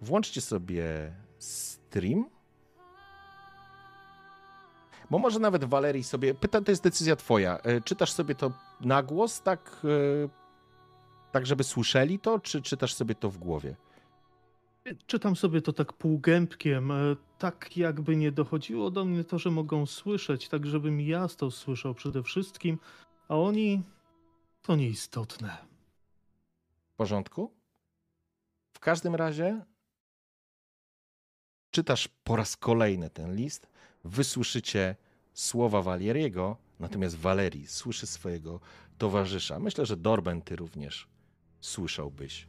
[0.02, 2.24] Włączcie sobie stream.
[5.10, 6.34] Bo może nawet Walerii sobie.
[6.34, 7.58] Pyta, to jest decyzja twoja.
[7.58, 10.28] E, Czytasz sobie to na głos, tak, e,
[11.32, 13.76] tak żeby słyszeli to, czy czytasz sobie to w głowie?
[15.06, 19.86] Czytam sobie to tak półgębkiem, e, tak jakby nie dochodziło do mnie to, że mogą
[19.86, 22.78] słyszeć, tak żebym ja to słyszał przede wszystkim,
[23.28, 23.82] a oni
[24.62, 25.71] to nieistotne.
[27.02, 27.54] W porządku?
[28.72, 29.64] W każdym razie
[31.70, 33.66] czytasz po raz kolejny ten list,
[34.04, 34.96] wysłyszycie
[35.34, 38.60] słowa Waleriego, natomiast Walerii słyszy swojego
[38.98, 39.58] towarzysza.
[39.58, 41.08] Myślę, że Dorben, ty również
[41.60, 42.48] słyszałbyś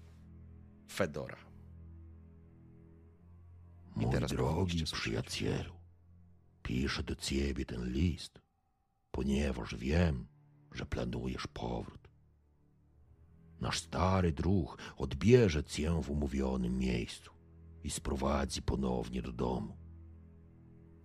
[0.91, 1.37] Fedora.
[3.95, 5.73] I Mój teraz drogi przyjacielu,
[6.63, 8.41] piszę do ciebie ten list,
[9.11, 10.27] ponieważ wiem,
[10.71, 12.02] że planujesz powrót.
[13.63, 17.31] Nasz stary druh odbierze cię w umówionym miejscu
[17.83, 19.77] i sprowadzi ponownie do domu.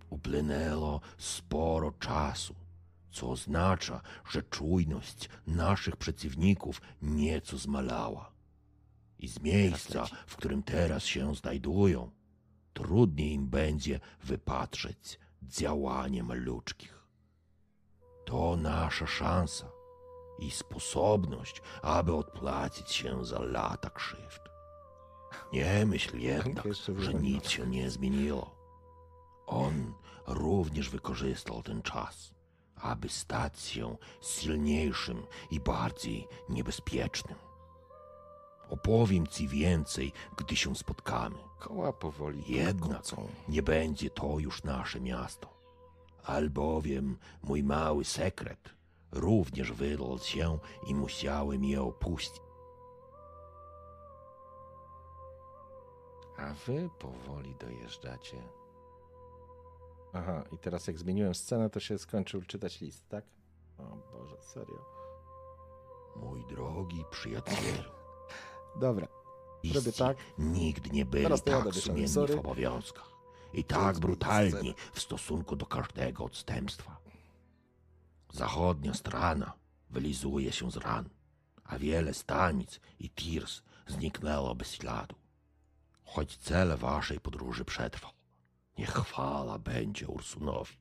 [0.09, 2.55] Upłynęło sporo czasu,
[3.11, 8.31] co oznacza, że czujność naszych przeciwników nieco zmalała.
[9.19, 12.11] I z miejsca, w którym teraz się znajdują,
[12.73, 17.07] trudniej im będzie wypatrzeć działanie maluczkich.
[18.25, 19.78] To nasza szansa
[20.39, 24.49] i sposobność, aby odpłacić się za lata krzywd.
[25.53, 26.65] Nie myśl jednak,
[26.97, 28.55] że nic się nie zmieniło.
[29.47, 29.93] On
[30.27, 32.33] również wykorzystał ten czas,
[32.75, 37.37] aby stać się silniejszym i bardziej niebezpiecznym.
[38.69, 41.35] Opowiem ci więcej, gdy się spotkamy.
[41.59, 43.01] Koła powoli Jednak
[43.47, 45.47] nie będzie to już nasze miasto,
[46.23, 48.78] albowiem mój mały sekret
[49.11, 52.41] również wydał się i musiałem je opuścić.
[56.37, 58.37] A wy powoli dojeżdżacie.
[60.13, 63.25] Aha, i teraz jak zmieniłem scenę, to się skończył czytać list, tak?
[63.77, 64.85] O Boże, serio.
[66.15, 67.91] Mój drogi przyjacielu,
[68.81, 69.07] Dobra,
[69.63, 70.17] Zrobię tak.
[70.37, 73.11] nigdy nie byli Teraz tak sumienni w obowiązkach
[73.53, 76.98] i tak brutalni w stosunku do każdego odstępstwa.
[78.33, 79.53] Zachodnia strona
[79.89, 81.09] wylizuje się z ran,
[81.63, 85.15] a wiele stanic i tirs zniknęło bez śladu.
[86.03, 88.11] Choć cel waszej podróży przetrwał,
[88.77, 90.77] niech chwała będzie Ursunowi.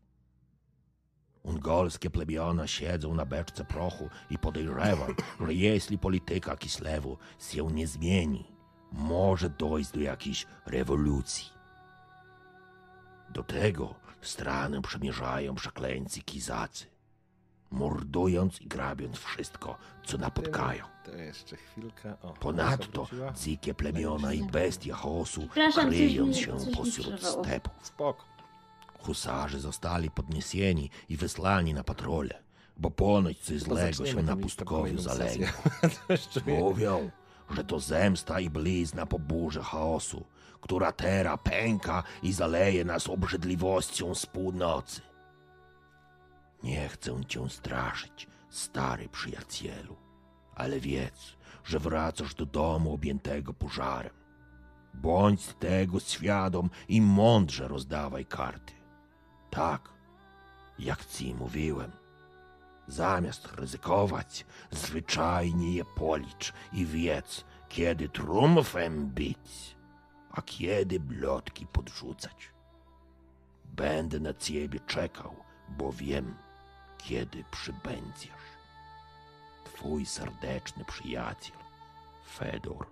[1.42, 5.14] Ungolskie plemiona siedzą na beczce prochu i podejrzewam,
[5.46, 8.44] że jeśli polityka Kislewu się nie zmieni,
[8.92, 11.48] może dojść do jakiejś rewolucji.
[13.30, 16.86] Do tego stranę przemierzają przeklęci kizacy,
[17.70, 20.84] mordując i grabiąc wszystko, co napotkają.
[21.04, 22.14] to jeszcze chwilkę.
[22.22, 23.06] O, Ponadto
[23.40, 27.44] dzikie plemiona i bestie chaosu Przepraszam, coś kryjąc mi- się coś mi pośród przerwało.
[27.44, 27.72] stepów.
[27.82, 28.24] Spoko.
[28.98, 32.42] Husarze zostali podniesieni i wysłani na patrole,
[32.76, 35.46] bo ponoć coś złego zaczniemy się na pustkowiu kolejną zaległo.
[35.46, 35.90] sesję.
[36.06, 37.10] To jeszcze mnie- Mówią,
[37.50, 40.24] że to zemsta i blizna po burzy chaosu,
[40.60, 45.00] która teraz pęka i zaleje nas obrzydliwością z północy.
[46.62, 49.96] Nie chcę cię straszyć, stary przyjacielu,
[50.54, 54.14] ale wiedz, że wracasz do domu objętego pożarem.
[54.94, 58.72] Bądź tego świadom i mądrze rozdawaj karty.
[59.50, 59.88] Tak,
[60.78, 61.92] jak ci mówiłem.
[62.88, 69.76] Zamiast ryzykować, zwyczajnie je policz i wiedz, kiedy triumfem być,
[70.30, 72.50] a kiedy blotki podrzucać.
[73.64, 75.36] Będę na ciebie czekał,
[75.68, 76.34] bo wiem,
[76.98, 78.48] kiedy przybędziesz.
[79.64, 81.56] Twój serdeczny przyjaciel,
[82.34, 82.86] Fedor.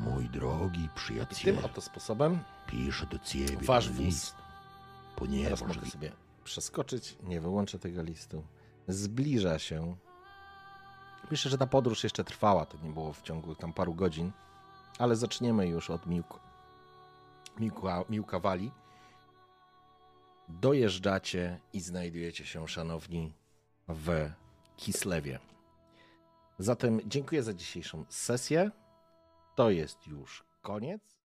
[0.00, 4.34] Mój drogi I tym przyjacielu, oto sposobem piszę do ciebie wasz ten wóz list,
[5.16, 6.12] ponieważ Teraz mogę wi- sobie
[6.44, 7.16] przeskoczyć.
[7.22, 8.44] Nie wyłączę tego listu.
[8.88, 9.96] Zbliża się.
[11.30, 12.66] Piszę, że ta podróż jeszcze trwała.
[12.66, 14.32] To nie było w ciągu tam paru godzin.
[14.98, 16.38] Ale zaczniemy już od Miłku,
[17.58, 18.70] Miłka, Miłka Wali.
[20.48, 23.34] Dojeżdżacie i znajdujecie się, szanowni,
[23.88, 24.30] w
[24.76, 25.38] Kislewie.
[26.58, 28.70] Zatem dziękuję za dzisiejszą sesję.
[29.56, 31.18] To jest już koniec.